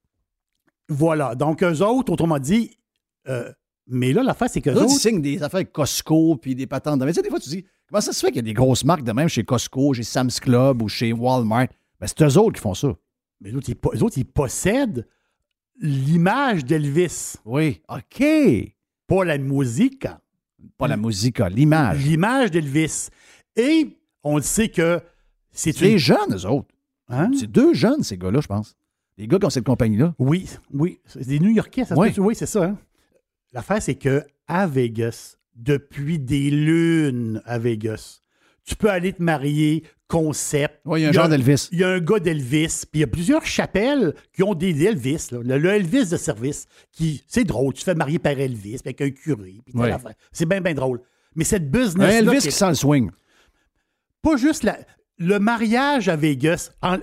Voilà. 0.89 1.35
Donc, 1.35 1.63
eux 1.63 1.81
autres, 1.83 2.13
autrement 2.13 2.39
dit, 2.39 2.77
euh, 3.29 3.51
mais 3.87 4.13
là, 4.13 4.23
l'affaire, 4.23 4.49
c'est 4.51 4.65
Les 4.65 4.73
autres, 4.73 4.87
ils 4.91 4.99
signent 4.99 5.21
des 5.23 5.43
affaires 5.43 5.59
avec 5.59 5.73
Costco, 5.73 6.37
puis 6.37 6.55
des 6.55 6.67
patentes. 6.67 6.99
de- 7.01 7.05
Mais 7.05 7.13
tu 7.13 7.17
sais, 7.17 7.23
des 7.23 7.31
fois, 7.31 7.41
tu 7.41 7.49
dis, 7.49 7.65
comment 7.89 8.01
ça 8.01 8.13
se 8.13 8.21
fait 8.21 8.29
qu'il 8.29 8.37
y 8.37 8.41
a 8.41 8.43
des 8.43 8.55
grosses 8.55 8.85
marques 8.85 9.05
de 9.05 9.13
même 9.13 9.29
chez 9.29 9.45
Costco, 9.45 9.93
chez 9.95 10.03
Sam's 10.03 10.41
Club 10.41 10.83
ou 10.83 10.89
chez 10.89 11.13
Walmart? 11.13 11.69
Ben, 12.01 12.07
c'est 12.07 12.23
eux 12.23 12.39
autres 12.39 12.55
qui 12.57 12.61
font 12.61 12.75
ça. 12.75 12.95
Mais 13.41 13.51
eux 13.51 13.57
autres, 13.57 13.69
ils, 13.71 13.77
eux 13.99 14.03
autres, 14.03 14.19
ils 14.19 14.25
possèdent 14.25 15.07
l'image 15.81 16.65
d'Elvis. 16.65 17.35
Oui. 17.45 17.81
OK. 17.89 18.25
Pas 19.07 19.25
la 19.25 19.39
musique. 19.39 20.07
Pas 20.79 20.87
la 20.89 20.97
musique, 20.97 21.41
ah, 21.41 21.49
l'image. 21.49 22.05
L'image 22.05 22.51
d'Elvis. 22.51 23.09
Et 23.57 23.97
on 24.23 24.37
le 24.37 24.43
sait 24.43 24.69
que 24.69 25.01
c'est 25.53 25.79
des 25.79 25.93
une... 25.93 25.99
jeunes, 25.99 26.35
eux 26.35 26.47
autres. 26.47 26.69
Hein? 27.09 27.31
C'est 27.39 27.51
deux 27.51 27.75
jeunes, 27.75 28.03
ces 28.03 28.17
gars-là, 28.17 28.41
je 28.41 28.47
pense. 28.47 28.75
Les 29.19 29.27
gars 29.27 29.39
qui 29.39 29.45
ont 29.47 29.51
cette 29.51 29.65
compagnie-là. 29.67 30.15
Oui, 30.19 30.49
oui. 30.73 30.99
C'est 31.07 31.27
des 31.27 31.39
New-Yorkais, 31.39 31.85
ça 31.85 31.95
se 31.95 32.01
Oui. 32.01 32.13
Oui, 32.19 32.35
c'est 32.35 32.47
ça. 32.47 32.65
hein? 32.65 32.79
L'affaire, 33.53 33.83
c'est 33.83 33.95
que 33.97 34.25
à 34.49 34.67
Vegas, 34.67 35.37
depuis 35.55 36.19
des 36.19 36.51
lunes 36.51 37.43
à 37.45 37.59
Vegas, 37.59 38.21
tu 38.65 38.75
peux 38.77 38.89
aller 38.91 39.13
te 39.13 39.23
marier, 39.23 39.83
concept. 40.09 40.81
Oui, 40.85 41.01
il 41.01 41.03
y 41.03 41.07
a 41.07 41.09
un 41.11 41.13
genre 41.13 41.29
d'Elvis. 41.29 41.69
Il 41.73 41.79
y 41.81 41.85
a 41.85 41.89
un 41.89 42.01
gars 42.01 42.19
d'Elvis, 42.21 42.85
puis 42.91 42.99
il 42.99 43.01
y 43.01 43.05
a 43.05 43.09
plusieurs 43.09 43.45
chapelles 43.45 44.15
qui 44.33 44.43
ont 44.43 44.55
des 44.55 44.85
Elvis, 44.85 45.27
là. 45.33 45.39
Le, 45.43 45.59
le 45.59 45.69
Elvis 45.71 46.09
de 46.09 46.17
service, 46.17 46.67
qui, 46.93 47.23
c'est 47.27 47.45
drôle, 47.45 47.75
tu 47.75 47.81
te 47.81 47.85
fais 47.85 47.95
marier 47.95 48.19
par 48.19 48.33
Elvis, 48.39 48.79
puis 48.79 48.81
avec 48.87 49.01
un 49.03 49.11
curé, 49.11 49.61
puis 49.65 49.75
Oui. 49.75 49.89
C'est 50.33 50.47
bien, 50.47 50.61
bien 50.61 50.75
drôle. 50.75 51.01
Mais 51.35 51.45
cette 51.45 51.65
Un 51.65 51.67
business 51.67 52.15
Elvis 52.15 52.39
qui 52.41 52.53
sent 52.53 52.69
le 52.69 52.75
swing. 52.75 53.11
pas 54.23 54.37
juste 54.37 54.63
la- 54.63 54.79
le 55.19 55.39
mariage 55.39 56.09
à 56.09 56.17
Vegas. 56.17 56.73
en- 56.83 56.99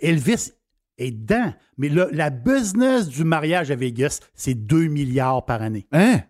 Elvis 0.00 0.52
est 0.98 1.10
dedans, 1.10 1.52
mais 1.76 1.88
le- 1.88 2.08
la 2.12 2.30
business 2.30 3.08
du 3.08 3.24
mariage 3.24 3.70
à 3.70 3.76
Vegas, 3.76 4.20
c'est 4.34 4.54
2 4.54 4.86
milliards 4.86 5.44
par 5.44 5.60
année. 5.62 5.86
Hein? 5.92 6.20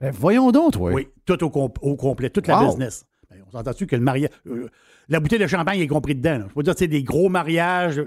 Ben, 0.00 0.10
voyons 0.12 0.50
donc, 0.52 0.74
toi. 0.74 0.92
Oui, 0.92 1.08
tout 1.24 1.42
au, 1.42 1.50
com- 1.50 1.72
au 1.80 1.96
complet, 1.96 2.30
toute 2.30 2.46
la 2.46 2.54
business. 2.66 3.06
Ben, 3.30 3.42
on 3.46 3.50
s'entend-tu 3.50 3.86
que 3.86 3.96
le 3.96 4.02
mariage. 4.02 4.30
euh, 4.46 4.68
la 5.08 5.20
bouteille 5.20 5.38
de 5.38 5.46
champagne 5.46 5.80
est 5.80 5.86
compris 5.86 6.14
dedans. 6.14 6.38
là. 6.38 6.46
Je 6.50 6.54
veux 6.54 6.62
dire, 6.62 6.74
c'est 6.76 6.86
des 6.88 7.02
gros 7.02 7.28
mariages. 7.28 8.02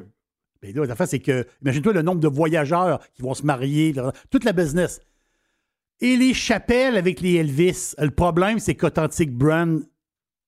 Mais 0.62 0.72
là, 0.74 0.86
l'affaire, 0.86 1.08
c'est 1.08 1.20
que. 1.20 1.46
Imagine-toi 1.62 1.94
le 1.94 2.02
nombre 2.02 2.20
de 2.22 2.28
voyageurs 2.28 3.00
qui 3.14 3.22
vont 3.22 3.34
se 3.34 3.44
marier, 3.46 3.92
là, 3.94 4.12
toute 4.30 4.44
la 4.44 4.54
business. 4.54 5.00
Et 6.02 6.16
les 6.16 6.34
chapelles 6.34 6.96
avec 6.96 7.20
les 7.22 7.36
Elvis. 7.36 7.94
Le 7.98 8.12
problème, 8.12 8.60
c'est 8.60 8.76
qu'Authentic 8.76 9.32
Brand, 9.32 9.82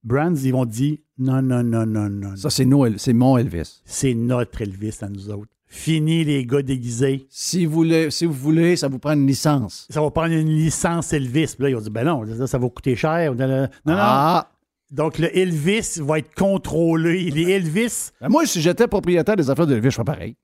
Brands, 0.04 0.36
ils 0.36 0.52
vont 0.52 0.66
dire 0.66 0.98
non, 1.18 1.42
non, 1.42 1.64
non, 1.64 1.86
non, 1.86 2.10
non. 2.10 2.36
Ça, 2.36 2.50
c'est 2.50 2.66
nos- 2.66 2.98
c'est 2.98 3.14
mon 3.14 3.38
Elvis. 3.38 3.82
C'est 3.86 4.14
notre 4.16 4.62
Elvis 4.62 4.98
à 5.02 5.08
nous 5.10 5.30
autres. 5.30 5.52
Fini 5.68 6.24
les 6.26 6.46
gars 6.46 6.62
déguisés. 6.62 7.26
Si 7.30 7.66
vous, 7.66 7.74
voulez, 7.74 8.12
si 8.12 8.26
vous 8.26 8.34
voulez, 8.34 8.76
ça 8.76 8.88
vous 8.90 9.00
prend 9.00 9.14
une 9.14 9.26
licence. 9.28 9.88
Ça 9.90 10.02
va 10.02 10.12
prendre 10.12 10.34
une 10.34 10.50
licence 10.50 11.14
Elvis. 11.14 11.54
Puis 11.56 11.64
là, 11.64 11.70
ils 11.70 11.76
ont 11.76 11.82
dit, 11.82 11.90
ben 11.90 12.04
non, 12.04 12.26
ça, 12.36 12.48
ça 12.48 12.58
va 12.58 12.68
coûter 12.70 12.96
cher. 12.96 13.34
Non, 13.36 13.48
non. 13.48 13.62
non. 13.86 13.94
Ah! 13.98 14.52
Donc, 14.92 15.18
le 15.20 15.36
Elvis 15.38 16.00
va 16.02 16.20
être 16.20 16.34
contrôlé. 16.36 17.30
Les 17.32 17.52
Elvis, 17.52 18.10
Ben, 18.20 18.28
moi, 18.28 18.46
si 18.46 18.60
j'étais 18.60 18.88
propriétaire 18.88 19.38
des 19.38 19.50
affaires 19.50 19.66
d'Elvis, 19.68 19.92
je 19.92 19.96
ferais 19.96 20.04
pareil. 20.04 20.36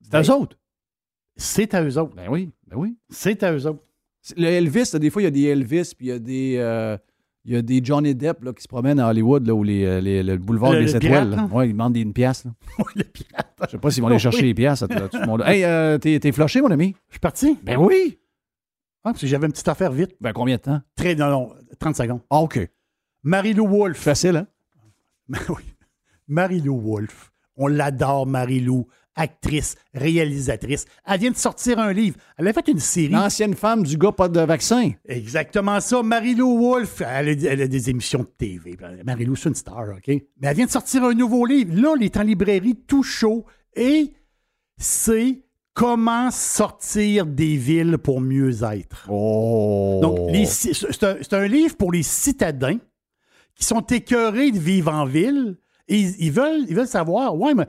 C'est 0.00 0.14
à 0.16 0.22
eux 0.22 0.30
autres. 0.32 0.56
c'est 1.36 1.74
à 1.74 1.82
eux 1.84 1.98
autres. 1.98 2.16
Ben 2.16 2.26
oui, 2.28 2.50
ben 2.66 2.76
oui. 2.76 2.96
C'est 3.10 3.42
à 3.44 3.52
eux 3.52 3.66
autres. 3.66 3.84
Le 4.36 4.46
Elvis, 4.46 4.90
là, 4.92 4.98
des 4.98 5.10
fois, 5.10 5.22
il 5.22 5.26
y 5.26 5.28
a 5.28 5.30
des 5.30 5.42
Elvis, 5.44 5.92
puis 5.96 6.06
il 6.06 6.08
y 6.08 6.12
a 6.12 6.18
des, 6.18 6.56
euh, 6.58 6.96
il 7.48 7.54
y 7.54 7.56
a 7.56 7.62
des 7.62 7.80
Johnny 7.82 8.14
Depp 8.14 8.44
là, 8.44 8.52
qui 8.52 8.62
se 8.62 8.68
promènent 8.68 9.00
à 9.00 9.08
Hollywood, 9.08 9.46
là, 9.46 9.54
où 9.54 9.62
les, 9.64 9.84
euh, 9.84 10.00
les- 10.00 10.22
le 10.22 10.36
boulevard 10.36 10.72
Le- 10.72 10.78
des 10.84 10.92
le 10.92 10.96
étoiles. 10.96 11.00
pirate, 11.30 11.50
là. 11.50 11.56
Ouais, 11.56 11.68
ils 11.68 11.72
demandent 11.72 11.94
des, 11.94 12.00
une 12.02 12.12
pièce. 12.12 12.44
là. 12.44 12.50
le 12.94 13.04
pirate. 13.04 13.54
Je 13.64 13.70
sais 13.70 13.78
pas 13.78 13.90
s'ils 13.90 14.02
vont 14.02 14.08
aller 14.08 14.18
chercher 14.20 14.40
Oui. 14.42 14.46
les 14.48 14.54
pièces. 14.54 14.80
tout 14.80 15.18
le 15.18 15.26
monde. 15.26 15.42
Hey, 15.46 15.64
euh, 15.64 15.96
t'es, 15.98 16.18
t'es 16.20 16.30
flushé, 16.32 16.60
mon 16.60 16.70
ami? 16.70 16.94
Je 17.08 17.14
suis 17.14 17.20
parti. 17.20 17.58
Ben 17.62 17.76
oui. 17.78 18.18
Ah, 19.04 19.10
parce 19.12 19.20
que 19.20 19.26
j'avais 19.26 19.46
une 19.46 19.52
petite 19.52 19.68
affaire 19.68 19.90
vite. 19.92 20.14
Ben 20.20 20.32
combien 20.32 20.56
de 20.56 20.60
temps? 20.62 20.80
Très, 20.96 21.14
non, 21.14 21.30
non, 21.30 21.52
30 21.78 21.96
secondes. 21.96 22.20
Ah, 22.30 22.38
OK. 22.40 22.60
Marie-Lou 23.22 23.66
Wolfe. 23.66 23.98
Facile, 23.98 24.36
hein? 24.36 24.46
oui. 25.48 25.62
Marie-Lou 26.26 26.78
Wolfe. 26.80 27.32
On 27.56 27.66
l'adore, 27.66 28.26
Marie-Lou. 28.26 28.86
Actrice, 29.20 29.74
réalisatrice. 29.94 30.84
Elle 31.04 31.20
vient 31.20 31.30
de 31.30 31.36
sortir 31.36 31.78
un 31.78 31.92
livre. 31.92 32.16
Elle 32.36 32.46
a 32.46 32.52
fait 32.52 32.68
une 32.68 32.78
série. 32.78 33.08
L'ancienne 33.08 33.54
femme 33.54 33.82
du 33.82 33.98
gars 33.98 34.12
pas 34.12 34.28
de 34.28 34.40
vaccin. 34.40 34.92
Exactement 35.08 35.80
ça. 35.80 36.02
Marie-Lou 36.02 36.58
Wolfe, 36.58 37.00
elle 37.00 37.28
a, 37.28 37.50
elle 37.50 37.62
a 37.62 37.66
des 37.66 37.90
émissions 37.90 38.20
de 38.20 38.30
TV. 38.38 38.76
Marie-Lou, 39.04 39.34
c'est 39.34 39.48
une 39.48 39.54
star, 39.54 39.88
OK? 39.96 40.06
Mais 40.06 40.22
elle 40.42 40.56
vient 40.56 40.66
de 40.66 40.70
sortir 40.70 41.04
un 41.04 41.14
nouveau 41.14 41.44
livre. 41.46 41.74
Là, 41.74 41.94
il 41.98 42.04
est 42.04 42.16
en 42.16 42.22
librairie 42.22 42.76
tout 42.86 43.02
chaud. 43.02 43.44
Et 43.74 44.12
c'est 44.76 45.42
Comment 45.78 46.32
sortir 46.32 47.24
des 47.24 47.56
villes 47.56 47.98
pour 47.98 48.20
mieux 48.20 48.64
être. 48.64 49.06
Oh! 49.08 50.00
Donc, 50.02 50.18
c'est 50.44 51.34
un, 51.34 51.46
livre 51.46 51.76
pour 51.76 51.92
les 51.92 52.02
citadins 52.02 52.78
qui 53.54 53.62
sont 53.62 53.82
écœurés 53.82 54.50
de 54.50 54.58
vivre 54.58 54.92
en 54.92 55.04
ville 55.04 55.56
et 55.86 56.00
ils, 56.00 56.16
ils 56.18 56.32
veulent, 56.32 56.64
ils 56.68 56.74
veulent 56.74 56.88
savoir, 56.88 57.36
ouais, 57.36 57.54
mais 57.54 57.68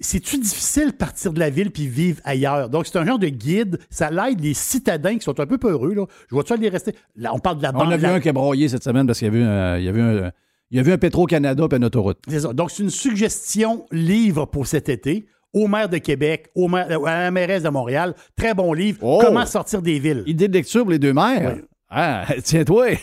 c'est-tu 0.00 0.38
difficile 0.38 0.88
de 0.88 0.92
partir 0.96 1.32
de 1.32 1.38
la 1.40 1.50
ville 1.50 1.70
puis 1.70 1.86
vivre 1.88 2.20
ailleurs? 2.24 2.68
Donc, 2.68 2.86
c'est 2.86 2.98
un 2.98 3.04
genre 3.06 3.18
de 3.18 3.28
guide. 3.28 3.78
Ça 3.90 4.10
l'aide 4.10 4.40
les 4.40 4.54
citadins 4.54 5.14
qui 5.16 5.22
sont 5.24 5.38
un 5.40 5.46
peu 5.46 5.58
peureux. 5.58 5.94
Là. 5.94 6.04
Je 6.28 6.34
vois-tu 6.34 6.52
aller 6.52 6.68
rester? 6.68 6.94
Là, 7.16 7.32
on 7.34 7.38
parle 7.38 7.58
de 7.58 7.62
la 7.62 7.70
On 7.70 7.78
bande. 7.78 7.92
a 7.92 7.96
vu 7.96 8.02
la- 8.04 8.14
un 8.14 8.20
qui 8.20 8.28
a 8.28 8.32
broyé 8.32 8.68
cette 8.68 8.84
semaine 8.84 9.06
parce 9.06 9.18
qu'il 9.18 9.26
y 9.26 9.30
avait, 9.30 9.42
un- 9.42 9.78
il 9.78 9.84
y 9.84 9.88
avait 9.88 10.00
un, 10.00 10.30
Il 10.70 10.76
y 10.76 10.80
a 10.80 10.82
vu 10.82 10.92
un 10.92 10.98
Petro-Canada 10.98 11.66
et 11.72 11.76
une 11.76 11.84
autoroute. 11.86 12.18
C'est 12.28 12.40
ça. 12.40 12.52
Donc, 12.52 12.70
c'est 12.70 12.82
une 12.82 12.90
suggestion 12.90 13.86
livre 13.90 14.44
pour 14.44 14.66
cet 14.66 14.90
été 14.90 15.26
au 15.54 15.66
maire 15.66 15.88
de 15.88 15.96
Québec, 15.96 16.50
au 16.54 16.68
maire, 16.68 16.86
à 17.06 17.22
la 17.22 17.30
mairesse 17.30 17.62
de 17.62 17.70
Montréal. 17.70 18.14
Très 18.36 18.52
bon 18.52 18.74
livre. 18.74 18.98
Oh! 19.00 19.18
Comment 19.24 19.46
sortir 19.46 19.80
des 19.80 19.98
villes? 19.98 20.24
Idée 20.26 20.46
de 20.46 20.52
lecture 20.52 20.82
pour 20.82 20.90
les 20.90 20.98
deux 20.98 21.14
maires? 21.14 21.54
Oui. 21.56 21.62
Ah, 21.88 22.26
tiens-toi. 22.44 22.88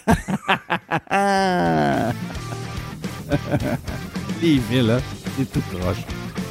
les 4.44 4.58
villes, 4.58 4.92
hein? 4.92 5.00
C'est 5.38 5.52
tout 5.52 5.62
proche. 5.72 5.98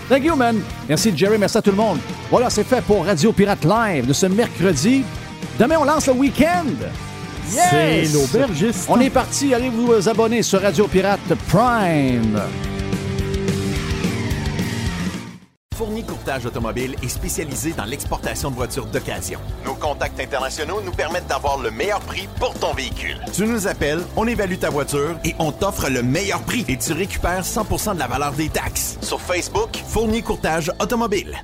Thank 0.09 0.25
you, 0.25 0.37
man. 0.37 0.61
Merci, 0.89 1.17
Jerry. 1.17 1.39
Merci 1.39 1.59
à 1.59 1.63
tout 1.63 1.71
le 1.71 1.77
monde. 1.77 1.99
Voilà, 2.31 2.51
c'est 2.51 2.65
fait 2.65 2.83
pour 2.83 3.05
Radio 3.05 3.33
Pirate 3.33 3.65
Live 3.65 4.07
de 4.07 4.13
ce 4.13 4.27
mercredi. 4.27 5.03
Demain, 5.59 5.77
on 5.81 5.85
lance 5.85 6.07
le 6.07 6.13
week-end. 6.15 6.67
Yes! 7.53 8.11
C'est 8.11 8.13
l'aubergiste. 8.13 8.87
On 8.89 9.01
est 9.01 9.11
parti. 9.11 9.55
Allez 9.55 9.71
vous 9.71 10.09
abonner 10.09 10.43
sur 10.43 10.61
Radio 10.61 10.87
Pirate 10.87 11.21
Prime. 11.49 12.41
Fourni 15.75 16.05
Courtage 16.05 16.47
Automobile 16.47 16.95
est 17.03 17.09
spécialisé 17.09 17.73
dans 17.73 17.85
l'exportation 17.85 18.49
de 18.49 18.55
voitures 18.55 18.87
d'occasion. 18.87 19.41
Nos 19.65 19.75
contacts 19.75 20.21
internationaux 20.21 20.81
nous 20.81 20.93
permettent 20.93 21.27
d'avoir 21.27 21.59
le 21.59 21.73
meilleur 21.73 21.99
prix 22.01 22.29
pour 22.39 22.55
ton 22.55 22.73
véhicule. 22.75 23.19
Tu 23.33 23.45
nous 23.45 23.67
appelles, 23.67 23.99
on 24.17 24.27
évalue 24.29 24.57
ta 24.57 24.71
voiture 24.71 25.17
et 25.25 25.35
on 25.41 25.51
t'offre 25.51 25.91
le 25.91 26.05
meilleur 26.05 26.43
prix 26.45 26.65
et 26.69 26.79
tu 26.79 26.93
récupères 26.93 27.43
100% 27.43 27.95
de 27.95 27.99
la 27.99 28.07
valeur 28.07 28.33
des 28.33 28.49
taxes. 28.49 28.99
Sur 29.03 29.21
Facebook, 29.21 29.77
Fourni 29.89 30.23
Courtage 30.23 30.71
Automobile. 30.81 31.37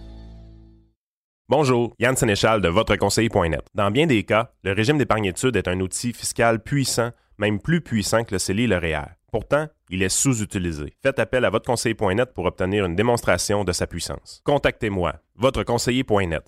Bonjour, 1.49 1.93
Yann 1.99 2.15
Sénéchal 2.15 2.61
de 2.61 2.69
votreconseiller.net. 2.69 3.67
Dans 3.75 3.91
bien 3.91 4.07
des 4.07 4.23
cas, 4.23 4.53
le 4.63 4.73
régime 4.73 4.99
d'épargne 4.99 5.25
études 5.25 5.57
est 5.57 5.67
un 5.67 5.81
outil 5.81 6.13
fiscal 6.13 6.63
puissant, 6.63 7.11
même 7.39 7.59
plus 7.59 7.81
puissant 7.81 8.23
que 8.23 8.33
le 8.33 8.39
CELI 8.39 8.65
et 8.65 8.67
le 8.69 8.79
REER. 8.79 9.07
Pourtant, 9.33 9.67
il 9.91 10.03
est 10.03 10.09
sous-utilisé. 10.09 10.95
Faites 11.03 11.19
appel 11.19 11.45
à 11.45 11.51
votreconseiller.net 11.51 12.33
pour 12.33 12.47
obtenir 12.47 12.87
une 12.87 12.97
démonstration 12.97 13.65
de 13.65 13.73
sa 13.73 13.87
puissance. 13.87 14.41
Contactez-moi, 14.45 15.17
votreconseiller.net. 15.37 16.45